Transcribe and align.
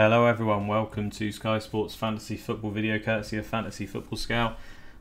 Hello, 0.00 0.24
everyone. 0.24 0.66
Welcome 0.66 1.10
to 1.10 1.30
Sky 1.30 1.58
Sports 1.58 1.94
Fantasy 1.94 2.38
Football 2.38 2.70
video 2.70 2.98
courtesy 2.98 3.36
of 3.36 3.46
Fantasy 3.46 3.84
Football 3.84 4.16
Scout. 4.16 4.58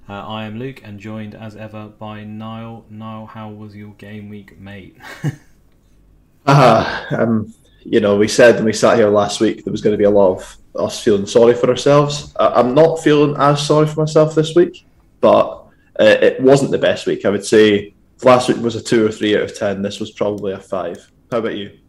Uh, 0.10 0.28
I 0.28 0.44
am 0.44 0.60
Luke 0.60 0.82
and 0.84 1.00
joined 1.00 1.34
as 1.34 1.56
ever 1.56 1.88
by 1.88 2.26
Niall. 2.26 2.86
Niall, 2.90 3.28
how 3.28 3.50
was 3.50 3.78
your 3.78 3.94
game 3.94 4.28
week, 4.28 4.60
mate? 4.60 4.98
uh, 6.46 7.06
um, 7.12 7.54
you 7.86 8.02
know, 8.02 8.18
we 8.18 8.28
said 8.28 8.56
when 8.56 8.66
we 8.66 8.74
sat 8.74 8.98
here 8.98 9.08
last 9.08 9.40
week 9.40 9.64
there 9.64 9.72
was 9.72 9.80
going 9.80 9.94
to 9.94 9.98
be 9.98 10.04
a 10.04 10.10
lot 10.10 10.36
of 10.36 10.58
us 10.76 11.02
feeling 11.02 11.26
sorry 11.26 11.54
for 11.54 11.70
ourselves. 11.70 12.36
I- 12.38 12.60
am 12.60 12.74
not 12.76 13.02
feeling 13.02 13.38
as 13.40 13.66
sorry 13.66 13.88
for 13.88 14.02
myself 14.02 14.36
this 14.36 14.54
week, 14.54 14.86
but 15.22 15.64
uh, 15.98 16.18
it 16.22 16.42
wasn't 16.42 16.72
the 16.72 16.78
best 16.78 17.08
week. 17.08 17.24
I 17.24 17.30
would 17.30 17.46
say 17.46 17.94
last 18.22 18.50
week 18.50 18.58
was 18.58 18.76
a 18.76 18.84
two 18.84 19.06
or 19.06 19.12
three 19.14 19.38
out 19.38 19.44
of 19.44 19.58
ten. 19.58 19.82
This 19.82 20.02
was 20.02 20.12
probably 20.12 20.52
a 20.52 20.60
five. 20.60 21.10
How 21.32 21.38
about 21.38 21.56
you? 21.56 21.80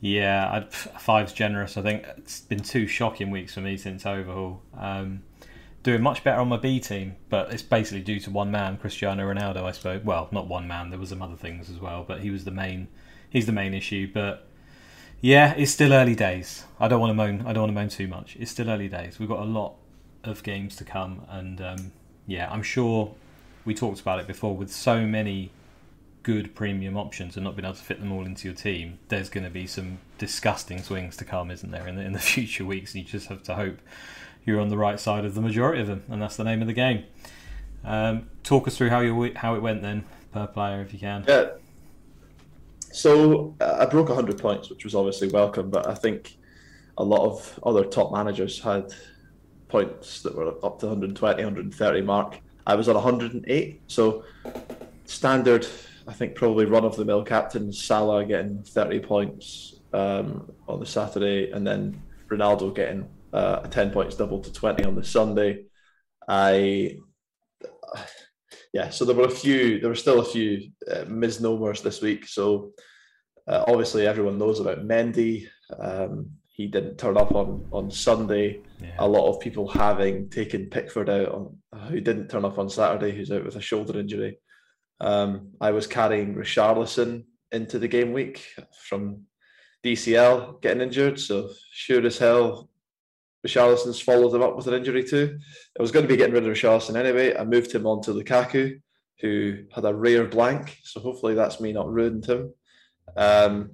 Yeah, 0.00 0.50
I'd, 0.52 0.72
five's 0.72 1.32
generous. 1.32 1.76
I 1.76 1.82
think 1.82 2.04
it's 2.16 2.40
been 2.40 2.60
two 2.60 2.86
shocking 2.86 3.30
weeks 3.30 3.54
for 3.54 3.60
me 3.60 3.76
since 3.76 4.06
overhaul. 4.06 4.62
Um, 4.76 5.22
doing 5.82 6.02
much 6.02 6.22
better 6.22 6.40
on 6.40 6.48
my 6.48 6.56
B 6.56 6.78
team, 6.78 7.16
but 7.28 7.52
it's 7.52 7.62
basically 7.62 8.02
due 8.02 8.20
to 8.20 8.30
one 8.30 8.50
man, 8.50 8.76
Cristiano 8.76 9.24
Ronaldo. 9.24 9.64
I 9.64 9.72
suppose. 9.72 10.04
Well, 10.04 10.28
not 10.30 10.46
one 10.46 10.68
man. 10.68 10.90
There 10.90 10.98
was 10.98 11.08
some 11.08 11.22
other 11.22 11.36
things 11.36 11.68
as 11.68 11.80
well, 11.80 12.04
but 12.06 12.20
he 12.20 12.30
was 12.30 12.44
the 12.44 12.50
main. 12.52 12.88
He's 13.30 13.46
the 13.46 13.52
main 13.52 13.74
issue. 13.74 14.10
But 14.12 14.46
yeah, 15.20 15.54
it's 15.56 15.72
still 15.72 15.92
early 15.92 16.14
days. 16.14 16.64
I 16.78 16.86
don't 16.86 17.00
want 17.00 17.10
to 17.10 17.14
moan. 17.14 17.40
I 17.40 17.52
don't 17.52 17.64
want 17.64 17.70
to 17.70 17.80
moan 17.80 17.88
too 17.88 18.06
much. 18.06 18.36
It's 18.38 18.52
still 18.52 18.70
early 18.70 18.88
days. 18.88 19.18
We've 19.18 19.28
got 19.28 19.40
a 19.40 19.44
lot 19.44 19.74
of 20.22 20.42
games 20.42 20.76
to 20.76 20.84
come, 20.84 21.22
and 21.28 21.60
um, 21.60 21.92
yeah, 22.26 22.48
I'm 22.50 22.62
sure 22.62 23.14
we 23.64 23.74
talked 23.74 24.00
about 24.00 24.20
it 24.20 24.28
before. 24.28 24.56
With 24.56 24.70
so 24.72 25.04
many 25.06 25.50
good 26.22 26.54
premium 26.54 26.96
options 26.96 27.36
and 27.36 27.44
not 27.44 27.56
being 27.56 27.64
able 27.64 27.74
to 27.74 27.82
fit 27.82 28.00
them 28.00 28.12
all 28.12 28.24
into 28.24 28.48
your 28.48 28.54
team, 28.54 28.98
there's 29.08 29.28
going 29.28 29.44
to 29.44 29.50
be 29.50 29.66
some 29.66 29.98
disgusting 30.18 30.82
swings 30.82 31.16
to 31.16 31.24
come, 31.24 31.50
isn't 31.50 31.70
there, 31.70 31.86
in 31.86 31.96
the, 31.96 32.02
in 32.02 32.12
the 32.12 32.18
future 32.34 32.64
weeks? 32.64 32.94
And 32.94 33.04
you 33.04 33.08
just 33.08 33.28
have 33.28 33.42
to 33.44 33.54
hope 33.54 33.78
you're 34.44 34.60
on 34.60 34.68
the 34.68 34.76
right 34.76 34.98
side 34.98 35.24
of 35.24 35.34
the 35.34 35.40
majority 35.40 35.80
of 35.80 35.86
them, 35.86 36.04
and 36.08 36.20
that's 36.20 36.36
the 36.36 36.44
name 36.44 36.60
of 36.60 36.66
the 36.66 36.72
game. 36.72 37.04
Um, 37.84 38.28
talk 38.42 38.66
us 38.66 38.76
through 38.76 38.90
how 38.90 39.00
you 39.00 39.32
how 39.36 39.54
it 39.54 39.62
went 39.62 39.82
then 39.82 40.04
per 40.32 40.46
player, 40.46 40.80
if 40.82 40.92
you 40.92 40.98
can. 40.98 41.24
Yeah. 41.28 41.50
So 42.92 43.54
uh, 43.60 43.76
I 43.80 43.86
broke 43.86 44.08
100 44.08 44.38
points, 44.38 44.70
which 44.70 44.84
was 44.84 44.94
obviously 44.94 45.28
welcome, 45.28 45.70
but 45.70 45.86
I 45.86 45.94
think 45.94 46.36
a 46.96 47.04
lot 47.04 47.24
of 47.24 47.60
other 47.62 47.84
top 47.84 48.12
managers 48.12 48.60
had 48.60 48.92
points 49.68 50.22
that 50.22 50.34
were 50.34 50.48
up 50.64 50.80
to 50.80 50.86
120, 50.86 51.44
130 51.44 52.00
mark. 52.02 52.40
I 52.66 52.74
was 52.74 52.88
on 52.88 52.94
108, 52.94 53.80
so 53.86 54.24
standard 55.04 55.66
I 56.08 56.14
think 56.14 56.34
probably 56.34 56.64
run 56.64 56.86
of 56.86 56.96
the 56.96 57.04
mill 57.04 57.22
captain 57.22 57.70
Salah 57.70 58.24
getting 58.24 58.62
30 58.62 59.00
points 59.00 59.80
um, 59.92 60.50
on 60.66 60.80
the 60.80 60.86
Saturday, 60.86 61.50
and 61.50 61.66
then 61.66 62.02
Ronaldo 62.30 62.74
getting 62.74 63.06
uh, 63.34 63.60
a 63.64 63.68
10 63.68 63.90
points 63.90 64.16
double 64.16 64.40
to 64.40 64.50
20 64.50 64.84
on 64.84 64.94
the 64.94 65.04
Sunday. 65.04 65.64
I, 66.26 66.96
yeah, 68.72 68.88
so 68.88 69.04
there 69.04 69.14
were 69.14 69.26
a 69.26 69.30
few, 69.30 69.80
there 69.80 69.90
were 69.90 69.94
still 69.94 70.20
a 70.20 70.24
few 70.24 70.70
uh, 70.90 71.04
misnomers 71.08 71.82
this 71.82 72.00
week. 72.00 72.26
So 72.26 72.72
uh, 73.46 73.64
obviously 73.68 74.06
everyone 74.06 74.38
knows 74.38 74.60
about 74.60 74.86
Mendy. 74.88 75.46
Um, 75.78 76.30
he 76.46 76.68
didn't 76.68 76.96
turn 76.96 77.16
up 77.16 77.34
on 77.34 77.68
on 77.70 77.90
Sunday. 77.90 78.62
Yeah. 78.80 78.94
A 78.98 79.06
lot 79.06 79.28
of 79.28 79.40
people 79.40 79.68
having 79.68 80.28
taken 80.28 80.70
Pickford 80.70 81.08
out 81.08 81.28
on 81.28 81.56
who 81.88 82.00
didn't 82.00 82.28
turn 82.28 82.44
up 82.44 82.58
on 82.58 82.68
Saturday, 82.68 83.14
who's 83.14 83.30
out 83.30 83.44
with 83.44 83.56
a 83.56 83.60
shoulder 83.60 83.98
injury. 84.00 84.38
Um, 85.00 85.52
I 85.60 85.70
was 85.70 85.86
carrying 85.86 86.34
Richarlison 86.34 87.24
into 87.52 87.78
the 87.78 87.88
game 87.88 88.12
week 88.12 88.44
from 88.88 89.22
DCL 89.84 90.60
getting 90.60 90.82
injured. 90.82 91.20
So 91.20 91.50
sure 91.72 92.04
as 92.04 92.18
hell, 92.18 92.68
Richarlison's 93.46 94.00
followed 94.00 94.34
him 94.34 94.42
up 94.42 94.56
with 94.56 94.66
an 94.66 94.74
injury 94.74 95.04
too. 95.04 95.38
I 95.78 95.82
was 95.82 95.92
going 95.92 96.04
to 96.04 96.08
be 96.08 96.16
getting 96.16 96.34
rid 96.34 96.46
of 96.46 96.52
Richarlison 96.52 96.96
anyway. 96.96 97.36
I 97.36 97.44
moved 97.44 97.72
him 97.72 97.86
on 97.86 98.02
to 98.02 98.10
Lukaku, 98.12 98.80
who 99.20 99.64
had 99.72 99.84
a 99.84 99.94
rare 99.94 100.26
blank. 100.26 100.78
So 100.82 101.00
hopefully 101.00 101.34
that's 101.34 101.60
me 101.60 101.72
not 101.72 101.90
ruined 101.90 102.26
him. 102.26 102.52
Um, 103.16 103.72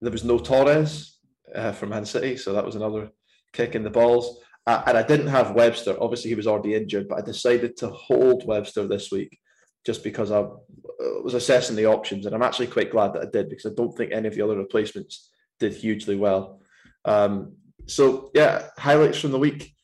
there 0.00 0.12
was 0.12 0.24
no 0.24 0.38
Torres 0.38 1.18
uh, 1.54 1.72
from 1.72 1.90
Man 1.90 2.06
City, 2.06 2.36
so 2.36 2.52
that 2.52 2.64
was 2.64 2.76
another 2.76 3.10
kick 3.52 3.74
in 3.74 3.82
the 3.82 3.90
balls. 3.90 4.40
Uh, 4.66 4.82
and 4.86 4.96
I 4.96 5.02
didn't 5.02 5.26
have 5.26 5.54
Webster. 5.54 5.96
Obviously, 6.00 6.30
he 6.30 6.36
was 6.36 6.46
already 6.46 6.74
injured, 6.74 7.08
but 7.08 7.18
I 7.18 7.22
decided 7.22 7.76
to 7.78 7.88
hold 7.88 8.46
Webster 8.46 8.86
this 8.86 9.10
week 9.10 9.38
just 9.84 10.04
because 10.04 10.30
I 10.30 10.40
uh, 10.40 11.22
was 11.22 11.34
assessing 11.34 11.76
the 11.76 11.86
options, 11.86 12.26
and 12.26 12.34
I'm 12.34 12.42
actually 12.42 12.66
quite 12.66 12.90
glad 12.90 13.14
that 13.14 13.22
I 13.22 13.30
did 13.30 13.48
because 13.48 13.66
I 13.66 13.74
don't 13.74 13.96
think 13.96 14.12
any 14.12 14.28
of 14.28 14.34
the 14.34 14.42
other 14.42 14.56
replacements 14.56 15.30
did 15.58 15.74
hugely 15.74 16.16
well. 16.16 16.60
Um, 17.04 17.54
so 17.86 18.30
yeah, 18.34 18.68
highlights 18.78 19.18
from 19.18 19.32
the 19.32 19.38
week. 19.38 19.74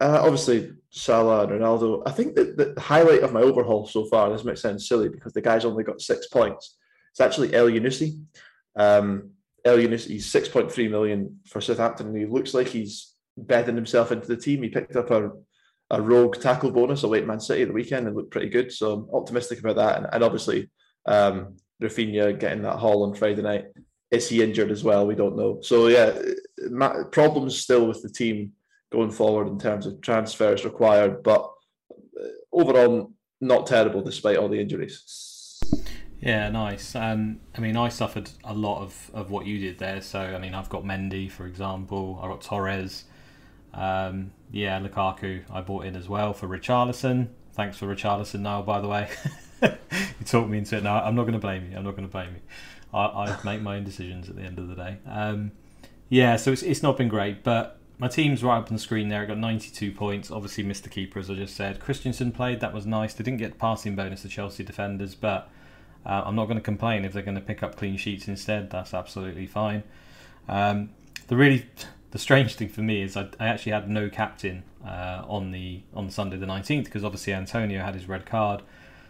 Uh, 0.00 0.20
obviously, 0.20 0.72
Salah 0.90 1.44
and 1.44 1.52
Ronaldo. 1.52 2.02
I 2.06 2.10
think 2.10 2.34
that 2.34 2.56
the 2.56 2.80
highlight 2.80 3.22
of 3.22 3.32
my 3.32 3.40
overhaul 3.40 3.86
so 3.86 4.04
far. 4.06 4.30
This 4.30 4.44
might 4.44 4.58
sound 4.58 4.82
silly 4.82 5.08
because 5.08 5.32
the 5.32 5.40
guy's 5.40 5.64
only 5.64 5.84
got 5.84 6.00
six 6.00 6.26
points. 6.26 6.76
It's 7.12 7.20
actually 7.20 7.50
Elyounoussi. 7.50 8.20
Um, 8.76 9.30
Elyounoussi, 9.66 10.08
he's 10.08 10.26
six 10.30 10.48
point 10.48 10.72
three 10.72 10.88
million 10.88 11.40
for 11.46 11.60
Southampton, 11.60 12.08
and 12.08 12.16
he 12.16 12.26
looks 12.26 12.52
like 12.52 12.68
he's 12.68 13.14
bedding 13.36 13.76
himself 13.76 14.10
into 14.12 14.26
the 14.26 14.36
team. 14.36 14.62
He 14.62 14.68
picked 14.68 14.96
up 14.96 15.10
a 15.10 15.30
a 15.92 16.00
rogue 16.00 16.40
tackle 16.40 16.70
bonus 16.70 17.02
away 17.02 17.18
at 17.18 17.26
Man 17.26 17.38
City 17.38 17.64
the 17.64 17.72
weekend 17.72 18.06
and 18.06 18.16
looked 18.16 18.30
pretty 18.30 18.48
good. 18.48 18.72
So 18.72 18.92
I'm 18.92 19.14
optimistic 19.14 19.60
about 19.60 19.76
that. 19.76 19.98
And, 19.98 20.06
and 20.12 20.24
obviously, 20.24 20.70
um, 21.06 21.56
Raphinha 21.82 22.38
getting 22.38 22.62
that 22.62 22.78
haul 22.78 23.04
on 23.04 23.14
Friday 23.14 23.42
night. 23.42 23.66
Is 24.10 24.28
he 24.28 24.42
injured 24.42 24.70
as 24.70 24.82
well? 24.82 25.06
We 25.06 25.14
don't 25.14 25.36
know. 25.36 25.60
So 25.62 25.88
yeah, 25.88 26.12
problems 27.12 27.58
still 27.58 27.86
with 27.86 28.02
the 28.02 28.08
team 28.08 28.52
going 28.90 29.10
forward 29.10 29.48
in 29.48 29.58
terms 29.58 29.86
of 29.86 30.00
transfers 30.00 30.64
required, 30.64 31.22
but 31.22 31.50
uh, 31.90 32.26
overall 32.52 33.12
not 33.40 33.66
terrible 33.66 34.02
despite 34.02 34.36
all 34.36 34.48
the 34.48 34.60
injuries. 34.60 35.58
Yeah, 36.20 36.48
nice. 36.50 36.94
Um, 36.94 37.40
I 37.56 37.60
mean, 37.60 37.76
I 37.76 37.88
suffered 37.88 38.30
a 38.44 38.54
lot 38.54 38.82
of, 38.82 39.10
of 39.12 39.30
what 39.30 39.44
you 39.44 39.58
did 39.58 39.78
there. 39.78 40.00
So, 40.00 40.20
I 40.20 40.38
mean, 40.38 40.54
I've 40.54 40.68
got 40.68 40.84
Mendy, 40.84 41.30
for 41.30 41.46
example. 41.46 42.20
I've 42.22 42.30
got 42.30 42.42
Torres. 42.42 43.04
Um, 43.74 44.32
yeah, 44.50 44.78
Lukaku 44.80 45.42
I 45.50 45.60
bought 45.62 45.86
in 45.86 45.96
as 45.96 46.08
well 46.08 46.32
for 46.32 46.46
Richarlison. 46.46 47.28
Thanks 47.54 47.78
for 47.78 47.86
Richarlison 47.86 48.40
now, 48.40 48.62
by 48.62 48.80
the 48.80 48.88
way. 48.88 49.08
you 49.62 50.26
talked 50.26 50.48
me 50.48 50.58
into 50.58 50.76
it. 50.76 50.82
Now 50.82 51.02
I'm 51.02 51.14
not 51.14 51.22
going 51.22 51.34
to 51.34 51.38
blame 51.38 51.70
you. 51.70 51.76
I'm 51.76 51.84
not 51.84 51.92
going 51.92 52.08
to 52.08 52.12
blame 52.12 52.34
you. 52.34 52.40
I, 52.92 53.04
I 53.04 53.38
make 53.44 53.62
my 53.62 53.76
own 53.76 53.84
decisions 53.84 54.28
at 54.28 54.36
the 54.36 54.42
end 54.42 54.58
of 54.58 54.68
the 54.68 54.74
day. 54.74 54.98
Um, 55.06 55.52
yeah, 56.08 56.36
so 56.36 56.52
it's, 56.52 56.62
it's 56.62 56.82
not 56.82 56.98
been 56.98 57.08
great, 57.08 57.42
but 57.42 57.78
my 57.98 58.08
team's 58.08 58.42
right 58.42 58.58
up 58.58 58.66
on 58.66 58.74
the 58.74 58.82
screen 58.82 59.08
there. 59.08 59.22
I 59.22 59.26
got 59.26 59.38
92 59.38 59.92
points. 59.92 60.30
Obviously, 60.30 60.64
missed 60.64 60.82
the 60.82 60.90
keeper, 60.90 61.18
as 61.18 61.30
I 61.30 61.34
just 61.34 61.56
said. 61.56 61.80
Christensen 61.80 62.32
played. 62.32 62.60
That 62.60 62.74
was 62.74 62.84
nice. 62.84 63.14
They 63.14 63.24
didn't 63.24 63.38
get 63.38 63.52
the 63.52 63.58
passing 63.58 63.96
bonus 63.96 64.22
to 64.22 64.28
Chelsea 64.28 64.64
defenders, 64.64 65.14
but 65.14 65.48
uh, 66.04 66.22
I'm 66.24 66.34
not 66.34 66.46
going 66.46 66.58
to 66.58 66.62
complain 66.62 67.04
if 67.04 67.12
they're 67.12 67.22
going 67.22 67.36
to 67.36 67.40
pick 67.40 67.62
up 67.62 67.76
clean 67.76 67.96
sheets 67.96 68.28
instead. 68.28 68.70
That's 68.70 68.92
absolutely 68.92 69.46
fine. 69.46 69.84
Um, 70.48 70.90
the 71.28 71.36
really 71.36 71.64
the 72.12 72.18
strange 72.18 72.54
thing 72.54 72.68
for 72.68 72.82
me 72.82 73.02
is 73.02 73.16
I, 73.16 73.28
I 73.40 73.48
actually 73.48 73.72
had 73.72 73.90
no 73.90 74.08
captain 74.08 74.62
uh, 74.86 75.24
on 75.26 75.50
the 75.50 75.80
on 75.94 76.10
Sunday 76.10 76.36
the 76.36 76.46
19th 76.46 76.84
because 76.84 77.04
obviously 77.04 77.32
Antonio 77.32 77.82
had 77.82 77.94
his 77.94 78.06
red 78.06 78.24
card. 78.26 78.62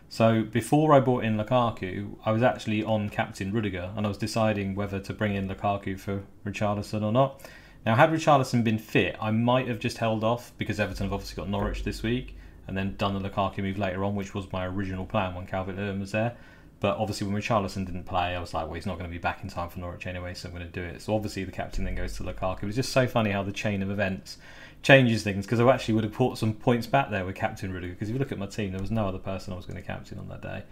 So 0.08 0.42
before 0.42 0.92
I 0.94 1.00
brought 1.00 1.24
in 1.24 1.36
Lukaku, 1.36 2.16
I 2.24 2.32
was 2.32 2.42
actually 2.42 2.84
on 2.84 3.08
captain 3.08 3.52
Rudiger 3.52 3.92
and 3.96 4.06
I 4.06 4.08
was 4.08 4.18
deciding 4.18 4.74
whether 4.74 5.00
to 5.00 5.12
bring 5.12 5.34
in 5.34 5.48
Lukaku 5.48 5.98
for 5.98 6.22
Richarlison 6.46 7.02
or 7.02 7.12
not. 7.12 7.40
Now, 7.84 7.96
had 7.96 8.10
Richarlison 8.10 8.62
been 8.62 8.78
fit, 8.78 9.16
I 9.20 9.32
might 9.32 9.66
have 9.66 9.80
just 9.80 9.98
held 9.98 10.22
off 10.22 10.52
because 10.56 10.78
Everton 10.78 11.06
have 11.06 11.12
obviously 11.12 11.36
got 11.36 11.48
Norwich 11.48 11.82
this 11.82 12.02
week 12.02 12.36
and 12.68 12.76
then 12.76 12.94
done 12.96 13.20
the 13.20 13.28
Lukaku 13.28 13.58
move 13.58 13.78
later 13.78 14.04
on, 14.04 14.14
which 14.14 14.34
was 14.34 14.52
my 14.52 14.66
original 14.66 15.06
plan 15.06 15.34
when 15.34 15.46
Calvert 15.46 15.76
Lewin 15.76 15.98
was 15.98 16.12
there. 16.12 16.36
But 16.82 16.96
obviously, 16.98 17.28
when 17.28 17.40
Richarlison 17.40 17.86
didn't 17.86 18.06
play, 18.06 18.34
I 18.34 18.40
was 18.40 18.52
like, 18.52 18.64
well, 18.64 18.74
he's 18.74 18.86
not 18.86 18.98
going 18.98 19.08
to 19.08 19.14
be 19.14 19.20
back 19.20 19.44
in 19.44 19.48
time 19.48 19.68
for 19.68 19.78
Norwich 19.78 20.04
anyway, 20.08 20.34
so 20.34 20.48
I'm 20.48 20.54
going 20.54 20.66
to 20.66 20.72
do 20.72 20.82
it. 20.82 21.00
So 21.00 21.14
obviously, 21.14 21.44
the 21.44 21.52
captain 21.52 21.84
then 21.84 21.94
goes 21.94 22.16
to 22.16 22.24
Lukaku. 22.24 22.64
It 22.64 22.66
was 22.66 22.74
just 22.74 22.90
so 22.90 23.06
funny 23.06 23.30
how 23.30 23.44
the 23.44 23.52
chain 23.52 23.82
of 23.82 23.90
events 23.90 24.38
changes 24.82 25.22
things 25.22 25.46
because 25.46 25.60
I 25.60 25.72
actually 25.72 25.94
would 25.94 26.02
have 26.02 26.12
put 26.12 26.38
some 26.38 26.54
points 26.54 26.88
back 26.88 27.08
there 27.08 27.24
with 27.24 27.36
Captain 27.36 27.72
Rudiger. 27.72 27.92
Because 27.92 28.08
if 28.08 28.14
you 28.14 28.18
look 28.18 28.32
at 28.32 28.38
my 28.38 28.46
team, 28.46 28.72
there 28.72 28.80
was 28.80 28.90
no 28.90 29.06
other 29.06 29.20
person 29.20 29.52
I 29.52 29.56
was 29.56 29.64
going 29.64 29.80
to 29.80 29.86
captain 29.86 30.18
on 30.18 30.28
that 30.30 30.42
day. 30.42 30.64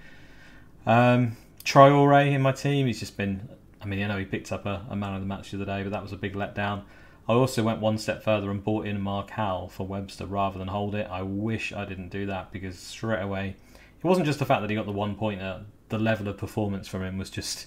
Um, 0.84 1.36
Traore 1.62 2.32
in 2.32 2.42
my 2.42 2.50
team, 2.50 2.88
he's 2.88 2.98
just 2.98 3.16
been. 3.16 3.48
I 3.80 3.86
mean, 3.86 4.02
I 4.02 4.08
know 4.08 4.18
he 4.18 4.24
picked 4.24 4.50
up 4.50 4.66
a, 4.66 4.84
a 4.90 4.96
man 4.96 5.14
of 5.14 5.20
the 5.20 5.28
match 5.28 5.52
the 5.52 5.58
other 5.58 5.64
day, 5.64 5.84
but 5.84 5.92
that 5.92 6.02
was 6.02 6.12
a 6.12 6.16
big 6.16 6.34
letdown. 6.34 6.82
I 7.28 7.34
also 7.34 7.62
went 7.62 7.78
one 7.78 7.98
step 7.98 8.24
further 8.24 8.50
and 8.50 8.64
bought 8.64 8.84
in 8.84 9.00
Marcal 9.00 9.68
for 9.68 9.86
Webster 9.86 10.26
rather 10.26 10.58
than 10.58 10.66
hold 10.66 10.96
it. 10.96 11.06
I 11.08 11.22
wish 11.22 11.72
I 11.72 11.84
didn't 11.84 12.08
do 12.08 12.26
that 12.26 12.50
because 12.50 12.76
straight 12.80 13.22
away, 13.22 13.54
it 13.96 14.04
wasn't 14.04 14.26
just 14.26 14.40
the 14.40 14.44
fact 14.44 14.62
that 14.62 14.70
he 14.70 14.74
got 14.74 14.86
the 14.86 14.92
one 14.92 15.14
pointer. 15.14 15.66
The 15.90 15.98
level 15.98 16.28
of 16.28 16.38
performance 16.38 16.88
from 16.88 17.02
him 17.02 17.18
was 17.18 17.30
just, 17.30 17.66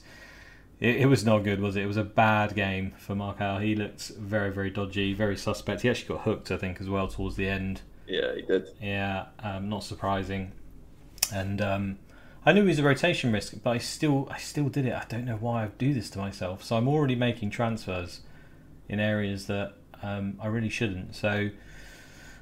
it, 0.79 0.97
it 0.97 1.05
was 1.05 1.23
not 1.23 1.39
good, 1.39 1.59
was 1.61 1.75
it? 1.75 1.83
It 1.83 1.87
was 1.87 1.97
a 1.97 2.03
bad 2.03 2.55
game 2.55 2.93
for 2.97 3.15
Marcal. 3.15 3.59
He 3.59 3.75
looked 3.75 4.09
very, 4.09 4.51
very 4.51 4.69
dodgy, 4.69 5.13
very 5.13 5.37
suspect. 5.37 5.81
He 5.81 5.89
actually 5.89 6.15
got 6.15 6.23
hooked, 6.23 6.49
I 6.51 6.57
think, 6.57 6.81
as 6.81 6.89
well 6.89 7.07
towards 7.07 7.35
the 7.35 7.47
end. 7.47 7.81
Yeah, 8.07 8.35
he 8.35 8.41
did. 8.41 8.67
Yeah, 8.81 9.25
um, 9.39 9.69
not 9.69 9.83
surprising. 9.83 10.51
And 11.33 11.61
um, 11.61 11.99
I 12.45 12.51
knew 12.51 12.61
he 12.61 12.67
was 12.69 12.79
a 12.79 12.83
rotation 12.83 13.31
risk, 13.31 13.53
but 13.63 13.71
I 13.71 13.77
still, 13.77 14.27
I 14.31 14.37
still 14.37 14.67
did 14.67 14.85
it. 14.85 14.93
I 14.93 15.05
don't 15.07 15.25
know 15.25 15.37
why 15.37 15.63
I 15.63 15.67
do 15.77 15.93
this 15.93 16.09
to 16.11 16.19
myself. 16.19 16.63
So 16.63 16.75
I'm 16.75 16.87
already 16.87 17.15
making 17.15 17.51
transfers 17.51 18.21
in 18.89 18.99
areas 18.99 19.47
that 19.47 19.73
um, 20.01 20.37
I 20.41 20.47
really 20.47 20.69
shouldn't. 20.69 21.15
So 21.15 21.49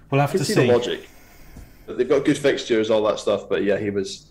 we'll 0.10 0.22
have 0.22 0.32
to 0.32 0.40
see, 0.44 0.54
see. 0.54 0.68
the 0.68 0.74
logic. 0.74 1.10
They've 1.88 2.08
got 2.08 2.26
good 2.26 2.38
fixtures, 2.38 2.90
all 2.90 3.04
that 3.04 3.20
stuff, 3.20 3.50
but 3.50 3.64
yeah, 3.64 3.78
he 3.78 3.90
was 3.90 4.28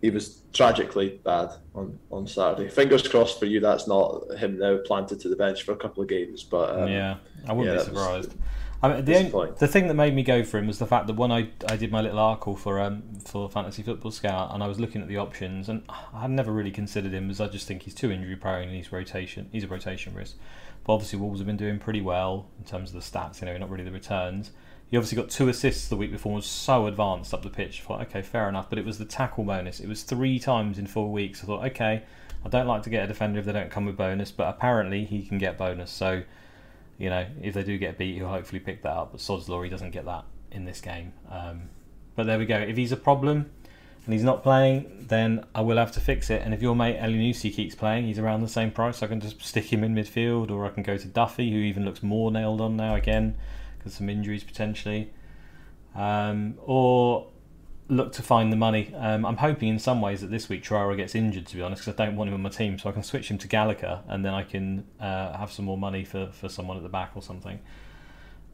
he 0.00 0.10
was 0.10 0.42
tragically 0.52 1.20
bad 1.24 1.50
on, 1.74 1.98
on 2.10 2.26
Saturday. 2.26 2.68
Fingers 2.68 3.06
crossed 3.06 3.38
for 3.38 3.46
you. 3.46 3.60
That's 3.60 3.88
not 3.88 4.24
him 4.38 4.58
now 4.58 4.78
planted 4.84 5.20
to 5.20 5.28
the 5.28 5.36
bench 5.36 5.62
for 5.62 5.72
a 5.72 5.76
couple 5.76 6.02
of 6.02 6.08
games. 6.08 6.44
But 6.44 6.78
um, 6.80 6.88
yeah, 6.88 7.16
I 7.46 7.52
wouldn't 7.52 7.76
yeah, 7.76 7.82
be 7.82 7.88
surprised. 7.88 8.34
I 8.80 8.88
mean, 8.88 9.04
the, 9.04 9.16
only, 9.16 9.52
the 9.58 9.66
thing 9.66 9.88
that 9.88 9.94
made 9.94 10.14
me 10.14 10.22
go 10.22 10.44
for 10.44 10.58
him 10.58 10.68
was 10.68 10.78
the 10.78 10.86
fact 10.86 11.08
that 11.08 11.16
when 11.16 11.32
I, 11.32 11.50
I 11.66 11.76
did 11.76 11.90
my 11.90 12.00
little 12.00 12.20
article 12.20 12.54
for 12.54 12.80
um, 12.80 13.02
for 13.24 13.50
Fantasy 13.50 13.82
Football 13.82 14.12
Scout 14.12 14.54
and 14.54 14.62
I 14.62 14.68
was 14.68 14.78
looking 14.78 15.02
at 15.02 15.08
the 15.08 15.16
options 15.16 15.68
and 15.68 15.82
I 15.88 16.20
had 16.20 16.30
never 16.30 16.52
really 16.52 16.70
considered 16.70 17.12
him 17.12 17.28
as 17.28 17.40
I 17.40 17.48
just 17.48 17.66
think 17.66 17.82
he's 17.82 17.94
too 17.94 18.12
injury 18.12 18.36
prone 18.36 18.68
and 18.68 18.76
he's 18.76 18.92
rotation 18.92 19.48
he's 19.50 19.64
a 19.64 19.68
rotation 19.68 20.14
risk. 20.14 20.36
But 20.84 20.94
obviously 20.94 21.18
Wolves 21.18 21.40
have 21.40 21.46
been 21.48 21.56
doing 21.56 21.80
pretty 21.80 22.00
well 22.00 22.46
in 22.56 22.64
terms 22.64 22.94
of 22.94 22.94
the 22.94 23.18
stats, 23.18 23.40
you 23.40 23.46
know, 23.46 23.58
not 23.58 23.68
really 23.68 23.82
the 23.82 23.90
returns. 23.90 24.52
He 24.90 24.96
obviously 24.96 25.16
got 25.16 25.30
two 25.30 25.48
assists 25.48 25.88
the 25.88 25.96
week 25.96 26.10
before 26.10 26.34
was 26.34 26.46
so 26.46 26.86
advanced 26.86 27.34
up 27.34 27.42
the 27.42 27.50
pitch. 27.50 27.82
I 27.82 27.86
thought, 27.86 28.00
okay, 28.02 28.22
fair 28.22 28.48
enough. 28.48 28.70
But 28.70 28.78
it 28.78 28.84
was 28.84 28.98
the 28.98 29.04
tackle 29.04 29.44
bonus. 29.44 29.80
It 29.80 29.88
was 29.88 30.02
three 30.02 30.38
times 30.38 30.78
in 30.78 30.86
four 30.86 31.12
weeks. 31.12 31.42
I 31.42 31.46
thought, 31.46 31.64
okay, 31.66 32.04
I 32.44 32.48
don't 32.48 32.66
like 32.66 32.82
to 32.84 32.90
get 32.90 33.04
a 33.04 33.06
defender 33.06 33.38
if 33.38 33.44
they 33.44 33.52
don't 33.52 33.70
come 33.70 33.84
with 33.84 33.96
bonus, 33.96 34.30
but 34.30 34.48
apparently 34.48 35.04
he 35.04 35.22
can 35.24 35.38
get 35.38 35.58
bonus. 35.58 35.90
So 35.90 36.22
you 36.98 37.10
know, 37.10 37.26
if 37.40 37.54
they 37.54 37.62
do 37.62 37.78
get 37.78 37.96
beat, 37.96 38.16
he'll 38.16 38.28
hopefully 38.28 38.60
pick 38.60 38.82
that 38.82 38.92
up. 38.92 39.12
But 39.12 39.20
Sod's 39.20 39.48
Law, 39.48 39.62
he 39.62 39.70
doesn't 39.70 39.92
get 39.92 40.04
that 40.04 40.24
in 40.50 40.64
this 40.64 40.80
game. 40.80 41.12
Um, 41.30 41.70
but 42.16 42.26
there 42.26 42.38
we 42.38 42.44
go. 42.44 42.58
If 42.58 42.76
he's 42.76 42.92
a 42.92 42.96
problem 42.96 43.50
and 44.04 44.12
he's 44.12 44.24
not 44.24 44.42
playing, 44.42 45.06
then 45.08 45.44
I 45.54 45.60
will 45.60 45.76
have 45.76 45.92
to 45.92 46.00
fix 46.00 46.28
it. 46.28 46.42
And 46.42 46.52
if 46.52 46.60
your 46.60 46.74
mate 46.74 46.98
Elyounoussi 46.98 47.54
keeps 47.54 47.76
playing, 47.76 48.06
he's 48.06 48.18
around 48.18 48.42
the 48.42 48.48
same 48.48 48.72
price. 48.72 49.02
I 49.02 49.06
can 49.06 49.20
just 49.20 49.40
stick 49.42 49.72
him 49.72 49.84
in 49.84 49.94
midfield, 49.94 50.50
or 50.50 50.66
I 50.66 50.70
can 50.70 50.82
go 50.82 50.96
to 50.96 51.06
Duffy, 51.06 51.50
who 51.52 51.58
even 51.58 51.84
looks 51.84 52.02
more 52.02 52.32
nailed 52.32 52.60
on 52.60 52.76
now 52.76 52.96
again 52.96 53.36
because 53.78 53.94
some 53.94 54.08
injuries 54.08 54.44
potentially. 54.44 55.12
Um, 55.94 56.54
or 56.64 57.28
look 57.88 58.12
to 58.12 58.22
find 58.22 58.52
the 58.52 58.56
money. 58.56 58.92
Um, 58.94 59.24
I'm 59.24 59.38
hoping 59.38 59.68
in 59.68 59.78
some 59.78 60.00
ways 60.00 60.20
that 60.20 60.30
this 60.30 60.48
week 60.48 60.62
Traore 60.62 60.96
gets 60.96 61.14
injured, 61.14 61.46
to 61.46 61.56
be 61.56 61.62
honest, 61.62 61.82
because 61.82 61.98
I 61.98 62.04
don't 62.04 62.16
want 62.16 62.28
him 62.28 62.34
on 62.34 62.42
my 62.42 62.50
team, 62.50 62.78
so 62.78 62.88
I 62.88 62.92
can 62.92 63.02
switch 63.02 63.30
him 63.30 63.38
to 63.38 63.48
Gallagher, 63.48 64.02
and 64.08 64.24
then 64.24 64.34
I 64.34 64.42
can 64.42 64.84
uh, 65.00 65.36
have 65.36 65.50
some 65.50 65.64
more 65.64 65.78
money 65.78 66.04
for, 66.04 66.28
for 66.32 66.48
someone 66.48 66.76
at 66.76 66.82
the 66.82 66.88
back 66.88 67.12
or 67.14 67.22
something. 67.22 67.58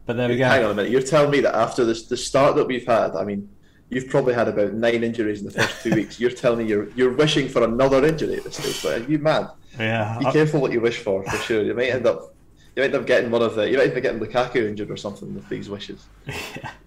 But 0.06 0.16
there 0.16 0.28
we 0.28 0.36
go. 0.36 0.44
Hang 0.44 0.64
on 0.64 0.70
a 0.70 0.74
minute. 0.74 0.90
You're 0.90 1.02
telling 1.02 1.30
me 1.30 1.40
that 1.40 1.54
after 1.54 1.84
this, 1.84 2.04
the 2.04 2.16
start 2.16 2.56
that 2.56 2.66
we've 2.66 2.86
had, 2.86 3.16
I 3.16 3.24
mean, 3.24 3.48
you've 3.88 4.08
probably 4.08 4.34
had 4.34 4.48
about 4.48 4.74
nine 4.74 5.02
injuries 5.02 5.40
in 5.40 5.46
the 5.46 5.52
first 5.52 5.82
two 5.82 5.90
weeks. 5.94 6.20
You're 6.20 6.30
telling 6.30 6.58
me 6.58 6.66
you're 6.66 6.90
you're 6.90 7.12
wishing 7.12 7.48
for 7.48 7.64
another 7.64 8.04
injury 8.04 8.36
at 8.36 8.44
this 8.44 8.56
stage. 8.56 8.82
But 8.82 9.02
are 9.02 9.10
you 9.10 9.18
mad? 9.18 9.48
Yeah. 9.78 10.18
Be 10.18 10.26
careful 10.26 10.60
what 10.60 10.72
you 10.72 10.80
wish 10.80 10.98
for, 10.98 11.24
for 11.24 11.36
sure. 11.38 11.62
You 11.62 11.74
might 11.74 11.90
end 11.90 12.06
up. 12.06 12.33
You 12.76 12.82
end 12.82 12.94
up 12.94 13.06
getting 13.06 13.30
one 13.30 13.42
of 13.42 13.54
the. 13.54 13.70
You 13.70 13.78
might 13.78 13.88
end 13.88 13.96
up 13.96 14.02
getting 14.02 14.20
Lukaku 14.20 14.68
injured 14.68 14.90
or 14.90 14.96
something 14.96 15.34
with 15.34 15.48
these 15.48 15.70
wishes. 15.70 16.06
yeah. 16.26 16.70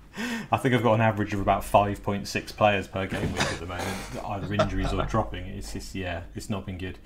I 0.51 0.57
think 0.57 0.73
I've 0.73 0.83
got 0.83 0.95
an 0.95 1.01
average 1.01 1.33
of 1.33 1.39
about 1.39 1.61
5.6 1.61 2.55
players 2.55 2.87
per 2.87 3.05
game 3.05 3.31
week 3.33 3.41
at 3.41 3.59
the 3.59 3.65
moment, 3.67 3.85
either 4.25 4.53
injuries 4.53 4.91
or 4.91 5.05
dropping. 5.05 5.45
It's 5.45 5.73
just, 5.73 5.93
yeah, 5.93 6.23
it's 6.35 6.49
not 6.49 6.65
been 6.65 6.77
good. 6.77 6.97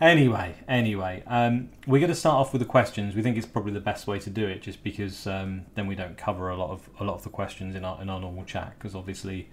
Anyway, 0.00 0.54
anyway, 0.66 1.22
um, 1.26 1.70
we're 1.86 1.98
going 1.98 2.08
to 2.08 2.14
start 2.14 2.36
off 2.36 2.52
with 2.52 2.60
the 2.60 2.66
questions. 2.66 3.14
We 3.14 3.22
think 3.22 3.36
it's 3.36 3.46
probably 3.46 3.72
the 3.72 3.80
best 3.80 4.06
way 4.06 4.18
to 4.20 4.30
do 4.30 4.46
it, 4.46 4.62
just 4.62 4.82
because 4.82 5.26
um, 5.26 5.66
then 5.74 5.86
we 5.86 5.94
don't 5.94 6.16
cover 6.16 6.48
a 6.48 6.56
lot 6.56 6.70
of 6.70 6.88
a 7.00 7.04
lot 7.04 7.14
of 7.14 7.24
the 7.24 7.30
questions 7.30 7.74
in 7.74 7.84
our 7.84 8.00
in 8.00 8.08
our 8.08 8.20
normal 8.20 8.44
chat. 8.44 8.74
Because 8.78 8.94
obviously, 8.94 9.48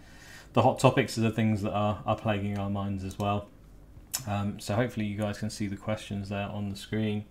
the 0.53 0.61
hot 0.61 0.79
topics 0.79 1.17
are 1.17 1.21
the 1.21 1.31
things 1.31 1.63
that 1.63 1.73
are, 1.73 2.03
are 2.05 2.15
plaguing 2.15 2.59
our 2.59 2.69
minds 2.69 3.03
as 3.03 3.17
well. 3.17 3.47
Um, 4.27 4.59
so 4.59 4.75
hopefully, 4.75 5.07
you 5.07 5.17
guys 5.17 5.39
can 5.39 5.49
see 5.49 5.65
the 5.65 5.77
questions 5.77 6.29
there 6.29 6.47
on 6.47 6.69
the 6.69 6.75
screen 6.75 7.25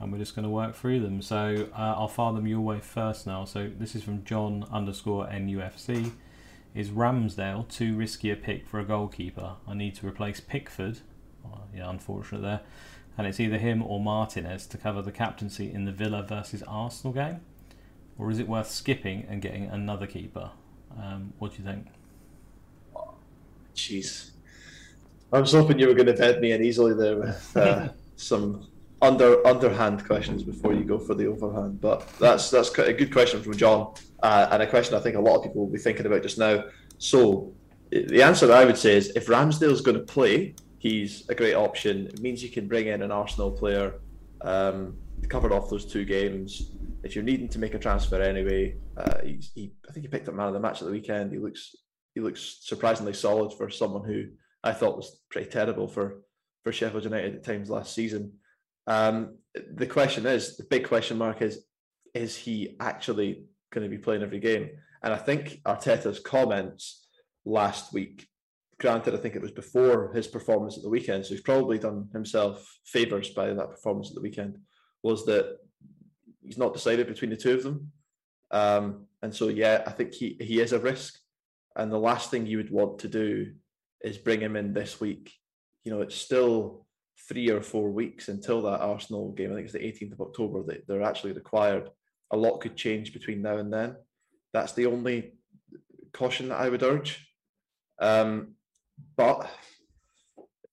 and 0.00 0.10
we're 0.10 0.18
just 0.18 0.34
going 0.34 0.44
to 0.44 0.50
work 0.50 0.74
through 0.74 1.00
them. 1.00 1.20
So 1.20 1.68
uh, 1.74 1.94
I'll 1.96 2.08
fire 2.08 2.32
them 2.32 2.46
your 2.46 2.60
way 2.60 2.80
first 2.80 3.26
now. 3.26 3.44
So 3.44 3.70
this 3.78 3.94
is 3.94 4.02
from 4.02 4.24
John 4.24 4.64
underscore 4.72 5.26
NUFC. 5.26 6.12
Is 6.74 6.88
Ramsdale 6.88 7.68
too 7.68 7.94
risky 7.96 8.30
a 8.30 8.36
pick 8.36 8.66
for 8.66 8.80
a 8.80 8.84
goalkeeper? 8.84 9.56
I 9.68 9.74
need 9.74 9.94
to 9.96 10.06
replace 10.06 10.40
Pickford. 10.40 11.00
Oh, 11.44 11.62
yeah, 11.74 11.90
unfortunate 11.90 12.42
there. 12.42 12.60
And 13.18 13.26
it's 13.26 13.40
either 13.40 13.58
him 13.58 13.82
or 13.82 14.00
Martinez 14.00 14.66
to 14.68 14.78
cover 14.78 15.02
the 15.02 15.12
captaincy 15.12 15.70
in 15.70 15.84
the 15.84 15.92
Villa 15.92 16.22
versus 16.22 16.62
Arsenal 16.66 17.12
game. 17.12 17.40
Or 18.18 18.30
is 18.30 18.38
it 18.38 18.48
worth 18.48 18.70
skipping 18.70 19.26
and 19.28 19.42
getting 19.42 19.66
another 19.66 20.06
keeper? 20.06 20.50
Um, 20.98 21.34
what 21.38 21.52
do 21.52 21.58
you 21.58 21.64
think? 21.64 21.86
Jeez. 23.74 24.30
I 25.32 25.40
was 25.40 25.52
hoping 25.52 25.78
you 25.78 25.88
were 25.88 25.94
going 25.94 26.06
to 26.06 26.14
bed 26.14 26.40
me 26.40 26.52
in 26.52 26.62
easily 26.62 26.94
there 26.94 27.16
with 27.16 27.56
uh, 27.56 27.88
some 28.16 28.66
under 29.02 29.46
underhand 29.46 30.04
questions 30.04 30.42
before 30.42 30.74
you 30.74 30.84
go 30.84 30.98
for 30.98 31.14
the 31.14 31.26
overhand. 31.26 31.80
But 31.80 32.08
that's 32.18 32.50
that's 32.50 32.76
a 32.78 32.92
good 32.92 33.12
question 33.12 33.42
from 33.42 33.56
John, 33.56 33.94
uh, 34.22 34.48
and 34.50 34.62
a 34.62 34.66
question 34.66 34.94
I 34.94 35.00
think 35.00 35.16
a 35.16 35.20
lot 35.20 35.36
of 35.36 35.42
people 35.44 35.64
will 35.64 35.72
be 35.72 35.78
thinking 35.78 36.06
about 36.06 36.22
just 36.22 36.38
now. 36.38 36.64
So 36.98 37.54
the 37.90 38.22
answer 38.22 38.52
I 38.52 38.64
would 38.64 38.78
say 38.78 38.96
is 38.96 39.10
if 39.16 39.26
Ramsdale's 39.26 39.80
going 39.80 39.96
to 39.96 40.04
play, 40.04 40.54
he's 40.78 41.28
a 41.28 41.34
great 41.34 41.54
option. 41.54 42.06
It 42.06 42.20
means 42.20 42.42
you 42.42 42.50
can 42.50 42.68
bring 42.68 42.86
in 42.86 43.02
an 43.02 43.10
Arsenal 43.10 43.50
player, 43.50 43.94
um, 44.42 44.96
covered 45.28 45.52
off 45.52 45.70
those 45.70 45.90
two 45.90 46.04
games. 46.04 46.72
If 47.02 47.14
you're 47.14 47.24
needing 47.24 47.48
to 47.48 47.58
make 47.58 47.74
a 47.74 47.78
transfer 47.78 48.20
anyway, 48.20 48.76
uh, 48.96 49.20
he, 49.22 49.72
I 49.88 49.92
think 49.92 50.04
he 50.04 50.08
picked 50.08 50.28
up 50.28 50.34
man 50.34 50.48
of 50.48 50.54
the 50.54 50.60
match 50.60 50.82
at 50.82 50.86
the 50.86 50.92
weekend. 50.92 51.32
He 51.32 51.38
looks 51.38 51.74
he 52.14 52.20
looks 52.20 52.58
surprisingly 52.62 53.12
solid 53.12 53.52
for 53.56 53.70
someone 53.70 54.04
who 54.04 54.26
I 54.62 54.72
thought 54.72 54.96
was 54.96 55.20
pretty 55.30 55.50
terrible 55.50 55.88
for 55.88 56.22
for 56.62 56.72
Sheffield 56.72 57.04
United 57.04 57.36
at 57.36 57.44
times 57.44 57.70
last 57.70 57.94
season. 57.94 58.32
Um, 58.90 59.36
the 59.76 59.86
question 59.86 60.26
is, 60.26 60.56
the 60.56 60.64
big 60.64 60.88
question 60.88 61.16
mark 61.16 61.42
is, 61.42 61.64
is 62.12 62.36
he 62.36 62.76
actually 62.80 63.44
going 63.72 63.88
to 63.88 63.96
be 63.96 64.02
playing 64.02 64.22
every 64.22 64.40
game? 64.40 64.70
And 65.04 65.14
I 65.14 65.16
think 65.16 65.60
Arteta's 65.64 66.18
comments 66.18 67.06
last 67.44 67.92
week, 67.92 68.26
granted, 68.80 69.14
I 69.14 69.18
think 69.18 69.36
it 69.36 69.42
was 69.42 69.52
before 69.52 70.12
his 70.12 70.26
performance 70.26 70.76
at 70.76 70.82
the 70.82 70.88
weekend, 70.96 71.24
so 71.24 71.34
he's 71.34 71.40
probably 71.40 71.78
done 71.78 72.08
himself 72.12 72.66
favours 72.84 73.30
by 73.30 73.54
that 73.54 73.70
performance 73.70 74.08
at 74.10 74.16
the 74.16 74.26
weekend, 74.28 74.58
was 75.04 75.24
that 75.26 75.58
he's 76.42 76.58
not 76.58 76.74
decided 76.74 77.06
between 77.06 77.30
the 77.30 77.36
two 77.36 77.54
of 77.54 77.62
them. 77.62 77.92
Um, 78.50 79.06
and 79.22 79.32
so, 79.32 79.46
yeah, 79.48 79.84
I 79.86 79.92
think 79.92 80.12
he, 80.12 80.36
he 80.40 80.60
is 80.60 80.72
a 80.72 80.80
risk. 80.80 81.14
And 81.76 81.92
the 81.92 81.98
last 82.10 82.30
thing 82.30 82.44
you 82.44 82.56
would 82.56 82.72
want 82.72 82.98
to 83.00 83.08
do 83.08 83.52
is 84.02 84.18
bring 84.18 84.40
him 84.40 84.56
in 84.56 84.72
this 84.72 85.00
week. 85.00 85.32
You 85.84 85.92
know, 85.92 86.00
it's 86.00 86.16
still 86.16 86.86
three 87.28 87.50
or 87.50 87.60
four 87.60 87.90
weeks 87.90 88.28
until 88.28 88.62
that 88.62 88.80
Arsenal 88.80 89.32
game. 89.32 89.52
I 89.52 89.54
think 89.54 89.64
it's 89.64 89.72
the 89.72 89.78
18th 89.78 90.12
of 90.12 90.20
October 90.20 90.62
that 90.64 90.86
they're 90.86 91.02
actually 91.02 91.32
required. 91.32 91.88
A 92.32 92.36
lot 92.36 92.60
could 92.60 92.76
change 92.76 93.12
between 93.12 93.42
now 93.42 93.58
and 93.58 93.72
then. 93.72 93.96
That's 94.52 94.72
the 94.72 94.86
only 94.86 95.32
caution 96.12 96.48
that 96.48 96.60
I 96.60 96.68
would 96.68 96.82
urge. 96.82 97.26
Um, 98.00 98.54
but 99.16 99.50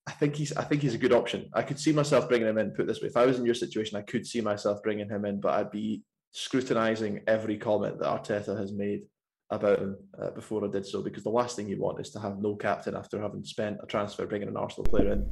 I 0.08 0.12
think 0.12 0.36
he's 0.36 0.56
I 0.56 0.64
think 0.64 0.82
he's 0.82 0.96
a 0.96 1.00
good 1.00 1.14
option. 1.14 1.50
I 1.54 1.62
could 1.62 1.80
see 1.80 1.92
myself 1.92 2.30
bringing 2.30 2.48
him 2.48 2.58
in. 2.58 2.72
Put 2.72 2.88
this 2.88 3.02
way, 3.02 3.08
if 3.08 3.18
I 3.18 3.26
was 3.26 3.40
in 3.40 3.46
your 3.46 3.56
situation, 3.56 3.98
I 3.98 4.04
could 4.04 4.26
see 4.26 4.42
myself 4.42 4.82
bringing 4.82 5.10
him 5.10 5.26
in, 5.26 5.42
but 5.42 5.54
I'd 5.54 5.72
be 5.72 6.04
scrutinising 6.32 7.22
every 7.28 7.58
comment 7.58 8.00
that 8.00 8.08
Arteta 8.08 8.58
has 8.58 8.72
made 8.72 9.02
about 9.50 9.80
him 9.80 9.98
uh, 10.22 10.32
before 10.32 10.64
I 10.64 10.70
did 10.70 10.86
so, 10.86 11.02
because 11.02 11.24
the 11.24 11.30
last 11.30 11.56
thing 11.56 11.68
you 11.68 11.80
want 11.80 12.00
is 12.00 12.10
to 12.12 12.20
have 12.20 12.40
no 12.40 12.56
captain 12.56 12.96
after 12.96 13.22
having 13.22 13.44
spent 13.44 13.80
a 13.82 13.86
transfer 13.86 14.26
bringing 14.26 14.48
an 14.48 14.58
Arsenal 14.58 14.86
player 14.86 15.12
in 15.12 15.30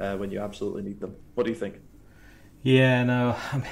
uh, 0.00 0.16
when 0.16 0.30
you 0.30 0.40
absolutely 0.40 0.82
need 0.82 1.00
them. 1.00 1.16
What 1.34 1.44
do 1.44 1.50
you 1.50 1.56
think? 1.56 1.76
Yeah, 2.62 3.04
no, 3.04 3.36
I, 3.52 3.56
mean, 3.56 3.66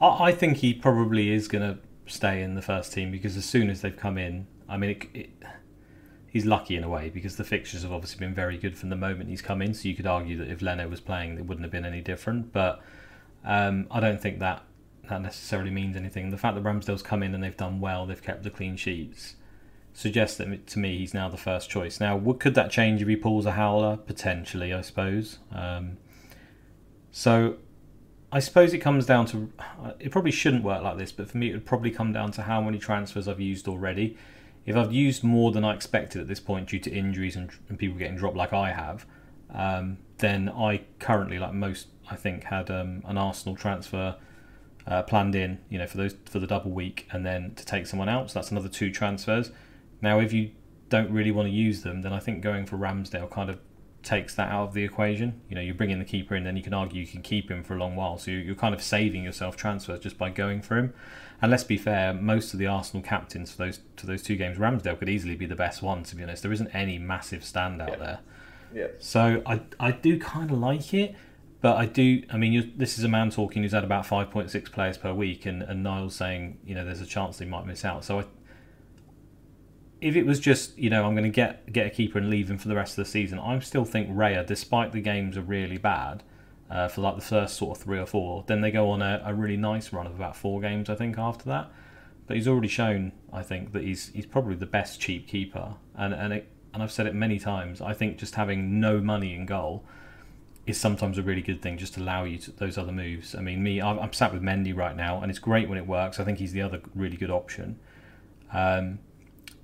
I 0.00 0.32
think 0.32 0.58
he 0.58 0.74
probably 0.74 1.30
is 1.30 1.48
going 1.48 1.74
to 1.74 1.80
stay 2.06 2.42
in 2.42 2.54
the 2.54 2.62
first 2.62 2.92
team 2.92 3.10
because 3.10 3.36
as 3.36 3.44
soon 3.44 3.70
as 3.70 3.80
they've 3.80 3.96
come 3.96 4.18
in, 4.18 4.46
I 4.68 4.76
mean, 4.76 4.90
it, 4.90 5.06
it, 5.14 5.30
he's 6.26 6.46
lucky 6.46 6.76
in 6.76 6.84
a 6.84 6.88
way 6.88 7.10
because 7.10 7.36
the 7.36 7.44
fixtures 7.44 7.82
have 7.82 7.92
obviously 7.92 8.18
been 8.18 8.34
very 8.34 8.58
good 8.58 8.76
from 8.76 8.88
the 8.88 8.96
moment 8.96 9.28
he's 9.28 9.42
come 9.42 9.62
in. 9.62 9.74
So 9.74 9.88
you 9.88 9.94
could 9.94 10.06
argue 10.06 10.36
that 10.38 10.48
if 10.48 10.62
Leno 10.62 10.88
was 10.88 11.00
playing, 11.00 11.38
it 11.38 11.46
wouldn't 11.46 11.64
have 11.64 11.72
been 11.72 11.84
any 11.84 12.00
different. 12.00 12.52
But 12.52 12.82
um, 13.44 13.86
I 13.90 14.00
don't 14.00 14.20
think 14.20 14.38
that 14.40 14.64
that 15.08 15.20
necessarily 15.20 15.70
means 15.70 15.96
anything. 15.96 16.30
The 16.30 16.38
fact 16.38 16.54
that 16.54 16.64
Ramsdale's 16.64 17.02
come 17.02 17.22
in 17.22 17.34
and 17.34 17.42
they've 17.42 17.56
done 17.56 17.80
well, 17.80 18.06
they've 18.06 18.22
kept 18.22 18.44
the 18.44 18.50
clean 18.50 18.76
sheets 18.76 19.34
suggests 19.92 20.38
that 20.38 20.66
to 20.66 20.78
me 20.78 20.98
he's 20.98 21.14
now 21.14 21.28
the 21.28 21.36
first 21.36 21.68
choice. 21.68 22.00
Now, 22.00 22.18
could 22.38 22.54
that 22.54 22.70
change 22.70 23.02
if 23.02 23.08
he 23.08 23.16
pulls 23.16 23.46
a 23.46 23.52
howler? 23.52 23.96
Potentially, 23.96 24.72
I 24.72 24.80
suppose. 24.80 25.38
Um, 25.52 25.98
so 27.10 27.56
I 28.30 28.40
suppose 28.40 28.72
it 28.72 28.78
comes 28.78 29.04
down 29.04 29.26
to 29.26 29.52
it 30.00 30.10
probably 30.10 30.30
shouldn't 30.30 30.64
work 30.64 30.82
like 30.82 30.96
this, 30.96 31.12
but 31.12 31.30
for 31.30 31.36
me 31.36 31.50
it 31.50 31.52
would 31.52 31.66
probably 31.66 31.90
come 31.90 32.12
down 32.12 32.32
to 32.32 32.42
how 32.42 32.60
many 32.60 32.78
transfers 32.78 33.28
I've 33.28 33.40
used 33.40 33.68
already. 33.68 34.16
If 34.64 34.76
I've 34.76 34.92
used 34.92 35.24
more 35.24 35.50
than 35.52 35.64
I 35.64 35.74
expected 35.74 36.20
at 36.20 36.28
this 36.28 36.40
point 36.40 36.68
due 36.68 36.78
to 36.78 36.90
injuries 36.90 37.36
and, 37.36 37.50
and 37.68 37.78
people 37.78 37.98
getting 37.98 38.16
dropped 38.16 38.36
like 38.36 38.52
I 38.52 38.70
have, 38.72 39.04
um, 39.52 39.98
then 40.18 40.48
I 40.48 40.82
currently, 40.98 41.38
like 41.38 41.52
most, 41.52 41.88
I 42.08 42.16
think, 42.16 42.44
had 42.44 42.70
um, 42.70 43.02
an 43.04 43.18
Arsenal 43.18 43.56
transfer 43.56 44.16
uh, 44.86 45.02
planned 45.02 45.34
in, 45.34 45.58
you 45.68 45.78
know, 45.78 45.86
for 45.86 45.96
those 45.96 46.14
for 46.24 46.38
the 46.38 46.46
double 46.46 46.70
week, 46.70 47.06
and 47.12 47.26
then 47.26 47.54
to 47.56 47.66
take 47.66 47.86
someone 47.86 48.08
else. 48.08 48.32
That's 48.32 48.50
another 48.50 48.68
two 48.68 48.90
transfers. 48.90 49.50
Now, 50.02 50.18
if 50.18 50.32
you 50.32 50.50
don't 50.88 51.10
really 51.10 51.30
want 51.30 51.48
to 51.48 51.54
use 51.54 51.82
them, 51.82 52.02
then 52.02 52.12
I 52.12 52.18
think 52.18 52.42
going 52.42 52.66
for 52.66 52.76
Ramsdale 52.76 53.30
kind 53.30 53.48
of 53.48 53.58
takes 54.02 54.34
that 54.34 54.50
out 54.50 54.68
of 54.68 54.74
the 54.74 54.84
equation. 54.84 55.40
You 55.48 55.54
know, 55.54 55.60
you 55.60 55.72
bring 55.72 55.90
in 55.90 55.98
the 55.98 56.04
keeper, 56.04 56.34
and 56.34 56.44
then 56.44 56.56
you 56.56 56.62
can 56.62 56.74
argue 56.74 57.00
you 57.00 57.06
can 57.06 57.22
keep 57.22 57.50
him 57.50 57.62
for 57.62 57.74
a 57.74 57.78
long 57.78 57.96
while. 57.96 58.18
So 58.18 58.30
you're 58.30 58.54
kind 58.54 58.74
of 58.74 58.82
saving 58.82 59.24
yourself 59.24 59.56
transfers 59.56 60.00
just 60.00 60.18
by 60.18 60.30
going 60.30 60.60
for 60.60 60.76
him. 60.76 60.92
And 61.40 61.50
let's 61.50 61.64
be 61.64 61.76
fair, 61.76 62.12
most 62.12 62.52
of 62.52 62.58
the 62.58 62.66
Arsenal 62.66 63.02
captains 63.02 63.52
for 63.52 63.58
those 63.58 63.80
to 63.96 64.06
those 64.06 64.22
two 64.22 64.36
games, 64.36 64.58
Ramsdale 64.58 64.98
could 64.98 65.08
easily 65.08 65.34
be 65.34 65.46
the 65.46 65.56
best 65.56 65.82
one. 65.82 66.02
To 66.04 66.16
be 66.16 66.22
honest, 66.22 66.42
there 66.42 66.52
isn't 66.52 66.68
any 66.74 66.98
massive 66.98 67.42
standout 67.42 67.90
yeah. 67.90 67.96
there. 67.96 68.18
Yeah. 68.74 68.86
So 68.98 69.42
I 69.46 69.60
I 69.80 69.92
do 69.92 70.18
kind 70.18 70.50
of 70.50 70.58
like 70.58 70.94
it, 70.94 71.14
but 71.60 71.76
I 71.76 71.86
do. 71.86 72.22
I 72.30 72.36
mean, 72.36 72.72
this 72.76 72.98
is 72.98 73.04
a 73.04 73.08
man 73.08 73.30
talking 73.30 73.62
who's 73.62 73.72
had 73.72 73.84
about 73.84 74.06
five 74.06 74.30
point 74.30 74.50
six 74.50 74.70
players 74.70 74.98
per 74.98 75.12
week, 75.12 75.46
and 75.46 75.62
and 75.62 75.84
Niall's 75.84 76.14
saying 76.14 76.58
you 76.64 76.74
know 76.74 76.84
there's 76.84 77.00
a 77.00 77.06
chance 77.06 77.38
they 77.38 77.44
might 77.44 77.66
miss 77.66 77.84
out. 77.84 78.04
So 78.04 78.20
I, 78.20 78.24
if 80.02 80.16
it 80.16 80.26
was 80.26 80.40
just 80.40 80.76
you 80.76 80.90
know 80.90 81.06
I'm 81.06 81.14
going 81.14 81.24
to 81.24 81.30
get 81.30 81.72
get 81.72 81.86
a 81.86 81.90
keeper 81.90 82.18
and 82.18 82.28
leave 82.28 82.50
him 82.50 82.58
for 82.58 82.68
the 82.68 82.74
rest 82.74 82.98
of 82.98 83.04
the 83.04 83.10
season, 83.10 83.38
I 83.38 83.58
still 83.60 83.84
think 83.84 84.10
Raya, 84.10 84.44
despite 84.44 84.92
the 84.92 85.00
games 85.00 85.36
are 85.36 85.42
really 85.42 85.78
bad. 85.78 86.22
Uh, 86.70 86.88
for 86.88 87.02
like 87.02 87.16
the 87.16 87.20
first 87.20 87.58
sort 87.58 87.76
of 87.76 87.84
three 87.84 87.98
or 87.98 88.06
four, 88.06 88.44
then 88.46 88.62
they 88.62 88.70
go 88.70 88.88
on 88.88 89.02
a, 89.02 89.20
a 89.26 89.34
really 89.34 89.58
nice 89.58 89.92
run 89.92 90.06
of 90.06 90.14
about 90.14 90.34
four 90.34 90.58
games, 90.58 90.88
I 90.88 90.94
think, 90.94 91.18
after 91.18 91.44
that. 91.44 91.70
But 92.26 92.38
he's 92.38 92.48
already 92.48 92.68
shown, 92.68 93.12
I 93.30 93.42
think, 93.42 93.72
that 93.72 93.82
he's 93.82 94.08
he's 94.14 94.24
probably 94.24 94.54
the 94.54 94.64
best 94.64 94.98
cheap 94.98 95.28
keeper, 95.28 95.74
and 95.94 96.14
and 96.14 96.32
it, 96.32 96.48
and 96.72 96.82
I've 96.82 96.90
said 96.90 97.06
it 97.06 97.14
many 97.14 97.38
times. 97.38 97.82
I 97.82 97.92
think 97.92 98.16
just 98.16 98.36
having 98.36 98.80
no 98.80 99.00
money 99.02 99.34
in 99.34 99.44
goal 99.44 99.84
is 100.66 100.78
sometimes 100.78 101.18
a 101.18 101.22
really 101.22 101.42
good 101.42 101.60
thing, 101.60 101.76
just 101.76 101.94
to 101.94 102.00
allow 102.00 102.24
you 102.24 102.38
to, 102.38 102.52
those 102.52 102.78
other 102.78 102.92
moves. 102.92 103.34
I 103.34 103.40
mean, 103.40 103.62
me, 103.62 103.82
I'm, 103.82 103.98
I'm, 103.98 104.12
sat 104.12 104.32
with 104.32 104.42
Mendy 104.42 104.74
right 104.74 104.96
now, 104.96 105.20
and 105.20 105.28
it's 105.28 105.40
great 105.40 105.68
when 105.68 105.76
it 105.76 105.86
works. 105.86 106.20
I 106.20 106.24
think 106.24 106.38
he's 106.38 106.52
the 106.52 106.62
other 106.62 106.80
really 106.94 107.16
good 107.16 107.30
option. 107.30 107.78
Um, 108.52 109.00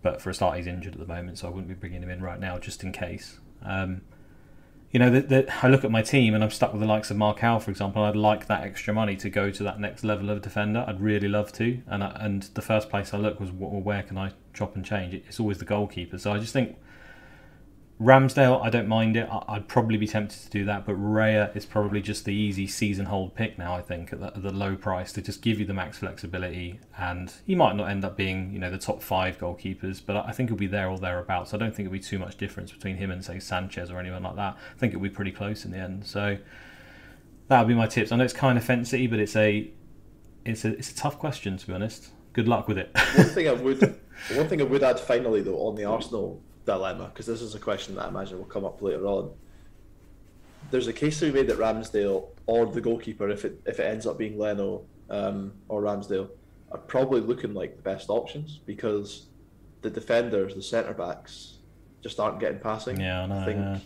but 0.02 0.20
for 0.20 0.30
a 0.30 0.34
start, 0.34 0.56
he's 0.56 0.66
injured 0.66 0.94
at 0.94 1.00
the 1.00 1.06
moment, 1.06 1.38
so 1.38 1.48
I 1.48 1.50
wouldn't 1.50 1.68
be 1.68 1.74
bringing 1.74 2.02
him 2.02 2.10
in 2.10 2.22
right 2.22 2.38
now 2.38 2.58
just 2.58 2.82
in 2.82 2.92
case. 2.92 3.38
Um, 3.62 4.02
you 4.90 4.98
know, 4.98 5.10
that 5.10 5.64
I 5.64 5.68
look 5.68 5.84
at 5.84 5.90
my 5.90 6.00
team 6.00 6.34
and 6.34 6.42
I'm 6.42 6.50
stuck 6.50 6.72
with 6.72 6.80
the 6.80 6.86
likes 6.86 7.10
of 7.10 7.18
Marcal, 7.18 7.60
for 7.60 7.70
example. 7.70 8.02
I'd 8.04 8.16
like 8.16 8.46
that 8.46 8.62
extra 8.62 8.94
money 8.94 9.16
to 9.16 9.28
go 9.28 9.50
to 9.50 9.62
that 9.64 9.78
next 9.78 10.02
level 10.02 10.30
of 10.30 10.40
defender. 10.40 10.84
I'd 10.86 11.00
really 11.00 11.28
love 11.28 11.52
to. 11.54 11.82
And 11.86 12.02
I, 12.02 12.16
and 12.20 12.44
the 12.54 12.62
first 12.62 12.88
place 12.88 13.12
I 13.12 13.18
look 13.18 13.38
was, 13.38 13.50
well, 13.50 13.82
where 13.82 14.02
can 14.02 14.16
I 14.16 14.32
chop 14.54 14.76
and 14.76 14.84
change? 14.84 15.12
It's 15.12 15.38
always 15.38 15.58
the 15.58 15.66
goalkeeper. 15.66 16.16
So 16.16 16.32
I 16.32 16.38
just 16.38 16.54
think 16.54 16.76
Ramsdale, 18.00 18.64
I 18.64 18.70
don't 18.70 18.86
mind 18.86 19.16
it. 19.16 19.28
I'd 19.48 19.66
probably 19.66 19.96
be 19.96 20.06
tempted 20.06 20.40
to 20.42 20.50
do 20.50 20.64
that, 20.66 20.86
but 20.86 20.94
Raya 20.94 21.54
is 21.56 21.66
probably 21.66 22.00
just 22.00 22.24
the 22.24 22.32
easy 22.32 22.68
season 22.68 23.06
hold 23.06 23.34
pick 23.34 23.58
now. 23.58 23.74
I 23.74 23.82
think 23.82 24.12
at 24.12 24.20
the, 24.20 24.26
at 24.28 24.40
the, 24.40 24.52
low 24.52 24.76
price 24.76 25.12
to 25.14 25.22
just 25.22 25.42
give 25.42 25.58
you 25.58 25.66
the 25.66 25.74
max 25.74 25.98
flexibility, 25.98 26.78
and 26.96 27.32
he 27.44 27.56
might 27.56 27.74
not 27.74 27.90
end 27.90 28.04
up 28.04 28.16
being 28.16 28.52
you 28.52 28.60
know 28.60 28.70
the 28.70 28.78
top 28.78 29.02
five 29.02 29.38
goalkeepers, 29.38 30.00
but 30.04 30.14
I 30.14 30.30
think 30.30 30.48
he'll 30.48 30.56
be 30.56 30.68
there 30.68 30.88
or 30.88 30.96
thereabouts. 30.96 31.52
I 31.52 31.56
don't 31.56 31.74
think 31.74 31.86
it'll 31.86 31.94
be 31.94 31.98
too 31.98 32.20
much 32.20 32.36
difference 32.36 32.70
between 32.70 32.98
him 32.98 33.10
and 33.10 33.24
say 33.24 33.40
Sanchez 33.40 33.90
or 33.90 33.98
anyone 33.98 34.22
like 34.22 34.36
that. 34.36 34.56
I 34.56 34.78
think 34.78 34.92
it'll 34.92 35.02
be 35.02 35.10
pretty 35.10 35.32
close 35.32 35.64
in 35.64 35.72
the 35.72 35.78
end. 35.78 36.06
So 36.06 36.38
that 37.48 37.58
would 37.58 37.68
be 37.68 37.74
my 37.74 37.88
tips. 37.88 38.12
I 38.12 38.16
know 38.16 38.24
it's 38.24 38.32
kind 38.32 38.56
of 38.56 38.62
fancy, 38.62 39.08
but 39.08 39.18
it's 39.18 39.34
a 39.34 39.72
it's 40.44 40.64
a 40.64 40.68
it's 40.68 40.92
a 40.92 40.96
tough 40.96 41.18
question 41.18 41.56
to 41.56 41.66
be 41.66 41.72
honest. 41.72 42.10
Good 42.32 42.46
luck 42.46 42.68
with 42.68 42.78
it. 42.78 42.96
one 43.16 43.26
thing 43.26 43.48
I 43.48 43.52
would 43.54 43.82
one 44.34 44.48
thing 44.48 44.60
I 44.60 44.64
would 44.64 44.84
add 44.84 45.00
finally 45.00 45.42
though 45.42 45.66
on 45.66 45.74
the 45.74 45.84
Arsenal 45.84 46.40
dilemma 46.68 47.04
because 47.04 47.26
this 47.26 47.40
is 47.40 47.54
a 47.54 47.58
question 47.58 47.94
that 47.96 48.04
I 48.04 48.08
imagine 48.08 48.38
will 48.38 48.44
come 48.44 48.64
up 48.64 48.82
later 48.82 49.06
on. 49.06 49.30
There's 50.70 50.86
a 50.86 50.92
case 50.92 51.18
to 51.20 51.26
be 51.26 51.32
made 51.32 51.48
that 51.48 51.58
Ramsdale 51.58 52.26
or 52.46 52.66
the 52.66 52.80
goalkeeper, 52.80 53.30
if 53.30 53.44
it 53.44 53.60
if 53.66 53.80
it 53.80 53.84
ends 53.84 54.06
up 54.06 54.18
being 54.18 54.38
Leno 54.38 54.82
um, 55.08 55.52
or 55.68 55.82
Ramsdale, 55.82 56.28
are 56.70 56.78
probably 56.78 57.20
looking 57.20 57.54
like 57.54 57.76
the 57.76 57.82
best 57.82 58.10
options 58.10 58.60
because 58.66 59.26
the 59.80 59.90
defenders, 59.90 60.54
the 60.54 60.62
centre 60.62 60.92
backs, 60.92 61.54
just 62.02 62.20
aren't 62.20 62.38
getting 62.38 62.58
passing. 62.58 63.00
Yeah, 63.00 63.22
I, 63.22 63.26
know, 63.26 63.38
I 63.38 63.44
think 63.46 63.58
yeah. 63.58 63.78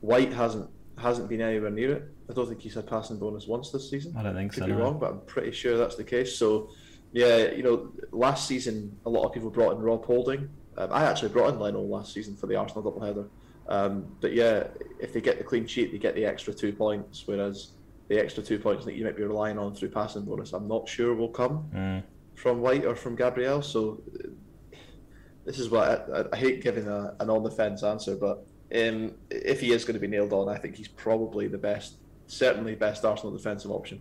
White 0.00 0.32
hasn't 0.32 0.68
hasn't 0.96 1.28
been 1.28 1.42
anywhere 1.42 1.70
near 1.70 1.92
it. 1.92 2.04
I 2.30 2.32
don't 2.32 2.48
think 2.48 2.60
he's 2.60 2.74
had 2.74 2.86
passing 2.86 3.18
bonus 3.18 3.46
once 3.46 3.70
this 3.70 3.88
season. 3.90 4.14
I 4.16 4.22
don't 4.22 4.34
think 4.34 4.52
Could 4.52 4.62
so. 4.62 4.66
Be 4.66 4.72
no. 4.72 4.78
wrong, 4.78 4.98
but 4.98 5.10
I'm 5.12 5.20
pretty 5.20 5.52
sure 5.52 5.76
that's 5.76 5.96
the 5.96 6.04
case. 6.04 6.36
So, 6.36 6.70
yeah, 7.12 7.50
you 7.52 7.62
know, 7.62 7.92
last 8.12 8.48
season 8.48 8.96
a 9.06 9.10
lot 9.10 9.24
of 9.24 9.32
people 9.32 9.50
brought 9.50 9.76
in 9.76 9.82
Rob 9.82 10.04
Holding, 10.04 10.48
um, 10.78 10.92
I 10.92 11.04
actually 11.04 11.30
brought 11.30 11.52
in 11.52 11.60
Leno 11.60 11.80
last 11.80 12.14
season 12.14 12.36
for 12.36 12.46
the 12.46 12.56
Arsenal 12.56 12.90
doubleheader. 12.90 13.28
Um, 13.68 14.06
but 14.20 14.32
yeah, 14.32 14.68
if 14.98 15.12
they 15.12 15.20
get 15.20 15.36
the 15.38 15.44
clean 15.44 15.66
sheet, 15.66 15.92
they 15.92 15.98
get 15.98 16.14
the 16.14 16.24
extra 16.24 16.54
two 16.54 16.72
points, 16.72 17.24
whereas 17.26 17.72
the 18.08 18.18
extra 18.18 18.42
two 18.42 18.58
points 18.58 18.84
that 18.86 18.94
you 18.94 19.04
might 19.04 19.16
be 19.16 19.24
relying 19.24 19.58
on 19.58 19.74
through 19.74 19.90
passing 19.90 20.22
bonus, 20.22 20.52
I'm 20.52 20.68
not 20.68 20.88
sure 20.88 21.14
will 21.14 21.28
come 21.28 21.68
mm. 21.74 22.02
from 22.34 22.60
White 22.60 22.86
or 22.86 22.94
from 22.94 23.16
Gabriel. 23.16 23.60
So 23.60 24.00
this 25.44 25.58
is 25.58 25.68
what 25.68 26.08
I, 26.10 26.24
I 26.32 26.36
hate 26.36 26.62
giving 26.62 26.86
a, 26.86 27.14
an 27.20 27.28
on 27.28 27.42
the 27.42 27.50
fence 27.50 27.82
answer, 27.82 28.16
but 28.16 28.46
um, 28.74 29.12
if 29.30 29.60
he 29.60 29.72
is 29.72 29.84
going 29.84 29.94
to 29.94 30.00
be 30.00 30.06
nailed 30.06 30.32
on, 30.32 30.48
I 30.48 30.56
think 30.56 30.76
he's 30.76 30.88
probably 30.88 31.48
the 31.48 31.58
best, 31.58 31.96
certainly 32.26 32.74
best 32.74 33.04
Arsenal 33.04 33.36
defensive 33.36 33.70
option. 33.70 34.00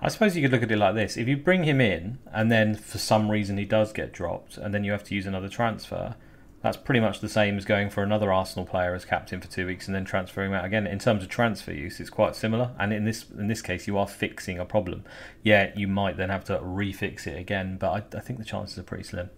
I 0.00 0.08
suppose 0.08 0.36
you 0.36 0.42
could 0.42 0.52
look 0.52 0.62
at 0.62 0.70
it 0.70 0.76
like 0.76 0.94
this: 0.94 1.16
if 1.16 1.26
you 1.28 1.36
bring 1.36 1.64
him 1.64 1.80
in, 1.80 2.18
and 2.32 2.50
then 2.50 2.74
for 2.74 2.98
some 2.98 3.30
reason 3.30 3.58
he 3.58 3.64
does 3.64 3.92
get 3.92 4.12
dropped, 4.12 4.56
and 4.56 4.74
then 4.74 4.84
you 4.84 4.92
have 4.92 5.04
to 5.04 5.14
use 5.14 5.26
another 5.26 5.48
transfer, 5.48 6.16
that's 6.62 6.76
pretty 6.76 7.00
much 7.00 7.20
the 7.20 7.28
same 7.28 7.56
as 7.56 7.64
going 7.64 7.90
for 7.90 8.02
another 8.02 8.32
Arsenal 8.32 8.66
player 8.66 8.94
as 8.94 9.04
captain 9.04 9.40
for 9.40 9.46
two 9.46 9.66
weeks 9.66 9.86
and 9.86 9.94
then 9.94 10.04
transferring 10.04 10.50
him 10.50 10.56
out 10.56 10.64
again. 10.64 10.86
In 10.86 10.98
terms 10.98 11.22
of 11.22 11.28
transfer 11.28 11.72
use, 11.72 12.00
it's 12.00 12.10
quite 12.10 12.34
similar. 12.34 12.72
And 12.78 12.92
in 12.92 13.04
this 13.04 13.26
in 13.30 13.46
this 13.46 13.62
case, 13.62 13.86
you 13.86 13.96
are 13.98 14.08
fixing 14.08 14.58
a 14.58 14.64
problem. 14.64 15.04
Yeah, 15.42 15.70
you 15.76 15.86
might 15.86 16.16
then 16.16 16.30
have 16.30 16.44
to 16.44 16.58
refix 16.58 17.26
it 17.26 17.38
again, 17.38 17.76
but 17.78 17.90
I, 17.90 18.18
I 18.18 18.20
think 18.20 18.38
the 18.38 18.44
chances 18.44 18.78
are 18.78 18.82
pretty 18.82 19.04
slim. 19.04 19.30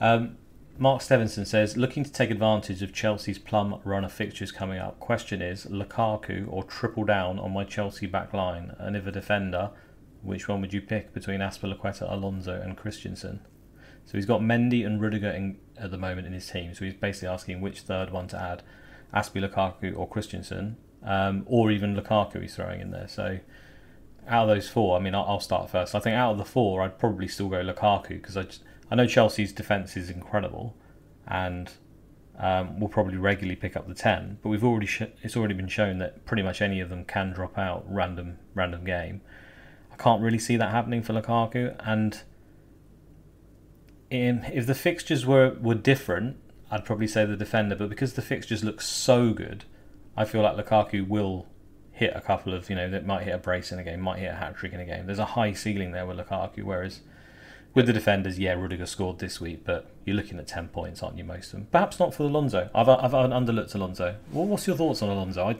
Um, 0.00 0.36
Mark 0.78 1.02
Stevenson 1.02 1.44
says, 1.44 1.76
looking 1.76 2.02
to 2.02 2.10
take 2.10 2.30
advantage 2.30 2.82
of 2.82 2.92
Chelsea's 2.92 3.38
plum 3.38 3.80
runner 3.84 4.08
fixtures 4.08 4.50
coming 4.50 4.78
up. 4.78 4.98
Question 4.98 5.42
is, 5.42 5.66
Lukaku 5.66 6.46
or 6.48 6.64
triple 6.64 7.04
down 7.04 7.38
on 7.38 7.52
my 7.52 7.62
Chelsea 7.62 8.06
back 8.06 8.32
line? 8.32 8.74
And 8.78 8.96
if 8.96 9.06
a 9.06 9.12
defender, 9.12 9.70
which 10.22 10.48
one 10.48 10.60
would 10.60 10.72
you 10.72 10.80
pick 10.80 11.12
between 11.12 11.40
Azpilicueta, 11.40 12.10
Alonso, 12.10 12.60
and 12.60 12.76
Christensen? 12.76 13.40
So 14.06 14.18
he's 14.18 14.26
got 14.26 14.40
Mendy 14.40 14.84
and 14.84 15.00
Rudiger 15.00 15.30
in, 15.30 15.58
at 15.76 15.90
the 15.90 15.98
moment 15.98 16.26
in 16.26 16.32
his 16.32 16.48
team. 16.48 16.74
So 16.74 16.84
he's 16.84 16.94
basically 16.94 17.28
asking 17.28 17.60
which 17.60 17.80
third 17.80 18.10
one 18.10 18.26
to 18.28 18.40
add, 18.40 18.62
Azpilicueta 19.14 19.96
or 19.96 20.08
Christensen, 20.08 20.78
um, 21.04 21.44
or 21.46 21.70
even 21.70 21.94
Lukaku 21.94 22.40
he's 22.40 22.56
throwing 22.56 22.80
in 22.80 22.90
there. 22.90 23.08
So 23.08 23.38
out 24.26 24.48
of 24.48 24.56
those 24.56 24.68
four, 24.68 24.96
I 24.96 25.00
mean, 25.00 25.14
I'll, 25.14 25.24
I'll 25.24 25.40
start 25.40 25.70
first. 25.70 25.94
I 25.94 26.00
think 26.00 26.16
out 26.16 26.32
of 26.32 26.38
the 26.38 26.44
four, 26.44 26.82
I'd 26.82 26.98
probably 26.98 27.28
still 27.28 27.48
go 27.48 27.62
Lukaku 27.62 28.08
because 28.08 28.36
I 28.36 28.44
just 28.44 28.62
I 28.92 28.94
know 28.94 29.06
Chelsea's 29.06 29.54
defence 29.54 29.96
is 29.96 30.10
incredible, 30.10 30.76
and 31.26 31.72
um, 32.38 32.78
will 32.78 32.90
probably 32.90 33.16
regularly 33.16 33.56
pick 33.56 33.74
up 33.74 33.88
the 33.88 33.94
ten. 33.94 34.36
But 34.42 34.50
we've 34.50 34.62
already 34.62 34.84
sh- 34.84 35.04
it's 35.22 35.34
already 35.34 35.54
been 35.54 35.66
shown 35.66 35.96
that 36.00 36.26
pretty 36.26 36.42
much 36.42 36.60
any 36.60 36.78
of 36.78 36.90
them 36.90 37.06
can 37.06 37.32
drop 37.32 37.56
out 37.56 37.86
random 37.88 38.36
random 38.54 38.84
game. 38.84 39.22
I 39.90 39.96
can't 39.96 40.20
really 40.20 40.38
see 40.38 40.58
that 40.58 40.72
happening 40.72 41.02
for 41.02 41.14
Lukaku, 41.14 41.74
and 41.82 42.20
in, 44.10 44.44
if 44.52 44.66
the 44.66 44.74
fixtures 44.74 45.24
were 45.24 45.56
were 45.58 45.74
different, 45.74 46.36
I'd 46.70 46.84
probably 46.84 47.06
say 47.06 47.24
the 47.24 47.34
defender. 47.34 47.74
But 47.74 47.88
because 47.88 48.12
the 48.12 48.20
fixtures 48.20 48.62
look 48.62 48.82
so 48.82 49.32
good, 49.32 49.64
I 50.18 50.26
feel 50.26 50.42
like 50.42 50.54
Lukaku 50.54 51.08
will 51.08 51.46
hit 51.92 52.12
a 52.14 52.20
couple 52.20 52.52
of 52.52 52.68
you 52.68 52.76
know 52.76 52.90
that 52.90 53.06
might 53.06 53.22
hit 53.22 53.34
a 53.34 53.38
brace 53.38 53.72
in 53.72 53.78
a 53.78 53.84
game, 53.84 54.02
might 54.02 54.18
hit 54.18 54.32
a 54.32 54.34
hat 54.34 54.54
trick 54.54 54.74
in 54.74 54.80
a 54.80 54.84
game. 54.84 55.06
There's 55.06 55.18
a 55.18 55.24
high 55.24 55.54
ceiling 55.54 55.92
there 55.92 56.04
with 56.04 56.18
Lukaku, 56.18 56.62
whereas 56.62 57.00
with 57.74 57.86
the 57.86 57.92
defenders, 57.92 58.38
yeah, 58.38 58.52
Rudiger 58.52 58.86
scored 58.86 59.18
this 59.18 59.40
week, 59.40 59.64
but 59.64 59.86
you're 60.04 60.16
looking 60.16 60.38
at 60.38 60.46
10 60.46 60.68
points, 60.68 61.02
aren't 61.02 61.16
you, 61.16 61.24
most 61.24 61.46
of 61.46 61.52
them? 61.52 61.68
Perhaps 61.70 61.98
not 61.98 62.14
for 62.14 62.24
Alonso. 62.24 62.68
I've, 62.74 62.88
I've 62.88 63.12
underlooked 63.12 63.74
Alonso. 63.74 64.16
Well, 64.30 64.46
what's 64.46 64.66
your 64.66 64.76
thoughts 64.76 65.00
on 65.02 65.08
Alonso? 65.08 65.46
I, 65.46 65.56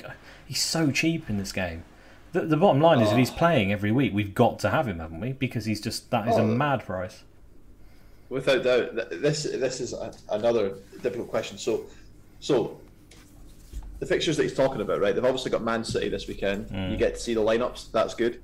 he's 0.46 0.62
so 0.62 0.90
cheap 0.90 1.30
in 1.30 1.38
this 1.38 1.52
game. 1.52 1.84
The, 2.32 2.42
the 2.42 2.56
bottom 2.56 2.82
line 2.82 3.00
is, 3.00 3.08
oh. 3.08 3.12
if 3.12 3.18
he's 3.18 3.30
oh. 3.30 3.36
playing 3.36 3.72
every 3.72 3.92
week, 3.92 4.12
we've 4.12 4.34
got 4.34 4.58
to 4.60 4.70
have 4.70 4.86
him, 4.86 4.98
haven't 4.98 5.20
we? 5.20 5.32
Because 5.32 5.64
he's 5.64 5.80
just, 5.80 6.10
that 6.10 6.28
is 6.28 6.36
oh, 6.36 6.44
a 6.44 6.46
mad 6.46 6.84
price. 6.84 7.24
Without 8.28 8.62
doubt. 8.62 9.10
This, 9.10 9.44
this 9.44 9.80
is 9.80 9.92
a, 9.92 10.12
another 10.30 10.76
difficult 11.02 11.28
question. 11.28 11.56
So, 11.56 11.84
so 12.40 12.78
the 14.00 14.06
fixtures 14.06 14.36
that 14.36 14.42
he's 14.42 14.54
talking 14.54 14.80
about, 14.80 15.00
right? 15.00 15.14
They've 15.14 15.24
obviously 15.24 15.50
got 15.50 15.62
Man 15.62 15.84
City 15.84 16.08
this 16.08 16.26
weekend. 16.26 16.68
Mm. 16.68 16.90
You 16.90 16.96
get 16.96 17.14
to 17.14 17.20
see 17.20 17.34
the 17.34 17.40
lineups. 17.40 17.92
That's 17.92 18.14
good. 18.14 18.42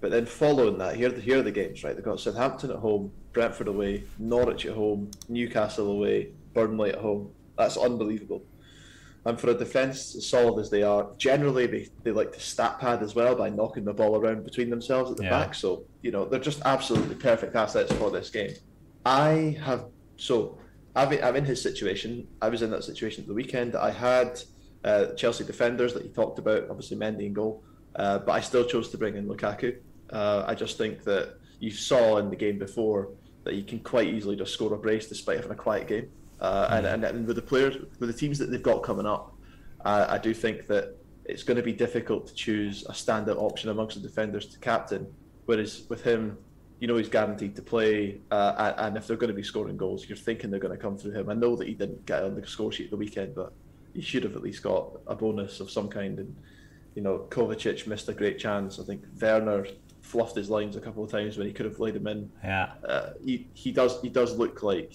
But 0.00 0.10
then 0.10 0.26
following 0.26 0.78
that, 0.78 0.96
here, 0.96 1.12
here 1.12 1.40
are 1.40 1.42
the 1.42 1.50
games, 1.50 1.82
right? 1.82 1.94
They've 1.94 2.04
got 2.04 2.20
Southampton 2.20 2.70
at 2.70 2.76
home, 2.76 3.10
Brentford 3.32 3.68
away, 3.68 4.04
Norwich 4.18 4.64
at 4.66 4.74
home, 4.74 5.10
Newcastle 5.28 5.90
away, 5.90 6.30
Burnley 6.54 6.90
at 6.90 6.98
home. 6.98 7.30
That's 7.56 7.76
unbelievable. 7.76 8.42
And 9.24 9.38
for 9.38 9.50
a 9.50 9.54
defence 9.54 10.14
as 10.14 10.26
solid 10.26 10.60
as 10.60 10.70
they 10.70 10.82
are, 10.82 11.10
generally 11.18 11.66
they, 11.66 11.88
they 12.04 12.12
like 12.12 12.32
to 12.32 12.40
stat 12.40 12.78
pad 12.78 13.02
as 13.02 13.14
well 13.14 13.34
by 13.34 13.50
knocking 13.50 13.84
the 13.84 13.92
ball 13.92 14.16
around 14.16 14.44
between 14.44 14.70
themselves 14.70 15.10
at 15.10 15.16
the 15.16 15.24
yeah. 15.24 15.30
back. 15.30 15.54
So, 15.54 15.84
you 16.02 16.12
know, 16.12 16.24
they're 16.24 16.38
just 16.40 16.62
absolutely 16.64 17.16
perfect 17.16 17.56
assets 17.56 17.92
for 17.92 18.10
this 18.10 18.30
game. 18.30 18.54
I 19.04 19.58
have, 19.62 19.86
so 20.16 20.58
I'm 20.94 21.36
in 21.36 21.44
his 21.44 21.60
situation. 21.60 22.26
I 22.40 22.48
was 22.48 22.62
in 22.62 22.70
that 22.70 22.84
situation 22.84 23.22
at 23.22 23.28
the 23.28 23.34
weekend. 23.34 23.74
I 23.74 23.90
had 23.90 24.40
uh, 24.84 25.06
Chelsea 25.16 25.44
defenders 25.44 25.92
that 25.94 26.04
he 26.04 26.08
talked 26.08 26.38
about, 26.38 26.70
obviously 26.70 26.96
Mendy 26.96 27.26
and 27.26 27.34
goal, 27.34 27.62
uh, 27.96 28.18
but 28.20 28.32
I 28.32 28.40
still 28.40 28.64
chose 28.64 28.90
to 28.90 28.98
bring 28.98 29.16
in 29.16 29.26
Lukaku. 29.26 29.76
Uh, 30.10 30.44
I 30.46 30.54
just 30.54 30.78
think 30.78 31.04
that 31.04 31.36
you 31.60 31.70
saw 31.70 32.18
in 32.18 32.30
the 32.30 32.36
game 32.36 32.58
before 32.58 33.10
that 33.44 33.54
you 33.54 33.62
can 33.62 33.80
quite 33.80 34.08
easily 34.08 34.36
just 34.36 34.52
score 34.52 34.72
a 34.74 34.78
brace 34.78 35.06
despite 35.06 35.36
having 35.36 35.52
a 35.52 35.56
quiet 35.56 35.86
game. 35.86 36.10
Uh, 36.40 36.68
and, 36.70 36.86
and, 36.86 37.04
and, 37.04 37.26
with 37.26 37.36
the 37.36 37.42
players, 37.42 37.76
with 37.98 38.08
the 38.08 38.12
teams 38.12 38.38
that 38.38 38.50
they've 38.50 38.62
got 38.62 38.82
coming 38.82 39.06
up, 39.06 39.34
I 39.84 40.18
do 40.18 40.34
think 40.34 40.66
that 40.66 40.96
it's 41.24 41.42
going 41.42 41.56
to 41.56 41.62
be 41.62 41.72
difficult 41.72 42.26
to 42.26 42.34
choose 42.34 42.84
a 42.86 42.92
standout 42.92 43.36
option 43.36 43.70
amongst 43.70 44.00
the 44.00 44.06
defenders 44.06 44.46
to 44.46 44.58
captain. 44.58 45.06
Whereas 45.46 45.84
with 45.88 46.02
him, 46.02 46.38
you 46.80 46.86
know 46.86 46.96
he's 46.96 47.08
guaranteed 47.08 47.56
to 47.56 47.62
play, 47.62 48.20
uh, 48.30 48.72
and 48.78 48.96
if 48.96 49.06
they're 49.06 49.16
going 49.16 49.28
to 49.28 49.34
be 49.34 49.42
scoring 49.42 49.76
goals, 49.76 50.08
you're 50.08 50.16
thinking 50.16 50.50
they're 50.50 50.60
going 50.60 50.76
to 50.76 50.80
come 50.82 50.96
through 50.96 51.12
him. 51.12 51.28
I 51.28 51.34
know 51.34 51.56
that 51.56 51.66
he 51.66 51.74
didn't 51.74 52.06
get 52.06 52.22
on 52.22 52.34
the 52.34 52.46
score 52.46 52.70
sheet 52.70 52.90
the 52.90 52.96
weekend, 52.96 53.34
but 53.34 53.52
he 53.94 54.00
should 54.00 54.22
have 54.22 54.36
at 54.36 54.42
least 54.42 54.62
got 54.62 55.00
a 55.06 55.14
bonus 55.14 55.60
of 55.60 55.70
some 55.70 55.88
kind. 55.88 56.18
And 56.18 56.36
you 56.94 57.02
know, 57.02 57.26
Kovacic 57.30 57.86
missed 57.86 58.08
a 58.08 58.14
great 58.14 58.38
chance. 58.38 58.78
I 58.78 58.84
think 58.84 59.02
Werner 59.20 59.66
fluffed 60.08 60.36
his 60.36 60.50
lines 60.50 60.76
a 60.76 60.80
couple 60.80 61.04
of 61.04 61.10
times 61.10 61.36
when 61.36 61.46
he 61.46 61.52
could 61.52 61.66
have 61.66 61.78
laid 61.78 61.96
him 61.96 62.06
in. 62.06 62.30
Yeah, 62.42 62.72
uh, 62.86 63.10
he 63.24 63.46
he 63.54 63.72
does 63.72 64.00
he 64.00 64.08
does 64.08 64.36
look 64.36 64.62
like 64.62 64.92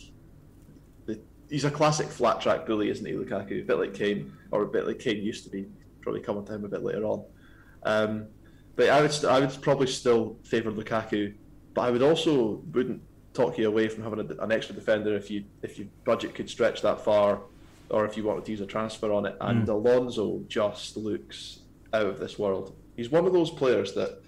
the, 1.05 1.19
he's 1.49 1.65
a 1.65 1.71
classic 1.71 2.07
flat 2.07 2.41
track 2.41 2.65
bully, 2.65 2.89
isn't 2.89 3.05
he, 3.05 3.13
Lukaku? 3.13 3.61
A 3.61 3.63
bit 3.63 3.77
like 3.77 3.93
Kane, 3.93 4.33
or 4.51 4.63
a 4.63 4.67
bit 4.67 4.87
like 4.87 4.99
Kane 4.99 5.23
used 5.23 5.43
to 5.45 5.49
be. 5.49 5.65
Probably 6.01 6.19
coming 6.19 6.45
to 6.45 6.53
him 6.53 6.65
a 6.65 6.67
bit 6.67 6.83
later 6.83 7.05
on. 7.05 7.23
Um, 7.83 8.25
but 8.75 8.89
I 8.89 9.01
would 9.01 9.25
I 9.25 9.39
would 9.39 9.61
probably 9.61 9.87
still 9.87 10.35
favour 10.43 10.71
Lukaku 10.71 11.33
but 11.73 11.81
I 11.81 11.91
would 11.91 12.01
also 12.01 12.61
wouldn't 12.71 13.01
talk 13.33 13.57
you 13.57 13.67
away 13.67 13.87
from 13.87 14.03
having 14.03 14.19
a, 14.19 14.43
an 14.43 14.51
extra 14.51 14.75
defender 14.75 15.15
if 15.15 15.31
you 15.31 15.43
if 15.61 15.77
your 15.77 15.87
budget 16.05 16.35
could 16.35 16.49
stretch 16.49 16.81
that 16.81 17.01
far, 17.01 17.41
or 17.89 18.05
if 18.05 18.15
you 18.15 18.23
wanted 18.23 18.45
to 18.45 18.51
use 18.51 18.61
a 18.61 18.65
transfer 18.65 19.11
on 19.11 19.25
it. 19.25 19.35
And 19.41 19.67
mm. 19.67 19.71
Alonso 19.71 20.43
just 20.47 20.97
looks 20.97 21.59
out 21.93 22.05
of 22.05 22.19
this 22.19 22.37
world. 22.37 22.75
He's 22.95 23.09
one 23.09 23.25
of 23.25 23.33
those 23.33 23.49
players 23.49 23.93
that 23.93 24.21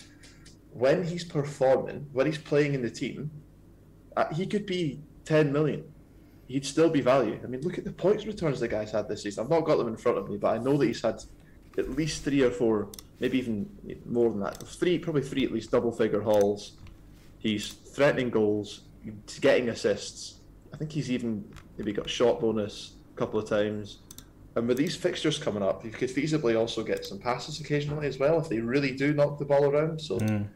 when 0.75 1.03
he's 1.03 1.23
performing, 1.23 2.07
when 2.11 2.25
he's 2.25 2.37
playing 2.37 2.73
in 2.73 2.81
the 2.81 2.89
team, 2.89 3.31
uh, 4.15 4.31
he 4.33 4.45
could 4.45 4.65
be 4.65 4.99
10 5.25 5.51
million. 5.51 5.83
He'd 6.47 6.65
still 6.65 6.89
be 6.89 7.01
value. 7.01 7.39
I 7.43 7.47
mean, 7.47 7.61
look 7.61 7.77
at 7.77 7.85
the 7.85 7.91
points 7.91 8.25
returns 8.25 8.59
the 8.59 8.67
guy's 8.67 8.91
had 8.91 9.07
this 9.07 9.23
season. 9.23 9.43
I've 9.43 9.49
not 9.49 9.61
got 9.61 9.77
them 9.77 9.87
in 9.87 9.97
front 9.97 10.17
of 10.17 10.29
me, 10.29 10.37
but 10.37 10.53
I 10.53 10.57
know 10.59 10.77
that 10.77 10.85
he's 10.85 11.01
had 11.01 11.23
at 11.77 11.89
least 11.91 12.23
three 12.23 12.43
or 12.43 12.51
four, 12.51 12.89
maybe 13.19 13.39
even 13.39 13.67
more 14.05 14.29
than 14.29 14.41
that. 14.41 14.61
Three, 14.67 14.99
probably 14.99 15.23
three 15.23 15.43
at 15.43 15.51
least 15.51 15.71
double 15.71 15.91
figure 15.91 16.21
hauls 16.21 16.73
He's 17.45 17.73
threatening 17.73 18.31
goals, 18.31 18.81
getting 19.39 19.69
assists. 19.69 20.39
I 20.73 20.77
think 20.77 20.91
he's 20.91 21.11
even 21.11 21.47
maybe 21.77 21.93
got 21.93 22.09
shot 22.09 22.41
bonus 22.41 22.93
a 23.13 23.17
couple 23.19 23.39
of 23.39 23.47
times. 23.47 23.99
And 24.55 24.67
with 24.67 24.77
these 24.77 24.95
fixtures 24.95 25.37
coming 25.37 25.61
up, 25.61 25.83
he 25.83 25.91
could 25.91 26.09
feasibly 26.09 26.57
also 26.59 26.83
get 26.83 27.05
some 27.05 27.19
passes 27.19 27.59
occasionally 27.59 28.07
as 28.07 28.17
well 28.17 28.39
if 28.39 28.49
they 28.49 28.59
really 28.61 28.95
do 28.95 29.13
knock 29.13 29.37
the 29.37 29.45
ball 29.45 29.65
around. 29.65 30.01
So 30.01 30.17
mm. 30.17 30.47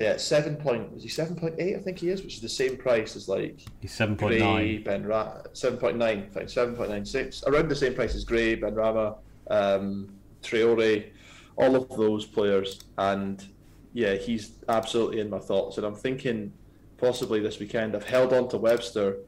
Yeah, 0.00 0.16
seven 0.16 0.56
point 0.56 0.92
was 0.92 1.02
he 1.02 1.08
seven 1.08 1.36
point 1.36 1.54
eight? 1.58 1.76
I 1.76 1.80
think 1.80 1.98
he 1.98 2.08
is, 2.08 2.22
which 2.22 2.34
is 2.34 2.40
the 2.40 2.48
same 2.48 2.76
price 2.76 3.16
as 3.16 3.28
like 3.28 3.60
he's 3.80 3.92
seven 3.92 4.16
point 4.16 4.38
nine. 4.38 4.82
Ben 4.82 5.06
Ra- 5.06 5.42
seven 5.52 5.78
point 5.78 5.96
nine, 5.96 6.30
fine, 6.30 6.48
seven 6.48 6.74
point 6.74 6.90
nine 6.90 7.04
six, 7.04 7.44
around 7.46 7.68
the 7.68 7.76
same 7.76 7.94
price 7.94 8.14
as 8.14 8.24
Gray, 8.24 8.56
Benrahma, 8.56 9.16
um, 9.50 10.14
Traore, 10.42 11.10
all 11.56 11.76
of 11.76 11.88
those 11.90 12.26
players, 12.26 12.80
and 12.98 13.46
yeah, 13.92 14.14
he's 14.14 14.58
absolutely 14.68 15.20
in 15.20 15.30
my 15.30 15.38
thoughts. 15.38 15.78
And 15.78 15.86
I'm 15.86 15.94
thinking 15.94 16.52
possibly 16.98 17.40
this 17.40 17.58
weekend. 17.58 17.94
I've 17.94 18.04
held 18.04 18.32
on 18.32 18.48
to 18.48 18.58
Webster. 18.58 19.18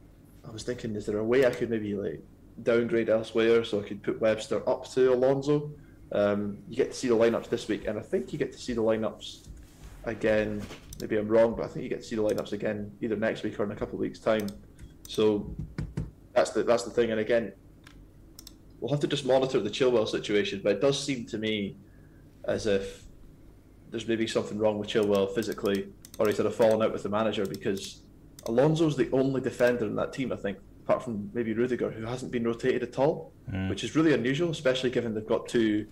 I 0.47 0.51
was 0.51 0.63
thinking, 0.63 0.95
is 0.97 1.07
there 1.07 1.19
a 1.19 1.25
way 1.25 1.47
I 1.47 1.51
could 1.51 1.71
maybe 1.71 1.95
like 1.95 2.21
downgrade 2.63 3.09
elsewhere 3.09 3.65
so 3.65 3.81
I 3.81 3.85
could 3.85 4.03
put 4.03 4.21
Webster 4.21 4.69
up 4.69 4.91
to 4.93 5.13
Alonso? 5.13 5.71
Um, 6.13 6.59
you 6.69 6.77
get 6.77 6.93
to 6.93 6.97
see 6.97 7.09
the 7.09 7.17
lineups 7.17 7.49
this 7.49 7.69
week, 7.69 7.87
and 7.87 7.99
I 7.99 8.03
think 8.03 8.33
you 8.33 8.39
get 8.39 8.53
to 8.53 8.59
see 8.59 8.73
the 8.73 8.83
lineups 8.83 9.49
again. 10.07 10.63
Maybe 11.01 11.19
I'm 11.19 11.29
wrong, 11.29 11.55
but 11.55 11.65
I 11.65 11.69
think 11.69 11.83
you 11.83 11.91
get 11.91 12.01
to 12.01 12.07
see 12.07 12.17
the 12.17 12.23
lineups 12.23 12.53
again 12.53 12.91
either 13.03 13.17
next 13.17 13.43
week 13.43 13.61
or 13.61 13.65
in 13.65 13.71
a 13.71 13.77
couple 13.77 13.95
of 13.95 14.01
weeks' 14.01 14.19
time. 14.19 14.47
So 15.07 15.55
that's 16.33 16.51
the 16.51 16.63
that's 16.63 16.85
the 16.85 16.91
thing. 16.91 17.11
And 17.11 17.21
again, 17.21 17.53
we'll 18.81 18.91
have 18.91 19.01
to 19.01 19.07
just 19.07 19.27
monitor 19.27 19.61
the 19.61 19.71
Chilwell 19.71 20.09
situation. 20.09 20.61
But 20.63 20.77
it 20.77 20.81
does 20.81 21.03
seem 21.03 21.27
to 21.27 21.39
me 21.39 21.77
as 22.45 22.67
if 22.67 23.05
there's 23.91 24.09
maybe 24.09 24.27
something 24.27 24.59
wrong 24.59 24.79
with 24.79 24.89
Chilwell 24.89 25.35
physically, 25.35 25.89
or 26.19 26.27
he's 26.27 26.39
had 26.39 26.47
a 26.47 26.51
falling 26.51 26.83
out 26.83 26.93
with 26.93 27.03
the 27.03 27.09
manager 27.09 27.45
because 27.45 28.03
Alonso's 28.47 28.97
the 28.97 29.11
only 29.13 29.41
defender 29.41 29.87
in 29.87 29.97
that 29.97 30.13
team, 30.13 30.33
I 30.33 30.37
think, 30.37 30.59
apart 30.85 31.03
from 31.03 31.31
maybe 31.35 31.53
Rudiger, 31.53 31.91
who 31.91 32.05
hasn't 32.05 32.33
been 32.33 32.45
rotated 32.45 32.83
at 32.83 32.99
all, 32.99 33.33
mm. 33.51 33.69
which 33.69 33.85
is 33.85 33.95
really 33.95 34.15
unusual, 34.15 34.51
especially 34.51 34.91
given 34.91 35.15
they've 35.15 35.27
got 35.27 35.49
two 35.49 35.87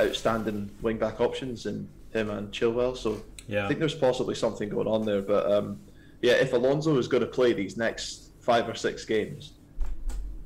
outstanding 0.00 0.70
wing 0.80 0.98
back 0.98 1.20
options 1.20 1.66
in 1.66 1.88
him 2.12 2.30
and 2.30 2.50
Chilwell. 2.52 2.96
So 2.96 3.22
yeah. 3.48 3.64
I 3.64 3.68
think 3.68 3.80
there's 3.80 3.94
possibly 3.94 4.34
something 4.34 4.68
going 4.68 4.86
on 4.86 5.04
there. 5.04 5.22
But 5.22 5.50
um, 5.50 5.80
yeah, 6.20 6.34
if 6.34 6.52
Alonso 6.52 6.96
is 6.98 7.08
going 7.08 7.22
to 7.22 7.28
play 7.28 7.52
these 7.52 7.76
next 7.76 8.30
five 8.40 8.68
or 8.68 8.74
six 8.74 9.04
games, 9.04 9.52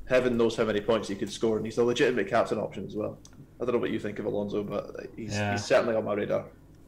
heaven 0.05 0.37
knows 0.37 0.55
how 0.55 0.65
many 0.65 0.81
points 0.81 1.07
he 1.07 1.15
could 1.15 1.31
score, 1.31 1.57
and 1.57 1.65
he's 1.65 1.77
a 1.77 1.83
legitimate 1.83 2.27
captain 2.27 2.57
option 2.57 2.85
as 2.85 2.95
well. 2.95 3.17
I 3.59 3.65
don't 3.65 3.73
know 3.73 3.79
what 3.79 3.91
you 3.91 3.99
think 3.99 4.19
of 4.19 4.25
Alonso, 4.25 4.63
but 4.63 5.07
he's, 5.15 5.33
yeah. 5.33 5.53
he's 5.53 5.65
certainly 5.65 5.95
on 5.95 6.05
my 6.05 6.13
radar. 6.13 6.45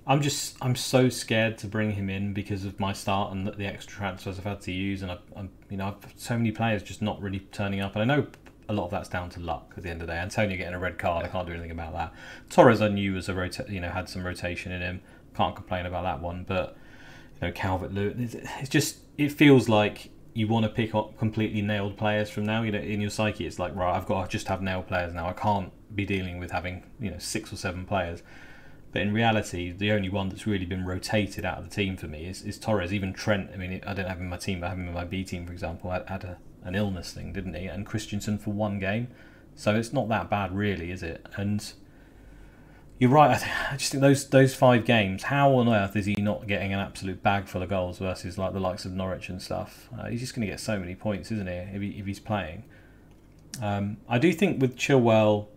I'm 0.07 0.21
just 0.21 0.57
I'm 0.61 0.75
so 0.75 1.09
scared 1.09 1.59
to 1.59 1.67
bring 1.67 1.91
him 1.91 2.09
in 2.09 2.33
because 2.33 2.65
of 2.65 2.79
my 2.79 2.93
start 2.93 3.31
and 3.31 3.47
the 3.47 3.65
extra 3.65 3.97
transfers 3.97 4.39
I've 4.39 4.45
had 4.45 4.61
to 4.61 4.71
use, 4.71 5.03
and 5.03 5.11
I, 5.11 5.17
am 5.35 5.49
you 5.69 5.77
know 5.77 5.87
I've 5.87 6.13
so 6.15 6.35
many 6.35 6.51
players 6.51 6.81
just 6.81 7.01
not 7.01 7.21
really 7.21 7.41
turning 7.51 7.79
up, 7.81 7.95
and 7.95 8.11
I 8.11 8.15
know 8.15 8.27
a 8.67 8.73
lot 8.73 8.85
of 8.85 8.91
that's 8.91 9.09
down 9.09 9.29
to 9.31 9.39
luck 9.39 9.73
at 9.77 9.83
the 9.83 9.89
end 9.89 10.01
of 10.01 10.07
the 10.07 10.13
day. 10.13 10.19
Antonio 10.19 10.57
getting 10.57 10.73
a 10.73 10.79
red 10.79 10.97
card, 10.97 11.25
I 11.25 11.27
can't 11.27 11.45
do 11.45 11.53
anything 11.53 11.71
about 11.71 11.93
that. 11.93 12.13
Torres 12.49 12.81
I 12.81 12.87
knew 12.87 13.13
was 13.13 13.29
a 13.29 13.35
rota- 13.35 13.65
you 13.69 13.79
know 13.79 13.89
had 13.89 14.09
some 14.09 14.25
rotation 14.25 14.71
in 14.71 14.81
him, 14.81 15.01
can't 15.39 15.55
complain 15.55 15.85
about 15.85 16.03
that 16.03 16.21
one, 16.21 16.43
but 16.45 16.75
you 17.41 17.47
know 17.47 17.53
Calvert 17.53 17.93
Lewin, 17.93 18.29
it's 18.59 18.69
just 18.69 18.97
it 19.17 19.31
feels 19.31 19.69
like 19.69 20.11
you 20.33 20.47
want 20.47 20.65
to 20.65 20.69
pick 20.69 20.93
up 20.93 21.17
completely 21.17 21.61
nailed 21.61 21.97
players 21.97 22.29
from 22.29 22.45
now. 22.45 22.61
You 22.61 22.73
know, 22.73 22.79
in 22.79 22.99
your 22.99 23.09
psyche, 23.09 23.47
it's 23.47 23.57
like 23.57 23.73
right, 23.73 23.95
I've 23.95 24.05
got 24.05 24.23
to 24.23 24.29
just 24.29 24.49
have 24.49 24.61
nailed 24.61 24.87
players 24.87 25.13
now. 25.13 25.27
I 25.29 25.33
can't 25.33 25.71
be 25.95 26.05
dealing 26.05 26.39
with 26.39 26.51
having 26.51 26.83
you 26.99 27.09
know 27.09 27.17
six 27.19 27.53
or 27.53 27.55
seven 27.55 27.85
players. 27.85 28.21
But 28.91 29.03
in 29.03 29.13
reality, 29.13 29.71
the 29.71 29.91
only 29.91 30.09
one 30.09 30.29
that's 30.29 30.47
really 30.47 30.65
been 30.65 30.85
rotated 30.85 31.45
out 31.45 31.59
of 31.59 31.69
the 31.69 31.73
team 31.73 31.95
for 31.95 32.07
me 32.07 32.25
is, 32.25 32.41
is 32.41 32.57
Torres. 32.57 32.91
Even 32.91 33.13
Trent, 33.13 33.51
I 33.53 33.57
mean, 33.57 33.81
I 33.85 33.93
don't 33.93 34.07
have 34.07 34.17
him 34.17 34.23
in 34.23 34.29
my 34.29 34.37
team, 34.37 34.59
but 34.59 34.65
I 34.65 34.69
have 34.69 34.79
him 34.79 34.87
in 34.87 34.93
my 34.95 35.05
B 35.05 35.23
team, 35.23 35.45
for 35.45 35.53
example, 35.53 35.91
had, 35.91 36.09
had 36.09 36.23
a, 36.23 36.37
an 36.63 36.73
illness 36.73 37.13
thing, 37.13 37.31
didn't 37.31 37.53
he? 37.53 37.67
And 37.67 37.85
Christensen 37.85 38.39
for 38.39 38.49
one 38.49 38.79
game. 38.79 39.09
So 39.55 39.75
it's 39.75 39.93
not 39.93 40.09
that 40.09 40.31
bad, 40.31 40.55
really, 40.55 40.89
is 40.89 41.03
it? 41.03 41.23
And 41.35 41.71
you're 42.99 43.09
right. 43.09 43.41
I 43.71 43.77
just 43.77 43.91
think 43.91 44.01
those 44.01 44.27
those 44.27 44.53
five 44.53 44.83
games. 44.85 45.23
How 45.23 45.53
on 45.55 45.69
earth 45.69 45.95
is 45.95 46.05
he 46.05 46.15
not 46.15 46.47
getting 46.47 46.73
an 46.73 46.79
absolute 46.79 47.23
bag 47.23 47.47
full 47.47 47.63
of 47.63 47.69
goals 47.69 47.97
versus 47.97 48.37
like 48.37 48.51
the 48.51 48.59
likes 48.59 48.83
of 48.83 48.91
Norwich 48.91 49.29
and 49.29 49.41
stuff? 49.41 49.87
Uh, 49.97 50.07
he's 50.07 50.19
just 50.19 50.35
going 50.35 50.45
to 50.45 50.51
get 50.51 50.59
so 50.59 50.77
many 50.77 50.95
points, 50.95 51.31
isn't 51.31 51.47
he? 51.47 51.53
If, 51.53 51.81
he, 51.81 51.89
if 51.99 52.05
he's 52.05 52.19
playing. 52.19 52.65
Um, 53.61 53.97
I 54.07 54.19
do 54.19 54.33
think 54.33 54.61
with 54.61 54.75
Chilwell, 54.75 55.47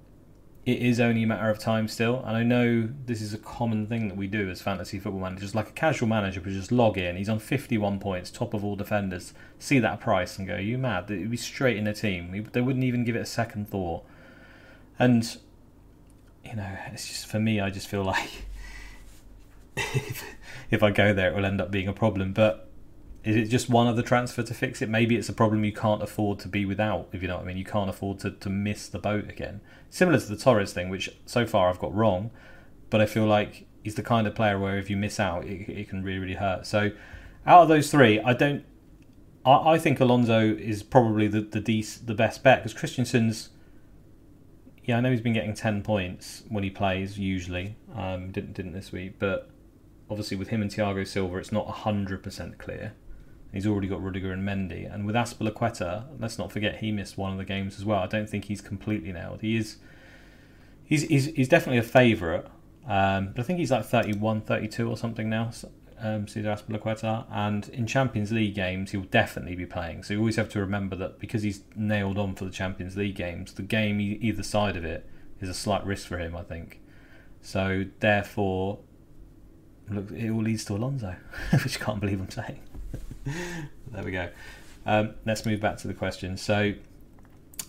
it 0.65 0.81
is 0.81 1.01
only 1.01 1.25
a 1.25 1.27
matter 1.27 1.51
of 1.51 1.59
time 1.59 1.89
still. 1.89 2.23
And 2.25 2.37
I 2.37 2.45
know 2.45 2.89
this 3.07 3.21
is 3.21 3.35
a 3.35 3.39
common 3.39 3.89
thing 3.89 4.07
that 4.07 4.17
we 4.17 4.29
do 4.29 4.49
as 4.49 4.63
fantasy 4.63 5.01
football 5.01 5.21
managers. 5.21 5.53
Like 5.53 5.69
a 5.69 5.73
casual 5.73 6.09
manager 6.09 6.41
would 6.41 6.53
just 6.53 6.71
log 6.71 6.97
in, 6.97 7.17
he's 7.17 7.29
on 7.29 7.41
51 7.41 7.99
points, 7.99 8.31
top 8.31 8.55
of 8.55 8.65
all 8.65 8.77
defenders, 8.77 9.35
see 9.59 9.81
that 9.81 9.99
price 10.01 10.39
and 10.39 10.47
go, 10.47 10.57
you 10.57 10.79
mad? 10.79 11.11
It'd 11.11 11.31
be 11.31 11.37
straight 11.37 11.77
in 11.77 11.85
the 11.85 11.93
team. 11.93 12.49
They 12.53 12.61
wouldn't 12.61 12.85
even 12.85 13.05
give 13.05 13.17
it 13.17 13.23
a 13.23 13.27
second 13.27 13.69
thought. 13.69 14.05
And, 14.97 15.37
you 16.45 16.57
know, 16.57 16.77
it's 16.93 17.09
just 17.09 17.27
for 17.27 17.39
me, 17.39 17.61
I 17.61 17.71
just 17.71 17.89
feel 17.89 18.05
like 18.05 18.31
if, 19.77 20.25
if 20.71 20.83
I 20.83 20.91
go 20.91 21.13
there, 21.13 21.31
it 21.31 21.37
will 21.37 21.47
end 21.47 21.61
up 21.61 21.71
being 21.71 21.89
a 21.89 21.93
problem. 21.93 22.33
But 22.33 22.69
is 23.25 23.37
it 23.37 23.45
just 23.45 23.69
one 23.69 23.87
other 23.87 24.03
transfer 24.03 24.43
to 24.43 24.55
fix 24.55 24.83
it? 24.83 24.89
Maybe 24.89 25.17
it's 25.17 25.29
a 25.29 25.33
problem 25.33 25.65
you 25.65 25.73
can't 25.73 26.03
afford 26.03 26.39
to 26.41 26.49
be 26.49 26.65
without, 26.65 27.09
if 27.13 27.23
you 27.23 27.29
know 27.29 27.37
what 27.37 27.45
I 27.45 27.47
mean. 27.47 27.57
You 27.57 27.65
can't 27.65 27.89
afford 27.89 28.19
to, 28.21 28.33
to 28.33 28.51
miss 28.51 28.89
the 28.89 28.99
boat 28.99 29.29
again. 29.29 29.61
Similar 29.91 30.19
to 30.19 30.27
the 30.27 30.37
Torres 30.37 30.73
thing, 30.73 30.89
which 30.89 31.11
so 31.27 31.47
far 31.47 31.69
I've 31.69 31.79
got 31.79 31.95
wrong, 31.95 32.31
but 32.91 33.01
I 33.01 33.07
feel 33.07 33.27
like 33.27 33.67
he's 33.85 33.95
the 33.95 34.03
kind 34.03 34.27
of 34.27 34.35
player 34.35 34.59
where 34.59 34.79
if 34.79 34.91
you 34.91 34.97
miss 34.97 35.21
out, 35.21 35.45
it, 35.45 35.69
it 35.69 35.89
can 35.89 36.03
really, 36.03 36.19
really 36.19 36.35
hurt. 36.35 36.67
So 36.67 36.91
out 37.47 37.63
of 37.63 37.69
those 37.69 37.91
three, 37.91 38.21
I 38.21 38.33
don't. 38.33 38.65
I, 39.45 39.77
think 39.77 39.99
Alonso 39.99 40.41
is 40.41 40.85
probably 40.85 41.27
the 41.27 41.41
the, 41.41 41.61
the 42.05 42.15
best 42.15 42.43
bet 42.43 42.63
because 42.63 42.79
Christensen's. 42.79 43.51
Yeah, 44.85 44.99
I 44.99 45.01
know 45.01 45.11
he's 45.11 45.21
been 45.21 45.33
getting 45.33 45.55
ten 45.55 45.83
points 45.83 46.43
when 46.49 46.65
he 46.65 46.71
plays 46.71 47.19
usually. 47.19 47.77
Um, 47.95 48.33
didn't 48.33 48.55
didn't 48.55 48.73
this 48.73 48.91
week, 48.91 49.19
but 49.19 49.49
obviously 50.11 50.37
with 50.37 50.49
him 50.49 50.61
and 50.63 50.71
Thiago 50.71 51.07
Silva, 51.07 51.39
it's 51.39 51.53
not 51.53 51.69
hundred 51.69 52.23
percent 52.23 52.59
clear. 52.59 52.95
He's 53.53 53.67
already 53.67 53.87
got 53.87 54.03
Rudiger 54.03 54.33
and 54.33 54.49
Mendy. 54.49 54.93
And 54.93 55.07
with 55.07 55.15
Azpilicueta, 55.15 56.07
let's 56.19 56.39
not 56.39 56.51
forget 56.51 56.79
he 56.79 56.91
missed 56.91 57.19
one 57.19 57.33
of 57.33 57.39
the 57.39 57.45
games 57.45 57.79
as 57.79 57.85
well. 57.85 57.99
I 57.99 58.07
don't 58.07 58.29
think 58.29 58.47
he's 58.47 58.63
completely 58.63 59.13
nailed. 59.13 59.43
He 59.43 59.57
is 59.57 59.77
he's 60.85 61.03
he's, 61.03 61.27
he's 61.27 61.49
definitely 61.49 61.79
a 61.79 61.83
favourite. 61.83 62.47
Um, 62.87 63.29
but 63.29 63.41
I 63.41 63.43
think 63.45 63.61
he's 63.61 63.71
like 63.71 63.85
31, 63.85 64.41
32 64.41 64.89
or 64.89 64.97
something 64.97 65.31
now. 65.31 65.51
So, 65.51 65.71
um, 66.03 66.27
Cesar 66.27 66.49
Azpilicueta, 66.49 67.25
and 67.31 67.69
in 67.71 67.87
Champions 67.87 68.33
League 68.33 68.55
games 68.55 68.91
he'll 68.91 69.03
definitely 69.03 69.55
be 69.55 69.67
playing. 69.67 70.03
So 70.03 70.15
you 70.15 70.21
always 70.21 70.37
have 70.37 70.49
to 70.51 70.61
remember 70.61 70.97
that 70.97 71.19
because 71.19 71.43
he's 71.43 71.63
nailed 71.75 72.19
on 72.19 72.35
for 72.35 72.45
the 72.45 72.51
Champions 72.51 72.97
League 72.97 73.15
games, 73.15 73.55
the 73.55 73.63
game 73.63 74.01
either 74.01 74.43
side 74.43 74.77
of 74.77 74.85
it 74.85 75.09
is 75.41 75.49
a 75.49 75.55
slight 75.55 75.87
risk 75.87 76.07
for 76.09 76.19
him, 76.19 76.37
I 76.37 76.43
think. 76.43 76.81
So 77.41 77.87
therefore, 78.01 78.81
look, 79.89 80.11
it 80.11 80.31
all 80.31 80.43
leads 80.43 80.65
to 80.67 80.75
Alonso, 80.75 81.15
which 81.51 81.81
I 81.81 81.85
can't 81.85 82.01
believe 82.01 82.21
I'm 82.21 82.31
saying. 82.31 82.61
there 83.93 84.05
we 84.05 84.11
go. 84.11 84.29
Um, 84.85 85.15
let's 85.25 85.47
move 85.47 85.61
back 85.61 85.77
to 85.79 85.89
the 85.89 85.95
question. 85.95 86.37
So 86.37 86.75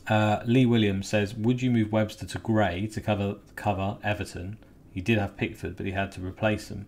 uh, 0.07 0.39
Lee 0.45 0.65
Williams 0.65 1.07
says, 1.07 1.33
"Would 1.35 1.61
you 1.61 1.69
move 1.71 1.91
Webster 1.91 2.25
to 2.25 2.39
Gray 2.39 2.87
to 2.87 3.01
cover 3.01 3.35
cover 3.55 3.97
Everton? 4.03 4.57
He 4.91 5.01
did 5.01 5.17
have 5.17 5.37
Pickford, 5.37 5.75
but 5.75 5.85
he 5.85 5.91
had 5.91 6.11
to 6.13 6.21
replace 6.21 6.69
him. 6.69 6.87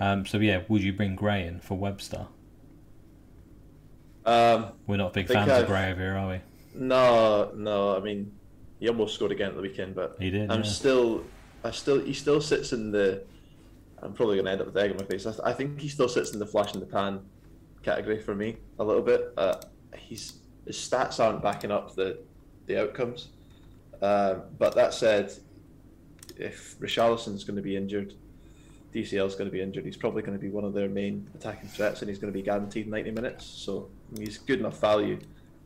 Um, 0.00 0.24
so 0.24 0.38
yeah, 0.38 0.62
would 0.68 0.82
you 0.82 0.94
bring 0.94 1.14
Gray 1.14 1.46
in 1.46 1.60
for 1.60 1.76
Webster? 1.76 2.26
Um, 4.24 4.72
We're 4.86 4.96
not 4.96 5.12
big 5.12 5.28
fans 5.28 5.50
I've... 5.50 5.62
of 5.62 5.68
Gray 5.68 5.92
over 5.92 6.00
here, 6.00 6.16
are 6.16 6.28
we? 6.28 6.40
No, 6.74 7.52
no. 7.54 7.96
I 7.96 8.00
mean, 8.00 8.32
he 8.80 8.88
almost 8.88 9.14
scored 9.14 9.30
again 9.30 9.50
at 9.50 9.56
the 9.56 9.62
weekend, 9.62 9.94
but 9.94 10.16
he 10.18 10.30
did. 10.30 10.50
I'm 10.50 10.62
yeah. 10.62 10.68
still, 10.68 11.24
I 11.62 11.70
still, 11.70 12.00
he 12.00 12.14
still 12.14 12.40
sits 12.40 12.72
in 12.72 12.90
the. 12.90 13.22
I'm 14.02 14.14
probably 14.14 14.36
going 14.36 14.46
to 14.46 14.52
end 14.52 14.60
up 14.62 14.68
with 14.68 14.76
egg 14.78 14.92
in 14.92 14.96
my 14.96 15.04
face. 15.04 15.26
I, 15.26 15.32
th- 15.32 15.42
I, 15.44 15.52
think 15.52 15.78
he 15.78 15.88
still 15.88 16.08
sits 16.08 16.32
in 16.32 16.38
the 16.38 16.46
flash 16.46 16.72
in 16.72 16.80
the 16.80 16.86
pan 16.86 17.20
category 17.82 18.18
for 18.18 18.34
me 18.34 18.56
a 18.78 18.84
little 18.84 19.02
bit. 19.02 19.34
Uh, 19.36 19.56
he's 19.94 20.38
his 20.64 20.76
stats 20.76 21.20
aren't 21.20 21.42
backing 21.42 21.70
up 21.70 21.94
the 21.94 22.18
the 22.66 22.80
outcomes. 22.80 23.28
Uh, 24.00 24.36
but 24.58 24.74
that 24.74 24.94
said, 24.94 25.30
if 26.38 26.78
Richarlison's 26.78 27.44
going 27.44 27.56
to 27.56 27.62
be 27.62 27.76
injured, 27.76 28.14
DCL 28.94 29.26
is 29.26 29.34
going 29.34 29.48
to 29.48 29.52
be 29.52 29.60
injured, 29.60 29.84
he's 29.84 29.96
probably 29.96 30.22
going 30.22 30.36
to 30.36 30.40
be 30.40 30.50
one 30.50 30.64
of 30.64 30.74
their 30.74 30.88
main 30.88 31.28
attacking 31.34 31.68
threats, 31.68 32.02
and 32.02 32.08
he's 32.08 32.18
going 32.18 32.32
to 32.32 32.36
be 32.36 32.42
guaranteed 32.42 32.88
90 32.88 33.10
minutes. 33.12 33.46
So 33.46 33.88
he's 34.18 34.38
good 34.38 34.60
enough 34.60 34.80
value. 34.80 35.18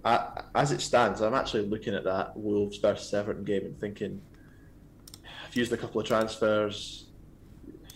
I, 0.04 0.42
as 0.54 0.70
it 0.72 0.82
stands, 0.82 1.22
I'm 1.22 1.34
actually 1.34 1.66
looking 1.66 1.94
at 1.94 2.04
that 2.04 2.36
Wolves 2.36 2.76
versus 2.76 3.12
Everton 3.14 3.44
game 3.44 3.64
and 3.64 3.80
thinking, 3.80 4.20
I've 5.46 5.56
used 5.56 5.72
a 5.72 5.76
couple 5.76 6.00
of 6.00 6.06
transfers. 6.06 7.06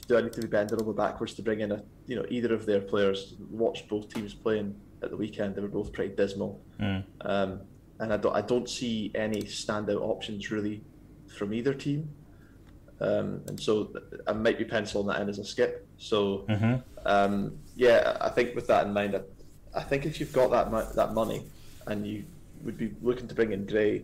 Do 0.06 0.16
I 0.16 0.22
need 0.22 0.32
to 0.32 0.40
be 0.40 0.46
bending 0.46 0.80
over 0.80 0.94
backwards 0.94 1.34
to 1.34 1.42
bring 1.42 1.60
in 1.60 1.72
a, 1.72 1.82
you 2.06 2.16
know, 2.16 2.24
either 2.30 2.54
of 2.54 2.64
their 2.64 2.80
players? 2.80 3.34
Watched 3.50 3.88
both 3.88 4.12
teams 4.12 4.32
playing 4.32 4.74
at 5.02 5.10
the 5.10 5.16
weekend; 5.18 5.54
they 5.54 5.60
were 5.60 5.68
both 5.68 5.92
pretty 5.92 6.14
dismal. 6.14 6.62
Mm. 6.80 7.04
Um, 7.20 7.60
and 8.00 8.12
I 8.12 8.16
don't, 8.16 8.34
I 8.34 8.40
don't 8.40 8.70
see 8.70 9.10
any 9.14 9.42
standout 9.42 10.00
options 10.00 10.50
really 10.50 10.82
from 11.26 11.52
either 11.52 11.74
team. 11.74 12.08
Um, 13.00 13.42
and 13.46 13.60
so 13.60 13.90
I 14.26 14.32
might 14.32 14.58
be 14.58 14.64
penciling 14.64 15.06
that 15.06 15.20
in 15.20 15.28
as 15.28 15.38
a 15.38 15.44
skip. 15.44 15.86
So 15.98 16.44
mm-hmm. 16.48 16.76
um, 17.06 17.58
yeah, 17.76 18.16
I 18.20 18.28
think 18.28 18.54
with 18.54 18.66
that 18.66 18.86
in 18.86 18.92
mind, 18.92 19.14
I, 19.14 19.20
I 19.78 19.82
think 19.82 20.04
if 20.04 20.18
you've 20.18 20.32
got 20.32 20.50
that 20.50 20.94
that 20.94 21.14
money 21.14 21.44
and 21.86 22.06
you 22.06 22.24
would 22.64 22.76
be 22.76 22.92
looking 23.00 23.28
to 23.28 23.34
bring 23.34 23.52
in 23.52 23.66
Gray, 23.66 24.02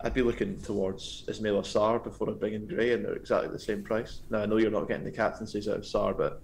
I'd 0.00 0.14
be 0.14 0.22
looking 0.22 0.60
towards 0.62 1.24
Ismail 1.28 1.62
Sarr 1.62 2.02
before 2.02 2.30
I 2.30 2.32
bring 2.32 2.54
in 2.54 2.66
Gray, 2.66 2.92
and 2.92 3.04
they're 3.04 3.14
exactly 3.14 3.50
the 3.50 3.58
same 3.58 3.82
price. 3.82 4.20
Now 4.30 4.40
I 4.40 4.46
know 4.46 4.56
you're 4.56 4.70
not 4.70 4.88
getting 4.88 5.04
the 5.04 5.10
captaincies 5.12 5.68
out 5.68 5.76
of 5.76 5.82
Sarr, 5.82 6.16
but 6.16 6.40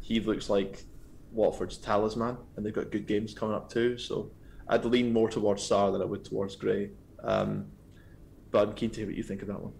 he 0.00 0.20
looks 0.20 0.48
like 0.48 0.84
Watford's 1.32 1.78
talisman, 1.78 2.36
and 2.56 2.64
they've 2.64 2.72
got 2.72 2.90
good 2.90 3.06
games 3.06 3.34
coming 3.34 3.56
up 3.56 3.72
too. 3.72 3.98
So 3.98 4.30
I'd 4.68 4.84
lean 4.84 5.12
more 5.12 5.28
towards 5.28 5.68
Sarr 5.68 5.92
than 5.92 6.00
I 6.00 6.04
would 6.04 6.24
towards 6.24 6.54
Gray. 6.54 6.90
Um, 7.22 7.66
but 8.50 8.68
I'm 8.68 8.74
keen 8.74 8.90
to 8.90 9.00
hear 9.00 9.06
what 9.06 9.16
you 9.16 9.22
think 9.24 9.42
of 9.42 9.48
that 9.48 9.60
one. 9.60 9.72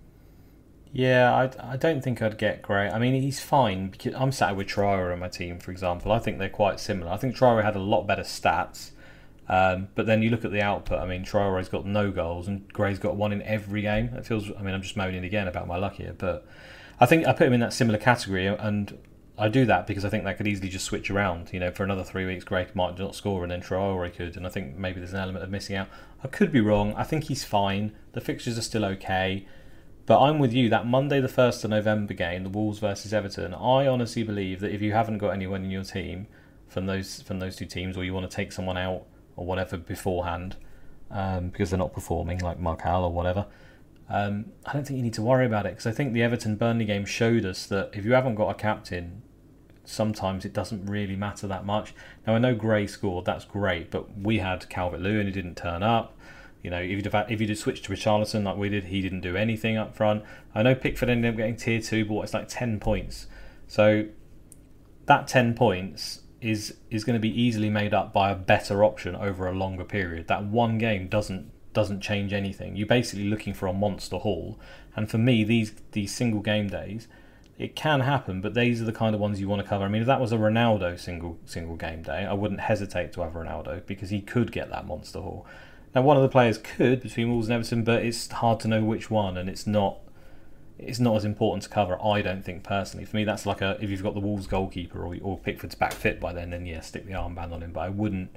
Yeah, 0.95 1.35
I, 1.35 1.73
I 1.73 1.77
don't 1.77 2.05
think 2.05 2.23
I'd 2.23 2.39
get 2.39 2.63
Gray. 2.63 2.89
I 2.89 3.01
mean, 3.01 3.21
he's 3.21 3.41
fine 3.41 3.89
because 3.89 4.15
I'm 4.15 4.31
sat 4.31 4.55
with 4.55 4.69
Traore 4.69 5.13
on 5.13 5.19
my 5.19 5.29
team, 5.29 5.59
for 5.59 5.73
example. 5.73 6.13
I 6.13 6.21
think 6.21 6.39
they're 6.39 6.49
quite 6.49 6.79
similar. 6.79 7.11
I 7.11 7.17
think 7.17 7.37
Traore 7.37 7.65
had 7.65 7.75
a 7.75 7.81
lot 7.81 8.07
better 8.07 8.23
stats, 8.23 8.93
um, 9.49 9.89
but 9.97 10.07
then 10.07 10.23
you 10.23 10.31
look 10.31 10.45
at 10.45 10.53
the 10.53 10.63
output. 10.63 11.01
I 11.01 11.07
mean, 11.07 11.25
Traore's 11.25 11.69
got 11.69 11.85
no 11.85 12.13
goals 12.13 12.47
and 12.47 12.73
Gray's 12.73 13.01
got 13.01 13.17
one 13.17 13.33
in 13.33 13.43
every 13.43 13.83
game. 13.83 14.11
It 14.15 14.25
feels. 14.25 14.49
I 14.57 14.63
mean, 14.63 14.73
I'm 14.73 14.83
just 14.83 14.97
moaning 14.97 15.25
again 15.25 15.49
about 15.49 15.67
my 15.67 15.77
luck 15.77 15.95
here, 15.95 16.15
but 16.17 16.47
I 17.01 17.07
think 17.07 17.27
I 17.27 17.33
put 17.33 17.49
him 17.49 17.55
in 17.55 17.61
that 17.61 17.73
similar 17.73 17.99
category, 17.99 18.47
and 18.47 18.97
I 19.37 19.49
do 19.49 19.67
that 19.67 19.89
because 19.89 20.05
I 20.05 20.11
think 20.11 20.23
that 20.23 20.37
could 20.37 20.47
easily 20.47 20.69
just 20.69 20.85
switch 20.85 21.11
around. 21.11 21.53
You 21.53 21.59
know, 21.59 21.73
for 21.73 21.83
another 21.83 22.05
three 22.05 22.25
weeks, 22.25 22.45
Gray 22.45 22.69
might 22.73 22.97
not 22.97 23.17
score, 23.17 23.43
and 23.43 23.51
then 23.51 23.63
Traore 23.63 24.15
could, 24.15 24.37
and 24.37 24.47
I 24.47 24.49
think 24.49 24.77
maybe 24.77 25.01
there's 25.01 25.13
an 25.13 25.19
element 25.19 25.43
of 25.43 25.51
missing 25.51 25.75
out. 25.75 25.89
I 26.23 26.29
could 26.29 26.53
be 26.53 26.61
wrong. 26.61 26.95
I 26.95 27.03
think 27.03 27.25
he's 27.25 27.43
fine. 27.43 27.91
The 28.13 28.21
fixtures 28.21 28.57
are 28.57 28.63
still 28.63 28.85
okay. 28.85 29.45
But 30.07 30.21
I'm 30.21 30.39
with 30.39 30.53
you. 30.53 30.69
That 30.69 30.87
Monday, 30.87 31.21
the 31.21 31.29
first 31.29 31.65
of 31.65 31.71
November 31.71 32.13
game, 32.13 32.43
the 32.43 32.51
Wolves 32.51 32.79
versus 32.79 33.15
Everton. 33.15 33.55
I 33.55 33.87
honestly 33.87 34.23
believe 34.23 34.61
that 34.61 34.73
if 34.73 34.83
you 34.83 34.93
haven't 34.93 35.19
got 35.19 35.31
anyone 35.31 35.65
in 35.65 35.71
your 35.71 35.85
team 35.85 36.27
from 36.69 36.87
those 36.87 37.23
from 37.23 37.39
those 37.39 37.57
two 37.57 37.67
teams, 37.67 37.97
or 37.97 38.05
you 38.05 38.13
want 38.13 38.31
to 38.31 38.35
take 38.35 38.53
someone 38.53 38.77
out 38.77 39.05
or 39.37 39.47
whatever 39.47 39.77
beforehand, 39.79 40.57
um, 41.11 41.49
because 41.49 41.71
they're 41.71 41.79
not 41.79 41.95
performing 41.95 42.39
like 42.39 42.59
Marcal 42.59 43.05
or 43.05 43.13
whatever, 43.13 43.47
um, 44.11 44.47
I 44.67 44.75
don't 44.75 44.87
think 44.87 44.99
you 44.99 45.03
need 45.03 45.15
to 45.15 45.23
worry 45.23 45.47
about 45.47 45.65
it. 45.65 45.71
Because 45.71 45.87
I 45.87 45.93
think 45.93 46.13
the 46.13 46.23
Everton 46.23 46.57
Burnley 46.57 46.85
game 46.85 47.07
showed 47.07 47.47
us 47.47 47.67
that 47.67 47.91
if 47.95 48.05
you 48.05 48.13
haven't 48.13 48.35
got 48.35 48.51
a 48.51 48.55
captain, 48.55 49.23
sometimes 49.85 50.45
it 50.45 50.53
doesn't 50.53 50.85
really 50.87 51.17
matter 51.17 51.47
that 51.47 51.65
much. 51.65 51.95
Now 52.27 52.35
I 52.35 52.39
know 52.39 52.55
Gray 52.55 52.87
scored, 52.87 53.25
that's 53.25 53.45
great, 53.45 53.91
but 53.91 54.19
we 54.19 54.39
had 54.39 54.69
Calvert 54.69 55.01
Lewin 55.01 55.27
who 55.27 55.33
didn't 55.33 55.57
turn 55.57 55.83
up. 55.83 56.14
You 56.65 56.71
know, 56.71 56.81
if 56.81 56.89
you'd 56.89 57.13
have, 57.13 57.31
if 57.31 57.43
you'd 57.43 57.57
switched 57.59 57.85
to 57.85 57.93
Richarlison 57.93 58.43
like 58.43 58.57
we 58.57 58.71
did, 58.71 58.85
he 58.87 59.03
didn't 59.03 59.21
do 59.21 59.37
anything 59.37 59.77
up 59.77 59.95
front. 59.95 60.25
I 60.55 60.63
know 60.63 60.75
Pickford 60.75 61.11
ended 61.11 61.31
up 61.31 61.37
getting 61.37 61.57
tier 61.57 61.79
two, 61.79 62.07
but 62.07 62.23
it's 62.23 62.33
like 62.33 62.49
ten 62.49 62.81
points. 62.81 63.27
So 63.69 64.07
that 65.05 65.29
ten 65.29 65.53
points 65.53 66.23
is 66.41 66.79
is 66.91 67.05
going 67.05 67.15
to 67.15 67.21
be 67.21 67.29
easily 67.41 67.69
made 67.69 67.93
up 67.93 68.15
by 68.15 68.31
a 68.31 68.35
better 68.35 68.83
option 68.83 69.15
over 69.15 69.47
a 69.47 69.53
longer 69.53 69.85
period. 69.85 70.27
That 70.29 70.45
one 70.45 70.79
game 70.79 71.07
doesn't 71.07 71.51
doesn't 71.75 72.01
change 72.01 72.33
anything. 72.33 72.77
You're 72.77 72.87
basically 72.87 73.29
looking 73.29 73.53
for 73.53 73.67
a 73.67 73.73
monster 73.75 74.17
haul, 74.17 74.59
and 74.97 75.11
for 75.11 75.19
me, 75.19 75.45
these 75.45 75.75
these 75.93 76.15
single 76.15 76.41
game 76.41 76.69
days, 76.69 77.09
it 77.59 77.77
can 77.77 78.01
happen. 78.01 78.41
But 78.41 78.55
these 78.55 78.81
are 78.81 78.87
the 78.87 78.93
kind 78.93 79.15
of 79.15 79.21
ones 79.21 79.39
you 79.39 79.51
want 79.51 79.61
to 79.61 79.69
cover. 79.69 79.85
I 79.85 79.89
mean, 79.89 80.01
if 80.01 80.07
that 80.07 80.21
was 80.21 80.33
a 80.33 80.39
Ronaldo 80.39 80.99
single 80.99 81.37
single 81.45 81.77
game 81.77 82.01
day, 82.01 82.25
I 82.25 82.33
wouldn't 82.33 82.61
hesitate 82.61 83.13
to 83.13 83.21
have 83.21 83.35
Ronaldo 83.35 83.85
because 83.85 84.09
he 84.09 84.23
could 84.23 84.51
get 84.51 84.71
that 84.71 84.87
monster 84.87 85.21
haul. 85.21 85.47
Now, 85.95 86.03
one 86.03 86.17
of 86.17 86.23
the 86.23 86.29
players 86.29 86.59
could 86.59 87.01
between 87.01 87.31
Wolves 87.31 87.49
and 87.49 87.55
Everton, 87.55 87.85
but 87.85 88.03
it's 88.03 88.31
hard 88.31 88.59
to 88.61 88.69
know 88.69 88.83
which 88.83 89.11
one, 89.11 89.37
and 89.37 89.49
it's 89.49 89.67
not 89.67 89.99
it's 90.79 90.99
not 90.99 91.17
as 91.17 91.25
important 91.25 91.63
to 91.63 91.69
cover. 91.69 92.03
I 92.03 92.21
don't 92.21 92.45
think 92.45 92.65
personally. 92.65 93.05
For 93.05 93.17
me, 93.17 93.25
that's 93.25 93.47
like 93.47 93.61
a 93.61 93.79
if 93.81 93.91
you've 93.91 94.03
got 94.03 94.15
the 94.15 94.21
Wolves 94.21 94.47
goalkeeper 94.47 95.05
or, 95.05 95.17
or 95.23 95.39
Pickford's 95.39 95.77
back 95.77 95.93
fit 95.93 96.21
by 96.21 96.33
then, 96.33 96.51
then 96.51 96.67
yeah, 96.67 96.81
stick 96.81 97.07
the 97.07 97.13
armband 97.13 97.53
on 97.53 97.63
him. 97.63 97.73
But 97.73 97.81
I 97.81 97.89
wouldn't 97.91 98.37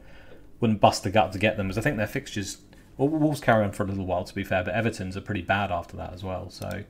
wouldn't 0.59 0.79
bust 0.79 1.03
the 1.03 1.09
gut 1.09 1.31
to 1.33 1.39
get 1.39 1.57
them, 1.57 1.67
because 1.67 1.77
I 1.77 1.81
think 1.81 1.97
their 1.97 2.07
fixtures. 2.07 2.59
Well, 2.97 3.09
Wolves 3.09 3.39
carry 3.41 3.63
on 3.63 3.71
for 3.71 3.83
a 3.83 3.87
little 3.87 4.07
while, 4.07 4.23
to 4.23 4.33
be 4.33 4.43
fair, 4.43 4.63
but 4.63 4.73
Everton's 4.73 5.15
are 5.15 5.21
pretty 5.21 5.43
bad 5.43 5.71
after 5.71 5.95
that 5.97 6.13
as 6.13 6.23
well. 6.23 6.49
So. 6.49 6.83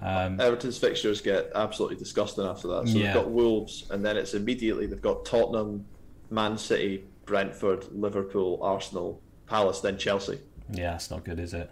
Um, 0.00 0.40
Everton's 0.40 0.78
fixtures 0.78 1.20
get 1.20 1.50
absolutely 1.54 1.96
disgusting 1.96 2.46
after 2.46 2.68
that. 2.68 2.88
So 2.88 2.96
yeah. 2.96 3.06
they've 3.06 3.22
got 3.22 3.30
Wolves, 3.30 3.84
and 3.90 4.04
then 4.04 4.16
it's 4.16 4.32
immediately 4.34 4.86
they've 4.86 5.02
got 5.02 5.24
Tottenham, 5.24 5.84
Man 6.30 6.56
City, 6.56 7.04
Brentford, 7.26 7.86
Liverpool, 7.92 8.60
Arsenal, 8.62 9.20
Palace, 9.50 9.80
then 9.80 9.98
Chelsea. 9.98 10.38
Yeah, 10.72 10.94
it's 10.94 11.10
not 11.10 11.24
good, 11.24 11.40
is 11.40 11.52
it? 11.52 11.68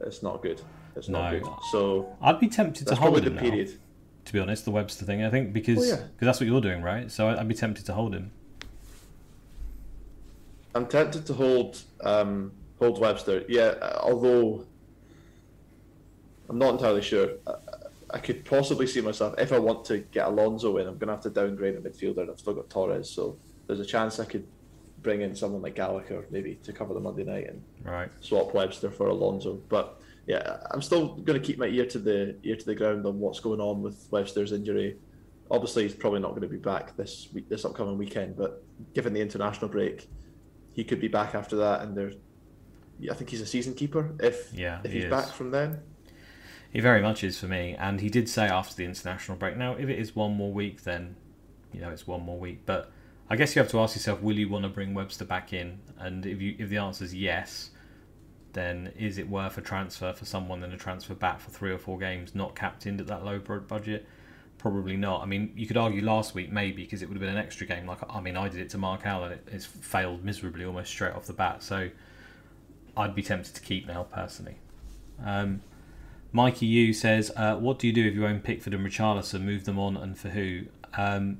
It's 0.00 0.22
not 0.22 0.40
good. 0.42 0.62
It's 0.94 1.08
not 1.08 1.32
no. 1.32 1.40
good. 1.40 1.48
So 1.72 2.16
I'd 2.22 2.38
be 2.38 2.48
tempted 2.48 2.86
to 2.86 2.94
hold 2.94 3.18
him 3.18 3.34
the 3.34 3.40
period. 3.40 3.68
Now, 3.68 3.74
to 4.26 4.32
be 4.32 4.38
honest, 4.38 4.64
the 4.64 4.70
Webster 4.70 5.04
thing. 5.04 5.24
I 5.24 5.28
think 5.28 5.52
because 5.52 5.78
well, 5.78 5.88
yeah. 5.88 5.96
cause 5.96 6.06
that's 6.20 6.40
what 6.40 6.46
you're 6.46 6.60
doing, 6.60 6.82
right? 6.82 7.10
So 7.10 7.28
I'd 7.28 7.48
be 7.48 7.54
tempted 7.54 7.84
to 7.86 7.94
hold 7.94 8.14
him. 8.14 8.30
I'm 10.72 10.86
tempted 10.86 11.26
to 11.26 11.34
hold 11.34 11.82
um, 12.02 12.52
hold 12.78 13.00
Webster. 13.00 13.44
Yeah, 13.48 13.74
although 14.00 14.64
I'm 16.48 16.58
not 16.58 16.74
entirely 16.74 17.02
sure. 17.02 17.30
I, 17.44 17.54
I 18.12 18.18
could 18.18 18.44
possibly 18.44 18.86
see 18.86 19.00
myself 19.00 19.34
if 19.38 19.52
I 19.52 19.58
want 19.58 19.84
to 19.86 19.98
get 19.98 20.28
Alonso 20.28 20.76
in. 20.76 20.86
I'm 20.86 20.98
going 20.98 21.08
to 21.08 21.14
have 21.14 21.22
to 21.22 21.30
downgrade 21.30 21.74
a 21.74 21.80
midfielder, 21.80 22.18
and 22.18 22.30
I've 22.30 22.38
still 22.38 22.54
got 22.54 22.70
Torres. 22.70 23.10
So 23.10 23.36
there's 23.66 23.80
a 23.80 23.84
chance 23.84 24.20
I 24.20 24.24
could 24.24 24.46
bring 25.02 25.22
in 25.22 25.34
someone 25.34 25.62
like 25.62 25.74
Gallagher 25.74 26.26
maybe 26.30 26.56
to 26.62 26.72
cover 26.72 26.94
the 26.94 27.00
Monday 27.00 27.24
night 27.24 27.48
and 27.48 27.62
right. 27.84 28.10
swap 28.20 28.54
Webster 28.54 28.90
for 28.90 29.08
Alonso. 29.08 29.54
But 29.68 30.00
yeah, 30.26 30.58
I'm 30.70 30.82
still 30.82 31.14
going 31.14 31.40
to 31.40 31.44
keep 31.44 31.58
my 31.58 31.66
ear 31.66 31.86
to 31.86 31.98
the 31.98 32.36
ear 32.42 32.56
to 32.56 32.66
the 32.66 32.74
ground 32.74 33.06
on 33.06 33.18
what's 33.18 33.40
going 33.40 33.60
on 33.60 33.82
with 33.82 34.06
Webster's 34.10 34.52
injury. 34.52 34.96
Obviously, 35.50 35.82
he's 35.82 35.94
probably 35.94 36.20
not 36.20 36.30
going 36.30 36.42
to 36.42 36.48
be 36.48 36.56
back 36.56 36.96
this 36.96 37.28
week, 37.32 37.48
this 37.48 37.64
upcoming 37.64 37.98
weekend. 37.98 38.36
But 38.36 38.62
given 38.94 39.12
the 39.12 39.20
international 39.20 39.68
break, 39.68 40.08
he 40.72 40.84
could 40.84 41.00
be 41.00 41.08
back 41.08 41.34
after 41.34 41.56
that. 41.56 41.82
And 41.82 41.96
there's, 41.96 42.14
I 43.10 43.14
think 43.14 43.30
he's 43.30 43.40
a 43.40 43.46
season 43.46 43.74
keeper 43.74 44.14
if 44.20 44.52
yeah, 44.52 44.80
if 44.84 44.92
he's 44.92 45.04
is. 45.04 45.10
back 45.10 45.28
from 45.28 45.50
then. 45.50 45.80
He 46.72 46.78
very 46.78 47.02
much 47.02 47.24
is 47.24 47.40
for 47.40 47.46
me, 47.46 47.74
and 47.76 48.00
he 48.00 48.08
did 48.08 48.28
say 48.28 48.46
after 48.46 48.76
the 48.76 48.84
international 48.84 49.36
break. 49.36 49.56
Now, 49.56 49.74
if 49.74 49.88
it 49.88 49.98
is 49.98 50.14
one 50.14 50.34
more 50.34 50.52
week, 50.52 50.84
then 50.84 51.16
you 51.72 51.80
know 51.80 51.90
it's 51.90 52.06
one 52.06 52.22
more 52.22 52.38
week. 52.38 52.60
But 52.64 52.92
I 53.30 53.36
guess 53.36 53.54
you 53.54 53.62
have 53.62 53.70
to 53.70 53.80
ask 53.80 53.94
yourself: 53.94 54.20
Will 54.20 54.36
you 54.36 54.48
want 54.48 54.64
to 54.64 54.68
bring 54.68 54.92
Webster 54.92 55.24
back 55.24 55.52
in? 55.52 55.78
And 55.98 56.26
if 56.26 56.42
you 56.42 56.56
if 56.58 56.68
the 56.68 56.78
answer 56.78 57.04
is 57.04 57.14
yes, 57.14 57.70
then 58.52 58.92
is 58.98 59.18
it 59.18 59.28
worth 59.28 59.56
a 59.56 59.60
transfer 59.60 60.12
for 60.12 60.24
someone 60.24 60.64
and 60.64 60.72
a 60.72 60.76
transfer 60.76 61.14
back 61.14 61.38
for 61.38 61.50
three 61.50 61.70
or 61.70 61.78
four 61.78 61.96
games, 61.96 62.34
not 62.34 62.56
captained 62.56 63.00
at 63.00 63.06
that 63.06 63.24
low 63.24 63.38
budget? 63.38 64.06
Probably 64.58 64.96
not. 64.96 65.22
I 65.22 65.26
mean, 65.26 65.52
you 65.54 65.66
could 65.66 65.76
argue 65.76 66.02
last 66.02 66.34
week 66.34 66.50
maybe 66.50 66.82
because 66.82 67.02
it 67.02 67.08
would 67.08 67.14
have 67.14 67.20
been 67.20 67.30
an 67.30 67.42
extra 67.42 67.66
game. 67.66 67.86
Like 67.86 67.98
I 68.10 68.20
mean, 68.20 68.36
I 68.36 68.48
did 68.48 68.60
it 68.60 68.70
to 68.70 68.78
Marcal, 68.78 69.24
it, 69.26 69.46
it's 69.52 69.64
failed 69.64 70.24
miserably 70.24 70.64
almost 70.64 70.90
straight 70.90 71.14
off 71.14 71.26
the 71.26 71.32
bat. 71.32 71.62
So 71.62 71.88
I'd 72.96 73.14
be 73.14 73.22
tempted 73.22 73.54
to 73.54 73.60
keep 73.60 73.86
now 73.86 74.02
personally. 74.02 74.56
Um, 75.24 75.62
Mikey 76.32 76.66
U 76.66 76.92
says, 76.92 77.30
uh, 77.36 77.56
"What 77.56 77.78
do 77.78 77.86
you 77.86 77.92
do 77.92 78.06
if 78.06 78.14
you 78.14 78.26
own 78.26 78.40
Pickford 78.40 78.74
and 78.74 78.84
Richarlison? 78.84 79.42
Move 79.42 79.64
them 79.64 79.78
on, 79.78 79.96
and 79.96 80.18
for 80.18 80.30
who?" 80.30 80.62
Um, 80.94 81.38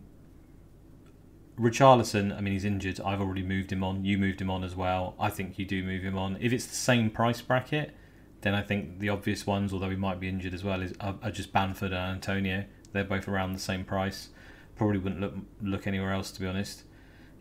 Richarlison, 1.60 2.34
I 2.34 2.40
mean, 2.40 2.54
he's 2.54 2.64
injured. 2.64 3.00
I've 3.04 3.20
already 3.20 3.42
moved 3.42 3.70
him 3.70 3.84
on. 3.84 4.04
You 4.04 4.16
moved 4.16 4.40
him 4.40 4.50
on 4.50 4.64
as 4.64 4.74
well. 4.74 5.14
I 5.20 5.28
think 5.28 5.58
you 5.58 5.66
do 5.66 5.84
move 5.84 6.02
him 6.02 6.16
on. 6.16 6.38
If 6.40 6.52
it's 6.52 6.66
the 6.66 6.74
same 6.74 7.10
price 7.10 7.42
bracket, 7.42 7.94
then 8.40 8.54
I 8.54 8.62
think 8.62 8.98
the 8.98 9.10
obvious 9.10 9.46
ones, 9.46 9.72
although 9.72 9.90
he 9.90 9.96
might 9.96 10.18
be 10.18 10.28
injured 10.28 10.54
as 10.54 10.64
well, 10.64 10.80
is 10.80 10.94
are, 11.00 11.16
are 11.22 11.30
just 11.30 11.52
Bamford 11.52 11.92
and 11.92 12.14
Antonio. 12.14 12.64
They're 12.92 13.04
both 13.04 13.28
around 13.28 13.52
the 13.52 13.58
same 13.60 13.84
price. 13.84 14.30
Probably 14.76 14.98
wouldn't 14.98 15.20
look 15.20 15.34
look 15.60 15.86
anywhere 15.86 16.12
else 16.12 16.30
to 16.32 16.40
be 16.40 16.46
honest. 16.46 16.84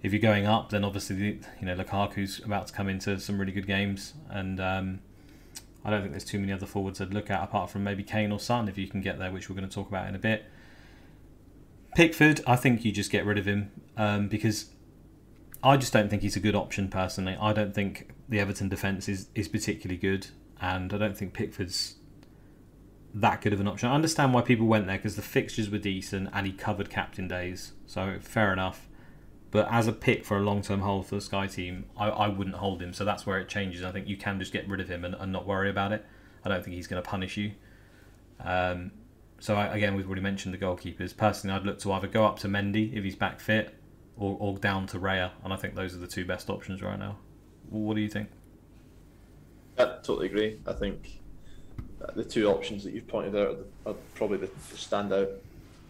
If 0.03 0.12
you're 0.12 0.21
going 0.21 0.45
up, 0.45 0.69
then 0.69 0.84
obviously 0.84 1.39
you 1.62 1.65
know 1.65 1.75
Lukaku's 1.75 2.39
about 2.43 2.67
to 2.67 2.73
come 2.73 2.89
into 2.89 3.19
some 3.19 3.39
really 3.39 3.53
good 3.53 3.67
games, 3.67 4.15
and 4.29 4.60
um, 4.60 4.99
I 5.86 5.89
don't 5.89 6.01
think 6.01 6.12
there's 6.12 6.25
too 6.25 6.39
many 6.39 6.51
other 6.51 6.65
forwards 6.65 6.99
I'd 6.99 7.13
look 7.13 7.29
at 7.29 7.41
apart 7.41 7.69
from 7.69 7.86
maybe 7.86 8.03
Kane 8.03 8.34
or 8.34 8.39
Son 8.39 8.67
if 8.67 8.77
you 8.77 8.88
can 8.88 8.99
get 8.99 9.17
there, 9.17 9.32
which 9.32 9.49
we're 9.49 9.55
going 9.55 9.67
to 9.67 9.73
talk 9.73 9.88
about 9.88 10.10
in 10.10 10.15
a 10.15 10.19
bit. 10.19 10.45
Pickford, 11.95 12.41
I 12.45 12.56
think 12.56 12.86
you 12.86 12.91
just 12.91 13.12
get 13.12 13.25
rid 13.25 13.38
of 13.38 13.45
him 13.45 13.71
um, 13.97 14.28
because 14.28 14.71
I 15.63 15.78
just 15.78 15.91
don't 15.91 16.10
think 16.10 16.21
he's 16.21 16.36
a 16.36 16.39
good 16.39 16.56
option 16.56 16.88
personally. 16.88 17.38
I 17.39 17.54
don't 17.54 17.73
think 17.73 18.12
the 18.28 18.39
Everton 18.39 18.69
defence 18.69 19.10
is, 19.10 19.28
is 19.36 19.47
particularly 19.47 19.97
good, 19.97 20.28
and 20.62 20.93
I 20.93 20.97
don't 20.97 21.17
think 21.17 21.34
Pickford's 21.34 21.95
that 23.13 23.41
good 23.41 23.54
of 23.54 23.60
an 23.60 23.67
option. 23.67 23.89
I 23.89 23.95
understand 23.95 24.34
why 24.34 24.41
people 24.41 24.67
went 24.67 24.86
there 24.86 24.97
because 24.97 25.15
the 25.15 25.21
fixtures 25.21 25.69
were 25.69 25.80
decent 25.80 26.30
and 26.32 26.45
he 26.45 26.54
covered 26.54 26.89
captain 26.89 27.28
days, 27.28 27.73
so 27.88 28.17
fair 28.21 28.54
enough. 28.54 28.88
But 29.52 29.67
as 29.71 29.88
a 29.88 29.93
pick 29.93 30.25
for 30.25 30.38
a 30.38 30.41
long 30.41 30.62
term 30.62 30.82
hold 30.82 31.08
for 31.08 31.15
the 31.15 31.21
Sky 31.21 31.47
team, 31.47 31.86
I, 31.97 32.10
I 32.10 32.28
wouldn't 32.28 32.58
hold 32.58 32.82
him. 32.82 32.93
So 32.93 33.04
that's 33.04 33.25
where 33.25 33.39
it 33.39 33.49
changes. 33.49 33.84
I 33.84 33.91
think 33.91 34.08
you 34.08 34.15
can 34.15 34.39
just 34.39 34.54
get 34.54 34.67
rid 34.67 34.80
of 34.80 34.89
him 34.89 35.04
and, 35.04 35.15
and 35.15 35.32
not 35.32 35.47
worry 35.47 35.69
about 35.69 35.91
it. 35.91 36.06
I 36.45 36.49
don't 36.49 36.63
think 36.63 36.75
he's 36.75 36.88
going 36.88 37.02
to 37.02 37.10
punish 37.10 37.36
you. 37.36 37.54
Um, 38.39 38.91
so 39.39 39.56
I, 39.56 39.75
again, 39.75 39.95
we've 39.95 40.06
already 40.06 40.21
mentioned 40.21 40.54
the 40.54 40.58
goalkeepers. 40.58 41.15
Personally, 41.15 41.56
I'd 41.56 41.65
look 41.65 41.80
to 41.80 41.91
either 41.93 42.08
go 42.08 42.25
up 42.25 42.39
to 42.39 42.47
Mendy 42.47 42.93
if 42.93 43.04
he's 43.04 43.15
back 43.15 43.39
fit, 43.39 43.75
or, 44.19 44.38
or 44.39 44.58
down 44.58 44.86
to 44.88 44.99
Raya, 44.99 45.32
and 45.43 45.54
I 45.54 45.56
think 45.56 45.75
those 45.75 45.95
are 45.95 45.99
the 45.99 46.08
two 46.08 46.25
best 46.25 46.49
options 46.49 46.82
right 46.82 46.99
now. 46.99 47.17
What 47.69 47.95
do 47.95 48.02
you 48.02 48.10
think? 48.10 48.30
I 49.78 49.86
totally 50.04 50.28
agree. 50.28 50.60
I 50.67 50.73
think 50.73 51.19
the 52.15 52.23
two 52.23 52.49
options 52.49 52.84
that 52.84 52.93
you've 52.93 53.08
pointed 53.08 53.36
out 53.36 53.65
are, 53.86 53.95
probably 54.15 54.38
the, 54.38 54.47
the 54.47 54.75
standout 54.75 55.30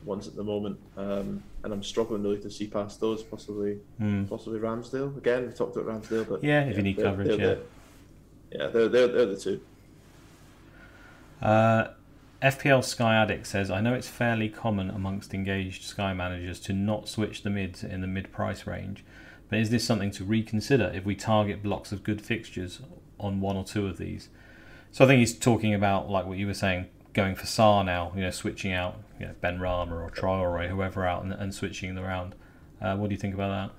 ones 0.06 0.28
at 0.28 0.36
the 0.36 0.44
moment, 0.44 0.80
um, 0.96 1.44
and 1.64 1.74
I'm 1.74 1.84
struggling 1.84 2.24
really 2.24 2.40
to 2.42 2.52
see 2.52 2.68
past 2.68 3.00
those. 3.00 3.24
Possibly, 3.24 3.80
mm. 4.00 4.30
possibly 4.30 4.60
Ramsdale 4.60 5.18
again. 5.18 5.48
We 5.48 5.54
talked 5.54 5.76
about 5.76 6.02
Ramsdale, 6.02 6.30
but 6.30 6.44
yeah, 6.44 6.62
if 6.66 6.72
yeah, 6.72 6.78
you 6.78 6.84
need 6.84 6.98
coverage, 6.98 7.38
they're, 7.38 7.40
yeah, 7.40 7.56
yeah, 8.52 8.68
they're, 8.68 8.90
they're 8.90 9.08
they're 9.08 9.26
the 9.26 9.38
two. 9.38 9.62
Uh, 11.42 11.88
FPL 12.42 12.86
Sky 12.86 13.16
Addict 13.16 13.46
says, 13.46 13.70
I 13.70 13.82
know 13.82 13.94
it's 13.94 14.08
fairly 14.08 14.48
common 14.48 14.90
amongst 14.90 15.34
engaged 15.34 15.84
Sky 15.84 16.14
managers 16.14 16.60
to 16.62 16.74
not 16.74 17.10
switch 17.10 17.44
the 17.44 17.50
mids 17.50 17.84
in 17.84 18.00
the 18.00 18.08
mid 18.08 18.32
price 18.32 18.66
range, 18.66 19.04
but 19.50 19.60
is 19.60 19.72
this 19.72 19.84
something 19.84 20.12
to 20.12 20.24
reconsider 20.24 20.90
if 20.94 21.04
we 21.04 21.16
target 21.16 21.62
blocks 21.62 21.92
of 21.92 22.02
good 22.02 22.22
fixtures 22.22 22.80
on 23.20 23.42
one 23.42 23.58
or 23.58 23.66
two 23.66 23.88
of 23.88 23.98
these? 23.98 24.30
So 24.92 25.04
I 25.04 25.08
think 25.08 25.20
he's 25.20 25.38
talking 25.38 25.74
about, 25.74 26.10
like 26.10 26.26
what 26.26 26.38
you 26.38 26.48
were 26.48 26.54
saying, 26.54 26.88
going 27.14 27.36
for 27.36 27.46
Sarr 27.46 27.84
now, 27.84 28.14
you 28.16 28.22
know, 28.22 28.32
switching 28.32 28.72
out 28.72 28.96
you 29.20 29.26
know, 29.26 29.34
Benrahma 29.44 29.92
or 29.92 30.10
Traore, 30.10 30.70
whoever 30.70 31.06
out, 31.06 31.24
and, 31.24 31.34
and 31.34 31.54
switching 31.54 31.94
them 31.94 32.06
around. 32.06 32.36
Uh, 32.82 32.96
what 32.96 33.10
do 33.10 33.16
you 33.16 33.20
think 33.20 33.34
about 33.34 33.50
that? 33.70 33.76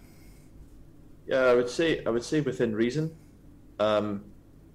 Yeah, 1.27 1.45
I 1.47 1.55
would 1.55 1.71
say 1.71 2.05
I 2.05 2.11
would 2.11 2.25
say 2.25 2.43
within 2.43 2.75
reason. 2.75 3.17
Um, 3.79 4.25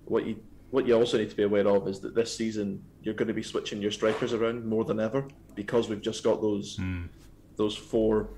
what 0.06 0.26
you 0.26 0.40
what 0.72 0.88
you 0.88 0.96
also 0.96 1.18
need 1.18 1.30
to 1.30 1.36
be 1.36 1.44
aware 1.44 1.68
of 1.68 1.88
is 1.88 2.00
that 2.00 2.16
this 2.16 2.36
season 2.36 2.84
you're 3.06 3.14
going 3.14 3.28
to 3.28 3.34
be 3.34 3.44
switching 3.44 3.82
your 3.82 3.92
strikers 3.92 4.34
around 4.34 4.66
more 4.66 4.84
than 4.84 5.00
ever 5.00 5.28
because 5.54 5.88
we've 5.88 6.02
just 6.02 6.24
got 6.24 6.42
those 6.42 6.78
mm. 6.78 7.08
those 7.56 7.78
four, 7.78 8.30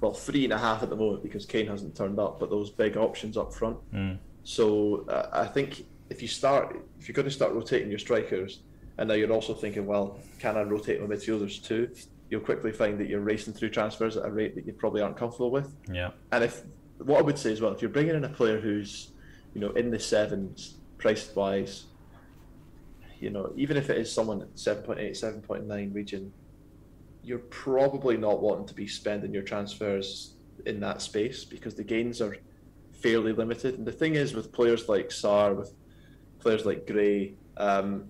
well, 0.00 0.14
three 0.14 0.44
and 0.44 0.54
a 0.54 0.58
half 0.58 0.82
at 0.82 0.88
the 0.88 0.96
moment 0.96 1.22
because 1.22 1.44
Kane 1.44 1.66
hasn't 1.66 1.94
turned 1.94 2.18
up, 2.18 2.40
but 2.40 2.50
those 2.50 2.70
big 2.70 2.96
options 2.96 3.36
up 3.36 3.52
front. 3.52 3.76
Mm. 3.92 4.18
So 4.42 5.04
uh, 5.08 5.28
I 5.32 5.46
think 5.46 5.84
if 6.08 6.22
you 6.22 6.28
start, 6.28 6.82
if 6.98 7.06
you're 7.06 7.14
going 7.14 7.28
to 7.28 7.30
start 7.30 7.52
rotating 7.52 7.90
your 7.90 7.98
strikers, 7.98 8.60
and 8.96 9.08
now 9.08 9.14
you're 9.14 9.30
also 9.30 9.54
thinking, 9.54 9.86
well, 9.86 10.18
can 10.38 10.56
I 10.56 10.62
rotate 10.62 11.00
my 11.00 11.14
midfielders 11.14 11.62
too? 11.62 11.90
You'll 12.30 12.40
quickly 12.40 12.72
find 12.72 12.98
that 13.00 13.08
you're 13.08 13.20
racing 13.20 13.52
through 13.52 13.70
transfers 13.70 14.16
at 14.16 14.24
a 14.24 14.30
rate 14.30 14.54
that 14.54 14.66
you 14.66 14.72
probably 14.72 15.02
aren't 15.02 15.16
comfortable 15.18 15.50
with. 15.50 15.74
Yeah. 15.92 16.10
And 16.32 16.42
if 16.42 16.62
what 16.98 17.18
I 17.18 17.22
would 17.22 17.38
say 17.38 17.52
as 17.52 17.60
well, 17.60 17.72
if 17.72 17.82
you're 17.82 17.90
bringing 17.90 18.14
in 18.14 18.24
a 18.24 18.28
player 18.30 18.60
who's, 18.60 19.10
you 19.54 19.60
know, 19.60 19.70
in 19.72 19.90
the 19.90 19.98
sevens, 20.00 20.76
price 20.96 21.34
wise, 21.36 21.84
you 23.20 23.30
know, 23.30 23.52
even 23.54 23.76
if 23.76 23.90
it 23.90 23.98
is 23.98 24.10
someone 24.10 24.40
at 24.40 24.54
7.8, 24.54 25.10
7.9 25.10 25.94
region, 25.94 26.32
you're 27.22 27.38
probably 27.38 28.16
not 28.16 28.40
wanting 28.40 28.66
to 28.66 28.74
be 28.74 28.86
spending 28.86 29.32
your 29.32 29.42
transfers 29.42 30.34
in 30.66 30.80
that 30.80 31.02
space 31.02 31.44
because 31.44 31.74
the 31.74 31.84
gains 31.84 32.20
are 32.20 32.36
fairly 32.92 33.32
limited. 33.32 33.76
And 33.76 33.86
the 33.86 33.92
thing 33.92 34.14
is, 34.14 34.34
with 34.34 34.52
players 34.52 34.88
like 34.88 35.10
Sarr, 35.10 35.54
with 35.54 35.74
players 36.38 36.64
like 36.64 36.86
Gray, 36.86 37.34
um, 37.58 38.06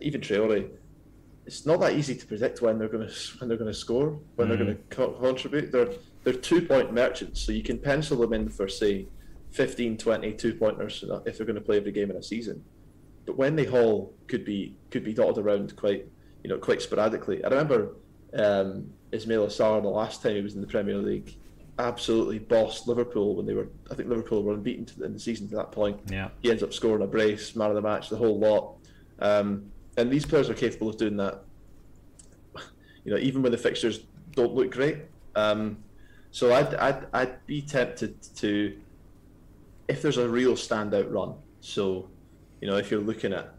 even 0.00 0.20
Traore, 0.20 0.70
it's 1.44 1.66
not 1.66 1.80
that 1.80 1.94
easy 1.94 2.14
to 2.14 2.26
predict 2.26 2.62
when 2.62 2.78
they're 2.78 2.88
going 2.88 3.08
to 3.08 3.14
when 3.38 3.48
they're 3.48 3.58
going 3.58 3.72
to 3.72 3.78
score, 3.78 4.18
when 4.36 4.46
mm. 4.46 4.50
they're 4.50 4.64
going 4.64 4.76
to 4.76 4.82
co- 4.90 5.12
contribute. 5.12 5.72
They're 5.72 5.90
they're 6.22 6.34
two 6.34 6.62
point 6.62 6.92
merchants, 6.92 7.40
so 7.40 7.50
you 7.50 7.62
can 7.62 7.78
pencil 7.78 8.18
them 8.18 8.32
in 8.32 8.48
for 8.48 8.68
say 8.68 9.06
15, 9.50 9.96
20 9.96 10.32
two 10.34 10.54
pointers 10.54 11.02
if 11.26 11.36
they're 11.36 11.46
going 11.46 11.56
to 11.56 11.60
play 11.60 11.78
every 11.78 11.90
game 11.90 12.10
in 12.10 12.16
a 12.16 12.22
season. 12.22 12.62
But 13.30 13.38
when 13.38 13.54
they 13.54 13.64
haul, 13.64 14.12
could 14.26 14.44
be 14.44 14.74
could 14.90 15.04
be 15.04 15.14
dotted 15.14 15.38
around 15.38 15.76
quite 15.76 16.04
you 16.42 16.50
know 16.50 16.58
quite 16.58 16.82
sporadically. 16.82 17.44
I 17.44 17.48
remember 17.48 17.94
um, 18.34 18.92
Ismaila 19.12 19.46
Sarr 19.46 19.80
the 19.80 19.88
last 19.88 20.20
time 20.20 20.34
he 20.34 20.42
was 20.42 20.56
in 20.56 20.60
the 20.60 20.66
Premier 20.66 20.96
League 20.96 21.36
absolutely 21.78 22.40
bossed 22.40 22.88
Liverpool 22.88 23.36
when 23.36 23.46
they 23.46 23.54
were 23.54 23.68
I 23.88 23.94
think 23.94 24.08
Liverpool 24.08 24.42
were 24.42 24.54
unbeaten 24.54 24.88
in 25.04 25.12
the 25.12 25.20
season 25.20 25.48
to 25.50 25.54
that 25.54 25.70
point. 25.70 26.00
Yeah, 26.10 26.30
he 26.42 26.50
ends 26.50 26.64
up 26.64 26.74
scoring 26.74 27.04
a 27.04 27.06
brace, 27.06 27.54
man 27.54 27.68
of 27.68 27.76
the 27.76 27.82
match, 27.82 28.08
the 28.08 28.16
whole 28.16 28.36
lot. 28.36 28.74
Um, 29.20 29.70
and 29.96 30.10
these 30.10 30.26
players 30.26 30.50
are 30.50 30.54
capable 30.54 30.88
of 30.88 30.96
doing 30.96 31.16
that. 31.18 31.44
You 33.04 33.12
know, 33.12 33.18
even 33.18 33.42
when 33.42 33.52
the 33.52 33.58
fixtures 33.58 34.00
don't 34.34 34.54
look 34.54 34.72
great. 34.72 34.98
Um, 35.36 35.78
so 36.32 36.52
I'd, 36.52 36.74
I'd 36.74 37.06
I'd 37.12 37.46
be 37.46 37.62
tempted 37.62 38.20
to, 38.38 38.76
if 39.86 40.02
there's 40.02 40.18
a 40.18 40.28
real 40.28 40.54
standout 40.54 41.12
run. 41.12 41.34
So 41.60 42.08
you 42.60 42.68
know, 42.68 42.76
if 42.76 42.90
you're 42.90 43.00
looking 43.00 43.32
at, 43.32 43.54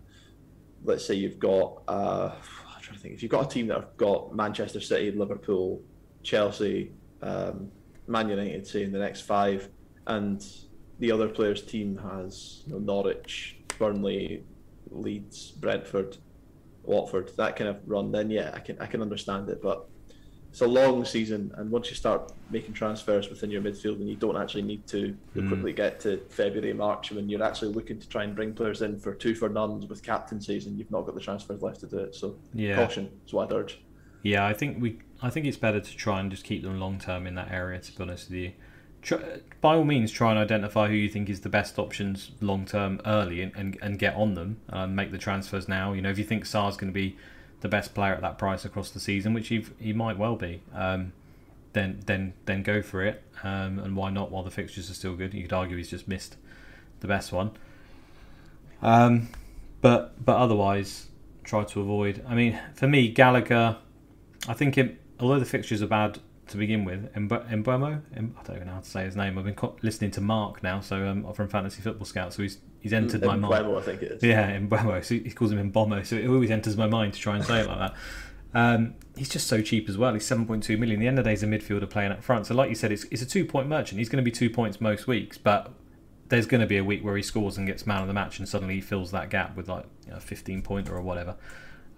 let's 0.84 1.06
say 1.06 1.16
you've 1.16 1.40
got, 1.40 1.84
uh, 1.88 2.32
I'm 2.34 2.82
trying 2.82 2.96
to 2.96 3.02
think, 3.02 3.14
if 3.14 3.24
you've 3.24 3.32
got 3.32 3.46
a 3.46 3.50
team 3.50 3.68
that 3.68 3.76
have 3.76 3.98
got 3.98 4.36
Manchester 4.36 4.80
City, 4.80 5.12
Liverpool, 5.12 5.82
Chelsea, 6.24 6.92
um, 7.22 7.72
Man 8.08 8.30
United, 8.30 8.68
say 8.68 8.84
in 8.84 8.92
the 8.92 9.00
next 9.00 9.22
five, 9.22 9.70
and 10.08 10.46
the 11.00 11.12
other 11.12 11.28
player's 11.28 11.64
team 11.64 11.98
has 11.98 12.64
you 12.66 12.74
know, 12.74 12.80
Norwich, 12.80 13.58
Burnley, 13.80 14.44
Leeds, 14.90 15.52
Brentford, 15.52 16.18
Watford, 16.84 17.32
that 17.38 17.56
kind 17.56 17.70
of 17.70 17.78
run, 17.86 18.12
then 18.12 18.30
yeah, 18.30 18.52
I 18.54 18.60
can 18.60 18.80
I 18.80 18.88
can 18.88 19.02
understand 19.02 19.50
it. 19.50 19.62
But 19.62 19.88
it's 20.52 20.60
a 20.60 20.68
long 20.68 21.06
season, 21.06 21.50
and 21.56 21.72
once 21.72 21.90
you 21.90 21.96
start 21.96 22.34
making 22.50 22.74
transfers 22.74 23.30
within 23.30 23.50
your 23.50 23.62
midfield, 23.62 23.96
and 23.96 24.10
you 24.10 24.18
don't 24.18 24.36
actually 24.36 24.64
need 24.64 24.86
to 24.88 25.16
mm. 25.34 25.48
quickly 25.48 25.72
get 25.72 26.02
to 26.02 26.18
February, 26.30 26.74
March, 26.74 27.10
when 27.14 27.30
you're 27.30 27.42
actually 27.42 27.72
looking 27.72 27.98
to 28.00 28.10
try 28.10 28.26
and 28.26 28.36
bring 28.36 28.54
players 28.54 28.82
in 28.82 29.00
for 29.00 29.14
two 29.14 29.34
for 29.34 29.48
nuns 29.48 29.88
with 29.88 30.04
captaincies, 30.04 30.66
and 30.66 30.78
you've 30.78 30.92
not 30.92 31.06
got 31.06 31.16
the 31.16 31.22
transfers 31.22 31.62
left 31.62 31.80
to 31.80 31.88
do 31.88 32.00
it. 32.00 32.16
So 32.16 32.36
yeah. 32.54 32.76
caution 32.76 33.10
is 33.26 33.32
what 33.32 33.50
I'd 33.50 33.56
urge. 33.56 33.80
Yeah, 34.24 34.46
I 34.46 34.54
think 34.54 34.82
we, 34.82 35.00
I 35.22 35.30
think 35.30 35.46
it's 35.46 35.58
better 35.58 35.80
to 35.80 35.96
try 35.96 36.20
and 36.20 36.30
just 36.30 36.44
keep 36.44 36.64
them 36.64 36.82
long 36.82 37.00
term 37.00 37.28
in 37.28 37.36
that 37.36 37.50
area. 37.50 37.80
To 37.80 37.92
be 37.96 38.04
honest 38.04 38.30
with 38.30 38.38
you, 38.38 38.52
try, 39.02 39.20
by 39.62 39.76
all 39.76 39.86
means, 39.86 40.12
try 40.12 40.32
and 40.32 40.38
identify 40.40 40.90
who 40.90 40.96
you 40.96 41.08
think 41.08 41.30
is 41.30 41.40
the 41.40 41.50
best 41.50 41.80
options 41.80 42.32
long 42.42 42.66
term 42.66 43.00
early, 43.06 43.42
and, 43.42 43.54
and, 43.56 43.78
and 43.82 43.98
get 43.98 44.16
on 44.16 44.34
them 44.34 44.60
and 44.68 44.98
make 44.98 45.14
the 45.14 45.18
transfers 45.18 45.70
now. 45.70 45.94
You 45.94 46.02
know, 46.02 46.10
if 46.10 46.18
you 46.18 46.26
think 46.26 46.46
Sarr's 46.46 46.76
going 46.76 46.92
to 46.92 46.94
be 46.94 47.16
the 47.62 47.68
best 47.68 47.94
player 47.94 48.14
at 48.14 48.22
that 48.22 48.38
price 48.38 48.66
across 48.66 48.90
the 48.92 49.00
season, 49.00 49.34
which 49.34 49.48
he 49.48 49.66
he 49.80 49.94
might 49.94 50.18
well 50.18 50.36
be, 50.36 50.62
um, 50.74 51.14
then 51.74 52.02
then 52.06 52.34
then 52.46 52.64
go 52.64 52.82
for 52.82 53.04
it. 53.04 53.24
Um, 53.44 53.80
and 53.80 53.96
why 53.96 54.10
not? 54.10 54.32
While 54.32 54.44
the 54.44 54.52
fixtures 54.52 54.90
are 54.90 54.94
still 54.94 55.16
good, 55.16 55.34
you 55.34 55.44
could 55.44 55.54
argue 55.54 55.78
he's 55.78 55.90
just 55.90 56.08
missed 56.08 56.36
the 57.00 57.08
best 57.08 57.32
one. 57.32 57.52
Um, 58.82 59.30
but 59.82 60.24
but 60.24 60.38
otherwise, 60.38 61.08
try 61.44 61.64
to 61.64 61.82
avoid. 61.82 62.24
I 62.28 62.36
mean, 62.36 62.60
for 62.74 62.88
me, 62.88 63.10
Gallagher, 63.10 63.78
I 64.48 64.54
think 64.54 64.78
it, 64.78 65.00
although 65.20 65.40
the 65.40 65.46
fixtures 65.46 65.82
are 65.82 65.88
bad 65.88 66.20
to 66.52 66.58
begin 66.58 66.86
with. 66.86 67.12
Mbeumo, 67.14 68.02
I 68.14 68.16
don't 68.16 68.56
even 68.56 68.68
know 68.68 68.74
how 68.74 68.80
to 68.80 68.90
say 68.90 69.06
his 69.06 69.16
name. 69.16 69.38
I've 69.38 69.46
been 69.46 69.56
listening 69.82 70.12
to 70.12 70.22
Mark 70.22 70.62
now, 70.64 70.80
so 70.80 71.08
um, 71.08 71.34
from 71.34 71.48
Fantasy 71.48 71.82
Football 71.82 72.06
Scout, 72.06 72.34
so 72.34 72.44
he's 72.44 72.60
he's 72.80 72.94
entered 72.94 73.24
my 73.24 73.36
mind. 73.36 73.66
I 73.66 73.82
think 73.82 74.02
it 74.02 74.12
is. 74.12 74.24
Yeah, 74.24 74.58
Mbeumo. 74.58 75.04
So 75.04 75.16
he 75.16 75.32
calls 75.32 75.52
him 75.52 75.72
Mbombo, 75.72 76.06
so 76.06 76.16
it 76.16 76.28
always 76.28 76.52
enters 76.52 76.78
my 76.78 76.88
mind 76.88 77.14
to 77.14 77.20
try 77.20 77.36
and 77.36 77.46
say 77.46 77.62
it 77.62 77.68
like 77.68 77.80
that. 77.80 77.96
Um, 78.54 78.96
he's 79.16 79.30
just 79.30 79.48
so 79.48 79.62
cheap 79.62 79.88
as 79.88 79.98
well. 79.98 80.14
He's 80.14 80.28
7.2 80.30 80.78
million. 80.78 81.00
The 81.00 81.08
end 81.08 81.18
of 81.18 81.24
the 81.24 81.30
day, 81.30 81.32
he's 81.32 81.44
a 81.44 81.48
midfielder 81.48 81.90
playing 81.90 82.12
up 82.12 82.22
front. 82.24 82.48
So, 82.48 82.54
like 82.54 82.70
you 82.70 82.76
said, 82.76 82.92
it's, 82.92 83.06
it's 83.06 83.22
a 83.22 83.26
two 83.26 83.46
point 83.46 83.68
merchant. 83.68 84.00
He's 84.00 84.10
going 84.10 84.24
to 84.24 84.30
be 84.30 84.32
two 84.32 84.50
points 84.50 84.82
most 84.82 85.08
weeks, 85.08 85.38
but 85.38 85.72
there's 86.28 86.46
going 86.46 86.62
to 86.62 86.68
be 86.68 86.78
a 86.78 86.84
week 86.84 87.04
where 87.04 87.16
he 87.16 87.24
scores 87.24 87.58
and 87.58 87.66
gets 87.66 87.88
man 87.88 88.02
of 88.02 88.08
the 88.08 88.14
match, 88.14 88.40
and 88.40 88.48
suddenly 88.48 88.76
he 88.76 88.82
fills 88.82 89.12
that 89.12 89.30
gap 89.30 89.56
with 89.56 89.70
like 89.70 89.86
you 90.06 90.12
know, 90.12 90.20
15 90.20 90.62
pointer 90.64 90.96
or 90.96 91.02
whatever. 91.02 91.36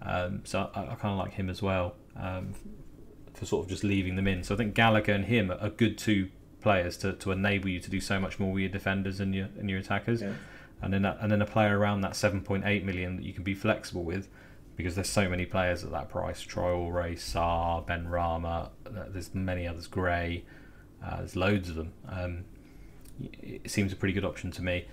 Um, 0.02 0.42
so 0.44 0.70
I, 0.74 0.82
I 0.82 0.94
kind 0.94 1.12
of 1.12 1.18
like 1.18 1.32
him 1.32 1.48
as 1.48 1.62
well 1.62 1.94
um, 2.16 2.54
for 3.44 3.48
sort 3.48 3.64
of 3.66 3.70
just 3.70 3.84
leaving 3.84 4.16
them 4.16 4.26
in. 4.26 4.42
So 4.42 4.54
I 4.54 4.58
think 4.58 4.74
Gallagher 4.74 5.12
and 5.12 5.26
him 5.26 5.50
are 5.50 5.70
good 5.70 5.98
two 5.98 6.30
players 6.60 6.96
to, 6.98 7.12
to 7.12 7.30
enable 7.30 7.68
you 7.68 7.80
to 7.80 7.90
do 7.90 8.00
so 8.00 8.18
much 8.18 8.38
more 8.38 8.52
with 8.52 8.62
your 8.62 8.70
defenders 8.70 9.20
and 9.20 9.34
your 9.34 9.48
and 9.58 9.68
your 9.68 9.78
attackers. 9.78 10.22
Yeah. 10.22 10.32
And 10.82 10.92
then 10.92 11.04
and 11.04 11.30
then 11.30 11.42
a 11.42 11.46
player 11.46 11.78
around 11.78 12.00
that 12.02 12.12
7.8 12.12 12.84
million 12.84 13.16
that 13.16 13.24
you 13.24 13.32
can 13.32 13.44
be 13.44 13.54
flexible 13.54 14.02
with 14.02 14.28
because 14.76 14.96
there's 14.96 15.08
so 15.08 15.28
many 15.28 15.46
players 15.46 15.84
at 15.84 15.92
that 15.92 16.08
price. 16.08 16.44
Traore, 16.44 17.12
Sarr, 17.12 17.86
Benrahma, 17.86 18.70
there's 19.12 19.32
many 19.34 19.68
others, 19.68 19.86
Gray, 19.86 20.44
uh, 21.04 21.18
there's 21.18 21.36
loads 21.36 21.68
of 21.68 21.76
them. 21.76 21.92
Um, 22.08 22.44
it 23.40 23.70
seems 23.70 23.92
a 23.92 23.96
pretty 23.96 24.14
good 24.14 24.24
option 24.24 24.50
to 24.50 24.62
me. 24.62 24.86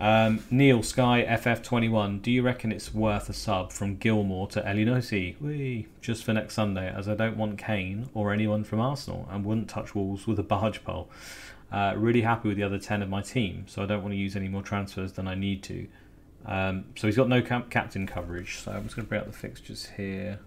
Um, 0.00 0.42
Neil 0.50 0.82
Sky 0.82 1.26
FF21, 1.28 2.22
do 2.22 2.30
you 2.30 2.40
reckon 2.40 2.72
it's 2.72 2.94
worth 2.94 3.28
a 3.28 3.34
sub 3.34 3.70
from 3.70 3.98
Gilmour 3.98 4.48
to 4.52 4.62
Elyounoussi? 4.62 5.38
Wee, 5.42 5.88
just 6.00 6.24
for 6.24 6.32
next 6.32 6.54
Sunday, 6.54 6.90
as 6.90 7.06
I 7.06 7.14
don't 7.14 7.36
want 7.36 7.58
Kane 7.58 8.08
or 8.14 8.32
anyone 8.32 8.64
from 8.64 8.80
Arsenal 8.80 9.28
and 9.30 9.44
wouldn't 9.44 9.68
touch 9.68 9.94
Wolves 9.94 10.26
with 10.26 10.38
a 10.38 10.42
barge 10.42 10.82
pole. 10.84 11.10
Uh, 11.70 11.92
really 11.98 12.22
happy 12.22 12.48
with 12.48 12.56
the 12.56 12.62
other 12.62 12.78
10 12.78 13.02
of 13.02 13.10
my 13.10 13.20
team, 13.20 13.66
so 13.68 13.82
I 13.82 13.86
don't 13.86 14.00
want 14.00 14.14
to 14.14 14.16
use 14.16 14.36
any 14.36 14.48
more 14.48 14.62
transfers 14.62 15.12
than 15.12 15.28
I 15.28 15.34
need 15.34 15.62
to. 15.64 15.86
Um, 16.46 16.86
so 16.96 17.06
he's 17.06 17.16
got 17.16 17.28
no 17.28 17.42
cap- 17.42 17.68
captain 17.68 18.06
coverage. 18.06 18.60
So 18.60 18.72
I'm 18.72 18.84
just 18.84 18.96
going 18.96 19.04
to 19.04 19.08
bring 19.08 19.20
up 19.20 19.26
the 19.26 19.36
fixtures 19.36 19.86
here. 19.98 20.40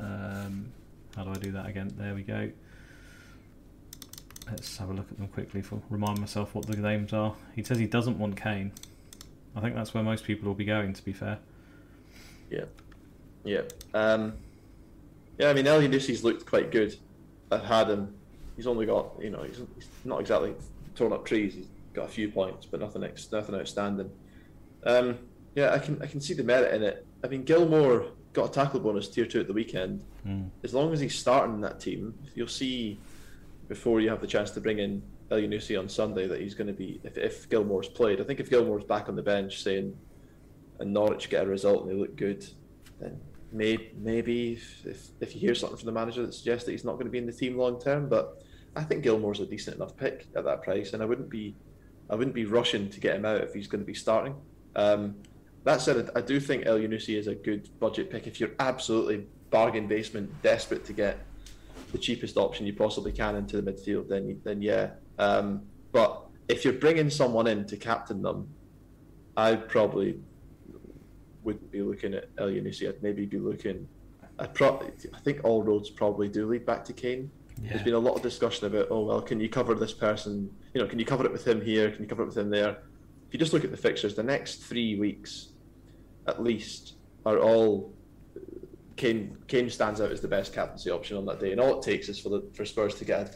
Um, 0.00 0.72
how 1.14 1.24
do 1.24 1.30
I 1.30 1.34
do 1.34 1.52
that 1.52 1.66
again? 1.66 1.92
There 1.98 2.14
we 2.14 2.22
go. 2.22 2.50
Let's 4.50 4.78
have 4.78 4.88
a 4.88 4.94
look 4.94 5.10
at 5.10 5.18
them 5.18 5.28
quickly 5.28 5.60
for 5.60 5.82
remind 5.90 6.20
myself 6.20 6.54
what 6.54 6.66
the 6.66 6.76
names 6.78 7.12
are. 7.12 7.34
He 7.54 7.62
says 7.62 7.78
he 7.78 7.86
doesn't 7.86 8.18
want 8.18 8.40
Kane. 8.40 8.72
I 9.56 9.60
think 9.60 9.74
that's 9.74 9.94
where 9.94 10.02
most 10.02 10.24
people 10.24 10.48
will 10.48 10.54
be 10.54 10.64
going. 10.64 10.92
To 10.92 11.04
be 11.04 11.12
fair. 11.12 11.38
Yeah. 12.50 12.64
Yeah. 13.44 13.62
Um, 13.92 14.34
yeah. 15.38 15.50
I 15.50 15.54
mean, 15.54 15.64
Elyounoussi's 15.64 16.24
looked 16.24 16.46
quite 16.46 16.70
good. 16.70 16.96
I've 17.50 17.64
had 17.64 17.88
him. 17.88 18.14
He's 18.56 18.66
only 18.66 18.86
got 18.86 19.12
you 19.20 19.30
know 19.30 19.42
he's, 19.42 19.60
he's 19.74 19.88
not 20.04 20.20
exactly 20.20 20.54
torn 20.94 21.12
up 21.12 21.24
trees. 21.24 21.54
He's 21.54 21.68
got 21.92 22.06
a 22.06 22.08
few 22.10 22.28
points, 22.30 22.66
but 22.66 22.80
nothing 22.80 23.04
ex- 23.04 23.30
nothing 23.32 23.54
outstanding. 23.54 24.10
Um, 24.84 25.18
yeah, 25.54 25.72
I 25.72 25.78
can 25.78 26.00
I 26.02 26.06
can 26.06 26.20
see 26.20 26.34
the 26.34 26.44
merit 26.44 26.74
in 26.74 26.82
it. 26.82 27.06
I 27.22 27.28
mean, 27.28 27.44
Gilmour 27.44 28.06
got 28.32 28.50
a 28.50 28.52
tackle 28.52 28.80
bonus 28.80 29.08
tier 29.08 29.26
two 29.26 29.40
at 29.40 29.46
the 29.46 29.52
weekend. 29.52 30.02
Mm. 30.26 30.50
As 30.62 30.74
long 30.74 30.92
as 30.92 31.00
he's 31.00 31.16
starting 31.16 31.60
that 31.60 31.80
team, 31.80 32.14
you'll 32.34 32.48
see 32.48 32.98
before 33.68 34.00
you 34.00 34.10
have 34.10 34.20
the 34.20 34.26
chance 34.26 34.50
to 34.52 34.60
bring 34.60 34.78
in 34.78 35.02
Elyounoussi 35.30 35.78
on 35.78 35.88
Sunday 35.88 36.26
that 36.26 36.40
he's 36.40 36.54
going 36.54 36.66
to 36.66 36.72
be 36.72 37.00
if, 37.04 37.16
if 37.16 37.48
Gilmour's 37.48 37.88
played. 37.88 38.20
I 38.20 38.24
think 38.24 38.40
if 38.40 38.50
Gilmour's 38.50 38.84
back 38.84 39.08
on 39.08 39.16
the 39.16 39.22
bench 39.22 39.62
saying 39.62 39.96
and 40.80 40.92
Norwich 40.92 41.30
get 41.30 41.44
a 41.44 41.46
result 41.46 41.82
and 41.82 41.90
they 41.90 41.94
look 41.94 42.16
good, 42.16 42.46
then 43.00 43.20
maybe 43.52 43.92
maybe 43.96 44.60
if, 44.84 45.10
if, 45.20 45.34
you 45.34 45.40
hear 45.40 45.54
something 45.54 45.78
from 45.78 45.86
the 45.86 45.92
manager 45.92 46.24
that 46.26 46.34
suggests 46.34 46.64
that 46.66 46.72
he's 46.72 46.84
not 46.84 46.94
going 46.94 47.06
to 47.06 47.10
be 47.10 47.18
in 47.18 47.26
the 47.26 47.32
team 47.32 47.56
long 47.56 47.80
term, 47.80 48.08
but 48.08 48.42
I 48.76 48.82
think 48.82 49.04
Gilmour's 49.04 49.40
a 49.40 49.46
decent 49.46 49.76
enough 49.76 49.96
pick 49.96 50.26
at 50.36 50.44
that 50.44 50.62
price, 50.62 50.92
and 50.92 51.02
I 51.02 51.06
wouldn't 51.06 51.30
be 51.30 51.54
I 52.10 52.16
wouldn't 52.16 52.34
be 52.34 52.44
rushing 52.44 52.90
to 52.90 53.00
get 53.00 53.16
him 53.16 53.24
out 53.24 53.40
if 53.40 53.54
he's 53.54 53.66
going 53.66 53.80
to 53.80 53.86
be 53.86 53.94
starting. 53.94 54.34
Um, 54.76 55.16
that 55.64 55.80
said, 55.80 56.10
I 56.14 56.20
do 56.20 56.38
think 56.38 56.64
Elyounoussi 56.64 57.18
is 57.18 57.26
a 57.26 57.34
good 57.34 57.70
budget 57.80 58.10
pick 58.10 58.26
if 58.26 58.38
you're 58.38 58.50
absolutely 58.58 59.26
bargain 59.50 59.86
basement 59.86 60.30
desperate 60.42 60.84
to 60.84 60.92
get 60.92 61.18
the 61.92 61.98
cheapest 61.98 62.36
option 62.36 62.66
you 62.66 62.74
possibly 62.74 63.12
can 63.12 63.36
into 63.36 63.60
the 63.60 63.72
midfield. 63.72 64.08
Then, 64.08 64.40
then 64.44 64.60
yeah. 64.60 64.90
Um, 65.18 65.62
but 65.92 66.26
if 66.48 66.64
you're 66.64 66.74
bringing 66.74 67.10
someone 67.10 67.46
in 67.46 67.66
to 67.66 67.76
captain 67.76 68.22
them, 68.22 68.48
I 69.36 69.56
probably 69.56 70.18
wouldn't 71.42 71.70
be 71.70 71.82
looking 71.82 72.14
at 72.14 72.34
Elyounoussi. 72.36 72.88
I'd 72.88 73.02
maybe 73.02 73.26
be 73.26 73.38
looking. 73.38 73.86
I 74.38 74.46
probably, 74.46 74.90
I 75.12 75.18
think 75.20 75.40
all 75.44 75.62
roads 75.62 75.90
probably 75.90 76.28
do 76.28 76.46
lead 76.46 76.66
back 76.66 76.84
to 76.86 76.92
Kane. 76.92 77.30
Yeah. 77.62 77.70
There's 77.70 77.82
been 77.82 77.94
a 77.94 77.98
lot 77.98 78.16
of 78.16 78.22
discussion 78.22 78.66
about, 78.66 78.88
oh 78.90 79.04
well, 79.04 79.20
can 79.20 79.40
you 79.40 79.48
cover 79.48 79.74
this 79.74 79.92
person? 79.92 80.50
You 80.72 80.80
know, 80.80 80.88
can 80.88 80.98
you 80.98 81.04
cover 81.04 81.24
it 81.24 81.32
with 81.32 81.46
him 81.46 81.60
here? 81.60 81.90
Can 81.90 82.02
you 82.02 82.08
cover 82.08 82.22
it 82.22 82.26
with 82.26 82.36
him 82.36 82.50
there? 82.50 82.70
If 83.28 83.32
you 83.32 83.38
just 83.38 83.52
look 83.52 83.64
at 83.64 83.70
the 83.70 83.76
fixtures, 83.76 84.14
the 84.14 84.22
next 84.22 84.64
three 84.64 84.98
weeks 84.98 85.50
at 86.26 86.42
least, 86.42 86.94
are 87.26 87.38
all 87.38 87.92
Kane. 88.96 89.36
Kane 89.46 89.70
stands 89.70 90.00
out 90.00 90.10
as 90.10 90.20
the 90.20 90.28
best 90.28 90.52
captaincy 90.52 90.90
option 90.90 91.16
on 91.16 91.26
that 91.26 91.38
day, 91.40 91.52
and 91.52 91.60
all 91.60 91.78
it 91.78 91.82
takes 91.82 92.08
is 92.08 92.18
for 92.18 92.28
the 92.28 92.42
for 92.54 92.64
Spurs 92.64 92.94
to 92.96 93.04
get 93.04 93.28
a 93.28 93.30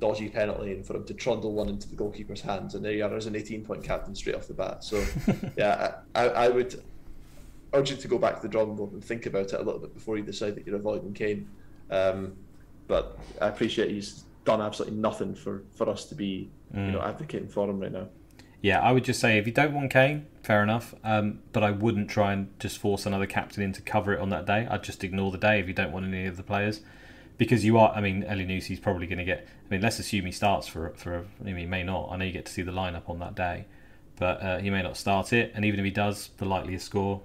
dodgy 0.00 0.28
penalty 0.28 0.72
and 0.72 0.84
for 0.84 0.96
him 0.96 1.04
to 1.04 1.14
trundle 1.14 1.52
one 1.52 1.68
into 1.68 1.88
the 1.88 1.94
goalkeeper's 1.94 2.40
hands, 2.40 2.74
and 2.74 2.84
there 2.84 2.92
you 2.92 3.04
are 3.04 3.14
as 3.14 3.26
an 3.26 3.36
18 3.36 3.64
point 3.64 3.84
captain 3.84 4.14
straight 4.14 4.34
off 4.34 4.48
the 4.48 4.54
bat. 4.54 4.82
So, 4.82 5.04
yeah, 5.56 5.96
I, 6.14 6.28
I 6.28 6.48
would 6.48 6.82
urge 7.72 7.90
you 7.90 7.96
to 7.96 8.08
go 8.08 8.18
back 8.18 8.36
to 8.36 8.42
the 8.42 8.48
drawing 8.48 8.74
board 8.74 8.92
and 8.92 9.04
think 9.04 9.26
about 9.26 9.52
it 9.52 9.54
a 9.54 9.62
little 9.62 9.78
bit 9.78 9.94
before 9.94 10.16
you 10.16 10.24
decide 10.24 10.56
that 10.56 10.66
you're 10.66 10.76
avoiding 10.76 11.12
Kane. 11.12 11.48
Um, 11.90 12.36
but 12.88 13.18
I 13.40 13.48
appreciate 13.48 13.90
he's 13.90 14.24
done 14.44 14.60
absolutely 14.60 14.98
nothing 14.98 15.34
for, 15.34 15.62
for 15.76 15.88
us 15.88 16.06
to 16.06 16.14
be, 16.14 16.50
mm. 16.74 16.86
you 16.86 16.92
know, 16.92 17.02
advocating 17.02 17.48
for 17.48 17.68
him 17.68 17.78
right 17.78 17.92
now. 17.92 18.08
Yeah, 18.62 18.80
I 18.80 18.92
would 18.92 19.04
just 19.04 19.20
say 19.20 19.38
if 19.38 19.46
you 19.46 19.52
don't 19.52 19.72
want 19.72 19.90
Kane, 19.90 20.26
fair 20.42 20.62
enough. 20.62 20.94
Um, 21.04 21.40
but 21.52 21.62
I 21.62 21.70
wouldn't 21.70 22.10
try 22.10 22.32
and 22.32 22.50
just 22.58 22.78
force 22.78 23.06
another 23.06 23.26
captain 23.26 23.62
in 23.62 23.72
to 23.74 23.82
cover 23.82 24.12
it 24.12 24.20
on 24.20 24.30
that 24.30 24.46
day. 24.46 24.66
I'd 24.70 24.82
just 24.82 25.04
ignore 25.04 25.30
the 25.30 25.38
day 25.38 25.60
if 25.60 25.68
you 25.68 25.74
don't 25.74 25.92
want 25.92 26.06
any 26.06 26.26
of 26.26 26.36
the 26.36 26.42
players, 26.42 26.80
because 27.40 27.64
you 27.64 27.76
are. 27.76 27.90
I 27.92 28.00
mean, 28.00 28.22
Elyounoussi 28.22 28.70
is 28.70 28.78
probably 28.78 29.08
going 29.08 29.18
to 29.18 29.24
get. 29.24 29.48
I 29.48 29.68
mean, 29.68 29.80
let's 29.80 29.98
assume 29.98 30.26
he 30.26 30.32
starts 30.32 30.68
for 30.68 30.92
for. 30.96 31.24
I 31.40 31.42
mean, 31.42 31.56
he 31.56 31.66
may 31.66 31.82
not. 31.82 32.10
I 32.12 32.16
know 32.16 32.24
you 32.24 32.32
get 32.32 32.46
to 32.46 32.52
see 32.52 32.62
the 32.62 32.70
lineup 32.70 33.08
on 33.08 33.18
that 33.18 33.34
day, 33.34 33.66
but 34.16 34.40
uh, 34.42 34.58
he 34.58 34.70
may 34.70 34.82
not 34.82 34.96
start 34.96 35.32
it. 35.32 35.50
And 35.54 35.64
even 35.64 35.80
if 35.80 35.84
he 35.84 35.90
does, 35.90 36.30
the 36.36 36.44
likeliest 36.44 36.86
score, 36.86 37.22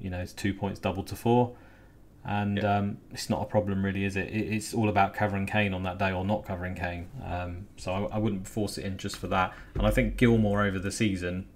you 0.00 0.10
know, 0.10 0.20
is 0.20 0.32
two 0.32 0.52
points 0.52 0.80
doubled 0.80 1.06
to 1.08 1.16
four 1.16 1.54
and 2.24 2.58
yeah. 2.58 2.78
um, 2.78 2.98
it's 3.10 3.28
not 3.28 3.42
a 3.42 3.46
problem 3.46 3.84
really, 3.84 4.04
is 4.04 4.16
it? 4.16 4.28
It's 4.28 4.72
all 4.72 4.88
about 4.88 5.12
covering 5.12 5.46
Kane 5.46 5.74
on 5.74 5.82
that 5.82 5.98
day 5.98 6.12
or 6.12 6.24
not 6.24 6.44
covering 6.44 6.74
Kane. 6.74 7.08
Um, 7.24 7.66
so 7.76 7.92
I, 7.92 8.16
I, 8.16 8.18
wouldn't 8.18 8.46
force 8.46 8.78
it 8.78 8.84
in 8.84 8.96
just 8.96 9.16
for 9.16 9.26
that. 9.28 9.52
And 9.74 9.84
I 9.84 9.90
think 9.90 10.16
Gilmour 10.16 10.64
over 10.64 10.78
the 10.78 10.92
season 10.92 11.48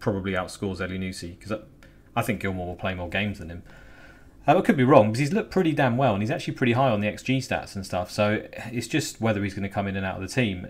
probably 0.00 0.32
outscores 0.32 0.78
Elyounoussi 0.78 1.38
because 1.38 1.52
I, 1.52 1.58
I, 2.14 2.22
think 2.22 2.42
Gilmour 2.42 2.66
will 2.66 2.76
play 2.76 2.94
more 2.94 3.08
games 3.08 3.38
than 3.38 3.48
him. 3.48 3.62
Um, 4.46 4.58
I 4.58 4.60
could 4.60 4.76
be 4.76 4.84
wrong 4.84 5.08
because 5.08 5.20
he's 5.20 5.32
looked 5.32 5.50
pretty 5.50 5.72
damn 5.72 5.96
well 5.96 6.14
and 6.14 6.22
he's 6.22 6.30
actually 6.30 6.54
pretty 6.54 6.72
high 6.72 6.90
on 6.90 7.00
the 7.00 7.08
XG 7.08 7.38
stats 7.38 7.76
and 7.76 7.86
stuff. 7.86 8.10
So 8.10 8.46
it's 8.70 8.88
just 8.88 9.20
whether 9.20 9.42
he's 9.42 9.54
going 9.54 9.62
to 9.62 9.68
come 9.68 9.86
in 9.86 9.96
and 9.96 10.04
out 10.04 10.16
of 10.16 10.22
the 10.22 10.34
team. 10.34 10.66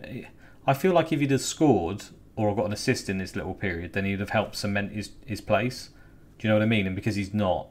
I 0.67 0.75
feel 0.75 0.93
like 0.93 1.13
if 1.13 1.21
he'd 1.21 1.31
have 1.31 1.41
scored 1.41 2.05
or 2.37 2.55
got 2.55 2.67
an 2.67 2.73
assist 2.73 3.09
in 3.09 3.19
this 3.19 3.35
little 3.35 3.55
period, 3.55 3.93
then 3.93 4.05
he'd 4.05 4.21
have 4.21 4.31
helped 4.31 4.57
cement 4.57 4.93
his, 4.93 5.11
his 5.27 5.41
place. 5.41 5.91
Do 6.39 6.47
you 6.47 6.51
know 6.51 6.57
what 6.57 6.63
I 6.63 6.67
mean? 6.67 6.87
And 6.87 6.97
because 6.97 7.17
he's 7.17 7.33
not, 7.35 7.69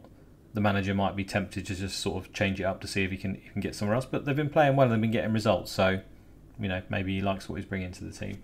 the 0.54 0.62
manager 0.62 0.94
might 0.94 1.16
be 1.16 1.24
tempted 1.24 1.66
to 1.66 1.76
just 1.76 2.00
sort 2.00 2.24
of 2.24 2.34
change 2.34 2.60
it 2.60 2.64
up 2.64 2.82
to 2.82 2.88
see 2.88 3.04
if 3.04 3.12
he 3.12 3.18
can, 3.18 3.36
he 3.36 3.50
can 3.50 3.62
get 3.62 3.76
somewhere 3.76 3.96
else. 3.96 4.06
But 4.06 4.26
they've 4.26 4.36
been 4.36 4.50
playing 4.50 4.76
well 4.76 4.86
and 4.86 4.94
they've 4.94 5.02
been 5.02 5.12
getting 5.12 5.34
results, 5.34 5.72
so 5.72 6.02
you 6.60 6.68
know 6.68 6.82
maybe 6.90 7.16
he 7.16 7.22
likes 7.22 7.48
what 7.48 7.56
he's 7.56 7.66
bringing 7.66 7.92
to 7.92 8.04
the 8.04 8.12
team. 8.12 8.40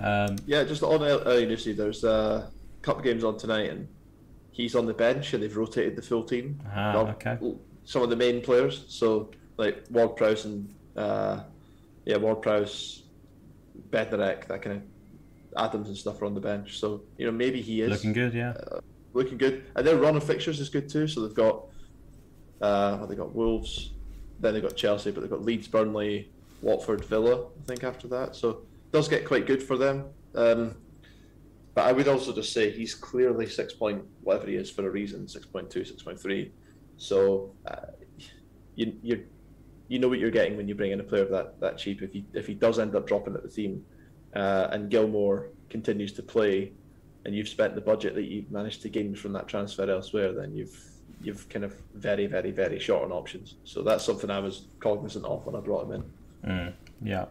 Um, 0.00 0.36
yeah, 0.46 0.64
just 0.64 0.82
on 0.82 1.00
Elyounoussi, 1.00 1.76
there's 1.76 2.04
a 2.04 2.50
couple 2.82 3.02
games 3.02 3.24
on 3.24 3.38
tonight, 3.38 3.70
and 3.70 3.88
he's 4.52 4.76
on 4.76 4.86
the 4.86 4.94
bench, 4.94 5.34
and 5.34 5.42
they've 5.42 5.56
rotated 5.56 5.96
the 5.96 6.02
full 6.02 6.22
team. 6.22 6.60
Ah, 6.72 6.96
okay. 6.96 7.38
Some 7.84 8.02
of 8.02 8.10
the 8.10 8.16
main 8.16 8.40
players, 8.40 8.84
so 8.88 9.30
like 9.56 9.84
Ward 9.90 10.16
Prowse 10.16 10.44
and 10.44 10.72
uh, 10.96 11.40
yeah, 12.04 12.18
Ward 12.18 12.42
Prowse, 12.42 13.02
Bednarek, 13.90 14.46
that 14.46 14.62
kind 14.62 14.76
of 14.76 14.82
Adams 15.56 15.88
and 15.88 15.96
stuff 15.96 16.22
are 16.22 16.26
on 16.26 16.34
the 16.34 16.40
bench. 16.40 16.78
So 16.78 17.02
you 17.18 17.26
know 17.26 17.32
maybe 17.32 17.60
he 17.60 17.80
is 17.80 17.90
looking 17.90 18.12
good, 18.12 18.34
yeah. 18.34 18.54
Uh, 18.70 18.80
looking 19.14 19.38
good. 19.38 19.64
And 19.74 19.86
their 19.86 19.96
run 19.96 20.16
of 20.16 20.24
fixtures 20.24 20.60
is 20.60 20.68
good 20.68 20.88
too. 20.88 21.08
So 21.08 21.26
they've 21.26 21.34
got 21.34 21.66
uh, 22.60 23.06
they 23.06 23.16
got 23.16 23.34
Wolves, 23.34 23.90
then 24.40 24.54
they've 24.54 24.62
got 24.62 24.76
Chelsea, 24.76 25.10
but 25.10 25.20
they've 25.20 25.30
got 25.30 25.42
Leeds, 25.42 25.66
Burnley, 25.66 26.30
Watford, 26.60 27.04
Villa. 27.04 27.46
I 27.46 27.66
think 27.66 27.84
after 27.84 28.06
that, 28.08 28.36
so 28.36 28.50
it 28.50 28.92
does 28.92 29.08
get 29.08 29.26
quite 29.26 29.46
good 29.46 29.62
for 29.62 29.76
them. 29.76 30.04
Um, 30.34 30.76
but 31.74 31.86
I 31.86 31.92
would 31.92 32.08
also 32.08 32.34
just 32.34 32.52
say 32.52 32.70
he's 32.70 32.94
clearly 32.94 33.46
six 33.46 33.72
point 33.72 34.04
whatever 34.22 34.46
he 34.46 34.56
is 34.56 34.70
for 34.70 34.86
a 34.86 34.90
reason 34.90 35.26
6.2, 35.26 35.68
6.3. 35.70 36.50
So 36.98 37.52
uh, 37.66 37.92
you 38.74 38.94
you 39.02 39.24
you 39.88 39.98
know 39.98 40.08
what 40.08 40.18
you're 40.18 40.30
getting 40.30 40.56
when 40.56 40.68
you 40.68 40.74
bring 40.74 40.92
in 40.92 41.00
a 41.00 41.04
player 41.04 41.24
that 41.26 41.60
that 41.60 41.78
cheap. 41.78 42.02
If 42.02 42.12
he 42.12 42.24
if 42.34 42.46
he 42.46 42.54
does 42.54 42.78
end 42.78 42.94
up 42.94 43.06
dropping 43.06 43.34
at 43.34 43.42
the 43.42 43.48
team, 43.48 43.84
uh, 44.34 44.68
and 44.70 44.90
Gilmour 44.90 45.48
continues 45.70 46.12
to 46.12 46.22
play 46.22 46.72
and 47.24 47.34
you've 47.34 47.48
spent 47.48 47.74
the 47.74 47.80
budget 47.80 48.14
that 48.14 48.24
you've 48.24 48.50
managed 48.50 48.82
to 48.82 48.88
gain 48.88 49.14
from 49.14 49.32
that 49.32 49.46
transfer 49.48 49.88
elsewhere, 49.88 50.32
then 50.32 50.54
you've 50.54 50.76
you've 51.22 51.48
kind 51.48 51.64
of 51.64 51.74
very, 51.94 52.26
very, 52.26 52.50
very 52.50 52.80
short 52.80 53.04
on 53.04 53.12
options. 53.12 53.54
So 53.64 53.82
that's 53.82 54.04
something 54.04 54.28
I 54.28 54.40
was 54.40 54.66
cognizant 54.80 55.24
of 55.24 55.46
when 55.46 55.54
I 55.54 55.60
brought 55.60 55.86
him 55.86 55.92
in. 55.92 56.50
Mm, 56.50 56.72
yeah. 57.02 57.26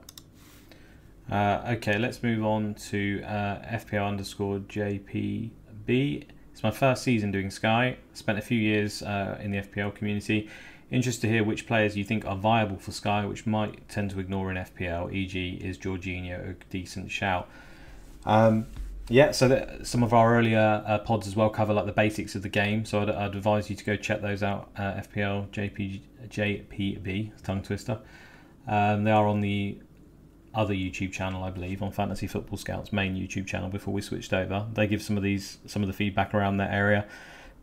Uh, 1.29 1.75
okay, 1.77 1.97
let's 1.97 2.23
move 2.23 2.43
on 2.45 2.73
to 2.75 3.21
uh, 3.23 3.59
FPL 3.77 4.07
underscore 4.07 4.59
JPB. 4.59 6.25
It's 6.51 6.63
my 6.63 6.71
first 6.71 7.03
season 7.03 7.31
doing 7.31 7.49
Sky. 7.49 7.97
Spent 8.13 8.37
a 8.37 8.41
few 8.41 8.57
years 8.57 9.01
uh, 9.01 9.39
in 9.41 9.51
the 9.51 9.59
FPL 9.59 9.93
community. 9.95 10.49
Interested 10.89 11.21
to 11.21 11.29
hear 11.29 11.43
which 11.43 11.67
players 11.67 11.95
you 11.95 12.03
think 12.03 12.25
are 12.25 12.35
viable 12.35 12.77
for 12.77 12.91
Sky, 12.91 13.25
which 13.25 13.45
might 13.45 13.87
tend 13.87 14.11
to 14.11 14.19
ignore 14.19 14.51
in 14.51 14.57
FPL. 14.57 15.13
E.g., 15.13 15.59
is 15.63 15.77
Jorginho 15.77 16.51
a 16.51 16.53
decent 16.69 17.09
shout? 17.09 17.47
Um, 18.25 18.67
yeah, 19.07 19.31
so 19.31 19.47
that, 19.47 19.87
some 19.87 20.03
of 20.03 20.13
our 20.13 20.35
earlier 20.35 20.83
uh, 20.85 20.99
pods 20.99 21.27
as 21.27 21.35
well 21.35 21.49
cover 21.49 21.73
like 21.73 21.85
the 21.85 21.91
basics 21.91 22.35
of 22.35 22.43
the 22.43 22.49
game. 22.49 22.85
So 22.85 23.01
I'd, 23.01 23.09
I'd 23.09 23.35
advise 23.35 23.69
you 23.69 23.75
to 23.75 23.83
go 23.83 23.95
check 23.95 24.21
those 24.21 24.43
out. 24.43 24.69
Uh, 24.77 25.01
FPL 25.01 25.49
JP, 25.49 26.01
JPB 26.29 27.41
tongue 27.43 27.61
twister. 27.61 27.99
Um, 28.67 29.03
they 29.03 29.11
are 29.11 29.27
on 29.27 29.41
the 29.41 29.79
other 30.53 30.73
YouTube 30.73 31.11
channel, 31.11 31.43
I 31.43 31.49
believe, 31.49 31.81
on 31.81 31.91
Fantasy 31.91 32.27
Football 32.27 32.57
Scouts 32.57 32.91
main 32.91 33.15
YouTube 33.15 33.47
channel 33.47 33.69
before 33.69 33.93
we 33.93 34.01
switched 34.01 34.33
over. 34.33 34.67
They 34.73 34.87
give 34.87 35.01
some 35.01 35.17
of 35.17 35.23
these 35.23 35.59
some 35.65 35.81
of 35.81 35.87
the 35.87 35.93
feedback 35.93 36.33
around 36.33 36.57
that 36.57 36.73
area. 36.73 37.07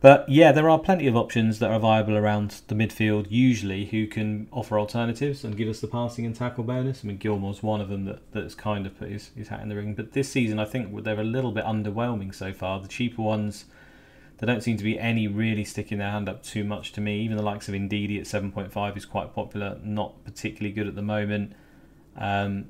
But 0.01 0.29
yeah, 0.29 0.53
there 0.53 0.69
are 0.69 0.79
plenty 0.79 1.07
of 1.07 1.17
options 1.17 1.59
that 1.59 1.71
are 1.71 1.79
viable 1.79 2.15
around 2.15 2.61
the 2.67 2.75
midfield, 2.75 3.27
usually 3.29 3.85
who 3.85 4.07
can 4.07 4.47
offer 4.51 4.79
alternatives 4.79 5.43
and 5.43 5.57
give 5.57 5.67
us 5.67 5.81
the 5.81 5.87
passing 5.87 6.25
and 6.25 6.33
tackle 6.33 6.63
bonus. 6.63 7.03
I 7.03 7.07
mean, 7.07 7.17
Gilmour's 7.17 7.61
one 7.61 7.81
of 7.81 7.89
them 7.89 8.05
that, 8.05 8.31
that's 8.31 8.55
kind 8.55 8.85
of 8.85 8.97
put 8.97 9.09
his, 9.09 9.31
his 9.35 9.49
hat 9.49 9.59
in 9.61 9.67
the 9.67 9.75
ring. 9.75 9.95
But 9.95 10.13
this 10.13 10.29
season, 10.29 10.57
I 10.57 10.63
think 10.63 11.03
they're 11.03 11.19
a 11.19 11.23
little 11.23 11.51
bit 11.51 11.65
underwhelming 11.65 12.33
so 12.33 12.53
far. 12.53 12.79
The 12.79 12.87
cheaper 12.87 13.21
ones, 13.21 13.65
there 14.37 14.47
don't 14.47 14.63
seem 14.63 14.77
to 14.77 14.85
be 14.85 14.97
any 14.97 15.27
really 15.27 15.65
sticking 15.65 15.97
their 15.97 16.11
hand 16.11 16.29
up 16.29 16.43
too 16.43 16.63
much 16.63 16.93
to 16.93 17.01
me. 17.01 17.19
Even 17.19 17.35
the 17.35 17.43
likes 17.43 17.67
of 17.67 17.75
Ndidi 17.75 18.17
at 18.19 18.25
7.5 18.25 18.95
is 18.95 19.03
quite 19.03 19.35
popular, 19.35 19.79
not 19.83 20.23
particularly 20.23 20.73
good 20.73 20.87
at 20.87 20.95
the 20.95 21.01
moment. 21.01 21.51
Um, 22.15 22.67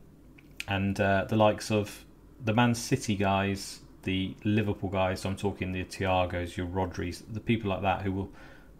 and 0.69 0.99
uh, 1.01 1.25
the 1.27 1.35
likes 1.35 1.71
of 1.71 2.05
the 2.45 2.53
Man 2.53 2.73
City 2.73 3.15
guys 3.15 3.81
the 4.03 4.35
Liverpool 4.43 4.89
guys, 4.89 5.21
so 5.21 5.29
I'm 5.29 5.35
talking 5.35 5.71
the 5.71 5.83
Thiagos, 5.83 6.55
your 6.55 6.67
Rodris, 6.67 7.23
the 7.31 7.39
people 7.39 7.69
like 7.69 7.81
that 7.81 8.01
who 8.01 8.11
will 8.11 8.29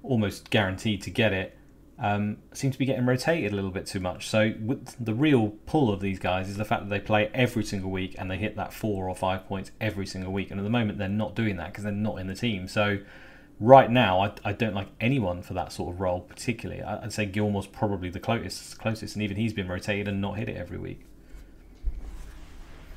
almost 0.04 0.50
guaranteed 0.50 1.02
to 1.04 1.10
get 1.10 1.34
it, 1.34 1.58
um, 1.98 2.38
seem 2.54 2.72
to 2.72 2.80
be 2.80 2.86
getting 2.86 3.06
rotated 3.06 3.52
a 3.52 3.56
little 3.56 3.72
bit 3.72 3.86
too 3.86 4.00
much. 4.00 4.30
So 4.30 4.54
the 5.00 5.14
real 5.14 5.50
pull 5.66 5.92
of 5.92 6.00
these 6.00 6.20
guys 6.20 6.48
is 6.48 6.56
the 6.56 6.66
fact 6.66 6.84
that 6.84 6.90
they 6.90 7.00
play 7.00 7.30
every 7.34 7.64
single 7.64 7.92
week 7.92 8.16
and 8.18 8.32
they 8.32 8.38
hit 8.38 8.56
that 8.56 8.74
four 8.74 9.10
or 9.10 9.16
five 9.16 9.46
points 9.48 9.72
every 9.82 10.06
single 10.06 10.32
week. 10.32 10.52
And 10.52 10.60
at 10.60 10.64
the 10.64 10.70
moment, 10.70 10.98
they're 10.98 11.10
not 11.10 11.36
doing 11.36 11.58
that 11.58 11.68
because 11.68 11.84
they're 11.84 11.92
not 11.92 12.20
in 12.20 12.28
the 12.28 12.36
team. 12.36 12.70
So 12.70 13.00
right 13.60 13.92
now, 13.92 14.22
I, 14.22 14.32
I, 14.46 14.54
don't 14.54 14.74
like 14.74 14.88
anyone 15.02 15.42
for 15.42 15.54
that 15.56 15.74
sort 15.74 15.94
of 15.94 16.00
role 16.00 16.22
particularly. 16.22 16.82
I'd 16.82 17.12
say 17.12 17.26
Gilmour's 17.26 17.68
probably 17.68 18.10
the 18.10 18.22
closest, 18.22 18.80
closest, 18.80 19.16
and 19.16 19.24
even 19.24 19.36
he's 19.36 19.54
been 19.54 19.68
rotated 19.68 20.08
and 20.08 20.22
not 20.22 20.38
hit 20.38 20.48
it 20.48 20.56
every 20.56 20.78
week. 20.78 21.02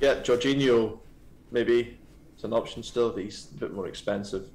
Yeah, 0.03 0.17
Jorginho, 0.17 0.99
maybe 1.53 1.97
it's 2.35 2.43
an 2.43 2.53
option 2.53 2.83
still, 2.83 3.11
but 3.11 3.23
he's 3.23 3.49
a 3.53 3.55
bit 3.55 3.73
more 3.73 3.87
expensive. 3.87 4.49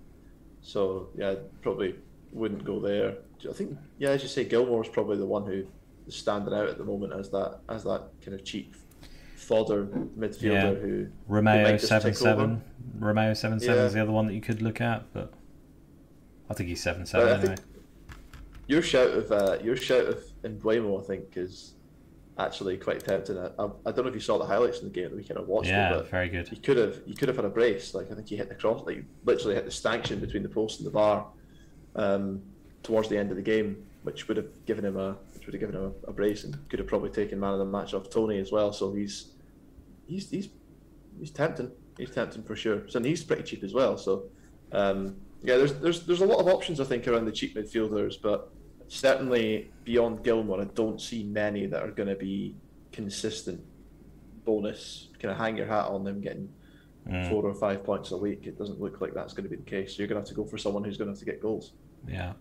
So 0.61 1.07
yeah, 1.15 1.35
probably 1.61 1.95
wouldn't 2.33 2.65
go 2.65 2.81
there. 2.81 3.15
I 3.49 3.53
think 3.53 3.77
yeah, 3.97 4.09
as 4.09 4.21
you 4.23 4.27
say, 4.27 4.43
Gilmour's 4.43 4.89
probably 4.89 5.15
the 5.15 5.25
one 5.25 5.45
who 5.45 5.65
is 6.05 6.15
standing 6.15 6.53
out 6.53 6.67
at 6.67 6.77
the 6.77 6.83
moment 6.83 7.13
as 7.13 7.29
that 7.29 7.59
as 7.69 7.85
that 7.85 8.09
kind 8.21 8.37
of 8.37 8.43
cheap 8.43 8.75
fodder 9.37 9.85
midfielder 10.19 10.41
yeah. 10.51 10.73
who 10.73 11.07
Romeu 11.29 11.79
seven 11.79 12.13
seven. 12.13 12.61
Romeu 12.99 13.37
seven 13.37 13.61
seven 13.61 13.77
yeah. 13.77 13.85
is 13.85 13.93
the 13.93 14.01
other 14.01 14.11
one 14.11 14.27
that 14.27 14.33
you 14.33 14.41
could 14.41 14.61
look 14.61 14.81
at, 14.81 15.13
but 15.13 15.31
I 16.49 16.55
think 16.55 16.67
he's 16.67 16.83
seven 16.83 17.05
seven 17.05 17.39
anyway. 17.39 17.55
Your 18.67 18.81
shout 18.81 19.11
of 19.11 19.31
uh, 19.31 19.59
your 19.63 19.77
shout 19.77 20.07
of 20.07 20.21
Mbeumo, 20.43 21.01
I 21.01 21.07
think, 21.07 21.37
is 21.37 21.75
actually 22.37 22.77
quite 22.77 23.03
tempting. 23.03 23.37
I, 23.37 23.49
I, 23.57 23.91
don't 23.91 23.97
know 23.97 24.07
if 24.07 24.13
you 24.13 24.19
saw 24.19 24.37
the 24.37 24.45
highlights 24.45 24.79
in 24.79 24.85
the 24.85 24.91
game 24.91 25.05
at 25.05 25.11
the 25.11 25.17
weekend. 25.17 25.39
I 25.39 25.41
watched 25.41 25.69
yeah, 25.69 25.91
it, 25.91 25.97
but 25.97 26.09
very 26.09 26.29
good. 26.29 26.49
You 26.51 26.57
could 26.57 26.77
have 26.77 27.01
you 27.05 27.15
could 27.15 27.27
have 27.27 27.35
had 27.35 27.45
a 27.45 27.49
brace. 27.49 27.93
Like 27.93 28.11
I 28.11 28.15
think 28.15 28.29
you 28.31 28.37
hit 28.37 28.49
the 28.49 28.55
cross, 28.55 28.85
like 28.85 29.03
literally 29.25 29.55
hit 29.55 29.65
the 29.65 29.71
stanchion 29.71 30.19
between 30.19 30.43
the 30.43 30.49
post 30.49 30.79
and 30.79 30.87
the 30.87 30.91
bar 30.91 31.25
um, 31.95 32.41
towards 32.83 33.09
the 33.09 33.17
end 33.17 33.31
of 33.31 33.37
the 33.37 33.43
game, 33.43 33.85
which 34.03 34.27
would 34.27 34.37
have 34.37 34.65
given 34.65 34.85
him 34.85 34.97
a 34.97 35.17
which 35.33 35.45
would 35.45 35.53
have 35.53 35.59
given 35.59 35.75
him 35.75 35.93
a, 36.05 36.09
a, 36.09 36.13
brace 36.13 36.43
and 36.43 36.57
could 36.69 36.79
have 36.79 36.87
probably 36.87 37.09
taken 37.09 37.39
man 37.39 37.53
of 37.53 37.59
the 37.59 37.65
match 37.65 37.93
off 37.93 38.09
Toney 38.09 38.39
as 38.39 38.51
well. 38.51 38.71
So 38.71 38.93
he's 38.93 39.31
he's 40.07 40.29
he's 40.29 40.49
he's 41.19 41.31
tempting. 41.31 41.71
He's 41.97 42.11
tempting 42.11 42.43
for 42.43 42.55
sure. 42.55 42.87
So 42.87 43.01
he's 43.01 43.23
pretty 43.23 43.43
cheap 43.43 43.63
as 43.63 43.73
well. 43.73 43.97
So 43.97 44.25
um, 44.71 45.15
yeah, 45.41 45.57
there's 45.57 45.73
there's 45.75 46.05
there's 46.05 46.21
a 46.21 46.25
lot 46.25 46.39
of 46.39 46.47
options 46.47 46.79
I 46.79 46.83
think 46.83 47.07
around 47.07 47.25
the 47.25 47.31
cheap 47.31 47.55
midfielders, 47.55 48.21
but 48.21 48.51
certainly 48.87 49.71
beyond 49.83 50.23
Gilmour, 50.23 50.61
I 50.61 50.65
don't 50.65 51.01
see 51.01 51.23
many 51.23 51.65
that 51.67 51.83
are 51.83 51.91
going 51.91 52.09
to 52.09 52.15
be 52.15 52.55
consistent 52.91 53.61
bonus. 54.45 55.09
Kind 55.19 55.31
of 55.31 55.37
hang 55.37 55.57
your 55.57 55.67
hat 55.67 55.85
on 55.85 56.03
them 56.03 56.21
getting 56.21 56.49
mm. 57.07 57.29
four 57.29 57.45
or 57.45 57.53
five 57.53 57.83
points 57.83 58.11
a 58.11 58.17
week. 58.17 58.47
It 58.47 58.57
doesn't 58.57 58.79
look 58.79 59.01
like 59.01 59.13
that's 59.13 59.33
going 59.33 59.43
to 59.43 59.49
be 59.49 59.55
the 59.55 59.69
case. 59.69 59.95
So 59.95 59.99
you're 59.99 60.07
going 60.07 60.21
to 60.21 60.27
have 60.27 60.29
to 60.29 60.35
go 60.35 60.45
for 60.45 60.57
someone 60.57 60.83
who's 60.83 60.97
going 60.97 61.07
to 61.07 61.13
have 61.13 61.19
to 61.19 61.25
get 61.25 61.41
goals. 61.41 61.73
Yeah. 62.07 62.33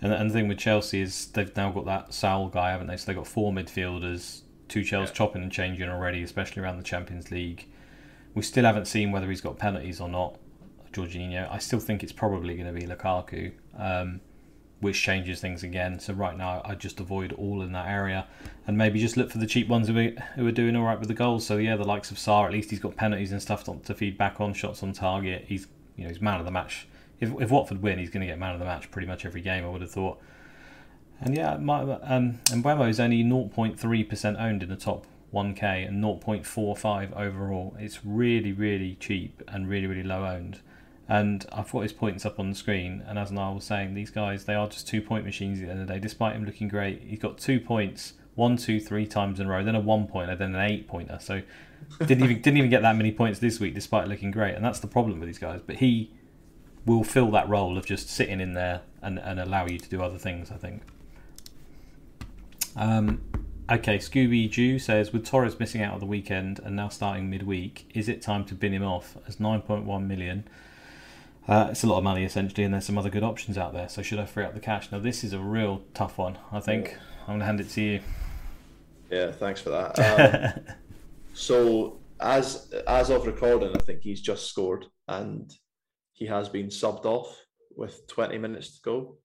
And, 0.00 0.12
and 0.12 0.30
the 0.30 0.34
thing 0.34 0.48
with 0.48 0.58
Chelsea 0.58 1.00
is 1.00 1.26
they've 1.28 1.54
now 1.56 1.70
got 1.70 1.86
that 1.86 2.14
Saul 2.14 2.48
guy, 2.48 2.70
haven't 2.70 2.86
they? 2.86 2.96
So 2.96 3.06
they've 3.06 3.16
got 3.16 3.26
four 3.26 3.52
midfielders, 3.52 4.42
Tuchel's 4.68 5.08
yeah. 5.08 5.14
chopping 5.14 5.42
and 5.42 5.50
changing 5.50 5.88
already, 5.88 6.22
especially 6.22 6.62
around 6.62 6.76
the 6.78 6.84
Champions 6.84 7.30
League. 7.30 7.68
We 8.34 8.42
still 8.42 8.64
haven't 8.64 8.86
seen 8.86 9.10
whether 9.10 9.28
he's 9.28 9.40
got 9.40 9.58
penalties 9.58 10.00
or 10.00 10.08
not, 10.08 10.36
Jorginho. 10.92 11.50
I 11.50 11.58
still 11.58 11.80
think 11.80 12.02
it's 12.02 12.12
probably 12.12 12.54
going 12.54 12.72
to 12.72 12.78
be 12.78 12.86
Lukaku. 12.86 13.52
Um, 13.76 14.20
which 14.80 15.00
changes 15.00 15.40
things 15.40 15.62
again. 15.62 15.98
So 15.98 16.12
right 16.12 16.36
now, 16.36 16.62
I 16.64 16.74
just 16.74 17.00
avoid 17.00 17.32
all 17.32 17.62
in 17.62 17.72
that 17.72 17.88
area, 17.88 18.26
and 18.66 18.78
maybe 18.78 19.00
just 19.00 19.16
look 19.16 19.30
for 19.30 19.38
the 19.38 19.46
cheap 19.46 19.68
ones 19.68 19.88
who 19.88 19.98
are, 19.98 20.10
who 20.36 20.46
are 20.46 20.52
doing 20.52 20.76
all 20.76 20.84
right 20.84 20.98
with 20.98 21.08
the 21.08 21.14
goals. 21.14 21.46
So 21.46 21.56
yeah, 21.56 21.76
the 21.76 21.84
likes 21.84 22.10
of 22.10 22.16
Sarr, 22.16 22.46
at 22.46 22.52
least 22.52 22.70
he's 22.70 22.80
got 22.80 22.96
penalties 22.96 23.32
and 23.32 23.42
stuff 23.42 23.64
to, 23.64 23.94
feed 23.94 24.16
back 24.16 24.40
on, 24.40 24.54
shots 24.54 24.82
on 24.82 24.92
target. 24.92 25.44
He's 25.48 25.66
you 25.96 26.04
know 26.04 26.10
he's 26.10 26.20
man 26.20 26.38
of 26.38 26.46
the 26.46 26.52
match. 26.52 26.86
If, 27.20 27.32
if 27.40 27.50
Watford 27.50 27.82
win, 27.82 27.98
he's 27.98 28.10
going 28.10 28.20
to 28.20 28.26
get 28.26 28.38
man 28.38 28.52
of 28.52 28.60
the 28.60 28.64
match 28.64 28.90
pretty 28.90 29.08
much 29.08 29.26
every 29.26 29.40
game. 29.40 29.64
I 29.64 29.68
would 29.68 29.80
have 29.80 29.90
thought. 29.90 30.20
And 31.20 31.36
yeah, 31.36 31.56
my, 31.56 31.80
um, 31.80 32.38
Mbeumo 32.44 32.88
is 32.88 33.00
only 33.00 33.24
0.3% 33.24 34.40
owned 34.40 34.62
in 34.62 34.68
the 34.68 34.76
top 34.76 35.04
1k 35.34 35.88
and 35.88 36.02
0.45 36.02 37.16
overall. 37.16 37.76
It's 37.78 38.04
really, 38.04 38.52
really 38.52 38.96
cheap 39.00 39.42
and 39.48 39.68
really, 39.68 39.88
really 39.88 40.04
low 40.04 40.24
owned. 40.24 40.60
And 41.08 41.46
I've 41.52 41.70
got 41.72 41.80
his 41.80 41.92
points 41.92 42.26
up 42.26 42.38
on 42.38 42.50
the 42.50 42.54
screen. 42.54 43.02
And 43.06 43.18
as 43.18 43.32
Niall 43.32 43.54
was 43.54 43.64
saying, 43.64 43.94
these 43.94 44.10
guys, 44.10 44.44
they 44.44 44.54
are 44.54 44.68
just 44.68 44.86
two 44.86 45.00
point 45.00 45.24
machines 45.24 45.58
at 45.58 45.66
the 45.66 45.70
end 45.72 45.80
of 45.80 45.86
the 45.86 45.94
day. 45.94 45.98
Despite 46.00 46.36
him 46.36 46.44
looking 46.44 46.68
great, 46.68 47.02
he's 47.02 47.18
got 47.18 47.38
two 47.38 47.58
points, 47.58 48.12
one, 48.34 48.58
two, 48.58 48.78
three 48.78 49.06
times 49.06 49.40
in 49.40 49.46
a 49.46 49.50
row, 49.50 49.64
then 49.64 49.74
a 49.74 49.80
one 49.80 50.06
pointer, 50.06 50.36
then 50.36 50.54
an 50.54 50.70
eight 50.70 50.86
pointer. 50.86 51.18
So 51.20 51.40
didn't 51.98 52.24
even 52.24 52.42
didn't 52.42 52.58
even 52.58 52.68
get 52.68 52.82
that 52.82 52.96
many 52.96 53.10
points 53.10 53.38
this 53.38 53.58
week, 53.58 53.74
despite 53.74 54.06
looking 54.06 54.30
great. 54.30 54.54
And 54.54 54.64
that's 54.64 54.80
the 54.80 54.86
problem 54.86 55.18
with 55.18 55.28
these 55.28 55.38
guys. 55.38 55.60
But 55.66 55.76
he 55.76 56.10
will 56.84 57.04
fill 57.04 57.30
that 57.30 57.48
role 57.48 57.78
of 57.78 57.86
just 57.86 58.10
sitting 58.10 58.40
in 58.40 58.52
there 58.52 58.82
and, 59.02 59.18
and 59.18 59.40
allow 59.40 59.66
you 59.66 59.78
to 59.78 59.88
do 59.88 60.02
other 60.02 60.18
things. 60.18 60.50
I 60.50 60.56
think. 60.56 60.82
Um, 62.76 63.22
okay, 63.70 63.98
Scooby 63.98 64.50
Jew 64.50 64.78
says 64.78 65.12
with 65.12 65.26
Torres 65.26 65.58
missing 65.58 65.82
out 65.82 65.94
of 65.94 66.00
the 66.00 66.06
weekend 66.06 66.60
and 66.62 66.76
now 66.76 66.88
starting 66.88 67.28
midweek, 67.28 67.90
is 67.94 68.08
it 68.08 68.22
time 68.22 68.44
to 68.44 68.54
bin 68.54 68.72
him 68.72 68.84
off 68.84 69.16
as 69.26 69.36
9.1 69.36 70.06
million? 70.06 70.44
Uh, 71.48 71.68
it's 71.70 71.82
a 71.82 71.86
lot 71.86 71.96
of 71.96 72.04
money 72.04 72.24
essentially, 72.24 72.62
and 72.62 72.74
there's 72.74 72.84
some 72.84 72.98
other 72.98 73.08
good 73.08 73.24
options 73.24 73.56
out 73.56 73.72
there. 73.72 73.88
So 73.88 74.02
should 74.02 74.18
I 74.18 74.26
free 74.26 74.44
up 74.44 74.52
the 74.52 74.60
cash? 74.60 74.92
Now 74.92 74.98
this 74.98 75.24
is 75.24 75.32
a 75.32 75.38
real 75.38 75.82
tough 75.94 76.18
one. 76.18 76.38
I 76.52 76.60
think 76.60 76.94
I'm 77.22 77.26
going 77.26 77.40
to 77.40 77.46
hand 77.46 77.60
it 77.60 77.70
to 77.70 77.80
you. 77.80 78.00
Yeah, 79.10 79.32
thanks 79.32 79.60
for 79.60 79.70
that. 79.70 79.98
Um, 80.58 80.74
so 81.32 82.00
as 82.20 82.74
as 82.88 83.10
of 83.10 83.24
recording, 83.24 83.74
I 83.74 83.78
think 83.78 84.00
he's 84.00 84.20
just 84.20 84.46
scored 84.50 84.86
and 85.06 85.50
he 86.12 86.26
has 86.26 86.48
been 86.48 86.66
subbed 86.66 87.04
off 87.04 87.40
with 87.76 88.06
20 88.08 88.38
minutes 88.38 88.74
to 88.76 88.82
go. 88.82 89.18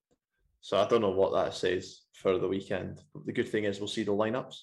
So 0.61 0.77
I 0.77 0.87
don't 0.87 1.01
know 1.01 1.09
what 1.09 1.33
that 1.33 1.55
says 1.55 2.01
for 2.13 2.37
the 2.37 2.47
weekend. 2.47 3.01
But 3.13 3.25
the 3.25 3.33
good 3.33 3.49
thing 3.49 3.63
is 3.63 3.79
we'll 3.79 3.87
see 3.87 4.03
the 4.03 4.11
lineups. 4.11 4.55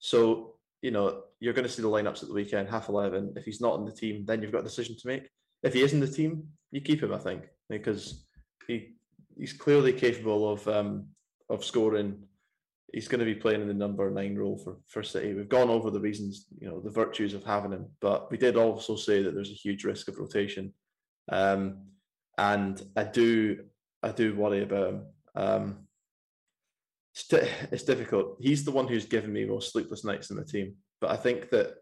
So 0.00 0.56
you 0.82 0.90
know 0.90 1.22
you're 1.40 1.54
going 1.54 1.66
to 1.66 1.72
see 1.72 1.80
the 1.80 1.88
lineups 1.88 2.22
at 2.22 2.28
the 2.28 2.34
weekend, 2.34 2.68
half 2.68 2.90
eleven. 2.90 3.32
If 3.36 3.44
he's 3.44 3.60
not 3.60 3.78
in 3.78 3.86
the 3.86 3.92
team, 3.92 4.24
then 4.26 4.42
you've 4.42 4.52
got 4.52 4.60
a 4.60 4.64
decision 4.64 4.96
to 4.98 5.06
make 5.06 5.30
if 5.64 5.72
he 5.72 5.82
is 5.82 5.94
in 5.94 6.00
the 6.00 6.06
team, 6.06 6.44
you 6.70 6.80
keep 6.80 7.02
him, 7.02 7.12
I 7.12 7.18
think, 7.18 7.42
because 7.68 8.26
he 8.68 8.90
he's 9.36 9.52
clearly 9.52 9.92
capable 9.92 10.48
of 10.48 10.68
um, 10.68 11.06
of 11.48 11.64
scoring. 11.64 12.22
He's 12.92 13.08
going 13.08 13.18
to 13.18 13.24
be 13.24 13.34
playing 13.34 13.62
in 13.62 13.66
the 13.66 13.74
number 13.74 14.08
nine 14.08 14.36
role 14.36 14.56
for, 14.56 14.76
for 14.86 15.02
City. 15.02 15.34
We've 15.34 15.48
gone 15.48 15.68
over 15.68 15.90
the 15.90 15.98
reasons, 15.98 16.46
you 16.60 16.68
know, 16.68 16.80
the 16.80 16.90
virtues 16.90 17.34
of 17.34 17.42
having 17.42 17.72
him, 17.72 17.86
but 18.00 18.30
we 18.30 18.36
did 18.36 18.56
also 18.56 18.94
say 18.94 19.20
that 19.20 19.34
there's 19.34 19.50
a 19.50 19.54
huge 19.54 19.82
risk 19.82 20.06
of 20.06 20.18
rotation, 20.18 20.72
um, 21.32 21.78
and 22.38 22.80
I 22.94 23.04
do 23.04 23.64
I 24.02 24.12
do 24.12 24.36
worry 24.36 24.62
about 24.62 24.88
him. 24.90 25.06
Um, 25.34 25.78
it's, 27.14 27.32
it's 27.72 27.84
difficult. 27.84 28.36
He's 28.40 28.64
the 28.64 28.72
one 28.72 28.86
who's 28.86 29.06
given 29.06 29.32
me 29.32 29.44
most 29.44 29.72
sleepless 29.72 30.04
nights 30.04 30.30
in 30.30 30.36
the 30.36 30.44
team, 30.44 30.74
but 31.00 31.10
I 31.10 31.16
think 31.16 31.50
that 31.50 31.74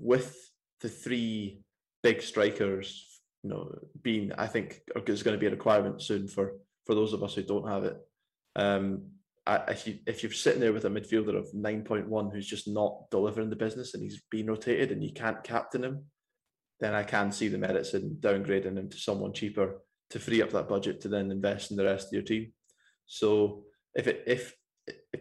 with 0.00 0.34
the 0.80 0.88
three 0.88 1.62
big 2.06 2.22
strikers, 2.22 3.20
you 3.42 3.50
know, 3.50 3.68
being 4.00 4.30
I 4.38 4.46
think 4.46 4.80
is 5.08 5.24
going 5.24 5.36
to 5.36 5.40
be 5.40 5.48
a 5.48 5.56
requirement 5.58 6.00
soon 6.00 6.28
for 6.28 6.52
for 6.86 6.94
those 6.94 7.12
of 7.12 7.24
us 7.24 7.34
who 7.34 7.42
don't 7.42 7.68
have 7.68 7.82
it. 7.82 7.96
Um, 8.54 8.84
if 9.74 9.86
you 9.86 9.98
if 10.06 10.22
you're 10.22 10.32
sitting 10.44 10.60
there 10.60 10.72
with 10.72 10.84
a 10.84 10.88
midfielder 10.88 11.36
of 11.36 11.52
nine 11.52 11.82
point 11.82 12.08
one 12.08 12.30
who's 12.30 12.46
just 12.46 12.68
not 12.68 13.10
delivering 13.10 13.50
the 13.50 13.64
business 13.64 13.92
and 13.92 14.02
he's 14.04 14.22
being 14.30 14.46
rotated 14.46 14.92
and 14.92 15.02
you 15.02 15.12
can't 15.12 15.42
captain 15.42 15.82
him, 15.82 16.04
then 16.78 16.94
I 16.94 17.02
can 17.02 17.32
see 17.32 17.48
the 17.48 17.58
merits 17.58 17.94
in 17.94 18.16
downgrading 18.20 18.78
him 18.78 18.88
to 18.88 18.98
someone 18.98 19.32
cheaper 19.32 19.82
to 20.10 20.20
free 20.20 20.42
up 20.42 20.50
that 20.50 20.68
budget 20.68 21.00
to 21.00 21.08
then 21.08 21.32
invest 21.32 21.72
in 21.72 21.76
the 21.76 21.84
rest 21.84 22.06
of 22.06 22.12
your 22.12 22.22
team. 22.22 22.52
So 23.06 23.64
if 23.94 24.06
it 24.06 24.22
if 24.28 24.54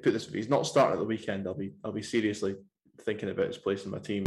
put 0.03 0.13
this, 0.13 0.27
if 0.27 0.33
he's 0.36 0.55
not 0.55 0.67
starting 0.67 0.93
at 0.93 0.99
the 0.99 1.13
weekend, 1.15 1.47
I'll 1.47 1.63
be 1.65 1.73
I'll 1.83 1.91
be 1.91 2.03
seriously 2.03 2.55
thinking 3.01 3.29
about 3.29 3.47
his 3.47 3.57
place 3.57 3.86
in 3.86 3.91
my 3.91 3.99
team. 3.99 4.25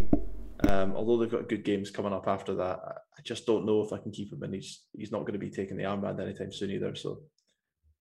Um, 0.66 0.94
although 0.96 1.18
they've 1.18 1.30
got 1.30 1.48
good 1.48 1.64
games 1.64 1.90
coming 1.90 2.12
up 2.12 2.26
after 2.26 2.54
that, 2.56 2.80
I 3.16 3.22
just 3.22 3.46
don't 3.46 3.64
know 3.64 3.82
if 3.82 3.92
I 3.92 3.98
can 3.98 4.10
keep 4.10 4.32
him, 4.32 4.42
and 4.42 4.54
he's 4.54 4.82
he's 4.96 5.12
not 5.12 5.20
going 5.20 5.34
to 5.34 5.38
be 5.38 5.50
taking 5.50 5.76
the 5.76 5.84
armband 5.84 6.20
anytime 6.20 6.52
soon 6.52 6.70
either. 6.70 6.94
So 6.94 7.20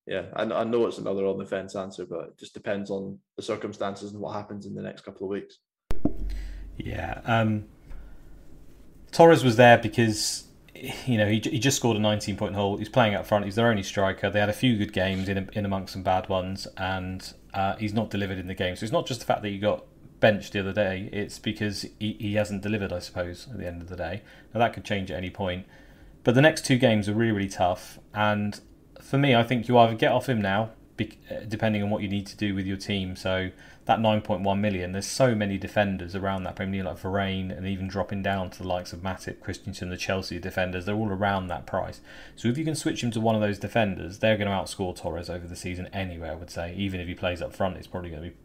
yeah, 0.08 0.24
I, 0.34 0.44
I 0.44 0.64
know 0.64 0.88
it's 0.88 0.98
another 0.98 1.26
on 1.26 1.38
the 1.38 1.46
fence 1.46 1.76
answer, 1.76 2.06
but 2.06 2.30
it 2.30 2.40
just 2.40 2.54
depends 2.54 2.90
on 2.90 3.20
the 3.36 3.44
circumstances 3.44 4.12
and 4.12 4.22
what 4.22 4.34
happens 4.34 4.66
in 4.66 4.74
the 4.74 4.82
next 4.82 5.02
couple 5.02 5.26
of 5.28 5.32
weeks. 5.32 5.60
Yeah, 6.78 7.22
um, 7.26 7.66
Torres 9.12 9.44
was 9.44 9.56
there 9.58 9.78
because 9.78 10.46
you 11.06 11.18
know 11.18 11.28
he, 11.28 11.40
he 11.40 11.60
just 11.60 11.78
scored 11.78 11.98
a 11.98 12.00
19 12.00 12.38
point 12.38 12.56
haul. 12.56 12.78
He's 12.78 12.90
playing 12.90 13.16
up 13.16 13.28
front. 13.28 13.46
He's 13.46 13.56
their 13.56 13.70
only 13.70 13.84
striker. 13.84 14.30
They 14.30 14.40
had 14.40 14.50
a 14.50 14.54
few 14.54 14.78
good 14.78 14.94
games 14.94 15.30
in 15.30 15.50
in 15.54 15.66
amongst 15.66 15.94
some 15.94 16.04
bad 16.04 16.30
ones, 16.30 16.68
and 16.78 17.34
uh, 17.54 17.76
he's 17.76 17.94
not 17.94 18.10
delivered 18.10 18.40
in 18.40 18.48
the 18.48 18.56
game. 18.56 18.76
So 18.76 18.84
it's 18.84 18.94
not 18.94 19.06
just 19.06 19.20
the 19.20 19.26
fact 19.26 19.42
that 19.42 19.50
he 19.50 19.60
got 19.60 19.86
benched 20.20 20.54
the 20.54 20.60
other 20.60 20.74
day. 20.74 21.10
It's 21.12 21.40
because 21.40 21.86
he, 22.00 22.14
he 22.20 22.36
hasn't 22.36 22.62
delivered, 22.62 22.92
I 22.92 23.00
suppose, 23.00 23.48
at 23.52 23.58
the 23.58 23.68
end 23.68 23.82
of 23.82 23.90
the 23.90 23.96
day. 23.96 24.22
Now 24.54 24.60
that 24.60 24.74
could 24.74 24.84
change 24.84 25.12
at 25.12 25.18
any 25.18 25.30
point. 25.30 25.66
But 26.24 26.36
the 26.36 26.42
next 26.42 26.66
two 26.66 26.78
games 26.78 27.08
are 27.08 27.14
really, 27.14 27.32
really 27.32 27.50
tough, 27.50 28.00
and 28.14 28.60
for 29.02 29.18
me, 29.18 29.34
I 29.34 29.44
think 29.44 29.68
you 29.68 29.78
either 29.78 29.96
get 29.96 30.12
off 30.12 30.28
him 30.28 30.42
now, 30.42 30.72
uh, 31.00 31.06
depending 31.48 31.82
on 31.82 31.90
what 31.90 32.02
you 32.02 32.10
need 32.10 32.28
to 32.28 32.36
do 32.36 32.54
with 32.54 32.66
your 32.66 32.76
team. 32.76 33.16
So 33.16 33.52
that 33.86 34.00
9.1 34.00 34.60
million, 34.60 34.92
there's 34.92 35.06
so 35.06 35.34
many 35.34 35.58
defenders 35.58 36.14
around 36.14 36.44
that 36.44 36.58
Premier 36.58 36.84
League, 36.84 36.92
like 36.92 37.02
Varane, 37.02 37.56
and 37.56 37.66
even 37.66 37.88
dropping 37.88 38.22
down 38.22 38.50
to 38.50 38.58
the 38.64 38.68
likes 38.68 38.92
of 38.92 39.00
Matip, 39.00 39.40
Christensen, 39.40 39.90
the 39.90 39.98
Chelsea 39.98 40.40
defenders. 40.40 40.86
They're 40.86 40.96
all 40.96 41.10
around 41.10 41.48
that 41.48 41.66
price. 41.66 42.02
So 42.36 42.50
if 42.50 42.58
you 42.58 42.66
can 42.66 42.76
switch 42.76 43.02
him 43.02 43.12
to 43.12 43.22
one 43.22 43.36
of 43.36 43.42
those 43.42 43.60
defenders, 43.60 44.20
they're 44.20 44.38
going 44.38 44.50
to 44.50 44.54
outscore 44.54 44.96
Torres 44.96 45.30
over 45.30 45.48
the 45.48 45.56
season 45.56 45.88
anyway. 45.94 46.30
I 46.30 46.36
would 46.36 46.50
say, 46.50 46.76
even 46.76 47.00
if 47.00 47.08
he 47.08 47.16
plays 47.16 47.42
up 47.42 47.56
front, 47.56 47.78
it's 47.78 47.88
probably 47.88 48.10
going 48.10 48.24
to 48.24 48.30
be, 48.30 48.36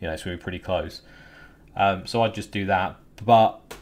you 0.00 0.06
know, 0.08 0.16
going 0.16 0.18
to 0.18 0.36
be 0.36 0.42
pretty 0.42 0.58
close. 0.58 1.02
Um, 1.76 2.06
so 2.06 2.22
I'd 2.22 2.34
just 2.34 2.50
do 2.50 2.66
that, 2.66 2.96
but 3.24 3.74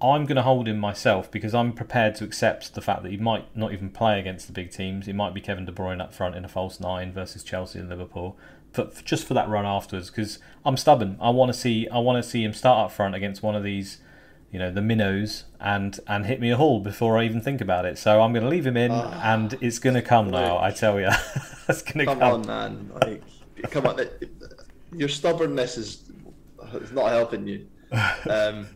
I'm 0.00 0.26
going 0.26 0.36
to 0.36 0.42
hold 0.42 0.68
him 0.68 0.78
myself 0.78 1.30
because 1.30 1.54
I'm 1.54 1.72
prepared 1.72 2.14
to 2.16 2.24
accept 2.24 2.74
the 2.74 2.80
fact 2.80 3.02
that 3.02 3.10
he 3.10 3.16
might 3.16 3.54
not 3.56 3.72
even 3.72 3.90
play 3.90 4.20
against 4.20 4.46
the 4.46 4.52
big 4.52 4.70
teams. 4.70 5.08
It 5.08 5.14
might 5.14 5.34
be 5.34 5.40
Kevin 5.40 5.64
De 5.64 5.72
Bruyne 5.72 6.00
up 6.00 6.14
front 6.14 6.36
in 6.36 6.44
a 6.44 6.48
false 6.48 6.78
nine 6.78 7.12
versus 7.12 7.42
Chelsea 7.42 7.80
and 7.80 7.88
Liverpool, 7.88 8.36
for, 8.72 8.88
just 9.04 9.26
for 9.26 9.34
that 9.34 9.48
run 9.48 9.66
afterwards. 9.66 10.10
Because 10.10 10.38
I'm 10.64 10.76
stubborn. 10.76 11.16
I 11.20 11.30
want 11.30 11.52
to 11.52 11.58
see 11.58 11.88
I 11.88 11.98
want 11.98 12.22
to 12.22 12.28
see 12.28 12.44
him 12.44 12.52
start 12.52 12.86
up 12.86 12.92
front 12.92 13.16
against 13.16 13.42
one 13.42 13.56
of 13.56 13.64
these, 13.64 13.98
you 14.52 14.60
know, 14.60 14.70
the 14.70 14.82
minnows 14.82 15.44
and 15.58 15.98
and 16.06 16.26
hit 16.26 16.40
me 16.40 16.52
a 16.52 16.56
haul 16.56 16.78
before 16.78 17.18
I 17.18 17.24
even 17.24 17.40
think 17.40 17.60
about 17.60 17.84
it. 17.84 17.98
So 17.98 18.22
I'm 18.22 18.32
going 18.32 18.44
to 18.44 18.50
leave 18.50 18.66
him 18.66 18.76
in, 18.76 18.92
oh, 18.92 19.20
and 19.24 19.58
it's 19.60 19.80
going 19.80 19.94
to 19.94 20.02
come 20.02 20.30
now. 20.30 20.58
I 20.58 20.70
tell 20.70 21.00
you, 21.00 21.10
it's 21.68 21.82
going 21.82 21.98
to 21.98 22.04
come. 22.04 22.20
Come 22.20 22.22
on, 22.22 22.46
man! 22.46 22.90
Like, 23.02 23.22
come 23.72 23.86
on, 23.86 23.98
your 24.92 25.08
stubbornness 25.08 25.76
is 25.76 26.10
is 26.74 26.92
not 26.92 27.10
helping 27.10 27.46
you. 27.46 27.66
Um, 28.28 28.68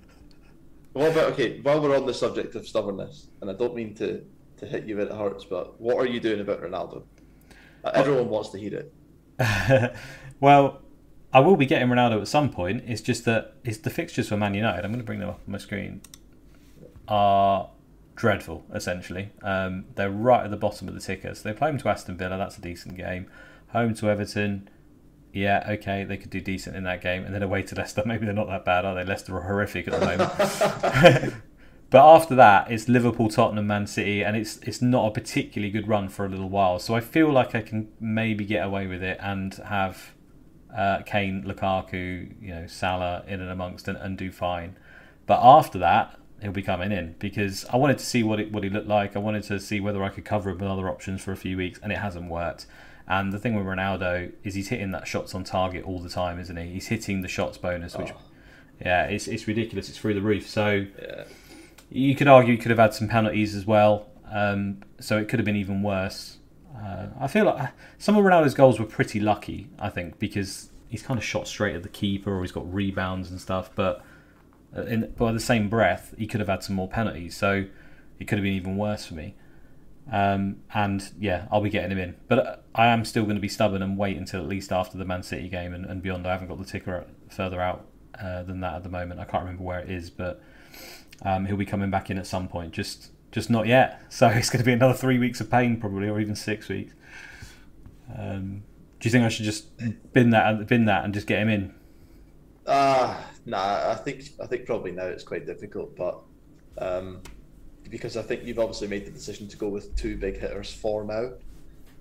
what 0.94 1.12
about 1.12 1.32
okay? 1.32 1.60
While 1.60 1.80
we're 1.80 1.96
on 1.96 2.06
the 2.06 2.14
subject 2.14 2.54
of 2.54 2.66
stubbornness, 2.66 3.28
and 3.40 3.50
I 3.50 3.54
don't 3.54 3.74
mean 3.74 3.94
to 3.94 4.24
to 4.58 4.66
hit 4.66 4.84
you 4.84 4.96
where 4.96 5.06
it 5.06 5.12
hurts, 5.12 5.44
but 5.44 5.80
what 5.80 5.96
are 5.96 6.06
you 6.06 6.20
doing 6.20 6.40
about 6.40 6.62
Ronaldo? 6.62 7.02
Uh, 7.84 7.90
everyone 7.94 8.28
wants 8.28 8.50
to 8.50 8.58
hear 8.58 8.74
it. 9.38 9.94
well, 10.40 10.80
I 11.32 11.40
will 11.40 11.56
be 11.56 11.66
getting 11.66 11.88
Ronaldo 11.88 12.20
at 12.20 12.28
some 12.28 12.50
point. 12.50 12.84
It's 12.86 13.00
just 13.00 13.24
that 13.24 13.54
it's 13.64 13.78
the 13.78 13.90
fixtures 13.90 14.28
for 14.28 14.36
Man 14.36 14.54
United. 14.54 14.84
I'm 14.84 14.92
going 14.92 15.00
to 15.00 15.06
bring 15.06 15.18
them 15.18 15.30
up 15.30 15.40
on 15.46 15.52
my 15.52 15.58
screen. 15.58 16.02
Are 17.08 17.70
dreadful. 18.14 18.64
Essentially, 18.72 19.30
um, 19.42 19.86
they're 19.94 20.10
right 20.10 20.44
at 20.44 20.50
the 20.50 20.56
bottom 20.56 20.88
of 20.88 20.94
the 20.94 21.00
ticker. 21.00 21.34
So 21.34 21.48
They 21.48 21.54
play 21.54 21.70
home 21.70 21.78
to 21.78 21.88
Aston 21.88 22.16
Villa. 22.16 22.36
That's 22.36 22.58
a 22.58 22.60
decent 22.60 22.96
game. 22.96 23.26
Home 23.68 23.94
to 23.94 24.10
Everton 24.10 24.68
yeah, 25.32 25.64
okay, 25.70 26.04
they 26.04 26.16
could 26.16 26.30
do 26.30 26.40
decent 26.40 26.76
in 26.76 26.84
that 26.84 27.00
game, 27.00 27.24
and 27.24 27.34
then 27.34 27.42
away 27.42 27.62
to 27.62 27.74
Leicester. 27.74 28.02
Maybe 28.06 28.26
they're 28.26 28.34
not 28.34 28.48
that 28.48 28.64
bad, 28.64 28.84
are 28.84 28.94
they? 28.94 29.04
Leicester 29.04 29.36
are 29.36 29.42
horrific 29.42 29.88
at 29.88 29.98
the 29.98 30.06
moment. 30.06 31.34
but 31.90 32.14
after 32.14 32.34
that, 32.34 32.70
it's 32.70 32.88
Liverpool, 32.88 33.28
Tottenham, 33.28 33.66
Man 33.66 33.86
City, 33.86 34.22
and 34.22 34.36
it's 34.36 34.58
it's 34.58 34.82
not 34.82 35.06
a 35.06 35.10
particularly 35.10 35.70
good 35.70 35.88
run 35.88 36.08
for 36.08 36.26
a 36.26 36.28
little 36.28 36.50
while. 36.50 36.78
So 36.78 36.94
I 36.94 37.00
feel 37.00 37.30
like 37.32 37.54
I 37.54 37.62
can 37.62 37.88
maybe 37.98 38.44
get 38.44 38.64
away 38.64 38.86
with 38.86 39.02
it 39.02 39.18
and 39.20 39.54
have 39.54 40.14
uh, 40.74 41.02
Kane, 41.02 41.44
Lukaku, 41.44 42.34
you 42.40 42.54
know, 42.54 42.66
Salah 42.66 43.24
in 43.26 43.40
and 43.40 43.50
amongst 43.50 43.88
and, 43.88 43.96
and 43.96 44.18
do 44.18 44.30
fine. 44.30 44.76
But 45.26 45.40
after 45.42 45.78
that, 45.78 46.18
he'll 46.42 46.52
be 46.52 46.62
coming 46.62 46.92
in 46.92 47.14
because 47.18 47.64
I 47.66 47.76
wanted 47.76 47.98
to 47.98 48.04
see 48.04 48.22
what 48.22 48.40
it 48.40 48.52
what 48.52 48.64
he 48.64 48.70
looked 48.70 48.88
like. 48.88 49.16
I 49.16 49.18
wanted 49.18 49.44
to 49.44 49.58
see 49.60 49.80
whether 49.80 50.02
I 50.02 50.08
could 50.08 50.24
cover 50.24 50.50
him 50.50 50.58
with 50.58 50.68
other 50.68 50.88
options 50.88 51.22
for 51.22 51.32
a 51.32 51.36
few 51.36 51.56
weeks, 51.56 51.80
and 51.82 51.90
it 51.90 51.98
hasn't 51.98 52.28
worked. 52.28 52.66
And 53.08 53.32
the 53.32 53.38
thing 53.38 53.54
with 53.54 53.66
Ronaldo 53.66 54.32
is 54.44 54.54
he's 54.54 54.68
hitting 54.68 54.92
that 54.92 55.06
shots 55.06 55.34
on 55.34 55.44
target 55.44 55.84
all 55.84 56.00
the 56.00 56.08
time, 56.08 56.38
isn't 56.38 56.56
he? 56.56 56.68
He's 56.74 56.86
hitting 56.86 57.22
the 57.22 57.28
shots 57.28 57.58
bonus, 57.58 57.96
which, 57.96 58.12
oh. 58.12 58.20
yeah, 58.80 59.04
it's, 59.06 59.26
it's 59.26 59.46
ridiculous. 59.46 59.88
It's 59.88 59.98
through 59.98 60.14
the 60.14 60.22
roof. 60.22 60.48
So 60.48 60.86
yeah. 61.00 61.24
you 61.90 62.14
could 62.14 62.28
argue 62.28 62.54
he 62.54 62.58
could 62.58 62.70
have 62.70 62.78
had 62.78 62.94
some 62.94 63.08
penalties 63.08 63.54
as 63.54 63.66
well. 63.66 64.06
Um, 64.30 64.82
so 65.00 65.18
it 65.18 65.28
could 65.28 65.38
have 65.38 65.44
been 65.44 65.56
even 65.56 65.82
worse. 65.82 66.38
Uh, 66.74 67.08
I 67.20 67.26
feel 67.26 67.44
like 67.44 67.70
some 67.98 68.16
of 68.16 68.24
Ronaldo's 68.24 68.54
goals 68.54 68.80
were 68.80 68.86
pretty 68.86 69.20
lucky, 69.20 69.68
I 69.78 69.88
think, 69.90 70.18
because 70.18 70.70
he's 70.88 71.02
kind 71.02 71.18
of 71.18 71.24
shot 71.24 71.46
straight 71.46 71.76
at 71.76 71.82
the 71.82 71.88
keeper 71.88 72.34
or 72.36 72.42
he's 72.42 72.52
got 72.52 72.72
rebounds 72.72 73.30
and 73.30 73.40
stuff. 73.40 73.70
But 73.74 74.02
uh, 74.76 74.82
in, 74.82 75.12
by 75.16 75.32
the 75.32 75.40
same 75.40 75.68
breath, 75.68 76.14
he 76.16 76.26
could 76.26 76.40
have 76.40 76.48
had 76.48 76.62
some 76.62 76.76
more 76.76 76.88
penalties. 76.88 77.36
So 77.36 77.66
it 78.18 78.26
could 78.26 78.38
have 78.38 78.44
been 78.44 78.54
even 78.54 78.76
worse 78.76 79.04
for 79.04 79.14
me. 79.14 79.34
Um, 80.10 80.56
and 80.74 81.10
yeah, 81.18 81.46
I'll 81.50 81.60
be 81.60 81.70
getting 81.70 81.92
him 81.92 81.98
in. 81.98 82.16
But 82.28 82.64
I 82.74 82.86
am 82.86 83.04
still 83.04 83.24
going 83.24 83.36
to 83.36 83.40
be 83.40 83.48
stubborn 83.48 83.82
and 83.82 83.96
wait 83.96 84.16
until 84.16 84.40
at 84.40 84.48
least 84.48 84.72
after 84.72 84.98
the 84.98 85.04
Man 85.04 85.22
City 85.22 85.48
game 85.48 85.72
and, 85.72 85.84
and 85.84 86.02
beyond. 86.02 86.26
I 86.26 86.32
haven't 86.32 86.48
got 86.48 86.58
the 86.58 86.64
ticker 86.64 87.06
further 87.30 87.60
out 87.60 87.86
uh, 88.20 88.42
than 88.42 88.60
that 88.60 88.74
at 88.74 88.82
the 88.82 88.88
moment. 88.88 89.20
I 89.20 89.24
can't 89.24 89.44
remember 89.44 89.62
where 89.62 89.80
it 89.80 89.90
is, 89.90 90.10
but 90.10 90.42
um, 91.22 91.46
he'll 91.46 91.56
be 91.56 91.66
coming 91.66 91.90
back 91.90 92.10
in 92.10 92.18
at 92.18 92.26
some 92.26 92.48
point. 92.48 92.72
Just 92.72 93.10
just 93.30 93.48
not 93.50 93.66
yet. 93.66 94.00
So 94.10 94.28
it's 94.28 94.50
going 94.50 94.58
to 94.58 94.64
be 94.64 94.72
another 94.72 94.94
three 94.94 95.18
weeks 95.18 95.40
of 95.40 95.50
pain 95.50 95.80
probably, 95.80 96.08
or 96.08 96.20
even 96.20 96.36
six 96.36 96.68
weeks. 96.68 96.94
Um, 98.16 98.62
do 99.00 99.08
you 99.08 99.10
think 99.10 99.24
I 99.24 99.28
should 99.30 99.44
just 99.44 99.68
bin 100.12 100.30
that 100.30 100.66
bin 100.66 100.84
that 100.86 101.04
and 101.04 101.14
just 101.14 101.26
get 101.26 101.40
him 101.40 101.48
in? 101.48 101.74
Ah, 102.66 103.18
uh, 103.18 103.24
nah. 103.46 103.90
I 103.90 103.94
think 103.94 104.24
I 104.40 104.46
think 104.46 104.66
probably 104.66 104.92
now 104.92 105.06
it's 105.06 105.24
quite 105.24 105.46
difficult, 105.46 105.96
but 105.96 106.20
um, 106.78 107.22
because 107.92 108.16
I 108.16 108.22
think 108.22 108.44
you've 108.44 108.58
obviously 108.58 108.88
made 108.88 109.04
the 109.04 109.10
decision 109.10 109.46
to 109.48 109.56
go 109.58 109.68
with 109.68 109.94
two 109.96 110.16
big 110.16 110.38
hitters 110.40 110.72
for 110.72 111.04
now. 111.04 111.32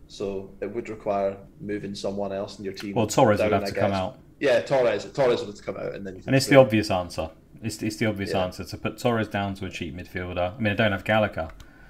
So 0.07 0.49
it 0.61 0.73
would 0.73 0.87
require 0.87 1.35
moving 1.59 1.93
someone 1.95 2.31
else 2.31 2.57
in 2.57 2.65
your 2.65 2.73
team. 2.73 2.95
Well, 2.95 3.07
Torres 3.07 3.39
down, 3.39 3.51
would 3.51 3.61
have 3.61 3.73
to 3.73 3.79
come 3.79 3.91
out. 3.91 4.17
Yeah, 4.39 4.61
Torres. 4.61 5.03
Torres 5.11 5.41
would 5.41 5.47
have 5.47 5.55
to 5.55 5.63
come 5.63 5.75
out, 5.75 5.93
and 5.93 6.07
then. 6.07 6.23
And 6.25 6.33
it's 6.35 6.47
the 6.47 6.55
obvious 6.55 6.89
answer. 6.89 7.29
It's, 7.61 7.83
it's 7.83 7.97
the 7.97 8.05
obvious 8.05 8.31
yeah. 8.31 8.45
answer 8.45 8.63
to 8.63 8.77
put 8.77 8.97
Torres 8.97 9.27
down 9.27 9.53
to 9.55 9.65
a 9.65 9.69
cheap 9.69 9.93
midfielder. 9.93 10.55
I 10.55 10.59
mean, 10.59 10.71
I 10.71 10.75
don't 10.75 10.93
have 10.93 11.03
Gallagher, 11.03 11.49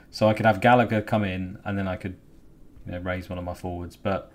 so 0.09 0.27
I 0.27 0.33
could 0.33 0.47
have 0.47 0.61
Gallagher 0.61 1.01
come 1.01 1.23
in, 1.23 1.59
and 1.63 1.77
then 1.77 1.87
I 1.87 1.95
could, 1.95 2.17
you 2.87 2.93
know, 2.93 2.99
raise 2.99 3.29
one 3.29 3.37
of 3.37 3.45
my 3.45 3.53
forwards. 3.53 3.95
But 3.95 4.31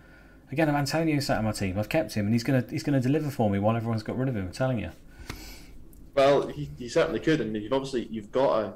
again, 0.53 0.69
if 0.69 0.77
Antonio 0.77 1.19
sat 1.19 1.39
on 1.39 1.45
my 1.45 1.53
team, 1.53 1.77
I've 1.77 1.89
kept 1.89 2.14
him, 2.14 2.27
and 2.27 2.35
he's 2.35 2.45
gonna 2.45 2.64
he's 2.71 2.85
gonna 2.85 3.01
deliver 3.01 3.31
for 3.31 3.51
me 3.51 3.59
while 3.59 3.77
everyone's 3.77 4.05
got 4.05 4.17
rid 4.17 4.29
of 4.29 4.37
him. 4.37 4.47
I'm 4.47 4.53
telling 4.53 4.79
you. 4.79 4.91
Well, 6.14 6.47
he, 6.47 6.71
he 6.79 6.89
certainly 6.89 7.21
could, 7.21 7.41
and 7.41 7.55
you've 7.57 7.73
obviously 7.73 8.07
you've 8.11 8.33
got 8.33 8.61
a 8.61 8.75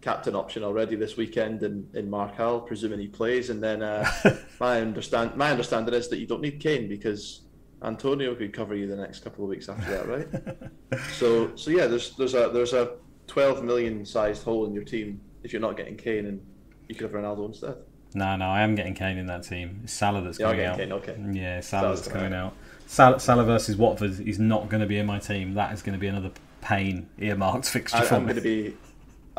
captain 0.00 0.34
option 0.34 0.64
already 0.64 0.96
this 0.96 1.16
weekend 1.16 1.62
in, 1.62 1.86
in 1.94 2.08
Marcal, 2.08 2.60
presuming 2.60 3.00
he 3.00 3.08
plays. 3.08 3.50
And 3.50 3.62
then 3.62 3.82
uh, 3.82 4.10
my 4.60 4.80
understand 4.80 5.36
my 5.36 5.50
understanding 5.50 5.94
is 5.94 6.08
that 6.08 6.18
you 6.18 6.26
don't 6.26 6.40
need 6.40 6.60
Kane 6.60 6.88
because 6.88 7.42
Antonio 7.82 8.34
could 8.34 8.52
cover 8.52 8.74
you 8.74 8.86
the 8.86 8.96
next 8.96 9.20
couple 9.20 9.44
of 9.44 9.50
weeks 9.50 9.68
after 9.68 9.90
that, 9.90 10.08
right? 10.08 11.00
so 11.12 11.54
so 11.56 11.70
yeah, 11.70 11.86
there's 11.86 12.14
there's 12.16 12.34
a 12.34 12.50
there's 12.52 12.72
a 12.72 12.96
12 13.26 13.62
million 13.62 14.04
sized 14.04 14.42
hole 14.42 14.66
in 14.66 14.74
your 14.74 14.84
team 14.84 15.20
if 15.42 15.52
you're 15.52 15.62
not 15.62 15.76
getting 15.76 15.96
Kane, 15.96 16.26
and 16.26 16.46
you 16.88 16.94
could 16.94 17.10
have 17.10 17.12
Ronaldo 17.12 17.46
instead. 17.46 17.76
No, 18.12 18.36
no, 18.36 18.46
I 18.46 18.62
am 18.62 18.74
getting 18.74 18.94
Kane 18.94 19.18
in 19.18 19.26
that 19.26 19.44
team. 19.44 19.80
It's 19.84 19.92
Salah 19.92 20.20
that's 20.20 20.38
coming 20.38 20.64
out. 20.64 20.78
Kane, 20.78 20.92
okay. 20.92 21.16
Yeah, 21.32 21.60
Salah's 21.60 22.08
coming 22.08 22.34
out. 22.34 22.46
out. 22.46 22.56
Salah, 22.86 23.20
Salah 23.20 23.44
versus 23.44 23.76
Watford 23.76 24.18
is 24.26 24.40
not 24.40 24.68
going 24.68 24.80
to 24.80 24.86
be 24.86 24.98
in 24.98 25.06
my 25.06 25.20
team. 25.20 25.54
That 25.54 25.72
is 25.72 25.80
going 25.80 25.92
to 25.92 25.98
be 25.98 26.08
another 26.08 26.32
pain 26.60 27.08
earmarked 27.18 27.68
fixture 27.68 27.98
I, 27.98 28.18
me. 28.18 28.24
going 28.24 28.34
to 28.34 28.40
be 28.40 28.76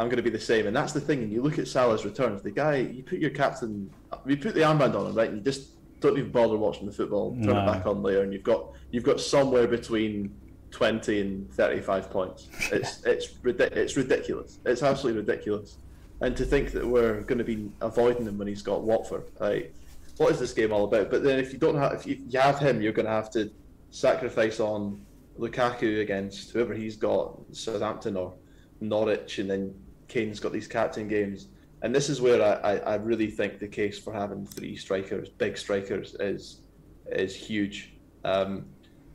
I'm 0.02 0.08
going 0.08 0.18
to 0.18 0.24
be 0.24 0.32
the 0.32 0.40
same. 0.40 0.66
And 0.66 0.76
that's 0.76 0.94
the 0.94 1.00
thing. 1.00 1.22
And 1.22 1.32
you 1.32 1.42
look 1.44 1.60
at 1.60 1.68
Salah's 1.68 2.06
returns. 2.06 2.42
The 2.42 2.50
guy, 2.50 2.78
you 2.78 3.04
put 3.04 3.20
your 3.20 3.30
captain, 3.30 3.92
you 4.26 4.36
put 4.36 4.56
the 4.56 4.62
armband 4.62 4.96
on 4.96 5.06
him, 5.08 5.14
right? 5.14 5.30
And 5.30 5.38
you 5.38 5.44
just 5.44 5.74
don't 6.00 6.18
even 6.18 6.32
bother 6.32 6.58
watching 6.58 6.88
the 6.88 6.92
football. 6.92 7.34
Turn 7.36 7.46
no. 7.46 7.62
it 7.62 7.66
back 7.68 7.86
on 7.86 8.02
later, 8.02 8.24
and 8.24 8.34
you've 8.34 8.44
got 8.44 8.74
you've 8.92 9.04
got 9.04 9.22
somewhere 9.22 9.68
between 9.68 10.36
twenty 10.72 11.22
and 11.22 11.54
thirty-five 11.54 12.10
points. 12.10 12.50
It's 12.72 13.04
it's 13.06 13.30
it's 13.44 13.96
ridiculous. 13.96 14.60
It's 14.66 14.82
absolutely 14.82 15.22
ridiculous. 15.22 15.78
And 16.22 16.36
to 16.36 16.46
think 16.46 16.72
that 16.72 16.86
we're 16.86 17.22
going 17.22 17.38
to 17.38 17.44
be 17.44 17.72
avoiding 17.82 18.26
him 18.28 18.38
when 18.38 18.48
he's 18.48 18.62
got 18.64 18.82
Watford, 18.84 19.26
like 19.40 19.74
what 20.18 20.32
is 20.32 20.40
this 20.40 20.54
game 20.54 20.74
all 20.74 20.86
about? 20.86 21.12
But 21.12 21.24
then 21.24 21.40
if 21.40 21.54
you 21.54 21.60
don't 21.60 21.78
have 21.78 21.94
if 21.94 22.08
you, 22.08 22.18
you 22.28 22.40
have 22.40 22.58
him, 22.58 22.82
you're 22.82 22.94
going 22.94 23.06
to 23.06 23.12
have 23.12 23.30
to 23.32 23.52
sacrifice 23.92 24.60
on 24.60 25.06
Lukaku 25.40 26.02
against 26.02 26.52
whoever 26.52 26.74
he's 26.74 26.96
got, 26.96 27.40
Southampton 27.52 28.18
or 28.18 28.34
Norwich, 28.80 29.40
and 29.40 29.50
then 29.50 29.76
Kane's 30.12 30.42
got 30.42 30.52
these 30.52 30.68
captain 30.68 31.08
games. 31.08 31.48
And 31.84 31.96
this 31.96 32.10
is 32.10 32.20
where 32.20 32.44
I, 32.44 32.74
I, 32.74 32.78
I 32.78 32.96
really 32.96 33.32
think 33.32 33.60
the 33.60 33.68
case 33.68 33.98
for 33.98 34.14
having 34.14 34.46
three 34.46 34.76
strikers, 34.76 35.30
big 35.30 35.58
strikers, 35.58 36.16
is 36.20 36.62
is 37.08 37.34
huge. 37.34 37.94
Um, 38.26 38.66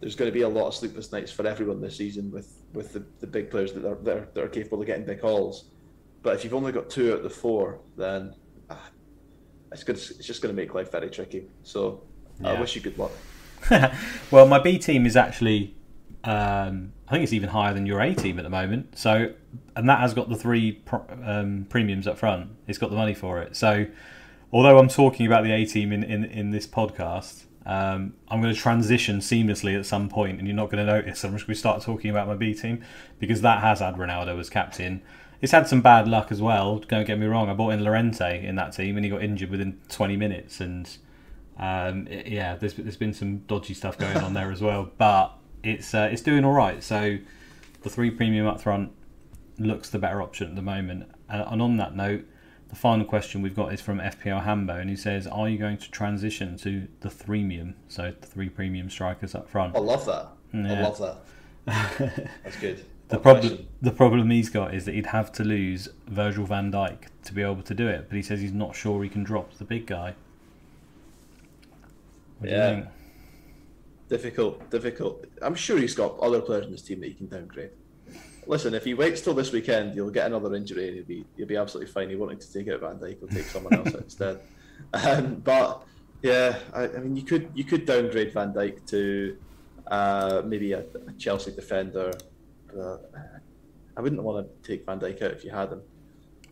there's 0.00 0.16
going 0.16 0.30
to 0.30 0.32
be 0.32 0.42
a 0.42 0.48
lot 0.48 0.66
of 0.66 0.74
sleepless 0.74 1.12
nights 1.12 1.30
for 1.30 1.46
everyone 1.46 1.80
this 1.80 1.96
season 1.96 2.30
with, 2.30 2.62
with 2.72 2.92
the, 2.92 3.04
the 3.20 3.26
big 3.26 3.50
players 3.50 3.72
that 3.72 3.84
are, 3.84 3.94
that 4.02 4.16
are, 4.16 4.28
that 4.34 4.44
are 4.44 4.48
capable 4.48 4.80
of 4.80 4.86
getting 4.86 5.06
big 5.06 5.20
hauls. 5.20 5.70
But 6.22 6.34
if 6.34 6.44
you've 6.44 6.54
only 6.54 6.72
got 6.72 6.90
two 6.90 7.12
out 7.12 7.18
of 7.18 7.22
the 7.22 7.30
four, 7.30 7.80
then 7.96 8.34
ah, 8.68 8.90
it's, 9.72 9.84
good, 9.84 9.96
it's 9.96 10.26
just 10.26 10.42
going 10.42 10.54
to 10.54 10.60
make 10.60 10.74
life 10.74 10.90
very 10.92 11.08
tricky. 11.08 11.46
So 11.62 12.02
yeah. 12.40 12.50
I 12.50 12.60
wish 12.60 12.74
you 12.74 12.82
good 12.82 12.98
luck. 12.98 13.12
well, 14.30 14.46
my 14.46 14.58
B 14.58 14.78
team 14.78 15.06
is 15.06 15.16
actually, 15.16 15.75
um, 16.26 16.92
I 17.06 17.12
think 17.12 17.22
it's 17.22 17.32
even 17.32 17.48
higher 17.48 17.72
than 17.72 17.86
your 17.86 18.00
A 18.00 18.12
team 18.12 18.38
at 18.38 18.42
the 18.42 18.50
moment. 18.50 18.98
So, 18.98 19.32
and 19.76 19.88
that 19.88 20.00
has 20.00 20.12
got 20.12 20.28
the 20.28 20.34
three 20.34 20.82
um, 21.24 21.66
premiums 21.68 22.08
up 22.08 22.18
front. 22.18 22.50
It's 22.66 22.78
got 22.78 22.90
the 22.90 22.96
money 22.96 23.14
for 23.14 23.40
it. 23.40 23.54
So, 23.54 23.86
although 24.52 24.78
I'm 24.78 24.88
talking 24.88 25.24
about 25.24 25.44
the 25.44 25.52
A 25.52 25.64
team 25.64 25.92
in, 25.92 26.02
in, 26.02 26.24
in 26.24 26.50
this 26.50 26.66
podcast, 26.66 27.44
um, 27.64 28.14
I'm 28.28 28.42
going 28.42 28.52
to 28.52 28.60
transition 28.60 29.20
seamlessly 29.20 29.78
at 29.78 29.86
some 29.86 30.08
point, 30.08 30.38
and 30.38 30.48
you're 30.48 30.56
not 30.56 30.68
going 30.68 30.84
to 30.84 30.92
notice. 30.92 31.22
I'm 31.24 31.32
just 31.32 31.46
going 31.46 31.54
to 31.54 31.60
start 31.60 31.82
talking 31.82 32.10
about 32.10 32.26
my 32.26 32.34
B 32.34 32.54
team 32.54 32.82
because 33.20 33.40
that 33.42 33.60
has 33.60 33.78
had 33.78 33.94
Ronaldo 33.94 34.38
as 34.40 34.50
captain. 34.50 35.02
It's 35.40 35.52
had 35.52 35.68
some 35.68 35.80
bad 35.80 36.08
luck 36.08 36.32
as 36.32 36.42
well. 36.42 36.78
Don't 36.78 37.06
get 37.06 37.20
me 37.20 37.26
wrong. 37.26 37.48
I 37.48 37.54
bought 37.54 37.70
in 37.70 37.84
Llorente 37.84 38.44
in 38.44 38.56
that 38.56 38.72
team, 38.72 38.96
and 38.96 39.04
he 39.04 39.10
got 39.10 39.22
injured 39.22 39.50
within 39.50 39.80
20 39.90 40.16
minutes. 40.16 40.60
And 40.60 40.88
um, 41.56 42.08
it, 42.08 42.26
yeah, 42.26 42.56
there's 42.56 42.74
there's 42.74 42.96
been 42.96 43.14
some 43.14 43.38
dodgy 43.46 43.74
stuff 43.74 43.96
going 43.96 44.16
on 44.16 44.34
there 44.34 44.50
as 44.50 44.60
well. 44.60 44.90
But 44.98 45.36
it's 45.66 45.94
uh, 45.94 46.08
it's 46.10 46.22
doing 46.22 46.44
all 46.44 46.52
right. 46.52 46.82
So 46.82 47.18
the 47.82 47.90
three 47.90 48.10
premium 48.10 48.46
up 48.46 48.60
front 48.60 48.92
looks 49.58 49.90
the 49.90 49.98
better 49.98 50.22
option 50.22 50.48
at 50.48 50.56
the 50.56 50.62
moment. 50.62 51.10
And, 51.28 51.42
and 51.42 51.62
on 51.62 51.76
that 51.78 51.96
note 51.96 52.24
the 52.68 52.76
final 52.76 53.04
question 53.04 53.42
we've 53.42 53.54
got 53.54 53.72
is 53.72 53.80
from 53.80 53.98
FPL 53.98 54.44
Hambo, 54.44 54.76
and 54.76 54.90
he 54.90 54.96
says, 54.96 55.26
"Are 55.26 55.48
you 55.48 55.58
going 55.58 55.78
to 55.78 55.90
transition 55.90 56.56
to 56.58 56.88
the 57.00 57.08
threemium? 57.08 57.74
So 57.88 58.12
the 58.20 58.26
three 58.26 58.48
premium 58.48 58.90
strikers 58.90 59.34
up 59.34 59.48
front." 59.48 59.76
I 59.76 59.78
love 59.78 60.04
that. 60.06 60.28
Yeah. 60.52 60.80
I 60.80 60.82
love 60.82 60.98
that. 60.98 62.30
That's 62.44 62.56
good. 62.56 62.84
the 63.08 63.18
problem, 63.18 63.66
the 63.82 63.92
problem 63.92 64.30
he's 64.30 64.48
got 64.48 64.74
is 64.74 64.84
that 64.84 64.94
he'd 64.94 65.06
have 65.06 65.30
to 65.32 65.44
lose 65.44 65.88
Virgil 66.08 66.44
Van 66.44 66.72
Dijk 66.72 67.06
to 67.24 67.32
be 67.32 67.42
able 67.42 67.62
to 67.62 67.74
do 67.74 67.88
it, 67.88 68.06
but 68.08 68.16
he 68.16 68.22
says 68.22 68.40
he's 68.40 68.52
not 68.52 68.74
sure 68.74 69.02
he 69.02 69.08
can 69.08 69.22
drop 69.22 69.54
the 69.54 69.64
big 69.64 69.86
guy. 69.86 70.14
What 72.38 72.50
yeah. 72.50 72.86
Difficult, 74.08 74.70
difficult. 74.70 75.26
I'm 75.42 75.54
sure 75.54 75.78
he's 75.78 75.94
got 75.94 76.18
other 76.20 76.40
players 76.40 76.66
in 76.66 76.72
his 76.72 76.82
team 76.82 77.00
that 77.00 77.08
he 77.08 77.14
can 77.14 77.26
downgrade 77.26 77.70
listen, 78.46 78.74
if 78.74 78.84
he 78.84 78.94
waits 78.94 79.20
till 79.20 79.34
this 79.34 79.52
weekend, 79.52 79.94
he'll 79.94 80.10
get 80.10 80.26
another 80.26 80.54
injury 80.54 80.88
and 80.88 80.96
he'll 80.96 81.04
be 81.04 81.24
he'll 81.36 81.46
be 81.46 81.56
absolutely 81.56 81.92
fine. 81.92 82.08
He 82.08 82.16
wanted 82.16 82.40
to 82.40 82.52
take 82.52 82.68
out 82.68 82.80
Van 82.80 82.96
Dijk, 82.96 83.18
he'll 83.18 83.28
take 83.28 83.44
someone 83.44 83.74
else 83.74 83.94
instead. 83.94 84.40
Um, 84.92 85.36
but 85.36 85.84
yeah, 86.22 86.58
I, 86.72 86.84
I, 86.84 86.98
mean, 86.98 87.16
you 87.16 87.22
could 87.22 87.50
you 87.54 87.64
could 87.64 87.86
downgrade 87.86 88.32
Van 88.32 88.52
Dijk 88.52 88.86
to 88.88 89.36
uh, 89.88 90.42
maybe 90.44 90.72
a, 90.72 90.80
a, 90.80 91.12
Chelsea 91.18 91.52
defender. 91.52 92.12
But 92.72 93.10
I 93.96 94.00
wouldn't 94.00 94.22
want 94.22 94.46
to 94.46 94.68
take 94.68 94.84
Van 94.86 95.00
Dijk 95.00 95.22
out 95.22 95.32
if 95.32 95.44
you 95.44 95.50
had 95.50 95.72
him. 95.72 95.82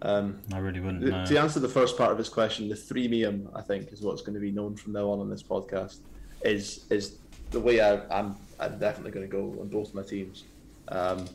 Um, 0.03 0.41
I 0.53 0.59
really 0.59 0.81
wouldn't. 0.81 1.03
no. 1.03 1.25
To 1.25 1.41
answer 1.41 1.61
the 1.61 1.69
first 1.69 1.97
part 1.97 2.13
of 2.13 2.19
his 2.19 2.29
question, 2.29 2.69
the 2.69 2.75
threemium, 2.75 3.49
I 3.55 3.63
think, 3.63 3.93
is 3.93 4.03
what's 4.03 4.23
going 4.23 4.35
to 4.35 4.41
be 4.41 4.51
known 4.51 4.77
from 4.77 4.93
now 4.93 5.11
on 5.11 5.21
on 5.21 5.31
this 5.31 5.43
podcast. 5.43 6.01
Is 6.43 6.85
is 6.91 7.19
the 7.55 7.61
way 7.61 7.81
I, 7.81 7.95
am 7.95 8.03
I'm, 8.11 8.37
I'm 8.61 8.79
definitely 8.79 9.13
going 9.13 9.29
to 9.29 9.33
go 9.33 9.61
on 9.61 9.69
both 9.69 9.95
my 9.95 10.03
teams. 10.03 10.45
Um, 10.89 11.27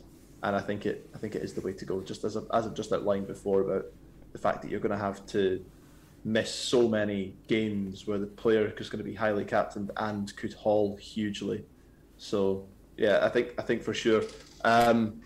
and 0.44 0.56
I 0.56 0.62
think 0.62 0.86
it 0.86 1.10
I 1.14 1.18
think 1.18 1.36
it 1.36 1.44
is 1.44 1.54
the 1.54 1.62
way 1.62 1.74
to 1.74 1.86
go. 1.86 2.02
Just 2.02 2.24
as 2.24 2.38
I've, 2.38 2.48
as 2.54 2.68
I've 2.68 2.74
just 2.74 2.94
outlined 2.94 3.28
before 3.28 3.62
about 3.62 3.86
the 4.32 4.38
fact 4.38 4.62
that 4.62 4.72
you're 4.72 4.80
going 4.80 4.98
to 4.98 5.04
have 5.04 5.26
to 5.28 5.64
miss 6.24 6.54
so 6.54 6.88
many 6.88 7.34
games 7.48 8.06
where 8.06 8.20
the 8.20 8.28
player 8.28 8.74
is 8.78 8.90
going 8.90 9.04
to 9.04 9.10
be 9.10 9.16
highly 9.16 9.46
captained 9.46 9.92
and 9.98 10.36
could 10.36 10.54
haul 10.54 10.96
hugely. 10.98 11.64
So 12.18 12.66
yeah, 12.98 13.20
I 13.22 13.30
think 13.30 13.56
I 13.58 13.64
think 13.64 13.84
for 13.84 13.94
sure. 13.94 14.24
Um, 14.64 15.22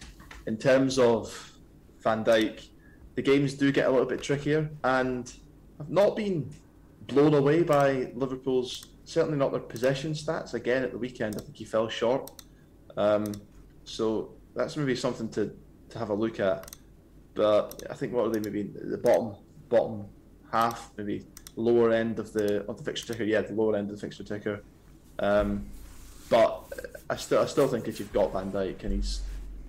in 0.46 0.58
terms 0.58 1.00
of 1.00 1.52
Van 2.02 2.24
Dijk, 2.24 2.68
the 3.16 3.22
games 3.22 3.54
do 3.54 3.72
get 3.72 3.88
a 3.88 3.92
little 3.92 4.06
bit 4.06 4.22
trickier, 4.22 4.70
and 4.84 5.32
I've 5.80 5.90
not 5.90 6.16
been 6.16 6.50
blown 7.08 7.34
away 7.34 7.64
by 7.64 8.12
Liverpool's 8.16 8.88
certainly 9.06 9.38
not 9.38 9.52
their 9.52 9.62
possession 9.62 10.14
stats. 10.14 10.54
Again, 10.54 10.84
at 10.84 10.92
the 10.92 10.98
weekend, 10.98 11.36
I 11.36 11.40
think 11.40 11.56
he 11.56 11.66
fell 11.66 11.90
short. 11.90 12.32
Um, 12.98 13.26
so 13.84 14.34
that's 14.56 14.78
maybe 14.78 14.96
something 14.96 15.30
to, 15.30 15.54
to 15.90 16.00
have 16.00 16.10
a 16.10 16.14
look 16.14 16.40
at. 16.40 16.76
But 17.34 17.84
I 17.90 17.96
think 17.96 18.14
what 18.14 18.26
are 18.26 18.30
they 18.30 18.40
maybe 18.40 18.64
the 18.64 18.98
bottom 18.98 19.36
bottom 19.70 20.06
half, 20.52 20.92
maybe 20.98 21.26
lower 21.56 21.92
end 21.92 22.20
of 22.20 22.32
the 22.34 22.64
of 22.66 22.78
the 22.78 22.84
fixture 22.84 23.14
ticker. 23.14 23.24
Yeah, 23.24 23.42
the 23.42 23.54
lower 23.54 23.76
end 23.76 23.90
of 23.90 23.96
the 23.96 24.02
fixture 24.02 24.24
ticker. 24.24 24.64
Um, 25.20 25.66
but 26.30 26.72
I 27.10 27.16
still 27.16 27.42
I 27.42 27.46
still 27.48 27.68
think 27.68 27.88
if 27.88 28.00
you've 28.00 28.14
got 28.14 28.32
Van 28.34 28.52
Dijk 28.52 28.84
and 28.84 28.94
he's 28.94 29.22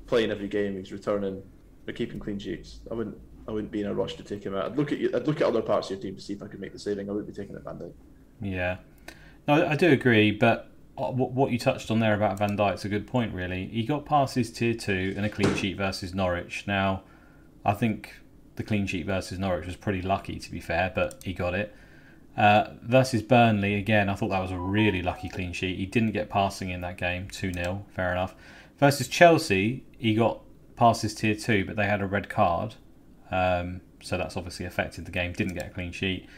playing 0.06 0.30
every 0.30 0.48
game, 0.48 0.76
he's 0.76 0.92
returning, 0.92 1.42
they're 1.84 1.94
keeping 1.94 2.18
clean 2.18 2.38
sheets. 2.38 2.80
I 2.90 2.94
wouldn't 2.94 3.18
I 3.48 3.50
wouldn't 3.50 3.72
be 3.72 3.80
in 3.80 3.86
a 3.86 3.94
rush 3.94 4.14
to 4.14 4.22
take 4.22 4.44
him 4.44 4.54
out. 4.54 4.66
I'd 4.66 4.76
look 4.76 4.92
at 4.92 4.98
you, 4.98 5.10
I'd 5.14 5.26
look 5.26 5.40
at 5.40 5.46
other 5.46 5.62
parts 5.62 5.90
of 5.90 5.96
your 5.96 6.02
team 6.02 6.16
to 6.16 6.20
see 6.20 6.34
if 6.34 6.42
I 6.42 6.46
could 6.46 6.60
make 6.60 6.72
the 6.72 6.78
saving. 6.78 7.08
I 7.08 7.12
wouldn't 7.12 7.34
be 7.34 7.40
taking 7.40 7.56
it 7.56 7.62
Van 7.64 7.76
Dijk. 7.76 7.92
Yeah, 8.40 8.76
no, 9.46 9.66
I 9.66 9.76
do 9.76 9.90
agree, 9.90 10.30
but 10.30 10.70
uh, 10.96 11.10
what 11.10 11.50
you 11.50 11.58
touched 11.58 11.90
on 11.90 12.00
there 12.00 12.14
about 12.14 12.38
Van 12.38 12.56
Dijk's 12.56 12.84
a 12.84 12.88
good 12.88 13.06
point, 13.06 13.34
really. 13.34 13.66
He 13.66 13.84
got 13.84 14.04
past 14.04 14.34
his 14.34 14.50
tier 14.52 14.74
two 14.74 15.14
and 15.16 15.26
a 15.26 15.28
clean 15.28 15.54
sheet 15.54 15.76
versus 15.76 16.14
Norwich. 16.14 16.64
Now, 16.66 17.02
I 17.64 17.72
think 17.74 18.14
the 18.56 18.62
clean 18.62 18.86
sheet 18.86 19.06
versus 19.06 19.38
Norwich 19.38 19.66
was 19.66 19.76
pretty 19.76 20.02
lucky, 20.02 20.38
to 20.38 20.50
be 20.50 20.60
fair, 20.60 20.92
but 20.94 21.20
he 21.24 21.32
got 21.32 21.54
it. 21.54 21.74
Uh, 22.36 22.70
versus 22.82 23.22
Burnley, 23.22 23.74
again, 23.74 24.08
I 24.08 24.14
thought 24.14 24.30
that 24.30 24.40
was 24.40 24.50
a 24.50 24.58
really 24.58 25.02
lucky 25.02 25.28
clean 25.28 25.52
sheet. 25.52 25.78
He 25.78 25.86
didn't 25.86 26.12
get 26.12 26.30
passing 26.30 26.70
in 26.70 26.80
that 26.80 26.96
game, 26.96 27.28
2 27.30 27.52
0, 27.52 27.86
fair 27.94 28.12
enough. 28.12 28.34
Versus 28.78 29.06
Chelsea, 29.08 29.84
he 29.98 30.14
got 30.14 30.40
past 30.76 31.02
his 31.02 31.14
tier 31.14 31.34
two, 31.34 31.64
but 31.64 31.76
they 31.76 31.86
had 31.86 32.00
a 32.00 32.06
red 32.06 32.28
card. 32.28 32.74
Um, 33.30 33.80
so 34.02 34.18
that's 34.18 34.36
obviously 34.36 34.66
affected 34.66 35.04
the 35.04 35.10
game, 35.10 35.32
didn't 35.32 35.54
get 35.54 35.66
a 35.66 35.70
clean 35.70 35.92
sheet. 35.92 36.28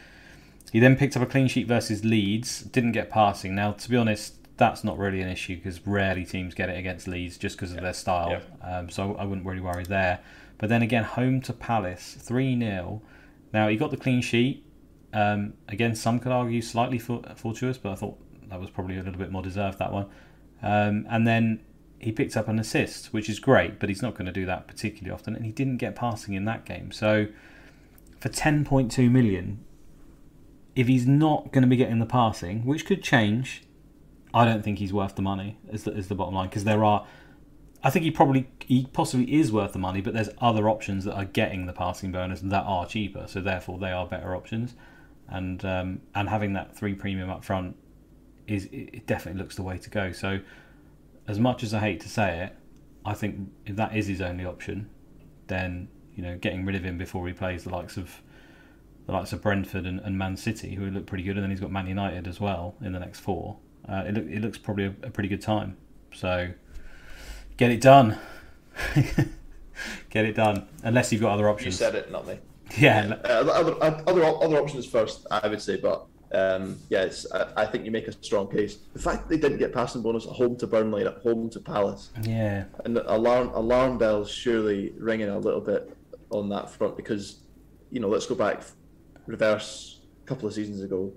He 0.77 0.81
then 0.81 0.95
picked 0.95 1.17
up 1.17 1.23
a 1.23 1.27
clean 1.27 1.49
sheet 1.49 1.67
versus 1.67 2.05
Leeds, 2.05 2.61
didn't 2.61 2.93
get 2.93 3.09
passing. 3.09 3.55
Now, 3.55 3.73
to 3.73 3.89
be 3.89 3.97
honest, 3.97 4.35
that's 4.59 4.85
not 4.85 4.99
really 4.99 5.23
an 5.23 5.29
issue 5.31 5.57
because 5.57 5.81
rarely 5.87 6.27
teams 6.27 6.53
get 6.53 6.69
it 6.69 6.77
against 6.77 7.09
Leeds 7.09 7.39
just 7.39 7.57
because 7.57 7.73
of 7.73 7.81
their 7.81 7.95
style. 7.95 8.43
Yeah. 8.61 8.79
Um, 8.79 8.91
so 8.91 9.17
I 9.17 9.25
wouldn't 9.25 9.47
really 9.47 9.63
worry 9.63 9.85
there. 9.85 10.19
But 10.59 10.69
then 10.69 10.83
again, 10.83 11.05
home 11.05 11.41
to 11.41 11.55
Palace, 11.55 12.19
3 12.21 12.59
0. 12.59 13.01
Now, 13.55 13.69
he 13.69 13.79
got 13.79 13.91
the 13.91 13.97
clean 13.97 14.21
sheet. 14.21 14.67
Um, 15.15 15.55
again, 15.67 15.95
some 15.95 16.21
could 16.21 16.31
argue 16.31 16.61
slightly 16.61 16.99
fortuitous, 16.99 17.79
but 17.79 17.93
I 17.93 17.95
thought 17.95 18.19
that 18.51 18.61
was 18.61 18.69
probably 18.69 18.99
a 18.99 19.03
little 19.03 19.19
bit 19.19 19.33
more 19.33 19.43
deserved, 19.43 19.79
that 19.79 19.95
one. 19.95 20.11
Um, 20.63 21.07
and 21.09 21.27
then 21.27 21.61
he 21.99 22.13
picked 22.13 22.37
up 22.37 22.49
an 22.49 22.59
assist, 22.59 23.15
which 23.15 23.31
is 23.31 23.41
great, 23.41 23.81
but 23.81 23.89
he's 23.89 24.03
not 24.03 24.13
going 24.13 24.27
to 24.27 24.31
do 24.31 24.45
that 24.45 24.69
particularly 24.69 25.11
often. 25.11 25.35
And 25.35 25.47
he 25.47 25.53
didn't 25.53 25.79
get 25.79 25.97
passing 25.97 26.35
in 26.35 26.45
that 26.45 26.67
game. 26.67 26.93
So 26.93 27.29
for 28.21 28.29
10.2 28.29 29.11
million, 29.11 29.61
if 30.77 30.87
he's 30.87 31.07
not 31.07 31.53
going 31.53 31.63
to 31.63 31.69
be 31.69 31.77
getting 31.77 31.99
the 31.99 32.07
passing, 32.07 32.65
which 32.67 32.85
could 32.85 33.03
change, 33.03 33.63
I 34.35 34.45
don't 34.45 34.63
think 34.63 34.79
he's 34.79 34.93
worth 34.93 35.17
the 35.17 35.23
money. 35.23 35.59
Is 35.73 35.85
the, 35.85 35.93
is 35.93 36.09
the 36.09 36.15
bottom 36.15 36.35
line 36.35 36.49
because 36.49 36.65
there 36.65 36.85
are. 36.85 37.07
I 37.83 37.91
think 37.91 38.05
he 38.05 38.11
probably 38.11 38.49
he 38.61 38.87
possibly 38.93 39.33
is 39.35 39.51
worth 39.51 39.73
the 39.73 39.79
money, 39.79 40.03
but 40.03 40.13
there's 40.13 40.29
other 40.39 40.69
options 40.69 41.05
that 41.05 41.15
are 41.15 41.25
getting 41.25 41.67
the 41.67 41.73
passing 41.73 42.13
bonus 42.13 42.41
that 42.41 42.65
are 42.65 42.87
cheaper, 42.87 43.25
so 43.27 43.41
therefore 43.41 43.79
they 43.79 43.91
are 43.91 44.07
better 44.07 44.37
options. 44.37 44.75
And 45.29 45.65
um, 45.65 46.03
and 46.15 46.29
having 46.29 46.53
that 46.53 46.77
three 46.77 46.95
premium 46.95 47.31
up 47.31 47.43
front 47.43 47.77
is 48.47 48.69
it 48.71 49.07
definitely 49.07 49.41
looks 49.41 49.57
the 49.57 49.63
way 49.63 49.79
to 49.79 49.91
go. 49.91 50.13
So 50.13 50.41
as 51.27 51.41
much 51.41 51.63
as 51.63 51.73
I 51.73 51.81
hate 51.81 52.01
to 52.01 52.09
say 52.09 52.45
it, 52.45 52.57
I 53.05 53.15
think 53.15 53.49
if 53.65 53.77
that 53.77 53.97
is 53.97 54.07
his 54.09 54.21
only 54.21 54.45
option, 54.45 54.91
then 55.47 55.89
you 56.15 56.23
know 56.23 56.37
getting 56.37 56.67
rid 56.67 56.77
of 56.77 56.85
him 56.85 56.99
before 56.99 57.27
he 57.27 57.33
plays 57.33 57.65
the 57.65 57.71
likes 57.71 57.97
of 57.97 58.21
the 59.07 59.13
likes 59.13 59.33
of 59.33 59.43
Brentford 59.43 59.87
and, 59.87 60.01
and 60.01 60.19
Man 60.19 60.37
City, 60.37 60.75
who 60.75 60.91
look 60.91 61.07
pretty 61.07 61.25
good, 61.25 61.37
and 61.37 61.43
then 61.43 61.51
he's 61.51 61.61
got 61.61 61.71
Man 61.71 61.87
United 61.87 62.27
as 62.27 62.41
well 62.41 62.75
in 62.81 62.93
the 62.93 62.99
next 62.99 63.21
four 63.21 63.57
uh, 63.89 64.05
it, 64.07 64.15
look, 64.15 64.25
it 64.27 64.41
looks 64.41 64.59
probably 64.59 64.87
a, 64.87 64.95
a, 65.05 65.11
pretty 65.11 65.29
good 65.29 65.41
time. 65.41 65.77
So 66.13 66.49
get 67.57 67.71
it 67.71 67.81
done. 67.81 68.19
get 70.11 70.25
it 70.25 70.35
done. 70.35 70.67
Unless 70.83 71.13
you've 71.13 71.23
got 71.23 71.33
other 71.33 71.49
options. 71.49 71.75
You 71.75 71.87
said 71.87 71.95
it, 71.95 72.11
not 72.11 72.27
me. 72.27 72.39
Yeah. 72.77 73.17
Uh, 73.25 73.29
other, 73.29 73.77
other 73.81 74.25
other 74.25 74.57
options 74.57 74.87
first, 74.87 75.27
I 75.31 75.47
would 75.47 75.63
say, 75.63 75.77
but 75.77 76.07
um, 76.33 76.79
yes, 76.89 77.27
I, 77.33 77.63
I, 77.63 77.67
think 77.67 77.85
you 77.85 77.93
make 77.93 78.09
a 78.09 78.13
strong 78.13 78.51
case. 78.51 78.79
The 78.93 78.99
fact 78.99 79.23
that 79.23 79.29
they 79.29 79.41
didn't 79.41 79.59
get 79.59 79.73
passing 79.73 80.03
bonus 80.03 80.27
at 80.27 80.33
home 80.33 80.57
to 80.57 80.67
Burnley 80.67 81.03
and 81.03 81.15
at 81.15 81.23
home 81.23 81.49
to 81.51 81.61
Palace, 81.61 82.11
yeah, 82.23 82.65
and 82.85 82.99
alarm 82.99 83.51
alarm 83.55 83.99
bells 83.99 84.29
surely 84.29 84.93
ringing 84.99 85.29
a 85.29 85.39
little 85.39 85.61
bit 85.61 85.97
on 86.31 86.49
that 86.49 86.69
front 86.69 86.97
because, 86.97 87.39
you 87.93 88.01
know, 88.01 88.09
let's 88.09 88.27
go 88.27 88.35
back 88.35 88.65
reverse 89.27 90.01
a 90.25 90.27
couple 90.27 90.49
of 90.49 90.55
seasons 90.55 90.83
ago 90.83 91.13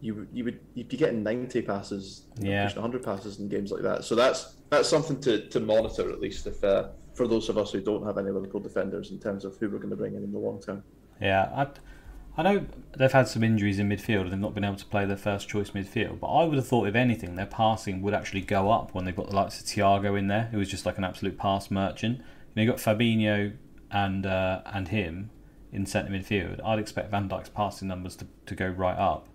you 0.00 0.26
you 0.32 0.44
would 0.44 0.60
you'd 0.74 0.88
be 0.88 0.96
getting 0.96 1.22
ninety 1.22 1.62
passes, 1.62 2.26
yeah, 2.38 2.68
hundred 2.70 3.02
passes 3.02 3.38
in 3.38 3.48
games 3.48 3.70
like 3.70 3.82
that. 3.82 4.04
So 4.04 4.14
that's 4.14 4.54
that's 4.70 4.88
something 4.88 5.20
to, 5.22 5.48
to 5.48 5.60
monitor 5.60 6.10
at 6.10 6.20
least 6.20 6.46
if 6.46 6.62
uh, 6.64 6.88
for 7.14 7.28
those 7.28 7.48
of 7.48 7.58
us 7.58 7.72
who 7.72 7.80
don't 7.80 8.04
have 8.04 8.18
any 8.18 8.30
Liverpool 8.30 8.60
defenders 8.60 9.10
in 9.10 9.18
terms 9.18 9.44
of 9.44 9.56
who 9.58 9.68
we're 9.68 9.78
going 9.78 9.90
to 9.90 9.96
bring 9.96 10.14
in 10.14 10.24
in 10.24 10.32
the 10.32 10.38
long 10.38 10.60
term. 10.60 10.82
Yeah, 11.20 11.50
I, 11.54 12.40
I 12.40 12.42
know 12.42 12.66
they've 12.96 13.12
had 13.12 13.28
some 13.28 13.44
injuries 13.44 13.78
in 13.78 13.88
midfield 13.88 14.22
and 14.22 14.32
they've 14.32 14.38
not 14.38 14.54
been 14.54 14.64
able 14.64 14.76
to 14.76 14.86
play 14.86 15.04
their 15.04 15.18
first 15.18 15.48
choice 15.48 15.70
midfield. 15.70 16.20
But 16.20 16.28
I 16.28 16.44
would 16.44 16.56
have 16.56 16.66
thought, 16.66 16.88
if 16.88 16.94
anything, 16.94 17.34
their 17.34 17.46
passing 17.46 18.00
would 18.00 18.14
actually 18.14 18.40
go 18.40 18.70
up 18.70 18.94
when 18.94 19.04
they've 19.04 19.16
got 19.16 19.28
the 19.28 19.36
likes 19.36 19.60
of 19.60 19.66
Thiago 19.66 20.18
in 20.18 20.28
there, 20.28 20.48
who 20.50 20.58
was 20.58 20.68
just 20.68 20.86
like 20.86 20.96
an 20.96 21.04
absolute 21.04 21.36
pass 21.36 21.70
merchant. 21.70 22.18
You 22.18 22.24
know, 22.56 22.62
you 22.62 22.70
got 22.70 22.78
Fabinho 22.78 23.54
and 23.90 24.24
uh, 24.24 24.62
and 24.66 24.88
him 24.88 25.30
in 25.72 25.86
centre 25.86 26.10
midfield. 26.12 26.60
I'd 26.64 26.78
expect 26.78 27.10
Van 27.10 27.28
Dijk's 27.28 27.48
passing 27.48 27.88
numbers 27.88 28.16
to, 28.16 28.26
to 28.46 28.54
go 28.54 28.68
right 28.68 28.98
up. 28.98 29.28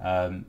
Um, 0.00 0.46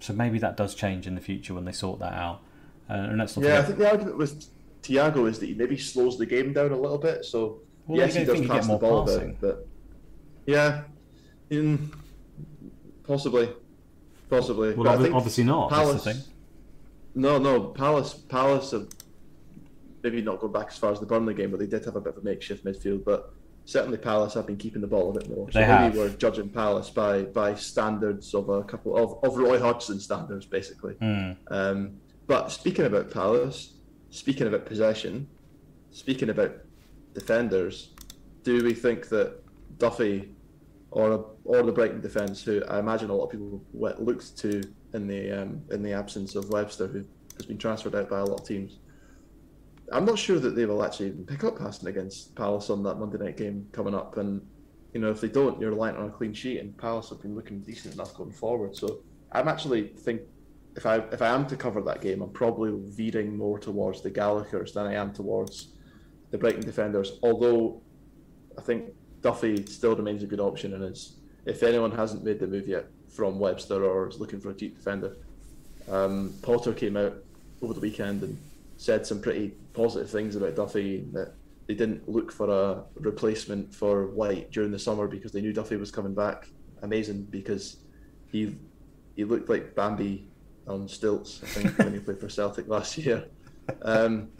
so 0.00 0.12
maybe 0.12 0.38
that 0.38 0.56
does 0.56 0.74
change 0.74 1.06
in 1.06 1.14
the 1.14 1.20
future 1.20 1.54
when 1.54 1.64
they 1.64 1.72
sort 1.72 2.00
that 2.00 2.12
out. 2.12 2.42
Uh, 2.90 2.94
and 2.94 3.20
that's 3.20 3.36
yeah, 3.36 3.60
I 3.60 3.62
think 3.62 3.78
the 3.78 3.90
argument 3.90 4.18
with 4.18 4.44
Thiago 4.82 5.28
is 5.28 5.38
that 5.38 5.46
he 5.46 5.54
maybe 5.54 5.76
slows 5.76 6.18
the 6.18 6.26
game 6.26 6.52
down 6.52 6.72
a 6.72 6.76
little 6.76 6.98
bit. 6.98 7.24
So 7.24 7.60
well, 7.86 7.98
yes, 7.98 8.14
he 8.14 8.24
does 8.24 8.46
pass 8.46 8.66
the 8.66 8.76
ball 8.76 9.06
passing. 9.06 9.22
a 9.22 9.26
bit, 9.26 9.40
but 9.40 9.68
yeah, 10.46 10.82
in, 11.50 11.92
possibly, 13.04 13.50
possibly. 14.28 14.74
Well, 14.74 14.98
obvi- 14.98 15.14
obviously 15.14 15.44
not. 15.44 15.70
Palace, 15.70 16.28
No, 17.14 17.38
no. 17.38 17.60
Palace, 17.68 18.14
Palace 18.14 18.72
have 18.72 18.88
maybe 20.02 20.20
not 20.20 20.40
gone 20.40 20.52
back 20.52 20.68
as 20.68 20.78
far 20.78 20.90
as 20.90 20.98
the 20.98 21.06
Burnley 21.06 21.34
game, 21.34 21.50
but 21.50 21.60
they 21.60 21.66
did 21.66 21.84
have 21.84 21.96
a 21.96 22.00
bit 22.00 22.16
of 22.16 22.22
a 22.22 22.24
makeshift 22.24 22.64
midfield. 22.64 23.04
But 23.04 23.32
certainly 23.64 23.98
Palace 23.98 24.34
have 24.34 24.46
been 24.46 24.56
keeping 24.56 24.80
the 24.80 24.86
ball 24.86 25.10
a 25.10 25.18
bit 25.18 25.28
more. 25.28 25.50
So 25.50 25.60
they 25.60 25.66
maybe 25.66 25.84
have. 25.84 25.94
we're 25.96 26.08
judging 26.10 26.48
Palace 26.48 26.90
by 26.90 27.22
by 27.22 27.54
standards 27.54 28.34
of 28.34 28.48
a 28.48 28.64
couple 28.64 28.96
of, 28.96 29.22
of 29.24 29.36
Roy 29.36 29.58
Hodgson 29.58 30.00
standards, 30.00 30.46
basically. 30.46 30.94
Mm. 30.94 31.36
Um, 31.50 31.96
but 32.26 32.50
speaking 32.50 32.86
about 32.86 33.10
Palace, 33.10 33.74
speaking 34.10 34.46
about 34.46 34.66
possession, 34.66 35.28
speaking 35.90 36.30
about 36.30 36.54
defenders, 37.14 37.90
do 38.42 38.62
we 38.64 38.74
think 38.74 39.08
that 39.08 39.42
Duffy 39.78 40.34
or 40.90 41.26
or 41.44 41.62
the 41.62 41.72
Brighton 41.72 42.00
defence, 42.00 42.42
who 42.42 42.62
I 42.68 42.78
imagine 42.78 43.10
a 43.10 43.14
lot 43.14 43.24
of 43.24 43.30
people 43.30 43.62
looked 43.72 44.36
to 44.38 44.62
in 44.94 45.06
the 45.06 45.42
um, 45.42 45.62
in 45.70 45.82
the 45.82 45.92
absence 45.92 46.34
of 46.34 46.48
Webster, 46.50 46.86
who 46.86 47.04
has 47.36 47.46
been 47.46 47.58
transferred 47.58 47.94
out 47.94 48.08
by 48.08 48.18
a 48.18 48.24
lot 48.24 48.40
of 48.40 48.46
teams, 48.46 48.78
I'm 49.90 50.04
not 50.04 50.18
sure 50.18 50.38
that 50.38 50.54
they 50.54 50.64
will 50.66 50.84
actually 50.84 51.08
even 51.08 51.24
pick 51.24 51.44
up 51.44 51.58
passing 51.58 51.88
against 51.88 52.34
Palace 52.34 52.70
on 52.70 52.82
that 52.84 52.96
Monday 52.96 53.18
night 53.18 53.36
game 53.36 53.66
coming 53.72 53.94
up. 53.94 54.16
And 54.16 54.46
you 54.92 55.00
know, 55.00 55.10
if 55.10 55.20
they 55.20 55.28
don't, 55.28 55.60
you're 55.60 55.70
relying 55.70 55.96
on 55.96 56.06
a 56.06 56.10
clean 56.10 56.34
sheet, 56.34 56.58
and 56.58 56.76
Palace 56.76 57.10
have 57.10 57.22
been 57.22 57.34
looking 57.34 57.60
decent 57.60 57.94
enough 57.94 58.14
going 58.14 58.32
forward. 58.32 58.76
So 58.76 59.00
I'm 59.32 59.48
actually 59.48 59.88
think 59.88 60.22
if 60.76 60.86
I 60.86 60.96
if 60.96 61.22
I 61.22 61.28
am 61.28 61.46
to 61.46 61.56
cover 61.56 61.80
that 61.82 62.00
game, 62.00 62.22
I'm 62.22 62.30
probably 62.30 62.72
veering 62.90 63.36
more 63.36 63.58
towards 63.58 64.02
the 64.02 64.10
Gallagher's 64.10 64.72
than 64.72 64.86
I 64.86 64.94
am 64.94 65.12
towards 65.12 65.68
the 66.30 66.38
Brighton 66.38 66.62
defenders. 66.62 67.18
Although 67.22 67.82
I 68.58 68.62
think 68.62 68.92
Duffy 69.20 69.64
still 69.66 69.96
remains 69.96 70.22
a 70.22 70.26
good 70.26 70.40
option, 70.40 70.74
and 70.74 70.84
is 70.84 71.16
if 71.46 71.62
anyone 71.62 71.90
hasn't 71.90 72.24
made 72.24 72.38
the 72.38 72.46
move 72.46 72.68
yet 72.68 72.86
from 73.08 73.38
Webster 73.38 73.84
or 73.84 74.08
is 74.08 74.18
looking 74.18 74.40
for 74.40 74.50
a 74.50 74.54
cheap 74.54 74.76
defender, 74.76 75.16
um, 75.90 76.32
Potter 76.42 76.72
came 76.72 76.96
out 76.96 77.14
over 77.60 77.74
the 77.74 77.80
weekend 77.80 78.22
and 78.22 78.38
said 78.82 79.06
some 79.06 79.20
pretty 79.20 79.52
positive 79.74 80.10
things 80.10 80.34
about 80.34 80.56
Duffy 80.56 81.06
that 81.12 81.34
they 81.68 81.74
didn't 81.74 82.08
look 82.08 82.32
for 82.32 82.50
a 82.50 82.82
replacement 82.96 83.72
for 83.72 84.08
White 84.08 84.50
during 84.50 84.72
the 84.72 84.78
summer 84.78 85.06
because 85.06 85.30
they 85.30 85.40
knew 85.40 85.52
Duffy 85.52 85.76
was 85.76 85.92
coming 85.92 86.14
back. 86.14 86.48
Amazing 86.82 87.22
because 87.30 87.76
he 88.32 88.56
he 89.14 89.22
looked 89.22 89.48
like 89.48 89.76
Bambi 89.76 90.26
on 90.66 90.88
stilts, 90.88 91.40
I 91.44 91.46
think, 91.46 91.78
when 91.78 91.92
he 91.92 92.00
played 92.00 92.18
for 92.18 92.28
Celtic 92.28 92.66
last 92.66 92.98
year. 92.98 93.26
Um, 93.82 94.30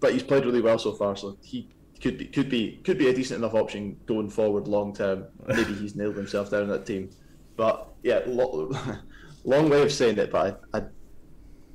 but 0.00 0.12
he's 0.12 0.24
played 0.24 0.44
really 0.44 0.60
well 0.60 0.80
so 0.80 0.92
far, 0.92 1.14
so 1.14 1.36
he 1.40 1.68
could 2.00 2.18
be 2.18 2.26
could 2.26 2.50
be 2.50 2.80
could 2.82 2.98
be 2.98 3.08
a 3.10 3.14
decent 3.14 3.38
enough 3.38 3.54
option 3.54 3.96
going 4.06 4.28
forward 4.28 4.66
long 4.66 4.92
term. 4.92 5.26
Maybe 5.46 5.72
he's 5.74 5.94
nailed 5.94 6.16
himself 6.16 6.50
down 6.50 6.66
that 6.66 6.84
team. 6.84 7.10
But 7.54 7.92
yeah, 8.02 8.22
lo- 8.26 8.72
long 9.44 9.70
way 9.70 9.82
of 9.82 9.92
saying 9.92 10.18
it, 10.18 10.32
but 10.32 10.58
I, 10.74 10.78
I 10.78 10.82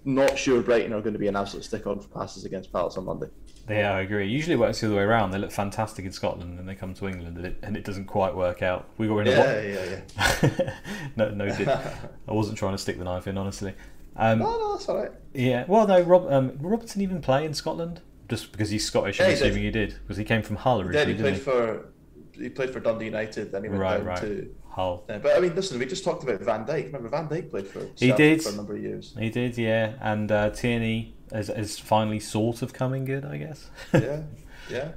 not 0.08 0.38
sure 0.38 0.62
Brighton 0.62 0.93
are 0.93 1.01
going 1.01 1.14
to 1.14 1.20
be 1.20 1.28
an 1.28 1.36
absolute 1.36 1.66
stick 1.66 1.86
on 1.86 1.99
for 1.99 2.08
passes 2.08 2.45
against 2.45 2.72
Palace 2.72 2.97
on 2.97 3.05
Monday. 3.05 3.28
Yeah, 3.70 3.93
I 3.93 4.01
agree. 4.01 4.28
Usually 4.28 4.53
it 4.53 4.60
works 4.60 4.80
the 4.80 4.88
other 4.88 4.95
way 4.95 5.01
around. 5.01 5.32
They 5.32 5.38
look 5.38 5.51
fantastic 5.51 6.05
in 6.05 6.14
Scotland 6.14 6.58
and 6.58 6.68
they 6.68 6.76
come 6.76 6.93
to 6.93 7.08
England 7.08 7.36
and 7.36 7.45
it, 7.45 7.60
and 7.62 7.76
it 7.76 7.84
doesn't 7.84 8.05
quite 8.05 8.34
work 8.34 8.62
out. 8.62 8.88
We 8.97 9.10
were 9.10 9.22
in 9.22 9.28
yeah, 9.28 9.43
a 9.43 9.68
yeah, 9.68 9.84
yeah, 9.84 10.41
yeah. 10.41 10.74
no, 11.18 11.30
no, 11.32 11.53
did. 11.53 11.68
I 11.68 11.91
wasn't 12.28 12.58
trying 12.58 12.72
to 12.72 12.78
stick 12.78 12.97
the 12.97 13.03
knife 13.03 13.28
in, 13.28 13.38
honestly. 13.38 13.74
Um, 14.16 14.39
no, 14.39 14.58
no, 14.58 14.72
that's 14.74 14.88
all 14.88 14.97
right. 14.97 15.12
Yeah, 15.34 15.66
well, 15.68 15.86
no, 15.86 16.01
Rob, 16.01 16.32
um, 16.32 16.58
Robertson 16.62 17.01
even 17.01 17.22
play 17.22 17.45
in 17.45 17.53
Scotland? 17.53 18.01
Just 18.30 18.53
because 18.53 18.70
he's 18.70 18.86
Scottish, 18.86 19.20
yeah, 19.20 19.28
I'm 19.28 19.34
assuming 19.34 19.64
he 19.64 19.72
did. 19.72 19.97
Because 20.03 20.18
he 20.18 20.24
came 20.24 20.41
from 20.41 20.55
Hull 20.55 20.82
originally. 20.82 21.12
Yeah, 21.12 21.18
he 21.18 21.22
played 21.22 21.34
he? 21.34 21.39
for 21.39 21.86
he 22.34 22.49
played 22.49 22.72
for 22.72 22.80
Dundee 22.80 23.05
United, 23.05 23.51
then 23.51 23.64
he 23.64 23.70
went 23.70 23.82
right, 23.82 23.97
down 23.97 24.05
right. 24.05 24.22
to 24.22 24.55
Hull. 24.78 25.03
Yeah, 25.09 25.17
but 25.17 25.36
I 25.36 25.39
mean, 25.39 25.55
listen, 25.55 25.80
we 25.80 25.88
just 25.88 26.03
talked 26.03 26.23
about 26.23 26.39
Van 26.39 26.63
Dijk. 26.63 26.86
Remember, 26.86 27.09
Van 27.09 27.28
Dijk 27.28 27.49
played 27.49 27.65
for 27.65 27.89
he 27.95 28.11
did 28.11 28.43
for 28.43 28.49
a 28.49 28.55
number 28.55 28.75
of 28.75 28.82
years. 28.82 29.15
He 29.17 29.32
did, 29.32 29.57
yeah. 29.57 29.93
And 29.99 30.32
uh, 30.32 30.51
Tierney 30.51 31.15
is, 31.32 31.49
is 31.49 31.80
finally 31.80 32.19
sort 32.19 32.61
of 32.61 32.73
coming 32.73 33.03
good, 33.03 33.25
I 33.25 33.38
guess. 33.38 33.71
yeah, 33.91 34.21
yeah. 34.69 34.91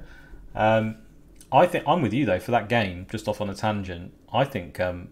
Um, 0.53 0.97
I 1.51 1.65
think 1.65 1.83
I'm 1.87 2.03
with 2.03 2.13
you 2.13 2.27
though 2.27 2.39
for 2.39 2.51
that 2.51 2.69
game. 2.69 3.07
Just 3.09 3.27
off 3.27 3.41
on 3.41 3.49
a 3.49 3.55
tangent, 3.55 4.13
I 4.31 4.43
think 4.43 4.79
um, 4.79 5.09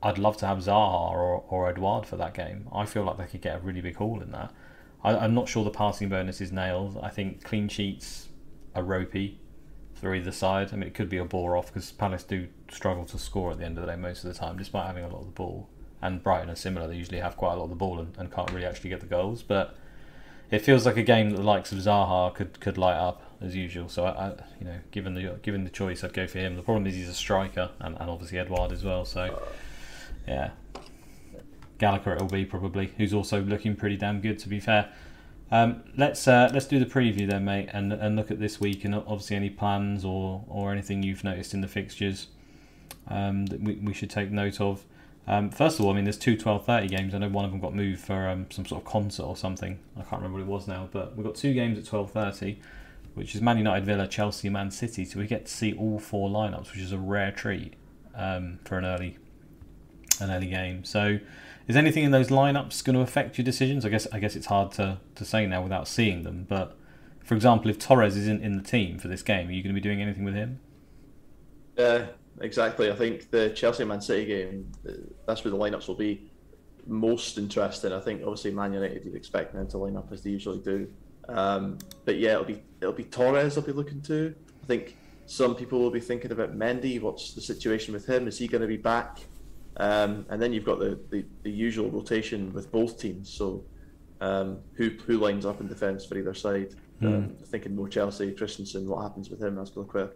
I'd 0.00 0.16
love 0.16 0.36
to 0.38 0.46
have 0.46 0.58
Zaha 0.58 1.10
or 1.10 1.44
or 1.48 1.68
Edouard 1.68 2.06
for 2.06 2.16
that 2.18 2.34
game. 2.34 2.68
I 2.72 2.86
feel 2.86 3.02
like 3.02 3.18
they 3.18 3.26
could 3.26 3.42
get 3.42 3.56
a 3.56 3.58
really 3.58 3.80
big 3.80 3.96
haul 3.96 4.22
in 4.22 4.30
that. 4.30 4.54
I, 5.02 5.24
am 5.24 5.34
not 5.34 5.48
sure 5.48 5.64
the 5.64 5.70
passing 5.70 6.08
bonus 6.08 6.40
is 6.40 6.52
nailed. 6.52 7.00
I 7.02 7.08
think 7.08 7.42
clean 7.42 7.68
sheets 7.68 8.28
are 8.76 8.84
ropey 8.84 9.40
for 9.94 10.14
either 10.14 10.30
side. 10.30 10.72
I 10.72 10.76
mean, 10.76 10.86
it 10.86 10.94
could 10.94 11.08
be 11.08 11.18
a 11.18 11.24
bore 11.24 11.56
off 11.56 11.66
because 11.66 11.90
Palace 11.90 12.22
do 12.22 12.46
struggle 12.70 13.04
to 13.06 13.18
score 13.18 13.52
at 13.52 13.58
the 13.58 13.64
end 13.64 13.78
of 13.78 13.86
the 13.86 13.92
day 13.92 13.96
most 13.96 14.24
of 14.24 14.32
the 14.32 14.38
time, 14.38 14.56
despite 14.56 14.86
having 14.86 15.04
a 15.04 15.08
lot 15.08 15.20
of 15.20 15.26
the 15.26 15.32
ball. 15.32 15.68
And 16.00 16.22
Brighton 16.22 16.50
are 16.50 16.56
similar; 16.56 16.86
they 16.86 16.96
usually 16.96 17.20
have 17.20 17.36
quite 17.36 17.54
a 17.54 17.56
lot 17.56 17.64
of 17.64 17.70
the 17.70 17.76
ball 17.76 17.98
and, 17.98 18.16
and 18.16 18.32
can't 18.32 18.50
really 18.52 18.66
actually 18.66 18.90
get 18.90 19.00
the 19.00 19.06
goals. 19.06 19.42
But 19.42 19.76
it 20.50 20.60
feels 20.60 20.86
like 20.86 20.96
a 20.96 21.02
game 21.02 21.30
that 21.30 21.36
the 21.36 21.42
likes 21.42 21.72
of 21.72 21.78
Zaha 21.78 22.34
could, 22.34 22.60
could 22.60 22.78
light 22.78 22.96
up 22.96 23.22
as 23.40 23.54
usual. 23.54 23.88
So 23.88 24.04
I, 24.04 24.10
I, 24.10 24.28
you 24.60 24.66
know, 24.66 24.78
given 24.90 25.14
the 25.14 25.38
given 25.42 25.64
the 25.64 25.70
choice, 25.70 26.04
I'd 26.04 26.12
go 26.12 26.26
for 26.26 26.38
him. 26.38 26.56
The 26.56 26.62
problem 26.62 26.86
is 26.86 26.94
he's 26.94 27.08
a 27.08 27.14
striker, 27.14 27.70
and, 27.80 27.96
and 27.98 28.10
obviously 28.10 28.38
Edouard 28.38 28.72
as 28.72 28.84
well. 28.84 29.04
So 29.04 29.42
yeah, 30.26 30.50
Gallagher 31.78 32.14
it'll 32.14 32.28
be 32.28 32.44
probably, 32.44 32.92
who's 32.96 33.14
also 33.14 33.42
looking 33.42 33.76
pretty 33.76 33.96
damn 33.96 34.20
good 34.20 34.38
to 34.40 34.48
be 34.48 34.60
fair. 34.60 34.92
Um, 35.50 35.82
let's 35.96 36.28
uh, 36.28 36.50
let's 36.52 36.66
do 36.66 36.78
the 36.78 36.86
preview 36.86 37.28
then, 37.28 37.44
mate, 37.44 37.70
and 37.72 37.92
and 37.92 38.16
look 38.16 38.30
at 38.30 38.38
this 38.38 38.60
week 38.60 38.84
and 38.84 38.94
obviously 38.94 39.36
any 39.36 39.50
plans 39.50 40.04
or 40.04 40.44
or 40.48 40.72
anything 40.72 41.02
you've 41.02 41.24
noticed 41.24 41.54
in 41.54 41.60
the 41.60 41.68
fixtures 41.68 42.28
um, 43.08 43.46
that 43.46 43.60
we, 43.60 43.74
we 43.76 43.94
should 43.94 44.10
take 44.10 44.30
note 44.30 44.60
of. 44.60 44.84
Um, 45.26 45.50
first 45.50 45.78
of 45.78 45.84
all, 45.84 45.92
I 45.92 45.94
mean, 45.94 46.04
there's 46.04 46.18
two 46.18 46.36
12:30 46.36 46.88
games. 46.88 47.14
I 47.14 47.18
know 47.18 47.28
one 47.28 47.44
of 47.44 47.50
them 47.50 47.60
got 47.60 47.74
moved 47.74 48.00
for 48.00 48.28
um, 48.28 48.46
some 48.50 48.64
sort 48.64 48.82
of 48.82 48.88
concert 48.88 49.24
or 49.24 49.36
something. 49.36 49.78
I 49.96 50.00
can't 50.00 50.22
remember 50.22 50.38
what 50.38 50.44
it 50.44 50.50
was 50.50 50.66
now, 50.66 50.88
but 50.90 51.16
we've 51.16 51.26
got 51.26 51.34
two 51.34 51.52
games 51.52 51.78
at 51.78 51.84
12:30, 51.84 52.56
which 53.14 53.34
is 53.34 53.42
Man 53.42 53.58
United, 53.58 53.84
Villa, 53.84 54.08
Chelsea, 54.08 54.48
Man 54.48 54.70
City. 54.70 55.04
So 55.04 55.18
we 55.18 55.26
get 55.26 55.46
to 55.46 55.52
see 55.52 55.74
all 55.74 55.98
four 55.98 56.30
lineups, 56.30 56.72
which 56.72 56.80
is 56.80 56.92
a 56.92 56.98
rare 56.98 57.30
treat 57.30 57.74
um, 58.14 58.58
for 58.64 58.78
an 58.78 58.86
early 58.86 59.18
an 60.20 60.30
early 60.30 60.48
game. 60.48 60.84
So 60.84 61.18
is 61.66 61.76
anything 61.76 62.04
in 62.04 62.10
those 62.10 62.28
lineups 62.28 62.82
going 62.82 62.96
to 62.96 63.02
affect 63.02 63.36
your 63.36 63.44
decisions? 63.44 63.84
I 63.84 63.90
guess 63.90 64.06
I 64.10 64.18
guess 64.18 64.34
it's 64.34 64.46
hard 64.46 64.72
to, 64.72 64.98
to 65.14 65.24
say 65.24 65.46
now 65.46 65.62
without 65.62 65.86
seeing 65.86 66.22
them. 66.22 66.46
But 66.48 66.74
for 67.22 67.34
example, 67.34 67.70
if 67.70 67.78
Torres 67.78 68.16
isn't 68.16 68.42
in 68.42 68.56
the 68.56 68.62
team 68.62 68.98
for 68.98 69.08
this 69.08 69.22
game, 69.22 69.48
are 69.48 69.52
you 69.52 69.62
going 69.62 69.74
to 69.74 69.78
be 69.78 69.86
doing 69.86 70.00
anything 70.00 70.24
with 70.24 70.34
him? 70.34 70.60
Uh, 71.76 72.06
exactly. 72.40 72.90
I 72.90 72.94
think 72.94 73.30
the 73.30 73.50
Chelsea 73.50 73.84
Man 73.84 74.00
City 74.00 74.26
game, 74.26 74.72
that's 75.26 75.44
where 75.44 75.50
the 75.50 75.58
lineups 75.58 75.88
will 75.88 75.94
be 75.94 76.30
most 76.86 77.38
interesting. 77.38 77.92
I 77.92 78.00
think 78.00 78.22
obviously 78.22 78.50
Man 78.50 78.72
United 78.72 79.04
you'd 79.04 79.14
expect 79.14 79.54
them 79.54 79.68
to 79.68 79.78
line 79.78 79.96
up 79.96 80.10
as 80.12 80.22
they 80.22 80.30
usually 80.30 80.58
do. 80.58 80.88
Um, 81.28 81.78
but 82.04 82.16
yeah, 82.16 82.32
it'll 82.32 82.44
be 82.44 82.62
it'll 82.80 82.94
be 82.94 83.04
Torres 83.04 83.56
I'll 83.56 83.64
be 83.64 83.72
looking 83.72 84.00
to. 84.02 84.34
I 84.62 84.66
think 84.66 84.96
some 85.26 85.54
people 85.54 85.78
will 85.78 85.90
be 85.90 86.00
thinking 86.00 86.32
about 86.32 86.56
Mendy. 86.56 87.00
What's 87.00 87.34
the 87.34 87.40
situation 87.40 87.92
with 87.92 88.06
him? 88.06 88.26
Is 88.26 88.38
he 88.38 88.48
going 88.48 88.62
to 88.62 88.66
be 88.66 88.78
back? 88.78 89.20
Um, 89.76 90.26
and 90.30 90.42
then 90.42 90.52
you've 90.52 90.64
got 90.64 90.80
the, 90.80 90.98
the, 91.10 91.24
the, 91.44 91.50
usual 91.50 91.88
rotation 91.88 92.52
with 92.52 92.72
both 92.72 92.98
teams. 92.98 93.30
So 93.30 93.64
um, 94.20 94.58
who 94.74 94.90
who 95.06 95.18
lines 95.18 95.46
up 95.46 95.60
in 95.60 95.68
defence 95.68 96.04
for 96.04 96.16
either 96.18 96.34
side? 96.34 96.74
Mm. 97.02 97.06
Um, 97.06 97.36
thinking 97.44 97.76
more 97.76 97.88
Chelsea, 97.88 98.32
Christensen. 98.32 98.88
What 98.88 99.02
happens 99.02 99.30
with 99.30 99.40
him? 99.42 99.54
That's 99.54 99.70
Azpilicueta. 99.70 100.10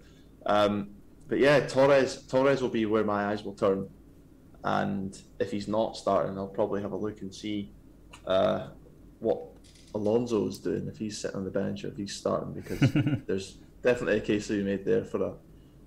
Um, 0.47 0.91
but 1.29 1.39
yeah, 1.39 1.61
Torres 1.67 2.23
Torres 2.27 2.63
will 2.63 2.69
be 2.69 2.87
where 2.87 3.05
my 3.05 3.27
eyes 3.27 3.43
will 3.43 3.55
turn. 3.55 3.89
And 4.65 5.21
if 5.41 5.51
he's 5.51 5.67
not 5.67 5.97
starting, 5.97 6.39
I'll 6.39 6.47
probably 6.47 6.83
have 6.83 6.93
a 6.93 6.97
look 6.97 7.21
and 7.21 7.35
see 7.35 7.73
uh, 8.27 8.69
what 9.19 9.41
Alonso 9.95 10.47
is 10.47 10.59
doing 10.59 10.87
if 10.87 10.99
he's 10.99 11.19
sitting 11.19 11.37
on 11.37 11.45
the 11.45 11.51
bench 11.51 11.85
or 11.85 11.89
if 11.89 11.97
he's 11.97 12.15
starting 12.15 12.53
because 12.53 12.79
there's 13.27 13.59
definitely 13.83 14.19
a 14.19 14.21
case 14.21 14.47
to 14.47 14.59
be 14.59 14.63
made 14.63 14.85
there 14.85 15.05
for 15.05 15.23
a 15.25 15.33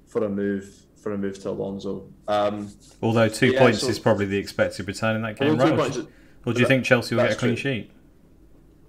for 0.08 0.26
a 0.26 0.30
move 0.30 0.86
for 1.02 1.14
a 1.14 1.18
move 1.18 1.40
to 1.42 1.50
Alonso. 1.50 2.08
Um, 2.28 2.72
Although 3.02 3.30
two 3.30 3.52
yeah, 3.52 3.60
points 3.60 3.82
so- 3.82 3.88
is 3.88 4.00
probably 4.00 4.26
the 4.26 4.38
expected 4.38 4.88
return 4.88 5.16
in 5.16 5.22
that 5.22 5.38
game, 5.38 5.58
right? 5.58 5.76
Points 5.76 5.98
do- 5.98 6.08
or 6.46 6.54
do 6.54 6.60
you 6.60 6.68
think 6.68 6.86
Chelsea 6.86 7.16
will 7.16 7.24
get 7.24 7.32
a 7.34 7.36
clean 7.36 7.56
true. 7.56 7.74
sheet? 7.74 7.92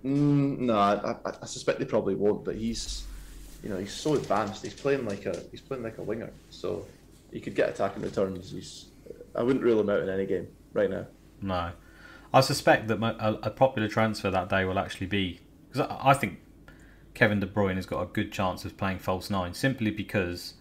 Mm, 0.05 0.59
no, 0.59 0.76
I, 0.76 1.12
I, 1.24 1.32
I 1.42 1.47
suspect 1.47 1.78
they 1.78 1.84
probably 1.84 2.14
won't. 2.14 2.44
But 2.44 2.57
he's, 2.57 3.05
you 3.62 3.68
know, 3.68 3.78
he's 3.78 3.92
so 3.92 4.14
advanced. 4.14 4.62
He's 4.62 4.74
playing 4.74 5.07
like 5.07 5.26
a 5.26 5.42
he's 5.50 5.61
playing 5.61 5.82
like 5.82 5.98
a 5.98 6.02
winger, 6.02 6.30
so 6.50 6.86
he 7.32 7.40
could 7.40 7.54
get 7.54 7.68
attacking 7.68 8.02
returns. 8.02 8.50
He's 8.50 8.86
I 9.34 9.42
wouldn't 9.42 9.64
rule 9.64 9.80
him 9.80 9.90
out 9.90 10.00
in 10.00 10.09
any 10.09 10.26
game 10.26 10.48
right 10.72 10.90
now. 10.90 11.07
No, 11.40 11.72
I 12.32 12.40
suspect 12.40 12.88
that 12.88 12.98
mo- 12.98 13.16
a, 13.18 13.34
a 13.34 13.50
popular 13.50 13.88
transfer 13.88 14.30
that 14.30 14.48
day 14.48 14.64
will 14.64 14.78
actually 14.78 15.07
be 15.07 15.40
because 15.68 15.88
I, 15.88 16.11
I 16.11 16.14
think 16.14 16.38
Kevin 17.14 17.40
De 17.40 17.46
Bruyne 17.46 17.76
has 17.76 17.86
got 17.86 18.02
a 18.02 18.07
good 18.07 18.32
chance 18.32 18.64
of 18.64 18.76
playing 18.76 18.98
false 18.98 19.30
nine 19.30 19.54
simply 19.54 19.90
because 19.90 20.54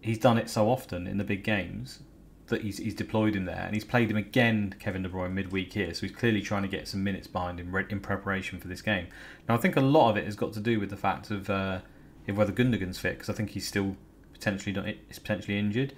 he's 0.00 0.18
done 0.18 0.38
it 0.38 0.50
so 0.50 0.68
often 0.68 1.06
in 1.06 1.18
the 1.18 1.24
big 1.24 1.44
games 1.44 2.00
that 2.48 2.62
he's, 2.62 2.78
he's 2.78 2.94
deployed 2.94 3.34
him 3.34 3.46
there 3.46 3.62
and 3.64 3.74
he's 3.74 3.84
played 3.84 4.10
him 4.10 4.16
again, 4.16 4.74
Kevin 4.78 5.02
De 5.02 5.08
Bruyne, 5.08 5.32
midweek 5.32 5.72
here. 5.72 5.94
So 5.94 6.06
he's 6.06 6.14
clearly 6.14 6.42
trying 6.42 6.62
to 6.62 6.68
get 6.68 6.86
some 6.86 7.02
minutes 7.02 7.26
behind 7.26 7.58
him 7.58 7.74
in 7.88 8.00
preparation 8.00 8.58
for 8.58 8.68
this 8.68 8.82
game. 8.82 9.06
Now 9.48 9.54
I 9.54 9.58
think 9.58 9.76
a 9.76 9.80
lot 9.80 10.10
of 10.10 10.16
it 10.16 10.24
has 10.24 10.36
got 10.36 10.52
to 10.54 10.60
do 10.60 10.78
with 10.78 10.90
the 10.90 10.96
fact 10.96 11.30
of 11.30 11.48
uh, 11.48 11.80
if 12.26 12.36
whether 12.36 12.52
Gundogan's 12.52 12.98
fit 12.98 13.14
because 13.14 13.30
I 13.30 13.34
think 13.34 13.50
he's 13.50 13.66
still 13.66 13.96
potentially 14.32 14.72
not, 14.72 14.86
is 15.10 15.18
potentially 15.18 15.58
injured. 15.58 15.94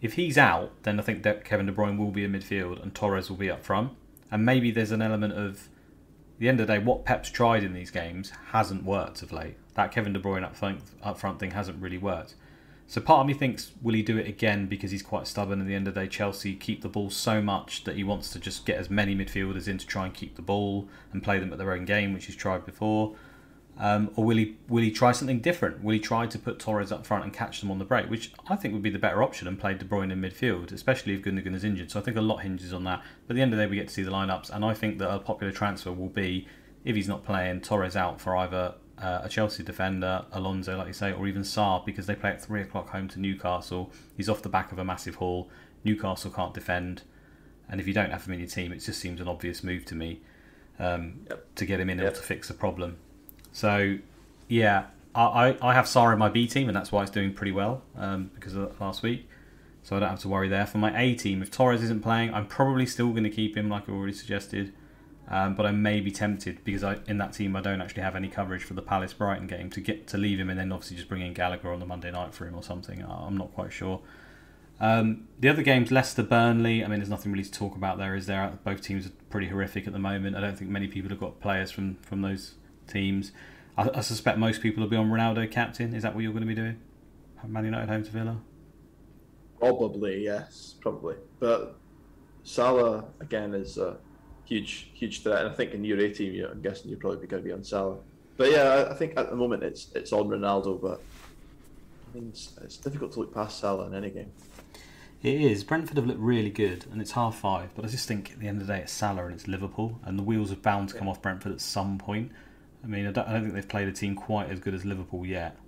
If 0.00 0.14
he's 0.14 0.36
out, 0.36 0.72
then 0.82 1.00
I 1.00 1.02
think 1.02 1.22
that 1.22 1.44
Kevin 1.44 1.66
De 1.66 1.72
Bruyne 1.72 1.96
will 1.98 2.10
be 2.10 2.24
in 2.24 2.32
midfield 2.32 2.82
and 2.82 2.94
Torres 2.94 3.30
will 3.30 3.36
be 3.36 3.50
up 3.50 3.64
front. 3.64 3.92
And 4.30 4.44
maybe 4.44 4.70
there's 4.70 4.90
an 4.90 5.02
element 5.02 5.34
of 5.34 5.68
the 6.38 6.48
end 6.48 6.60
of 6.60 6.66
the 6.66 6.74
day, 6.74 6.78
what 6.78 7.04
Pep's 7.04 7.30
tried 7.30 7.64
in 7.64 7.72
these 7.72 7.90
games 7.90 8.30
hasn't 8.48 8.84
worked 8.84 9.22
of 9.22 9.32
late. 9.32 9.56
That 9.74 9.92
Kevin 9.92 10.12
De 10.12 10.20
Bruyne 10.20 10.44
up 10.44 10.54
front, 10.54 10.80
up 11.02 11.18
front 11.18 11.38
thing 11.38 11.52
hasn't 11.52 11.80
really 11.80 11.98
worked. 11.98 12.34
So 12.88 13.00
part 13.00 13.20
of 13.20 13.26
me 13.26 13.34
thinks, 13.34 13.72
will 13.82 13.94
he 13.94 14.02
do 14.02 14.16
it 14.16 14.28
again 14.28 14.66
because 14.66 14.90
he's 14.90 15.02
quite 15.02 15.26
stubborn? 15.26 15.60
At 15.60 15.66
the 15.66 15.74
end 15.74 15.88
of 15.88 15.94
the 15.94 16.00
day, 16.02 16.08
Chelsea 16.08 16.54
keep 16.54 16.82
the 16.82 16.88
ball 16.88 17.10
so 17.10 17.42
much 17.42 17.84
that 17.84 17.96
he 17.96 18.04
wants 18.04 18.30
to 18.30 18.38
just 18.38 18.64
get 18.64 18.78
as 18.78 18.90
many 18.90 19.16
midfielders 19.16 19.66
in 19.66 19.78
to 19.78 19.86
try 19.86 20.04
and 20.04 20.14
keep 20.14 20.36
the 20.36 20.42
ball 20.42 20.88
and 21.12 21.22
play 21.22 21.40
them 21.40 21.52
at 21.52 21.58
their 21.58 21.72
own 21.72 21.84
game, 21.84 22.12
which 22.12 22.26
he's 22.26 22.36
tried 22.36 22.64
before. 22.64 23.16
Um, 23.78 24.10
or 24.16 24.24
will 24.24 24.38
he 24.38 24.56
will 24.68 24.82
he 24.82 24.90
try 24.90 25.12
something 25.12 25.40
different? 25.40 25.84
Will 25.84 25.92
he 25.92 26.00
try 26.00 26.26
to 26.26 26.38
put 26.38 26.58
Torres 26.58 26.90
up 26.90 27.04
front 27.04 27.24
and 27.24 27.32
catch 27.32 27.60
them 27.60 27.70
on 27.70 27.78
the 27.78 27.84
break, 27.84 28.08
which 28.08 28.32
I 28.48 28.56
think 28.56 28.72
would 28.72 28.82
be 28.82 28.88
the 28.90 28.98
better 28.98 29.22
option 29.22 29.46
and 29.46 29.58
play 29.58 29.74
De 29.74 29.84
Bruyne 29.84 30.10
in 30.10 30.20
midfield, 30.22 30.72
especially 30.72 31.12
if 31.12 31.22
Gundogan 31.22 31.54
is 31.54 31.62
injured. 31.62 31.90
So 31.90 32.00
I 32.00 32.02
think 32.02 32.16
a 32.16 32.22
lot 32.22 32.38
hinges 32.38 32.72
on 32.72 32.84
that. 32.84 33.02
But 33.26 33.34
at 33.34 33.36
the 33.36 33.42
end 33.42 33.52
of 33.52 33.58
the 33.58 33.64
day, 33.64 33.70
we 33.70 33.76
get 33.76 33.88
to 33.88 33.94
see 33.94 34.02
the 34.02 34.10
lineups, 34.10 34.48
and 34.48 34.64
I 34.64 34.72
think 34.72 34.98
that 34.98 35.12
a 35.12 35.18
popular 35.18 35.52
transfer 35.52 35.92
will 35.92 36.08
be 36.08 36.48
if 36.84 36.96
he's 36.96 37.08
not 37.08 37.22
playing 37.22 37.60
Torres 37.60 37.96
out 37.96 38.18
for 38.18 38.34
either 38.36 38.74
uh, 38.96 39.20
a 39.24 39.28
Chelsea 39.28 39.62
defender, 39.62 40.24
Alonso, 40.32 40.78
like 40.78 40.86
you 40.86 40.92
say, 40.94 41.12
or 41.12 41.26
even 41.26 41.42
Sarr 41.42 41.84
because 41.84 42.06
they 42.06 42.14
play 42.14 42.30
at 42.30 42.40
three 42.42 42.62
o'clock 42.62 42.88
home 42.90 43.08
to 43.08 43.20
Newcastle. 43.20 43.92
He's 44.16 44.30
off 44.30 44.40
the 44.40 44.48
back 44.48 44.72
of 44.72 44.78
a 44.78 44.84
massive 44.84 45.16
haul. 45.16 45.50
Newcastle 45.84 46.30
can't 46.30 46.54
defend, 46.54 47.02
and 47.68 47.78
if 47.78 47.86
you 47.86 47.92
don't 47.92 48.10
have 48.10 48.24
him 48.26 48.32
in 48.32 48.38
your 48.40 48.48
team, 48.48 48.72
it 48.72 48.78
just 48.78 49.00
seems 49.00 49.20
an 49.20 49.28
obvious 49.28 49.62
move 49.62 49.84
to 49.84 49.94
me 49.94 50.22
um, 50.78 51.20
Yep. 51.28 51.54
to 51.56 51.66
get 51.66 51.78
him 51.80 51.90
in 51.90 51.98
Yep. 51.98 52.12
or 52.12 52.16
to 52.16 52.22
fix 52.22 52.48
the 52.48 52.54
problem. 52.54 52.96
So, 53.56 53.96
yeah, 54.48 54.88
I, 55.14 55.56
I, 55.62 55.72
have 55.72 55.86
Sarr 55.86 56.12
in 56.12 56.18
my 56.18 56.28
B 56.28 56.46
team, 56.46 56.68
and 56.68 56.76
that's 56.76 56.92
why 56.92 57.00
it's 57.00 57.10
doing 57.10 57.32
pretty 57.32 57.52
well 57.52 57.80
um, 57.96 58.30
because 58.34 58.54
of 58.54 58.78
last 58.78 59.02
week. 59.02 59.30
So 59.82 59.96
I 59.96 60.00
don't 60.00 60.10
have 60.10 60.20
to 60.20 60.28
worry 60.28 60.50
there. 60.50 60.66
For 60.66 60.76
my 60.76 60.94
A 61.00 61.14
team, 61.14 61.40
if 61.40 61.50
Torres 61.50 61.82
isn't 61.82 62.02
playing, 62.02 62.34
I'm 62.34 62.46
probably 62.48 62.84
still 62.84 63.12
going 63.12 63.24
to 63.24 63.30
keep 63.30 63.56
him, 63.56 63.70
like 63.70 63.88
I 63.88 63.92
already 63.92 64.12
suggested. 64.12 64.74
Um, 65.28 65.54
but 65.54 65.64
I 65.64 65.70
may 65.70 66.00
be 66.02 66.10
tempted 66.10 66.64
because 66.64 66.84
I, 66.84 66.98
in 67.06 67.16
that 67.16 67.32
team 67.32 67.56
I 67.56 67.62
don't 67.62 67.80
actually 67.80 68.02
have 68.02 68.14
any 68.14 68.28
coverage 68.28 68.62
for 68.62 68.74
the 68.74 68.82
Palace 68.82 69.14
Brighton 69.14 69.46
game 69.46 69.70
to 69.70 69.80
get 69.80 70.06
to 70.08 70.18
leave 70.18 70.38
him 70.38 70.50
and 70.50 70.60
then 70.60 70.70
obviously 70.70 70.98
just 70.98 71.08
bring 71.08 71.22
in 71.22 71.32
Gallagher 71.32 71.72
on 71.72 71.80
the 71.80 71.86
Monday 71.86 72.10
night 72.10 72.34
for 72.34 72.46
him 72.46 72.54
or 72.54 72.62
something. 72.62 73.02
I'm 73.02 73.38
not 73.38 73.54
quite 73.54 73.72
sure. 73.72 74.02
Um, 74.80 75.28
the 75.40 75.48
other 75.48 75.62
games, 75.62 75.90
Leicester 75.90 76.22
Burnley. 76.22 76.84
I 76.84 76.88
mean, 76.88 76.98
there's 76.98 77.08
nothing 77.08 77.32
really 77.32 77.44
to 77.44 77.50
talk 77.50 77.74
about 77.74 77.96
there, 77.96 78.14
is 78.14 78.26
there? 78.26 78.58
Both 78.64 78.82
teams 78.82 79.06
are 79.06 79.12
pretty 79.30 79.48
horrific 79.48 79.86
at 79.86 79.94
the 79.94 79.98
moment. 79.98 80.36
I 80.36 80.42
don't 80.42 80.58
think 80.58 80.70
many 80.70 80.88
people 80.88 81.08
have 81.08 81.20
got 81.20 81.40
players 81.40 81.70
from 81.70 81.94
from 82.02 82.20
those 82.20 82.52
teams. 82.86 83.32
I, 83.76 83.90
I 83.94 84.00
suspect 84.00 84.38
most 84.38 84.62
people 84.62 84.82
will 84.82 84.90
be 84.90 84.96
on 84.96 85.10
Ronaldo 85.10 85.50
captain. 85.50 85.94
Is 85.94 86.02
that 86.02 86.14
what 86.14 86.22
you're 86.22 86.32
going 86.32 86.42
to 86.42 86.46
be 86.48 86.54
doing? 86.54 86.80
Man 87.46 87.64
United 87.64 87.88
home 87.88 88.02
to 88.02 88.10
Villa. 88.10 88.38
Probably 89.58 90.24
yes, 90.24 90.74
probably. 90.80 91.16
But 91.38 91.76
Salah 92.44 93.04
again 93.20 93.54
is 93.54 93.78
a 93.78 93.96
huge, 94.44 94.90
huge 94.94 95.22
threat, 95.22 95.40
and 95.44 95.48
I 95.50 95.54
think 95.54 95.72
in 95.72 95.84
your 95.84 95.98
A 96.00 96.12
team, 96.12 96.34
you 96.34 96.46
I'm 96.48 96.60
guessing 96.60 96.90
you're 96.90 96.98
probably 96.98 97.26
going 97.26 97.42
to 97.42 97.46
be 97.46 97.52
on 97.52 97.64
Salah. 97.64 97.98
But 98.36 98.50
yeah, 98.50 98.62
I- 98.64 98.90
I 98.90 98.94
think 98.94 99.14
at 99.16 99.30
the 99.30 99.36
moment 99.36 99.62
it's 99.62 99.88
it's 99.94 100.12
on 100.12 100.28
Ronaldo, 100.28 100.80
but 100.80 101.00
I 102.10 102.14
mean 102.18 102.28
it's, 102.30 102.52
it's 102.62 102.76
difficult 102.76 103.12
to 103.12 103.20
look 103.20 103.32
past 103.34 103.58
Salah 103.60 103.86
in 103.86 103.94
any 103.94 104.10
game. 104.10 104.32
It 105.22 105.40
is. 105.40 105.64
Brentford 105.64 105.96
have 105.96 106.06
looked 106.06 106.20
really 106.20 106.50
good, 106.50 106.84
and 106.92 107.00
it's 107.00 107.12
half 107.12 107.38
five. 107.38 107.70
But 107.74 107.84
I 107.84 107.88
just 107.88 108.06
think 108.06 108.32
at 108.32 108.38
the 108.40 108.48
end 108.48 108.60
of 108.60 108.66
the 108.66 108.72
day, 108.74 108.80
it's 108.80 108.92
Salah 108.92 109.24
and 109.26 109.34
it's 109.34 109.48
Liverpool, 109.48 109.98
and 110.04 110.18
the 110.18 110.22
wheels 110.22 110.52
are 110.52 110.56
bound 110.56 110.90
to 110.90 110.94
come 110.96 111.08
off 111.08 111.22
Brentford 111.22 111.52
at 111.52 111.60
some 111.60 111.96
point. 111.98 112.32
I 112.86 112.88
mean, 112.88 113.06
I 113.06 113.10
don't, 113.10 113.26
I 113.26 113.32
don't 113.32 113.42
think 113.42 113.54
they've 113.54 113.68
played 113.68 113.88
a 113.88 113.92
team 113.92 114.14
quite 114.14 114.48
as 114.48 114.60
good 114.60 114.72
as 114.72 114.84
Liverpool 114.84 115.26
yet. 115.26 115.58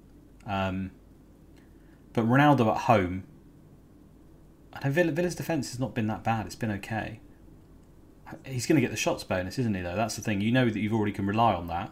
Um, 0.47 0.93
but 2.12 2.25
Ronaldo 2.25 2.71
at 2.71 2.83
home, 2.83 3.25
I 4.73 4.87
know 4.87 4.93
Villa, 4.93 5.11
Villa's 5.11 5.35
defence 5.35 5.71
has 5.71 5.81
not 5.81 5.95
been 5.95 6.07
that 6.07 6.23
bad. 6.23 6.47
It's 6.47 6.55
been 6.55 6.71
okay. 6.71 7.19
He's 8.45 8.66
going 8.66 8.77
to 8.77 8.81
get 8.81 8.93
the 8.93 8.97
shots 8.97 9.25
bonus, 9.25 9.59
isn't 9.59 9.75
he? 9.75 9.83
Though 9.83 9.97
that's 9.97 10.14
the 10.14 10.23
thing. 10.23 10.41
You 10.41 10.53
know 10.53 10.71
that 10.71 10.79
you've 10.79 10.95
already 10.95 11.12
can 11.12 11.27
rely 11.27 11.55
on 11.55 11.66
that. 11.66 11.91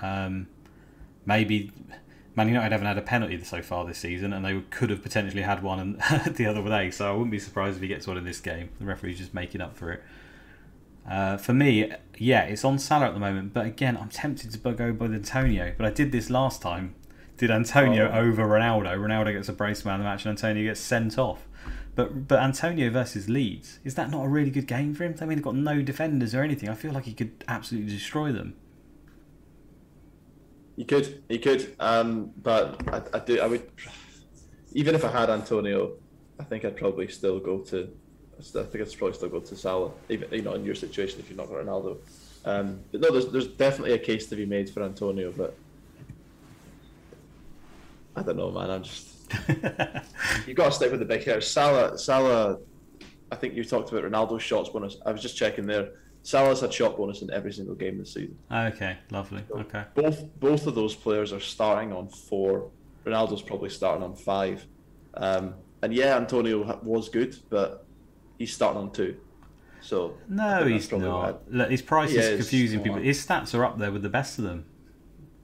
Um, 0.00 0.46
maybe 1.26 1.70
Man 2.34 2.48
United 2.48 2.72
haven't 2.72 2.86
had 2.86 2.96
a 2.96 3.02
penalty 3.02 3.42
so 3.44 3.60
far 3.60 3.84
this 3.84 3.98
season, 3.98 4.32
and 4.32 4.42
they 4.42 4.58
could 4.70 4.88
have 4.88 5.02
potentially 5.02 5.42
had 5.42 5.62
one 5.62 5.80
and 5.80 5.94
the 6.36 6.46
other 6.46 6.62
day. 6.62 6.90
So 6.90 7.10
I 7.10 7.12
wouldn't 7.12 7.30
be 7.30 7.38
surprised 7.38 7.76
if 7.76 7.82
he 7.82 7.88
gets 7.88 8.06
one 8.06 8.16
in 8.16 8.24
this 8.24 8.40
game. 8.40 8.70
The 8.78 8.86
referee's 8.86 9.18
just 9.18 9.34
making 9.34 9.60
up 9.60 9.76
for 9.76 9.92
it. 9.92 10.02
Uh, 11.08 11.36
for 11.36 11.52
me, 11.52 11.92
yeah, 12.18 12.42
it's 12.42 12.64
on 12.64 12.78
Salah 12.78 13.06
at 13.06 13.14
the 13.14 13.20
moment, 13.20 13.52
but 13.52 13.66
again, 13.66 13.96
I'm 13.96 14.08
tempted 14.10 14.50
to 14.52 14.58
go 14.58 14.92
with 14.92 15.12
Antonio. 15.12 15.74
But 15.76 15.86
I 15.86 15.90
did 15.90 16.12
this 16.12 16.30
last 16.30 16.62
time. 16.62 16.94
Did 17.36 17.50
Antonio 17.50 18.10
Oh. 18.12 18.20
over 18.20 18.44
Ronaldo? 18.44 18.96
Ronaldo 18.98 19.32
gets 19.32 19.48
a 19.48 19.52
brace 19.54 19.84
man 19.84 19.94
of 19.94 20.00
the 20.00 20.04
match, 20.04 20.24
and 20.26 20.30
Antonio 20.30 20.62
gets 20.68 20.80
sent 20.80 21.18
off. 21.18 21.46
But 21.94 22.28
but 22.28 22.38
Antonio 22.40 22.90
versus 22.90 23.28
Leeds 23.28 23.80
is 23.82 23.94
that 23.96 24.10
not 24.10 24.24
a 24.24 24.28
really 24.28 24.50
good 24.50 24.66
game 24.66 24.94
for 24.94 25.04
him? 25.04 25.14
I 25.20 25.24
mean, 25.24 25.38
they've 25.38 25.44
got 25.44 25.56
no 25.56 25.82
defenders 25.82 26.34
or 26.34 26.42
anything. 26.42 26.68
I 26.68 26.74
feel 26.74 26.92
like 26.92 27.04
he 27.04 27.12
could 27.14 27.44
absolutely 27.48 27.90
destroy 27.92 28.30
them. 28.32 28.54
He 30.76 30.84
could, 30.84 31.22
he 31.28 31.38
could, 31.38 31.74
um, 31.78 32.30
but 32.42 32.80
I, 32.88 33.02
I 33.16 33.18
do. 33.20 33.40
I 33.40 33.46
would, 33.46 33.70
even 34.72 34.94
if 34.94 35.04
I 35.04 35.10
had 35.10 35.28
Antonio, 35.28 35.92
I 36.38 36.44
think 36.44 36.64
I'd 36.64 36.76
probably 36.76 37.08
still 37.08 37.38
go 37.40 37.58
to. 37.58 37.88
I 38.40 38.64
think 38.64 38.86
I'd 38.86 38.98
probably 38.98 39.14
still 39.14 39.28
go 39.28 39.40
to 39.40 39.56
Salah, 39.56 39.90
even 40.08 40.32
you 40.32 40.42
know 40.42 40.54
in 40.54 40.64
your 40.64 40.74
situation 40.74 41.20
if 41.20 41.28
you're 41.28 41.36
not 41.36 41.48
got 41.48 41.58
Ronaldo. 41.58 41.98
Um, 42.44 42.80
but 42.90 43.00
no, 43.00 43.12
there's 43.12 43.30
there's 43.30 43.48
definitely 43.48 43.92
a 43.92 43.98
case 43.98 44.26
to 44.26 44.36
be 44.36 44.46
made 44.46 44.70
for 44.70 44.82
Antonio, 44.82 45.32
but 45.36 45.54
I 48.16 48.22
don't 48.22 48.36
know, 48.36 48.50
man. 48.50 48.70
I'm 48.70 48.82
just 48.82 49.08
you've 50.46 50.56
got 50.56 50.66
to 50.66 50.72
stick 50.72 50.90
with 50.90 51.00
the 51.00 51.06
big 51.06 51.22
hitters. 51.22 51.48
Salah, 51.48 51.96
Salah. 51.98 52.58
I 53.32 53.36
think 53.36 53.54
you 53.54 53.62
talked 53.62 53.92
about 53.92 54.04
Ronaldo's 54.04 54.42
shots 54.42 54.70
bonus. 54.70 54.96
I 55.06 55.12
was 55.12 55.22
just 55.22 55.36
checking 55.36 55.66
there. 55.66 55.92
Salah's 56.22 56.60
had 56.60 56.72
shot 56.72 56.96
bonus 56.96 57.22
in 57.22 57.30
every 57.30 57.52
single 57.52 57.74
game 57.74 57.98
this 57.98 58.12
season. 58.12 58.36
Okay, 58.52 58.98
lovely. 59.10 59.42
Okay. 59.50 59.84
Both 59.94 60.24
both 60.38 60.66
of 60.66 60.74
those 60.74 60.94
players 60.94 61.32
are 61.32 61.40
starting 61.40 61.92
on 61.92 62.08
four. 62.08 62.70
Ronaldo's 63.06 63.42
probably 63.42 63.70
starting 63.70 64.02
on 64.02 64.14
five. 64.14 64.66
Um, 65.14 65.54
and 65.82 65.94
yeah, 65.94 66.16
Antonio 66.16 66.78
was 66.82 67.08
good, 67.08 67.36
but 67.48 67.86
he's 68.40 68.54
starting 68.54 68.80
on 68.80 68.90
two. 68.90 69.16
So 69.82 70.14
No, 70.28 70.66
he's 70.66 70.90
not. 70.90 71.42
Look, 71.52 71.70
his 71.70 71.82
price 71.82 72.10
He 72.10 72.18
is 72.18 72.36
confusing 72.36 72.80
people. 72.80 72.98
His 72.98 73.24
stats 73.24 73.54
are 73.56 73.64
up 73.64 73.78
there 73.78 73.92
with 73.92 74.02
the 74.02 74.08
best 74.08 74.38
of 74.38 74.44
them. 74.44 74.64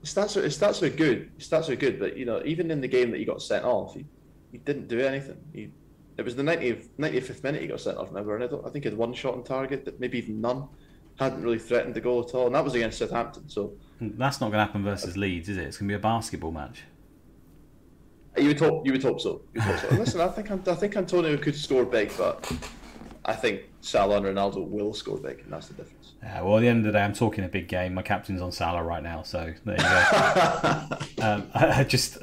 His 0.01 0.13
stats 0.13 0.35
are 0.35 0.41
his 0.41 0.57
stats 0.57 0.81
are 0.81 0.89
good. 0.89 1.31
His 1.37 1.47
stats 1.47 1.69
are 1.69 1.75
good, 1.75 1.99
but 1.99 2.17
you 2.17 2.25
know, 2.25 2.41
even 2.43 2.71
in 2.71 2.81
the 2.81 2.87
game 2.87 3.11
that 3.11 3.19
he 3.19 3.25
got 3.25 3.41
sent 3.41 3.63
off, 3.63 3.93
he, 3.93 4.05
he 4.51 4.57
didn't 4.57 4.87
do 4.87 4.99
anything. 4.99 5.37
He 5.53 5.71
it 6.17 6.25
was 6.25 6.35
the 6.35 6.41
90th, 6.41 6.87
95th 6.97 7.43
minute 7.43 7.61
he 7.61 7.67
got 7.67 7.79
sent 7.79 7.97
off. 7.97 8.07
Remember, 8.07 8.33
and 8.33 8.43
I, 8.43 8.47
don't, 8.47 8.65
I 8.65 8.71
think 8.71 8.83
he 8.83 8.89
had 8.89 8.97
one 8.97 9.13
shot 9.13 9.35
on 9.35 9.43
target, 9.43 9.85
that 9.85 9.99
maybe 9.99 10.17
even 10.17 10.41
none. 10.41 10.67
Hadn't 11.19 11.43
really 11.43 11.59
threatened 11.59 11.93
the 11.93 12.01
goal 12.01 12.25
at 12.27 12.33
all, 12.33 12.47
and 12.47 12.55
that 12.55 12.63
was 12.63 12.73
against 12.73 12.97
Southampton. 12.97 13.47
So 13.49 13.73
hmm, 13.99 14.09
That's 14.17 14.41
not 14.41 14.47
going 14.47 14.59
to 14.59 14.65
happen 14.65 14.83
versus 14.83 15.15
Leeds, 15.15 15.49
is 15.49 15.57
it? 15.57 15.65
It's 15.65 15.77
going 15.77 15.87
to 15.89 15.91
be 15.91 15.95
a 15.95 15.99
basketball 15.99 16.51
match. 16.51 16.83
You 18.35 18.47
would 18.49 18.59
hope. 18.59 18.85
You 18.85 18.91
would 18.91 19.03
hope 19.03 19.19
so. 19.19 19.41
Would 19.53 19.63
hope 19.63 19.79
so. 19.79 19.95
Listen, 19.95 20.21
I 20.21 20.27
think 20.27 20.51
I 20.67 20.75
think 20.75 20.95
Antonio 20.95 21.37
could 21.37 21.55
score 21.55 21.85
big, 21.85 22.11
but 22.17 22.51
I 23.27 23.33
think 23.33 23.63
Salah 23.81 24.17
and 24.17 24.25
Ronaldo 24.25 24.65
will 24.67 24.93
score 24.93 25.17
big, 25.17 25.39
and 25.41 25.51
that's 25.51 25.67
the 25.67 25.73
difference. 25.73 26.13
Yeah, 26.23 26.41
well, 26.41 26.57
at 26.57 26.61
the 26.61 26.67
end 26.69 26.79
of 26.79 26.85
the 26.93 26.97
day, 26.97 27.03
I'm 27.03 27.13
talking 27.13 27.43
a 27.43 27.49
big 27.49 27.67
game. 27.67 27.93
My 27.93 28.01
captain's 28.01 28.41
on 28.41 28.51
Salah 28.53 28.81
right 28.83 29.03
now, 29.03 29.21
so 29.23 29.53
there 29.65 29.75
you 29.75 29.83
go. 29.83 30.97
um, 31.27 31.49
I, 31.53 31.79
I 31.79 31.83
just, 31.83 32.19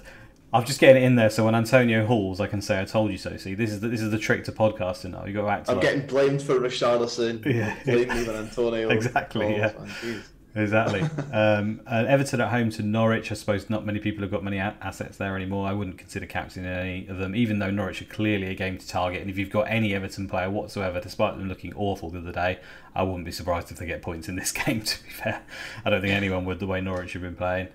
I'm 0.52 0.64
just 0.64 0.80
getting 0.80 1.02
it 1.02 1.06
in 1.06 1.14
there, 1.16 1.28
so 1.30 1.44
when 1.44 1.54
Antonio 1.54 2.06
hauls, 2.06 2.40
I 2.40 2.46
can 2.46 2.62
say 2.62 2.80
I 2.80 2.84
told 2.86 3.10
you 3.10 3.18
so. 3.18 3.36
See, 3.36 3.54
this 3.54 3.70
is 3.70 3.80
the, 3.80 3.88
this 3.88 4.00
is 4.00 4.10
the 4.10 4.18
trick 4.18 4.44
to 4.44 4.52
podcasting 4.52 5.10
now. 5.10 5.26
You 5.26 5.34
got 5.34 5.42
to 5.42 5.48
act 5.48 5.68
I'm 5.68 5.76
like 5.76 5.82
getting 5.84 6.06
blamed 6.06 6.40
for 6.42 6.54
Richarlison. 6.58 7.44
Yeah. 7.44 7.76
Blame 7.84 8.08
me 8.08 8.28
on 8.28 8.36
Antonio. 8.36 8.88
Exactly, 8.94 9.46
Oh, 9.46 9.50
yeah. 9.50 9.72
man. 10.02 10.22
Exactly. 10.54 11.02
Um, 11.34 11.80
Everton 11.90 12.40
at 12.40 12.50
home 12.50 12.70
to 12.70 12.82
Norwich. 12.82 13.32
I 13.32 13.34
suppose 13.34 13.68
not 13.68 13.84
many 13.84 13.98
people 13.98 14.22
have 14.22 14.30
got 14.30 14.44
many 14.44 14.58
a- 14.58 14.76
assets 14.80 15.16
there 15.16 15.34
anymore. 15.34 15.66
I 15.66 15.72
wouldn't 15.72 15.98
consider 15.98 16.26
captaining 16.26 16.70
any 16.70 17.08
of 17.08 17.18
them, 17.18 17.34
even 17.34 17.58
though 17.58 17.72
Norwich 17.72 18.00
are 18.02 18.06
clearly 18.06 18.46
a 18.46 18.54
game 18.54 18.78
to 18.78 18.86
target. 18.86 19.20
And 19.20 19.28
if 19.28 19.36
you've 19.36 19.50
got 19.50 19.62
any 19.62 19.94
Everton 19.94 20.28
player 20.28 20.48
whatsoever, 20.48 21.00
despite 21.00 21.36
them 21.36 21.48
looking 21.48 21.74
awful 21.74 22.08
the 22.10 22.18
other 22.18 22.30
day, 22.30 22.60
I 22.94 23.02
wouldn't 23.02 23.24
be 23.24 23.32
surprised 23.32 23.72
if 23.72 23.78
they 23.78 23.86
get 23.86 24.00
points 24.00 24.28
in 24.28 24.36
this 24.36 24.52
game. 24.64 24.82
To 24.82 25.02
be 25.02 25.10
fair, 25.10 25.42
I 25.84 25.90
don't 25.90 26.00
think 26.00 26.14
anyone 26.14 26.44
would 26.44 26.60
the 26.60 26.68
way 26.68 26.80
Norwich 26.80 27.14
have 27.14 27.22
been 27.22 27.34
playing. 27.36 27.68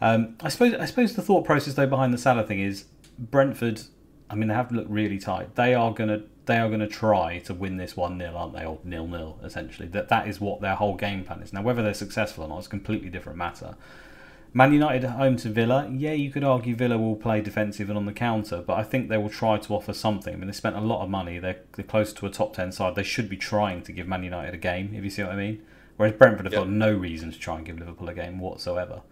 Um, 0.00 0.36
I 0.40 0.48
suppose 0.48 0.72
I 0.74 0.86
suppose 0.86 1.14
the 1.14 1.22
thought 1.22 1.44
process 1.44 1.74
though 1.74 1.86
behind 1.86 2.14
the 2.14 2.18
Salah 2.18 2.44
thing 2.44 2.60
is 2.60 2.86
Brentford. 3.18 3.82
I 4.34 4.36
mean, 4.36 4.48
they 4.48 4.54
have 4.54 4.72
looked 4.72 4.90
really 4.90 5.18
tight. 5.18 5.54
They 5.54 5.74
are 5.74 5.92
gonna 5.92 6.24
they 6.46 6.58
are 6.58 6.68
going 6.68 6.80
to 6.80 6.88
try 6.88 7.38
to 7.38 7.54
win 7.54 7.76
this 7.76 7.96
1 7.96 8.18
0, 8.18 8.34
aren't 8.34 8.52
they? 8.52 8.64
Or 8.66 8.78
nil 8.84 9.06
nil, 9.06 9.38
essentially. 9.42 9.88
That 9.88 10.08
That 10.08 10.28
is 10.28 10.40
what 10.40 10.60
their 10.60 10.74
whole 10.74 10.94
game 10.94 11.24
plan 11.24 11.40
is. 11.40 11.52
Now, 11.52 11.62
whether 11.62 11.82
they're 11.82 11.94
successful 11.94 12.44
or 12.44 12.48
not 12.48 12.58
is 12.58 12.66
a 12.66 12.70
completely 12.70 13.08
different 13.08 13.38
matter. 13.38 13.76
Man 14.52 14.72
United 14.72 15.04
at 15.04 15.12
home 15.12 15.36
to 15.38 15.48
Villa, 15.48 15.90
yeah, 15.92 16.12
you 16.12 16.30
could 16.30 16.44
argue 16.44 16.76
Villa 16.76 16.96
will 16.96 17.16
play 17.16 17.40
defensive 17.40 17.88
and 17.88 17.96
on 17.96 18.06
the 18.06 18.12
counter, 18.12 18.62
but 18.64 18.74
I 18.78 18.84
think 18.84 19.08
they 19.08 19.16
will 19.16 19.30
try 19.30 19.58
to 19.58 19.74
offer 19.74 19.92
something. 19.92 20.32
I 20.32 20.36
mean, 20.36 20.46
they 20.46 20.52
spent 20.52 20.76
a 20.76 20.80
lot 20.80 21.02
of 21.02 21.10
money. 21.10 21.38
They're, 21.38 21.60
they're 21.72 21.84
close 21.84 22.12
to 22.12 22.26
a 22.26 22.30
top 22.30 22.54
10 22.54 22.70
side. 22.70 22.94
They 22.94 23.02
should 23.02 23.28
be 23.28 23.36
trying 23.36 23.82
to 23.82 23.92
give 23.92 24.06
Man 24.06 24.22
United 24.22 24.54
a 24.54 24.58
game, 24.58 24.94
if 24.94 25.02
you 25.02 25.10
see 25.10 25.22
what 25.22 25.32
I 25.32 25.36
mean. 25.36 25.62
Whereas 25.96 26.14
Brentford 26.14 26.46
have 26.46 26.52
yep. 26.52 26.62
got 26.62 26.68
no 26.68 26.92
reason 26.92 27.32
to 27.32 27.38
try 27.38 27.56
and 27.56 27.66
give 27.66 27.78
Liverpool 27.78 28.08
a 28.08 28.14
game 28.14 28.38
whatsoever. 28.38 29.02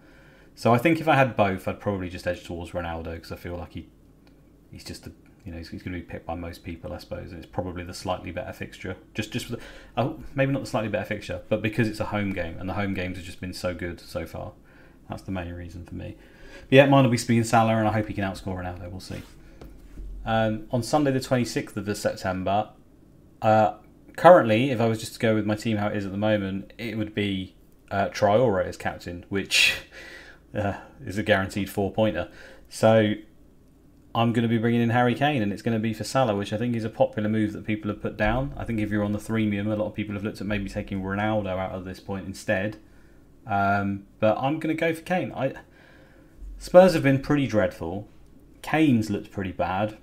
So 0.55 0.73
I 0.73 0.77
think 0.77 1.01
if 1.01 1.09
I 1.09 1.15
had 1.15 1.35
both, 1.35 1.67
I'd 1.67 1.79
probably 1.79 2.09
just 2.09 2.27
edge 2.27 2.45
towards 2.45 2.71
Ronaldo 2.71 3.15
because 3.15 3.31
I 3.31 3.35
feel 3.35 3.57
like 3.57 3.73
he 3.73 3.87
he's 4.73 4.83
just 4.83 5.07
a 5.07 5.11
you 5.45 5.51
know, 5.51 5.57
he's, 5.57 5.69
he's, 5.69 5.83
going 5.83 5.93
to 5.93 5.99
be 5.99 6.05
picked 6.05 6.25
by 6.25 6.35
most 6.35 6.63
people, 6.63 6.93
I 6.93 6.99
suppose, 6.99 7.31
and 7.31 7.43
it's 7.43 7.51
probably 7.51 7.83
the 7.83 7.93
slightly 7.93 8.31
better 8.31 8.53
fixture. 8.53 8.95
Just, 9.13 9.31
just 9.31 9.51
the, 9.51 9.59
uh, 9.97 10.13
maybe 10.35 10.53
not 10.53 10.61
the 10.61 10.69
slightly 10.69 10.89
better 10.89 11.05
fixture, 11.05 11.41
but 11.49 11.61
because 11.61 11.89
it's 11.89 11.99
a 11.99 12.05
home 12.05 12.31
game, 12.31 12.57
and 12.57 12.69
the 12.69 12.73
home 12.73 12.93
games 12.93 13.17
have 13.17 13.25
just 13.25 13.41
been 13.41 13.53
so 13.53 13.73
good 13.73 13.99
so 13.99 14.25
far. 14.25 14.53
That's 15.09 15.23
the 15.23 15.31
main 15.31 15.51
reason 15.53 15.85
for 15.85 15.95
me. 15.95 16.15
But 16.69 16.71
yeah, 16.71 16.85
mine 16.85 17.03
will 17.03 17.11
be 17.11 17.17
Speed 17.17 17.45
Salah, 17.45 17.75
and 17.75 17.87
I 17.87 17.91
hope 17.91 18.07
he 18.07 18.13
can 18.13 18.23
outscore 18.23 18.55
Ronaldo. 18.55 18.89
We'll 18.89 19.01
see. 19.01 19.21
Um, 20.25 20.67
on 20.71 20.81
Sunday, 20.81 21.11
the 21.11 21.19
26th 21.19 21.75
of 21.75 21.97
September, 21.97 22.69
uh, 23.41 23.73
currently, 24.15 24.71
if 24.71 24.79
I 24.79 24.85
was 24.85 24.99
just 24.99 25.13
to 25.15 25.19
go 25.19 25.35
with 25.35 25.45
my 25.45 25.55
team 25.55 25.75
how 25.75 25.87
it 25.87 25.97
is 25.97 26.05
at 26.05 26.11
the 26.11 26.17
moment, 26.17 26.71
it 26.77 26.97
would 26.97 27.13
be 27.13 27.55
uh, 27.91 28.07
Traore 28.09 28.65
as 28.65 28.77
captain, 28.77 29.25
which 29.27 29.75
uh, 30.55 30.75
is 31.05 31.17
a 31.17 31.23
guaranteed 31.23 31.69
four 31.69 31.91
pointer. 31.91 32.29
So 32.69 33.15
I'm 34.15 34.31
going 34.31 34.43
to 34.43 34.49
be 34.49 34.59
bringing 34.59 34.81
in 34.81 34.91
Harry 34.91 35.15
Kane, 35.15 35.41
and 35.41 35.51
it's 35.51 35.63
going 35.63 35.75
to 35.75 35.81
be 35.81 35.93
for 35.93 36.03
Salah, 36.03 36.35
which 36.35 36.53
I 36.53 36.57
think 36.57 36.75
is 36.75 36.83
a 36.83 36.89
popular 36.89 37.27
move 37.27 37.51
that 37.53 37.65
people 37.65 37.89
have 37.89 38.01
put 38.01 38.15
down. 38.15 38.53
I 38.55 38.63
think 38.63 38.79
if 38.79 38.91
you're 38.91 39.03
on 39.03 39.11
the 39.11 39.19
threemium, 39.19 39.65
a 39.71 39.75
lot 39.75 39.87
of 39.87 39.95
people 39.95 40.13
have 40.13 40.23
looked 40.23 40.39
at 40.39 40.45
maybe 40.45 40.69
taking 40.69 41.01
Ronaldo 41.01 41.57
out 41.57 41.71
of 41.71 41.83
this 41.83 41.99
point 41.99 42.27
instead. 42.27 42.77
Um, 43.47 44.05
but 44.19 44.37
I'm 44.37 44.59
going 44.59 44.75
to 44.75 44.79
go 44.79 44.93
for 44.93 45.01
Kane. 45.01 45.31
I 45.35 45.53
Spurs 46.59 46.93
have 46.93 47.03
been 47.03 47.21
pretty 47.21 47.47
dreadful. 47.47 48.07
Kane's 48.61 49.09
looked 49.09 49.31
pretty 49.31 49.51
bad, 49.51 49.97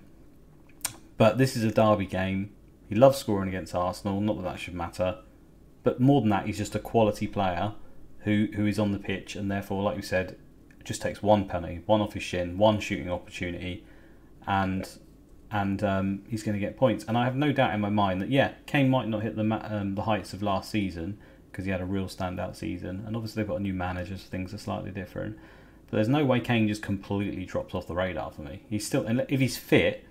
but 1.17 1.39
this 1.39 1.57
is 1.57 1.65
a 1.65 1.71
derby 1.71 2.05
game. 2.05 2.51
He 2.89 2.95
loves 2.97 3.17
scoring 3.17 3.49
against 3.49 3.75
Arsenal. 3.75 4.21
Not 4.21 4.37
that 4.39 4.43
that 4.43 4.59
should 4.59 4.75
matter, 4.75 5.19
but 5.85 6.01
more 6.01 6.21
than 6.21 6.31
that, 6.31 6.47
he's 6.47 6.59
just 6.59 6.75
a 6.75 6.81
quality 6.81 7.29
player 7.29 7.73
who 8.21 8.49
who 8.57 8.67
is 8.67 8.79
on 8.79 8.91
the 8.91 8.99
pitch, 8.99 9.37
and 9.37 9.51
therefore, 9.51 9.85
like 9.85 9.97
you 9.97 10.03
said, 10.03 10.37
just 10.83 11.01
takes 11.01 11.23
one 11.23 11.47
penalty, 11.47 11.81
one 11.87 12.01
off 12.01 12.15
his 12.15 12.25
shin, 12.25 12.59
one 12.59 12.81
shooting 12.81 13.09
opportunity 13.11 13.85
and 14.47 14.89
and 15.53 15.83
um, 15.83 16.23
he's 16.29 16.43
going 16.43 16.55
to 16.55 16.61
get 16.61 16.77
points. 16.77 17.05
And 17.09 17.19
I 17.19 17.25
have 17.25 17.35
no 17.35 17.51
doubt 17.51 17.75
in 17.75 17.81
my 17.81 17.91
mind 17.91 18.23
that 18.23 18.31
yeah, 18.31 18.53
Kane 18.67 18.89
might 18.89 19.09
not 19.09 19.23
hit 19.23 19.37
the 19.37 19.75
um, 19.75 19.95
the 19.95 20.03
heights 20.03 20.33
of 20.33 20.43
last 20.43 20.71
season 20.71 21.19
because 21.51 21.65
he 21.65 21.71
had 21.71 21.81
a 21.81 21.87
real 21.87 22.07
standout 22.07 22.57
season, 22.57 23.03
and 23.07 23.17
obviously 23.17 23.43
they've 23.43 23.49
got 23.49 23.57
a 23.57 23.63
new 23.63 23.75
manager, 23.75 24.17
so 24.17 24.25
things 24.31 24.55
are 24.55 24.59
slightly 24.59 24.91
different. 24.91 25.37
But 25.91 25.97
there's 25.97 26.09
no 26.09 26.25
way 26.25 26.39
Kane 26.39 26.69
just 26.69 26.83
completely 26.83 27.45
drops 27.45 27.75
off 27.75 27.89
the 27.89 27.95
radar 27.95 28.31
for 28.31 28.43
me. 28.43 28.63
He's 28.71 28.87
still, 28.87 29.05
if 29.29 29.41
he's 29.41 29.57
fit, 29.57 30.05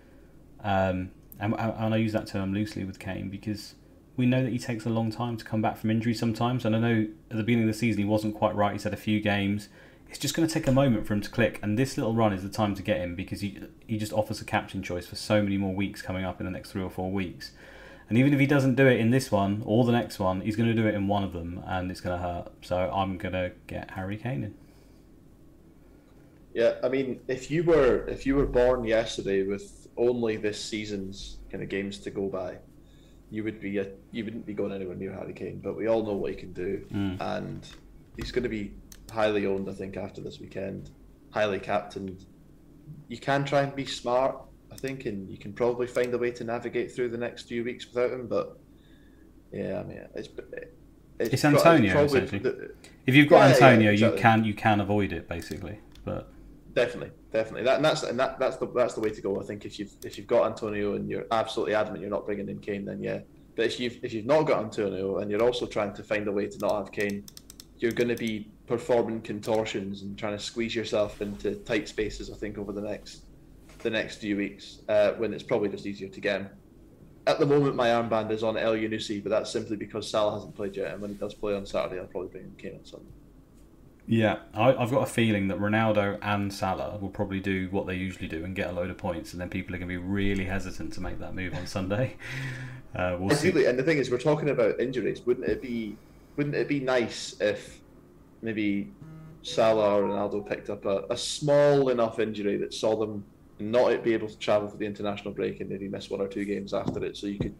um, 0.61 1.11
and, 1.39 1.55
and 1.57 1.93
I 1.93 1.97
use 1.97 2.11
that 2.11 2.27
term 2.27 2.53
loosely 2.53 2.83
with 2.83 2.99
Kane 2.99 3.29
because 3.29 3.75
we 4.17 4.25
know 4.25 4.43
that 4.43 4.51
he 4.51 4.59
takes 4.59 4.85
a 4.85 4.89
long 4.89 5.09
time 5.09 5.37
to 5.37 5.45
come 5.45 5.61
back 5.61 5.77
from 5.77 5.89
injury 5.89 6.13
sometimes. 6.13 6.65
And 6.65 6.75
I 6.75 6.79
know 6.79 7.07
at 7.31 7.37
the 7.37 7.43
beginning 7.43 7.69
of 7.69 7.73
the 7.73 7.79
season 7.79 7.99
he 7.99 8.05
wasn't 8.05 8.35
quite 8.35 8.53
right. 8.53 8.73
He's 8.73 8.83
had 8.83 8.93
a 8.93 8.97
few 8.97 9.21
games 9.21 9.69
it's 10.09 10.17
just 10.17 10.33
going 10.33 10.47
to 10.47 10.53
take 10.53 10.67
a 10.67 10.71
moment 10.71 11.05
for 11.05 11.13
him 11.13 11.21
to 11.21 11.29
click, 11.29 11.59
and 11.61 11.77
this 11.77 11.97
little 11.97 12.15
run 12.15 12.33
is 12.33 12.41
the 12.41 12.49
time 12.49 12.73
to 12.75 12.81
get 12.81 12.97
him 12.97 13.15
because 13.15 13.41
he 13.41 13.59
he 13.87 13.97
just 13.97 14.11
offers 14.11 14.41
a 14.41 14.45
captain 14.45 14.81
choice 14.81 15.05
for 15.05 15.15
so 15.15 15.43
many 15.43 15.57
more 15.57 15.73
weeks 15.73 16.01
coming 16.01 16.25
up 16.25 16.39
in 16.39 16.45
the 16.45 16.51
next 16.51 16.71
three 16.71 16.81
or 16.81 16.89
four 16.89 17.11
weeks. 17.11 17.51
And 18.09 18.17
even 18.17 18.33
if 18.33 18.39
he 18.39 18.47
doesn't 18.47 18.73
do 18.73 18.87
it 18.87 18.99
in 18.99 19.11
this 19.11 19.31
one 19.31 19.61
or 19.65 19.85
the 19.85 19.91
next 19.91 20.17
one, 20.17 20.41
he's 20.41 20.55
going 20.55 20.67
to 20.67 20.73
do 20.73 20.87
it 20.87 20.95
in 20.95 21.07
one 21.07 21.23
of 21.23 21.31
them, 21.31 21.63
and 21.67 21.91
it's 21.91 22.01
going 22.01 22.17
to 22.17 22.23
hurt. 22.23 22.51
So 22.61 22.75
I'm 22.91 23.19
going 23.19 23.33
to 23.33 23.51
get 23.67 23.91
Harry 23.91 24.17
Kane 24.17 24.43
in. 24.43 24.55
Yeah, 26.55 26.73
I 26.83 26.89
mean, 26.89 27.19
if 27.27 27.51
you 27.51 27.63
were 27.63 28.07
if 28.07 28.25
you 28.25 28.35
were 28.35 28.47
born 28.47 28.83
yesterday 28.83 29.43
with 29.43 29.87
only 29.95 30.37
this 30.37 30.59
season's 30.63 31.37
kind 31.51 31.63
of 31.63 31.69
games 31.69 31.99
to 31.99 32.09
go 32.09 32.27
by, 32.27 32.57
you 33.29 33.43
would 33.43 33.61
be 33.61 33.77
a, 33.77 33.87
you 34.11 34.25
wouldn't 34.25 34.47
be 34.47 34.55
going 34.55 34.71
anywhere 34.71 34.95
near 34.95 35.13
Harry 35.13 35.33
Kane. 35.33 35.59
But 35.63 35.77
we 35.77 35.87
all 35.87 36.03
know 36.03 36.13
what 36.13 36.31
he 36.31 36.35
can 36.35 36.51
do, 36.51 36.83
mm. 36.91 37.21
and 37.21 37.63
he's 38.17 38.31
going 38.31 38.43
to 38.43 38.49
be 38.49 38.73
highly 39.09 39.45
owned, 39.45 39.69
I 39.69 39.73
think, 39.73 39.97
after 39.97 40.21
this 40.21 40.39
weekend. 40.39 40.91
Highly 41.31 41.59
captained. 41.59 42.25
You 43.07 43.17
can 43.17 43.45
try 43.45 43.61
and 43.61 43.75
be 43.75 43.85
smart, 43.85 44.37
I 44.71 44.75
think, 44.75 45.05
and 45.05 45.29
you 45.29 45.37
can 45.37 45.53
probably 45.53 45.87
find 45.87 46.13
a 46.13 46.17
way 46.17 46.31
to 46.31 46.43
navigate 46.43 46.91
through 46.91 47.09
the 47.09 47.17
next 47.17 47.43
few 47.43 47.63
weeks 47.63 47.87
without 47.87 48.11
him. 48.11 48.27
But 48.27 48.59
yeah, 49.51 49.79
I 49.79 49.83
mean, 49.83 50.01
it's 50.15 50.29
it's, 51.19 51.33
it's 51.33 51.45
Antonio. 51.45 52.03
It's 52.03 52.13
the, 52.13 52.71
if 53.05 53.15
you've 53.15 53.27
got 53.27 53.47
yeah, 53.47 53.53
Antonio, 53.53 53.85
yeah, 53.87 53.91
exactly. 53.91 54.17
you 54.17 54.21
can 54.21 54.43
you 54.45 54.53
can 54.53 54.79
avoid 54.79 55.11
it 55.11 55.27
basically. 55.27 55.79
But 56.05 56.31
definitely, 56.73 57.11
definitely, 57.31 57.63
that 57.63 57.77
and 57.77 57.85
that's 57.85 58.03
and 58.03 58.19
that 58.19 58.39
that's 58.39 58.57
the 58.57 58.67
that's 58.73 58.93
the 58.93 59.01
way 59.01 59.09
to 59.09 59.21
go. 59.21 59.39
I 59.39 59.43
think 59.43 59.65
if 59.65 59.79
you've 59.79 59.91
if 60.03 60.17
you've 60.17 60.27
got 60.27 60.45
Antonio 60.45 60.95
and 60.95 61.09
you're 61.09 61.25
absolutely 61.31 61.75
adamant 61.75 62.01
you're 62.01 62.09
not 62.09 62.25
bringing 62.25 62.47
in 62.49 62.59
Kane, 62.59 62.85
then 62.85 63.03
yeah. 63.03 63.19
But 63.55 63.65
if 63.65 63.79
you've 63.79 63.99
if 64.01 64.13
you've 64.13 64.25
not 64.25 64.43
got 64.43 64.63
Antonio 64.63 65.17
and 65.17 65.29
you're 65.29 65.43
also 65.43 65.65
trying 65.65 65.93
to 65.95 66.03
find 66.03 66.27
a 66.27 66.31
way 66.31 66.47
to 66.47 66.57
not 66.59 66.77
have 66.77 66.91
Kane, 66.91 67.25
you're 67.79 67.91
going 67.91 68.09
to 68.09 68.15
be 68.15 68.47
performing 68.67 69.21
contortions 69.21 70.01
and 70.01 70.17
trying 70.17 70.37
to 70.37 70.43
squeeze 70.43 70.75
yourself 70.75 71.21
into 71.21 71.55
tight 71.55 71.87
spaces. 71.87 72.29
I 72.29 72.35
think 72.35 72.57
over 72.57 72.71
the 72.71 72.81
next 72.81 73.23
the 73.79 73.89
next 73.89 74.17
few 74.17 74.35
weeks, 74.35 74.79
uh, 74.89 75.13
when 75.13 75.33
it's 75.33 75.43
probably 75.43 75.69
just 75.69 75.85
easier 75.85 76.09
to 76.09 76.19
get 76.19 76.41
him. 76.41 76.49
At 77.27 77.39
the 77.39 77.45
moment, 77.45 77.75
my 77.75 77.89
armband 77.89 78.31
is 78.31 78.43
on 78.43 78.55
Elyounoussi, 78.55 79.23
but 79.23 79.29
that's 79.29 79.49
simply 79.49 79.77
because 79.77 80.09
Salah 80.09 80.33
hasn't 80.33 80.55
played 80.55 80.75
yet, 80.75 80.93
and 80.93 81.01
when 81.01 81.11
he 81.11 81.15
does 81.15 81.33
play 81.33 81.55
on 81.55 81.65
Saturday, 81.65 81.99
I'll 81.99 82.07
probably 82.07 82.29
bring 82.29 82.43
in 82.43 82.55
Kane 82.57 82.79
on 82.79 82.85
Sunday. 82.85 83.11
Yeah, 84.07 84.39
I, 84.55 84.71
have 84.71 84.89
got 84.89 85.03
a 85.03 85.05
feeling 85.05 85.49
that 85.49 85.59
Ronaldo 85.59 86.17
and 86.23 86.51
Salah 86.51 86.97
will 86.97 87.09
probably 87.09 87.39
do 87.39 87.69
what 87.69 87.85
they 87.85 87.93
usually 87.93 88.27
do 88.27 88.43
and 88.43 88.55
get 88.55 88.71
a 88.71 88.73
load 88.73 88.89
of 88.89 88.97
points, 88.97 89.33
and 89.33 89.39
then 89.39 89.49
people 89.49 89.75
are 89.75 89.77
going 89.77 89.87
to 89.87 89.93
be 89.93 90.03
really 90.03 90.45
hesitant 90.45 90.93
to 90.93 91.01
make 91.01 91.19
that 91.19 91.35
move 91.35 91.53
on 91.53 91.67
Sunday. 91.67 92.15
Uh, 92.95 93.15
we'll 93.19 93.35
see. 93.35 93.49
And 93.65 93.77
the 93.77 93.83
thing 93.83 93.99
is, 93.99 94.09
we're 94.09 94.17
talking 94.17 94.49
about 94.49 94.79
injuries. 94.79 95.21
Wouldn't 95.23 95.47
it 95.47 95.61
be? 95.61 95.95
Wouldn't 96.39 96.55
it 96.55 96.69
be 96.69 96.79
nice 96.79 97.35
if 97.41 97.81
maybe 98.41 98.93
Salah 99.41 99.95
or 99.95 100.03
Ronaldo 100.03 100.47
picked 100.47 100.69
up 100.69 100.85
a, 100.85 101.03
a 101.09 101.17
small 101.17 101.89
enough 101.89 102.17
injury 102.17 102.55
that 102.55 102.73
saw 102.73 102.95
them 102.95 103.25
not 103.59 104.05
be 104.05 104.13
able 104.13 104.29
to 104.29 104.37
travel 104.37 104.69
for 104.69 104.77
the 104.77 104.85
international 104.85 105.33
break 105.33 105.59
and 105.59 105.69
maybe 105.69 105.89
miss 105.89 106.09
one 106.09 106.21
or 106.21 106.29
two 106.29 106.45
games 106.45 106.73
after 106.73 107.03
it. 107.03 107.17
So 107.17 107.27
you 107.27 107.39
could 107.39 107.55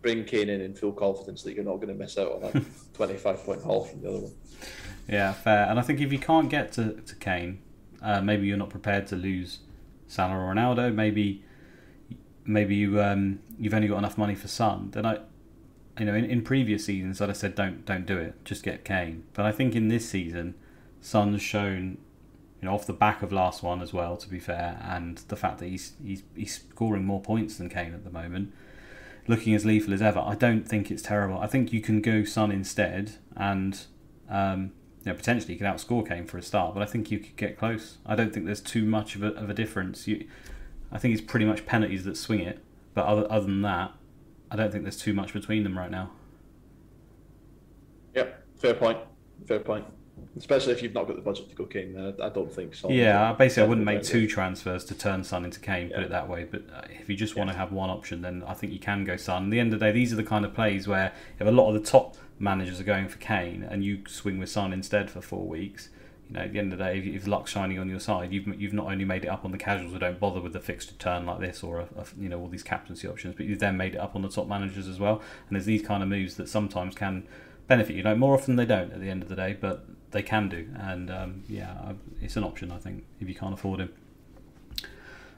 bring 0.00 0.24
Kane 0.24 0.48
in 0.48 0.60
in 0.60 0.74
full 0.74 0.90
confidence 0.90 1.44
that 1.44 1.54
you're 1.54 1.62
not 1.62 1.76
going 1.76 1.90
to 1.90 1.94
miss 1.94 2.18
out 2.18 2.32
on 2.32 2.42
a 2.42 2.64
25 2.94 3.44
point 3.44 3.62
haul 3.62 3.84
from 3.84 4.00
the 4.00 4.08
other 4.08 4.18
one. 4.18 4.34
Yeah, 5.08 5.32
fair. 5.32 5.68
And 5.70 5.78
I 5.78 5.82
think 5.82 6.00
if 6.00 6.10
you 6.10 6.18
can't 6.18 6.50
get 6.50 6.72
to, 6.72 6.94
to 6.94 7.14
Kane, 7.14 7.60
uh, 8.02 8.20
maybe 8.20 8.48
you're 8.48 8.56
not 8.56 8.70
prepared 8.70 9.06
to 9.06 9.14
lose 9.14 9.60
Salah 10.08 10.34
or 10.34 10.52
Ronaldo. 10.52 10.92
Maybe 10.92 11.44
maybe 12.44 12.74
you 12.74 13.00
um, 13.00 13.38
you've 13.60 13.74
only 13.74 13.86
got 13.86 13.98
enough 13.98 14.18
money 14.18 14.34
for 14.34 14.48
Son. 14.48 14.90
Then 14.90 15.06
I 15.06 15.20
you 15.98 16.06
know, 16.06 16.14
in, 16.14 16.24
in 16.24 16.42
previous 16.42 16.86
seasons, 16.86 17.20
I'd 17.20 17.28
have 17.28 17.36
said 17.36 17.54
don't 17.54 17.84
don't 17.84 18.06
do 18.06 18.18
it, 18.18 18.44
just 18.44 18.62
get 18.62 18.84
Kane. 18.84 19.24
But 19.34 19.46
I 19.46 19.52
think 19.52 19.74
in 19.74 19.88
this 19.88 20.08
season, 20.08 20.54
Son's 21.00 21.42
shown, 21.42 21.98
you 22.60 22.68
know, 22.68 22.74
off 22.74 22.86
the 22.86 22.92
back 22.92 23.22
of 23.22 23.32
last 23.32 23.62
one 23.62 23.82
as 23.82 23.92
well. 23.92 24.16
To 24.16 24.28
be 24.28 24.38
fair, 24.38 24.80
and 24.82 25.18
the 25.28 25.36
fact 25.36 25.58
that 25.58 25.66
he's 25.66 25.92
he's 26.02 26.22
he's 26.34 26.54
scoring 26.54 27.04
more 27.04 27.20
points 27.20 27.58
than 27.58 27.68
Kane 27.68 27.92
at 27.92 28.04
the 28.04 28.10
moment, 28.10 28.52
looking 29.28 29.54
as 29.54 29.64
lethal 29.64 29.92
as 29.92 30.00
ever. 30.00 30.20
I 30.20 30.34
don't 30.34 30.66
think 30.66 30.90
it's 30.90 31.02
terrible. 31.02 31.38
I 31.38 31.46
think 31.46 31.72
you 31.72 31.80
can 31.80 32.00
go 32.00 32.24
Son 32.24 32.50
instead, 32.50 33.16
and 33.36 33.78
um, 34.30 34.72
you 35.04 35.12
know, 35.12 35.14
potentially 35.14 35.52
you 35.54 35.58
could 35.58 35.66
outscore 35.66 36.08
Kane 36.08 36.26
for 36.26 36.38
a 36.38 36.42
start. 36.42 36.72
But 36.72 36.82
I 36.82 36.86
think 36.86 37.10
you 37.10 37.18
could 37.18 37.36
get 37.36 37.58
close. 37.58 37.98
I 38.06 38.14
don't 38.16 38.32
think 38.32 38.46
there's 38.46 38.62
too 38.62 38.86
much 38.86 39.14
of 39.14 39.22
a, 39.22 39.28
of 39.34 39.50
a 39.50 39.54
difference. 39.54 40.08
You, 40.08 40.26
I 40.90 40.98
think 40.98 41.12
it's 41.12 41.26
pretty 41.26 41.44
much 41.44 41.66
penalties 41.66 42.04
that 42.04 42.16
swing 42.16 42.40
it. 42.40 42.60
But 42.94 43.06
other 43.06 43.30
other 43.30 43.46
than 43.46 43.62
that, 43.62 43.92
I 44.52 44.56
don't 44.56 44.70
think 44.70 44.84
there's 44.84 44.98
too 44.98 45.14
much 45.14 45.32
between 45.32 45.64
them 45.64 45.76
right 45.76 45.90
now. 45.90 46.10
Yep, 48.14 48.44
fair 48.58 48.74
point. 48.74 48.98
Fair 49.46 49.60
point. 49.60 49.86
Especially 50.36 50.72
if 50.72 50.82
you've 50.82 50.92
not 50.92 51.06
got 51.06 51.16
the 51.16 51.22
budget 51.22 51.48
to 51.48 51.54
go 51.54 51.64
Kane, 51.64 51.94
then 51.94 52.14
I 52.22 52.28
don't 52.28 52.52
think 52.52 52.74
so. 52.74 52.90
Yeah, 52.90 53.32
basically, 53.32 53.62
I 53.62 53.66
wouldn't 53.66 53.86
make 53.86 54.02
two 54.02 54.26
transfers 54.28 54.84
to 54.84 54.94
turn 54.94 55.24
Son 55.24 55.46
into 55.46 55.58
Kane, 55.58 55.88
put 55.88 56.02
it 56.02 56.10
that 56.10 56.28
way. 56.28 56.44
But 56.44 56.64
uh, 56.72 56.82
if 56.90 57.08
you 57.08 57.16
just 57.16 57.34
want 57.34 57.48
yeah. 57.48 57.54
to 57.54 57.58
have 57.58 57.72
one 57.72 57.88
option, 57.88 58.20
then 58.20 58.44
I 58.46 58.52
think 58.52 58.74
you 58.74 58.78
can 58.78 59.04
go 59.04 59.16
Son. 59.16 59.44
At 59.44 59.50
the 59.50 59.58
end 59.58 59.72
of 59.72 59.80
the 59.80 59.86
day, 59.86 59.92
these 59.92 60.12
are 60.12 60.16
the 60.16 60.22
kind 60.22 60.44
of 60.44 60.52
plays 60.52 60.86
where 60.86 61.12
if 61.38 61.46
a 61.46 61.50
lot 61.50 61.68
of 61.68 61.74
the 61.74 61.90
top 61.90 62.16
managers 62.38 62.78
are 62.78 62.84
going 62.84 63.08
for 63.08 63.18
Kane 63.18 63.62
and 63.62 63.82
you 63.82 64.02
swing 64.06 64.38
with 64.38 64.50
Son 64.50 64.72
instead 64.72 65.10
for 65.10 65.22
four 65.22 65.46
weeks, 65.46 65.88
at 66.36 66.52
the 66.52 66.58
end 66.58 66.72
of 66.72 66.78
the 66.78 66.84
day, 66.84 66.98
if, 66.98 67.22
if 67.22 67.26
luck's 67.26 67.50
shining 67.50 67.78
on 67.78 67.88
your 67.88 68.00
side, 68.00 68.32
you've 68.32 68.60
you've 68.60 68.72
not 68.72 68.86
only 68.86 69.04
made 69.04 69.24
it 69.24 69.28
up 69.28 69.44
on 69.44 69.52
the 69.52 69.58
casuals 69.58 69.92
who 69.92 69.98
don't 69.98 70.20
bother 70.20 70.40
with 70.40 70.52
the 70.52 70.60
fixed 70.60 70.98
turn 70.98 71.26
like 71.26 71.40
this 71.40 71.62
or 71.62 71.80
a, 71.80 71.88
a, 71.96 72.06
you 72.18 72.28
know 72.28 72.40
all 72.40 72.48
these 72.48 72.62
captaincy 72.62 73.08
options, 73.08 73.34
but 73.34 73.46
you've 73.46 73.58
then 73.58 73.76
made 73.76 73.94
it 73.94 73.98
up 73.98 74.14
on 74.14 74.22
the 74.22 74.28
top 74.28 74.46
managers 74.48 74.88
as 74.88 74.98
well. 74.98 75.22
And 75.48 75.56
there's 75.56 75.66
these 75.66 75.82
kind 75.82 76.02
of 76.02 76.08
moves 76.08 76.36
that 76.36 76.48
sometimes 76.48 76.94
can 76.94 77.26
benefit 77.66 77.96
you. 77.96 78.02
Like 78.02 78.18
more 78.18 78.34
often 78.34 78.56
they 78.56 78.66
don't 78.66 78.92
at 78.92 79.00
the 79.00 79.10
end 79.10 79.22
of 79.22 79.28
the 79.28 79.36
day, 79.36 79.56
but 79.58 79.84
they 80.10 80.22
can 80.22 80.48
do. 80.48 80.68
And 80.76 81.10
um, 81.10 81.44
yeah, 81.48 81.92
it's 82.20 82.36
an 82.36 82.44
option 82.44 82.70
I 82.70 82.78
think 82.78 83.04
if 83.20 83.28
you 83.28 83.34
can't 83.34 83.54
afford 83.54 83.80
him. 83.80 83.92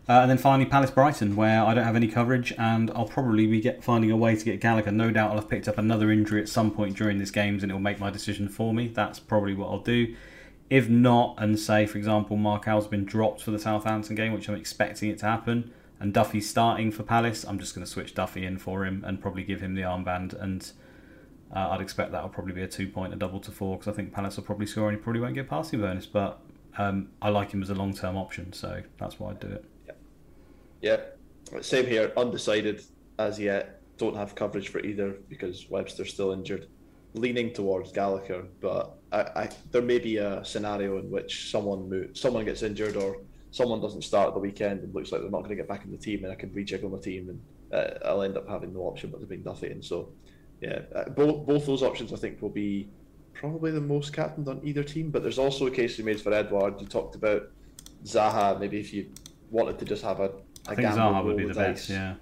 Uh, 0.07 0.20
and 0.20 0.30
then 0.30 0.36
finally, 0.36 0.68
Palace 0.68 0.90
Brighton, 0.90 1.34
where 1.34 1.64
I 1.64 1.72
don't 1.72 1.84
have 1.84 1.97
any 1.97 2.09
coverage, 2.09 2.53
and 2.59 2.90
I'll 2.90 3.07
probably 3.07 3.47
be 3.47 3.62
get, 3.62 3.82
finding 3.82 4.11
a 4.11 4.16
way 4.16 4.36
to 4.36 4.45
get 4.45 4.61
Gallagher. 4.61 4.92
No 4.92 5.11
doubt 5.11 5.30
I'll 5.30 5.38
have 5.38 5.49
picked 5.49 5.66
up 5.66 5.78
another 5.78 6.11
injury 6.12 6.42
at 6.42 6.49
some 6.51 6.70
point 6.70 6.95
during 6.95 7.16
this 7.18 7.30
games, 7.30 7.62
and 7.62 7.72
it 7.72 7.74
will 7.74 7.80
make 7.80 7.99
my 7.99 8.11
decision 8.11 8.49
for 8.51 8.74
me. 8.74 8.88
That's 8.88 9.18
probably 9.18 9.55
what 9.55 9.70
I'll 9.70 9.78
do. 9.78 10.14
If 10.70 10.88
not, 10.88 11.36
and 11.38 11.58
say, 11.58 11.86
for 11.86 11.98
example, 11.98 12.36
Marcal's 12.36 12.86
been 12.86 13.04
dropped 13.04 13.42
for 13.42 13.50
the 13.50 13.58
Southampton 13.58 14.16
game, 14.16 14.32
which 14.32 14.48
I'm 14.48 14.54
expecting 14.54 15.10
it 15.10 15.18
to 15.18 15.26
happen, 15.26 15.72
and 16.00 16.12
Duffy's 16.12 16.48
starting 16.48 16.90
for 16.90 17.02
Palace, 17.02 17.44
I'm 17.44 17.58
just 17.58 17.74
going 17.74 17.84
to 17.84 17.90
switch 17.90 18.14
Duffy 18.14 18.44
in 18.44 18.58
for 18.58 18.84
him 18.84 19.04
and 19.06 19.20
probably 19.20 19.44
give 19.44 19.60
him 19.60 19.74
the 19.74 19.82
armband 19.82 20.40
and 20.40 20.72
uh, 21.54 21.68
I'd 21.70 21.80
expect 21.80 22.10
that 22.12 22.22
will 22.22 22.30
probably 22.30 22.52
be 22.52 22.62
a 22.62 22.68
two 22.68 22.88
point, 22.88 23.12
a 23.12 23.16
double 23.16 23.38
to 23.40 23.50
four, 23.52 23.78
because 23.78 23.92
I 23.92 23.94
think 23.94 24.12
Palace 24.12 24.36
will 24.36 24.44
probably 24.44 24.66
score 24.66 24.88
and 24.88 24.98
he 24.98 25.02
probably 25.02 25.20
won't 25.20 25.34
get 25.34 25.48
passing 25.48 25.80
bonus. 25.80 26.04
But 26.04 26.40
um, 26.76 27.10
I 27.22 27.28
like 27.28 27.52
him 27.52 27.62
as 27.62 27.70
a 27.70 27.74
long 27.74 27.94
term 27.94 28.16
option, 28.16 28.52
so 28.52 28.82
that's 28.98 29.20
why 29.20 29.30
I'd 29.30 29.40
do 29.40 29.48
it. 29.48 29.64
Yeah. 30.82 30.96
yeah, 31.52 31.60
same 31.62 31.86
here. 31.86 32.12
Undecided 32.16 32.82
as 33.18 33.38
yet. 33.38 33.80
Don't 33.96 34.16
have 34.16 34.34
coverage 34.34 34.70
for 34.70 34.80
either 34.80 35.14
because 35.28 35.70
Webster's 35.70 36.12
still 36.12 36.32
injured. 36.32 36.66
Leaning 37.14 37.52
towards 37.52 37.92
Gallagher, 37.92 38.44
but 38.60 38.96
I, 39.12 39.20
I, 39.20 39.48
there 39.70 39.82
may 39.82 39.98
be 39.98 40.16
a 40.16 40.44
scenario 40.44 40.98
in 40.98 41.10
which 41.10 41.50
someone 41.50 41.88
move, 41.88 42.10
someone 42.18 42.44
gets 42.44 42.62
injured 42.62 42.96
or 42.96 43.18
someone 43.52 43.80
doesn't 43.80 44.02
start 44.02 44.28
at 44.28 44.34
the 44.34 44.40
weekend 44.40 44.82
and 44.82 44.92
looks 44.92 45.12
like 45.12 45.20
they're 45.20 45.30
not 45.30 45.38
going 45.38 45.50
to 45.50 45.56
get 45.56 45.68
back 45.68 45.84
in 45.84 45.92
the 45.92 45.96
team, 45.96 46.24
and 46.24 46.32
I 46.32 46.34
can 46.34 46.50
rejiggle 46.50 46.90
my 46.90 46.98
team 46.98 47.28
and 47.28 47.40
uh, 47.72 47.98
I'll 48.04 48.22
end 48.22 48.36
up 48.36 48.48
having 48.48 48.72
no 48.72 48.80
option 48.80 49.10
but 49.10 49.20
to 49.20 49.26
bring 49.26 49.42
Duffy 49.42 49.70
in. 49.70 49.82
So 49.82 50.10
yeah, 50.60 50.80
uh, 50.94 51.08
both 51.10 51.46
both 51.46 51.66
those 51.66 51.82
options 51.82 52.12
I 52.12 52.16
think 52.16 52.42
will 52.42 52.50
be 52.50 52.88
probably 53.32 53.70
the 53.70 53.80
most 53.80 54.12
captained 54.12 54.48
on 54.48 54.60
either 54.64 54.82
team. 54.82 55.10
But 55.10 55.22
there's 55.22 55.38
also 55.38 55.66
a 55.66 55.70
case 55.70 55.98
you 55.98 56.04
made 56.04 56.20
for 56.20 56.32
Edouard. 56.32 56.80
You 56.80 56.86
talked 56.86 57.14
about 57.14 57.50
Zaha. 58.04 58.58
Maybe 58.58 58.80
if 58.80 58.92
you 58.92 59.10
wanted 59.50 59.78
to 59.78 59.84
just 59.84 60.02
have 60.02 60.20
a, 60.20 60.30
a 60.30 60.30
I 60.68 60.74
think 60.74 60.88
Zaha 60.88 61.24
would 61.24 61.36
be 61.36 61.46
the 61.46 61.54
best. 61.54 61.90
Yeah. 61.90 62.14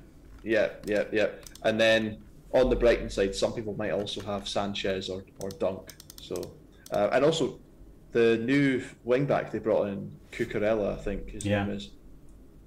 Yeah, 0.45 0.70
yeah, 0.84 1.05
yeah. 1.12 1.28
And 1.62 1.80
then 1.80 2.18
on 2.53 2.71
the 2.71 2.77
Brighton 2.77 3.09
side, 3.09 3.35
some 3.35 3.53
people 3.53 3.75
might 3.75 3.93
also 3.93 4.21
have 4.23 4.49
Sanchez 4.49 5.09
or, 5.09 5.25
or 5.41 5.51
Dunk. 5.51 5.95
So 6.21 6.53
uh, 6.91 7.09
and 7.13 7.25
also 7.25 7.59
the 8.13 8.39
new 8.39 8.83
wing 9.05 9.25
back 9.25 9.51
they 9.51 9.59
brought 9.59 9.89
in, 9.89 10.13
Cucurella, 10.31 10.99
I 10.99 11.03
think 11.03 11.31
his 11.31 11.45
yeah. 11.45 11.65
name 11.65 11.77
is. 11.77 11.91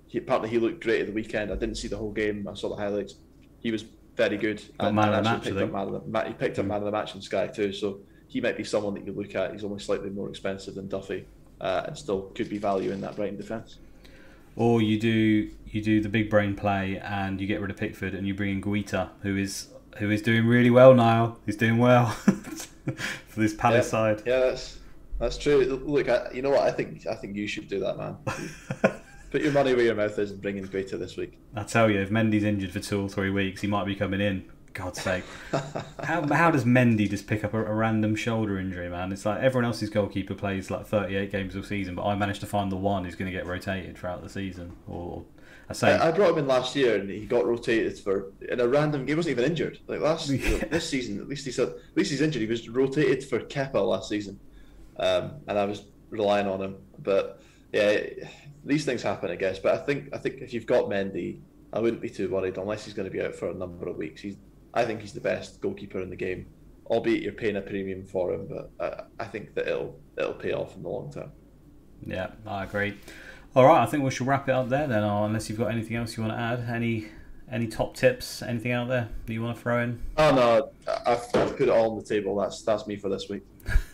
He, 0.08 0.18
apparently 0.18 0.50
he 0.50 0.60
looked 0.60 0.84
great 0.84 1.02
at 1.02 1.08
the 1.08 1.14
weekend. 1.14 1.52
I 1.52 1.56
didn't 1.56 1.76
see 1.76 1.88
the 1.88 1.98
whole 1.98 2.12
game. 2.12 2.48
I 2.48 2.56
saw 2.56 2.70
the 2.70 2.76
highlights. 2.76 3.16
He 3.60 3.72
was 3.72 3.86
very 4.16 4.38
good. 4.38 4.62
Got 4.78 4.88
and, 4.88 4.96
man 4.96 5.14
of 5.14 5.24
the 5.24 5.30
match, 5.30 5.44
picked 5.44 5.58
up 5.58 5.72
man 5.72 5.88
of 5.88 6.12
the, 6.12 6.24
he 6.28 6.34
picked 6.34 6.60
up 6.60 6.66
man 6.66 6.78
of 6.78 6.86
the 6.86 6.92
match 6.92 7.16
in 7.16 7.22
Sky 7.22 7.48
too, 7.48 7.72
so 7.72 8.00
he 8.28 8.42
might 8.42 8.58
be 8.58 8.64
someone 8.64 8.94
that 8.96 9.06
you 9.06 9.14
look 9.14 9.36
at. 9.36 9.52
He's 9.54 9.64
only 9.64 9.80
slightly 9.80 10.10
more 10.10 10.30
expensive 10.30 10.76
than 10.76 10.88
Duffy, 10.88 11.26
uh, 11.62 11.84
and 11.88 11.98
still 11.98 12.22
could 12.34 12.50
be 12.50 12.58
value 12.58 12.92
in 12.92 13.02
that 13.02 13.16
Brighton 13.16 13.38
defence. 13.38 13.78
Or 14.56 14.82
you 14.82 15.00
do 15.00 15.52
you 15.68 15.82
do 15.82 16.02
the 16.02 16.10
big 16.10 16.30
brain 16.30 16.56
play 16.56 16.98
and 17.04 17.42
you 17.42 17.48
get 17.48 17.60
rid 17.60 17.70
of 17.70 17.78
Pickford 17.78 18.14
and 18.14 18.26
you 18.26 18.34
bring 18.34 18.52
in 18.52 18.62
Guaita, 18.62 19.10
who 19.22 19.36
is 19.36 19.68
who 19.96 20.10
is 20.10 20.22
doing 20.22 20.46
really 20.46 20.70
well 20.70 20.94
now. 20.94 21.38
He's 21.46 21.58
doing 21.58 21.78
well 21.78 22.08
for 23.28 23.40
this 23.40 23.54
Palace 23.54 23.88
yeah, 23.88 23.92
side. 23.92 24.24
Yeah, 24.26 24.40
that's 24.40 24.80
that's 25.20 25.38
true. 25.38 25.82
Look, 25.86 26.10
I, 26.10 26.30
you 26.34 26.42
know 26.42 26.52
what? 26.52 26.62
I 26.62 26.72
think 26.72 27.08
I 27.08 27.16
think 27.16 27.36
you 27.36 27.48
should 27.48 27.68
do 27.68 27.80
that, 27.80 27.98
man. 27.98 28.18
Put 29.32 29.42
your 29.42 29.52
money 29.52 29.74
where 29.74 29.84
your 29.84 29.96
mouth 29.96 30.18
is 30.18 30.32
and 30.32 30.42
bring 30.42 30.58
in 30.58 30.68
Guaita 30.68 30.98
this 30.98 31.18
week. 31.18 31.38
I 31.56 31.64
tell 31.64 31.90
you, 31.90 32.00
if 32.00 32.10
Mendy's 32.10 32.44
injured 32.44 32.72
for 32.72 32.80
two 32.80 33.02
or 33.02 33.10
three 33.10 33.30
weeks, 33.30 33.62
he 33.62 33.68
might 33.68 33.86
be 33.86 33.96
coming 33.96 34.22
in. 34.22 34.46
God's 34.76 35.02
sake. 35.02 35.24
how, 36.04 36.28
how 36.28 36.52
does 36.52 36.66
Mendy 36.66 37.10
just 37.10 37.28
pick 37.28 37.44
up 37.44 37.54
a, 37.54 37.66
a, 37.66 37.74
random 37.74 38.14
shoulder 38.16 38.60
injury, 38.60 38.90
man? 38.90 39.12
It's 39.12 39.26
like 39.26 39.42
everyone 39.42 39.66
else's 39.66 39.90
goalkeeper 39.90 40.36
plays 40.36 40.70
like 40.70 40.86
38 40.86 41.32
games 41.32 41.56
a 41.56 41.64
season, 41.64 41.96
but 41.96 42.06
I 42.06 42.16
managed 42.16 42.42
to 42.42 42.46
find 42.46 42.72
the 42.72 42.76
one 42.76 43.06
who's 43.06 43.16
going 43.16 43.32
to 43.32 43.36
get 43.36 43.48
rotated 43.48 43.98
throughout 43.98 44.22
the 44.22 44.30
season. 44.30 44.76
Or 44.86 45.24
I 45.70 45.74
I 46.08 46.12
brought 46.12 46.32
him 46.32 46.40
in 46.40 46.48
last 46.48 46.76
year 46.76 46.96
and 46.96 47.10
he 47.10 47.26
got 47.26 47.46
rotated 47.46 47.98
for 48.00 48.32
in 48.50 48.60
a 48.60 48.68
random 48.68 49.02
game. 49.02 49.10
He 49.10 49.16
wasn't 49.16 49.40
even 49.40 49.50
injured. 49.50 49.80
Like 49.88 50.00
last 50.00 50.30
you 50.30 50.38
know, 50.38 50.58
this 50.70 50.90
season, 50.90 51.20
at 51.20 51.28
least 51.28 51.46
he's 51.46 51.58
at 51.60 51.76
least 51.96 52.12
he's 52.12 52.22
injured. 52.22 52.42
He 52.42 52.48
was 52.48 52.70
rotated 52.70 53.24
for 53.24 53.40
Kepa 53.40 53.76
last 53.76 54.10
season, 54.10 54.40
um, 55.00 55.34
and 55.48 55.58
I 55.58 55.66
was 55.66 55.84
relying 56.10 56.48
on 56.48 56.62
him. 56.62 56.76
But 57.00 57.42
yeah, 57.74 58.00
these 58.64 58.86
things 58.86 59.02
happen, 59.02 59.32
I 59.32 59.36
guess. 59.36 59.60
But 59.60 59.74
I 59.74 59.78
think 59.78 60.10
I 60.14 60.18
think 60.18 60.42
if 60.42 60.54
you've 60.54 60.68
got 60.68 60.86
Mendy, 60.86 61.40
I 61.74 61.80
wouldn't 61.80 62.02
be 62.02 62.10
too 62.10 62.30
worried 62.30 62.58
unless 62.58 62.86
he's 62.86 62.94
going 62.94 63.10
to 63.10 63.12
be 63.12 63.22
out 63.22 63.36
for 63.36 63.50
a 63.50 63.54
number 63.54 63.88
of 63.88 63.98
weeks. 63.98 64.22
He's 64.22 64.38
I 64.74 64.86
think 64.86 65.02
he's 65.02 65.14
the 65.14 65.22
best 65.22 65.62
goalkeeper 65.62 66.02
in 66.02 66.10
the 66.10 66.16
game, 66.16 66.46
albeit 66.88 67.24
you're 67.24 67.34
paying 67.34 67.56
a 67.56 67.62
premium 67.62 68.06
for 68.06 68.34
him. 68.34 68.48
But 68.48 68.72
I, 69.20 69.24
I 69.24 69.28
think 69.28 69.56
that 69.56 69.68
it'll 69.68 70.00
it'll 70.18 70.34
pay 70.34 70.54
off 70.54 70.76
in 70.76 70.84
the 70.84 70.90
long 70.90 71.12
term. 71.12 71.32
Yeah, 72.06 72.32
I 72.46 72.66
agree. 72.66 72.98
All 73.56 73.64
right, 73.64 73.82
I 73.82 73.86
think 73.86 74.04
we 74.04 74.12
should 74.12 74.28
wrap 74.28 74.50
it 74.50 74.52
up 74.52 74.68
there 74.68 74.86
then. 74.86 75.02
unless 75.02 75.50
you've 75.50 75.58
got 75.58 75.72
anything 75.72 75.96
else 75.96 76.18
you 76.18 76.24
want 76.24 76.36
to 76.36 76.40
add, 76.40 76.70
any 76.70 77.08
any 77.50 77.68
top 77.68 77.96
tips, 77.96 78.42
anything 78.42 78.74
out 78.74 78.90
there 78.90 79.08
that 79.26 79.34
you 79.34 79.42
want 79.42 79.56
to 79.56 79.62
throw 79.62 79.82
in? 79.82 80.02
Oh 80.18 80.36
no, 80.36 80.72
I've, 81.06 81.24
I've 81.34 81.52
put 81.56 81.62
it 81.62 81.70
all 81.70 81.92
on 81.92 81.98
the 81.98 82.04
table. 82.04 82.36
That's 82.36 82.64
that's 82.64 82.86
me 82.86 82.98
for 82.98 83.08
this 83.08 83.30
week. 83.30 83.44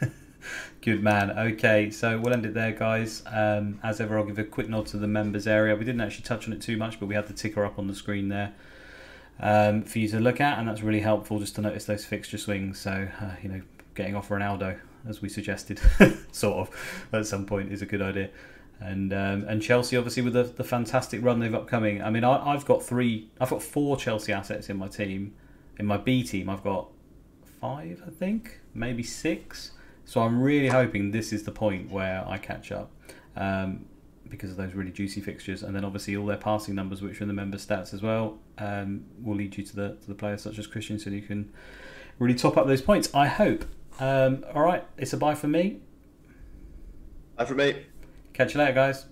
Good 0.82 1.04
man. 1.04 1.30
Okay, 1.38 1.92
so 1.92 2.18
we'll 2.18 2.34
end 2.34 2.48
it 2.48 2.56
there, 2.56 2.72
guys. 2.72 3.22
Um, 3.28 3.80
as 3.84 4.02
ever, 4.02 4.18
I'll 4.18 4.26
give 4.26 4.40
a 4.40 4.44
quick 4.44 4.68
nod 4.68 4.88
to 4.88 4.98
the 4.98 5.08
members 5.08 5.46
area. 5.46 5.76
We 5.76 5.86
didn't 5.86 6.02
actually 6.02 6.24
touch 6.24 6.48
on 6.48 6.54
it 6.54 6.62
too 6.62 6.76
much, 6.76 7.00
but 7.00 7.06
we 7.06 7.14
had 7.14 7.28
the 7.28 7.34
ticker 7.34 7.64
up 7.64 7.78
on 7.78 7.86
the 7.86 7.94
screen 7.94 8.30
there 8.30 8.54
um, 9.40 9.84
for 9.84 10.00
you 10.00 10.08
to 10.08 10.20
look 10.20 10.42
at, 10.42 10.58
and 10.58 10.68
that's 10.68 10.82
really 10.82 11.02
helpful 11.02 11.38
just 11.38 11.54
to 11.56 11.62
notice 11.62 11.86
those 11.86 12.04
fixture 12.04 12.40
swings. 12.40 12.80
So, 12.80 13.10
uh, 13.22 13.36
you 13.44 13.50
know, 13.50 13.62
getting 13.94 14.16
off 14.16 14.30
Ronaldo, 14.30 14.80
as 15.08 15.22
we 15.22 15.30
suggested, 15.30 15.80
sort 16.32 16.68
of, 16.68 17.06
at 17.14 17.28
some 17.28 17.46
point 17.46 17.72
is 17.72 17.84
a 17.84 17.86
good 17.86 18.02
idea. 18.02 18.32
And 18.82 19.14
um, 19.14 19.46
and 19.48 19.62
Chelsea, 19.62 19.96
obviously, 19.96 20.24
with 20.24 20.34
the, 20.34 20.44
the 20.44 20.64
fantastic 20.64 21.24
run 21.24 21.40
they've 21.40 21.54
upcoming. 21.54 22.02
I 22.02 22.10
mean, 22.10 22.24
I, 22.24 22.54
I've 22.54 22.66
got 22.66 22.82
three, 22.82 23.30
I've 23.40 23.52
got 23.52 23.62
four 23.62 23.96
Chelsea 23.96 24.34
assets 24.34 24.70
in 24.70 24.78
my 24.78 24.88
team. 24.88 25.36
In 25.78 25.86
my 25.86 25.98
B 25.98 26.24
team, 26.24 26.50
I've 26.50 26.64
got 26.64 26.88
five, 27.62 28.02
I 28.06 28.10
think, 28.10 28.60
maybe 28.74 29.04
six. 29.04 29.72
So 30.04 30.22
I'm 30.22 30.42
really 30.42 30.68
hoping 30.68 31.12
this 31.12 31.32
is 31.32 31.44
the 31.44 31.52
point 31.52 31.92
where 31.92 32.26
I 32.28 32.38
catch 32.38 32.72
up 32.72 32.92
um, 33.36 33.86
because 34.28 34.50
of 34.50 34.58
those 34.58 34.74
really 34.74 34.92
juicy 34.92 35.22
fixtures, 35.22 35.62
and 35.62 35.76
then 35.76 35.86
obviously 35.86 36.18
all 36.18 36.26
their 36.26 36.38
passing 36.38 36.74
numbers, 36.74 37.04
which 37.04 37.20
are 37.20 37.24
in 37.24 37.28
the 37.28 37.36
member 37.36 37.58
stats 37.58 37.94
as 37.94 38.02
well, 38.02 38.40
um, 38.58 39.06
will 39.22 39.36
lead 39.36 39.56
you 39.58 39.64
to 39.64 39.76
the 39.76 39.90
to 40.02 40.08
the 40.08 40.16
players 40.16 40.42
such 40.42 40.58
as 40.58 40.66
Christensen 40.66 41.14
who 41.14 41.22
can 41.22 41.54
really 42.18 42.36
top 42.36 42.58
up 42.58 42.66
those 42.66 42.82
points. 42.82 43.14
I 43.14 43.28
hope. 43.28 43.64
Um, 44.00 44.44
all 44.56 44.64
right, 44.64 44.84
it's 44.98 45.14
a 45.14 45.18
bye 45.18 45.36
for 45.36 45.48
me. 45.48 45.82
Bye 47.38 47.46
for 47.46 47.56
me. 47.56 47.86
Catch 48.34 48.54
you 48.54 48.60
later, 48.60 48.74
guys. 48.74 49.11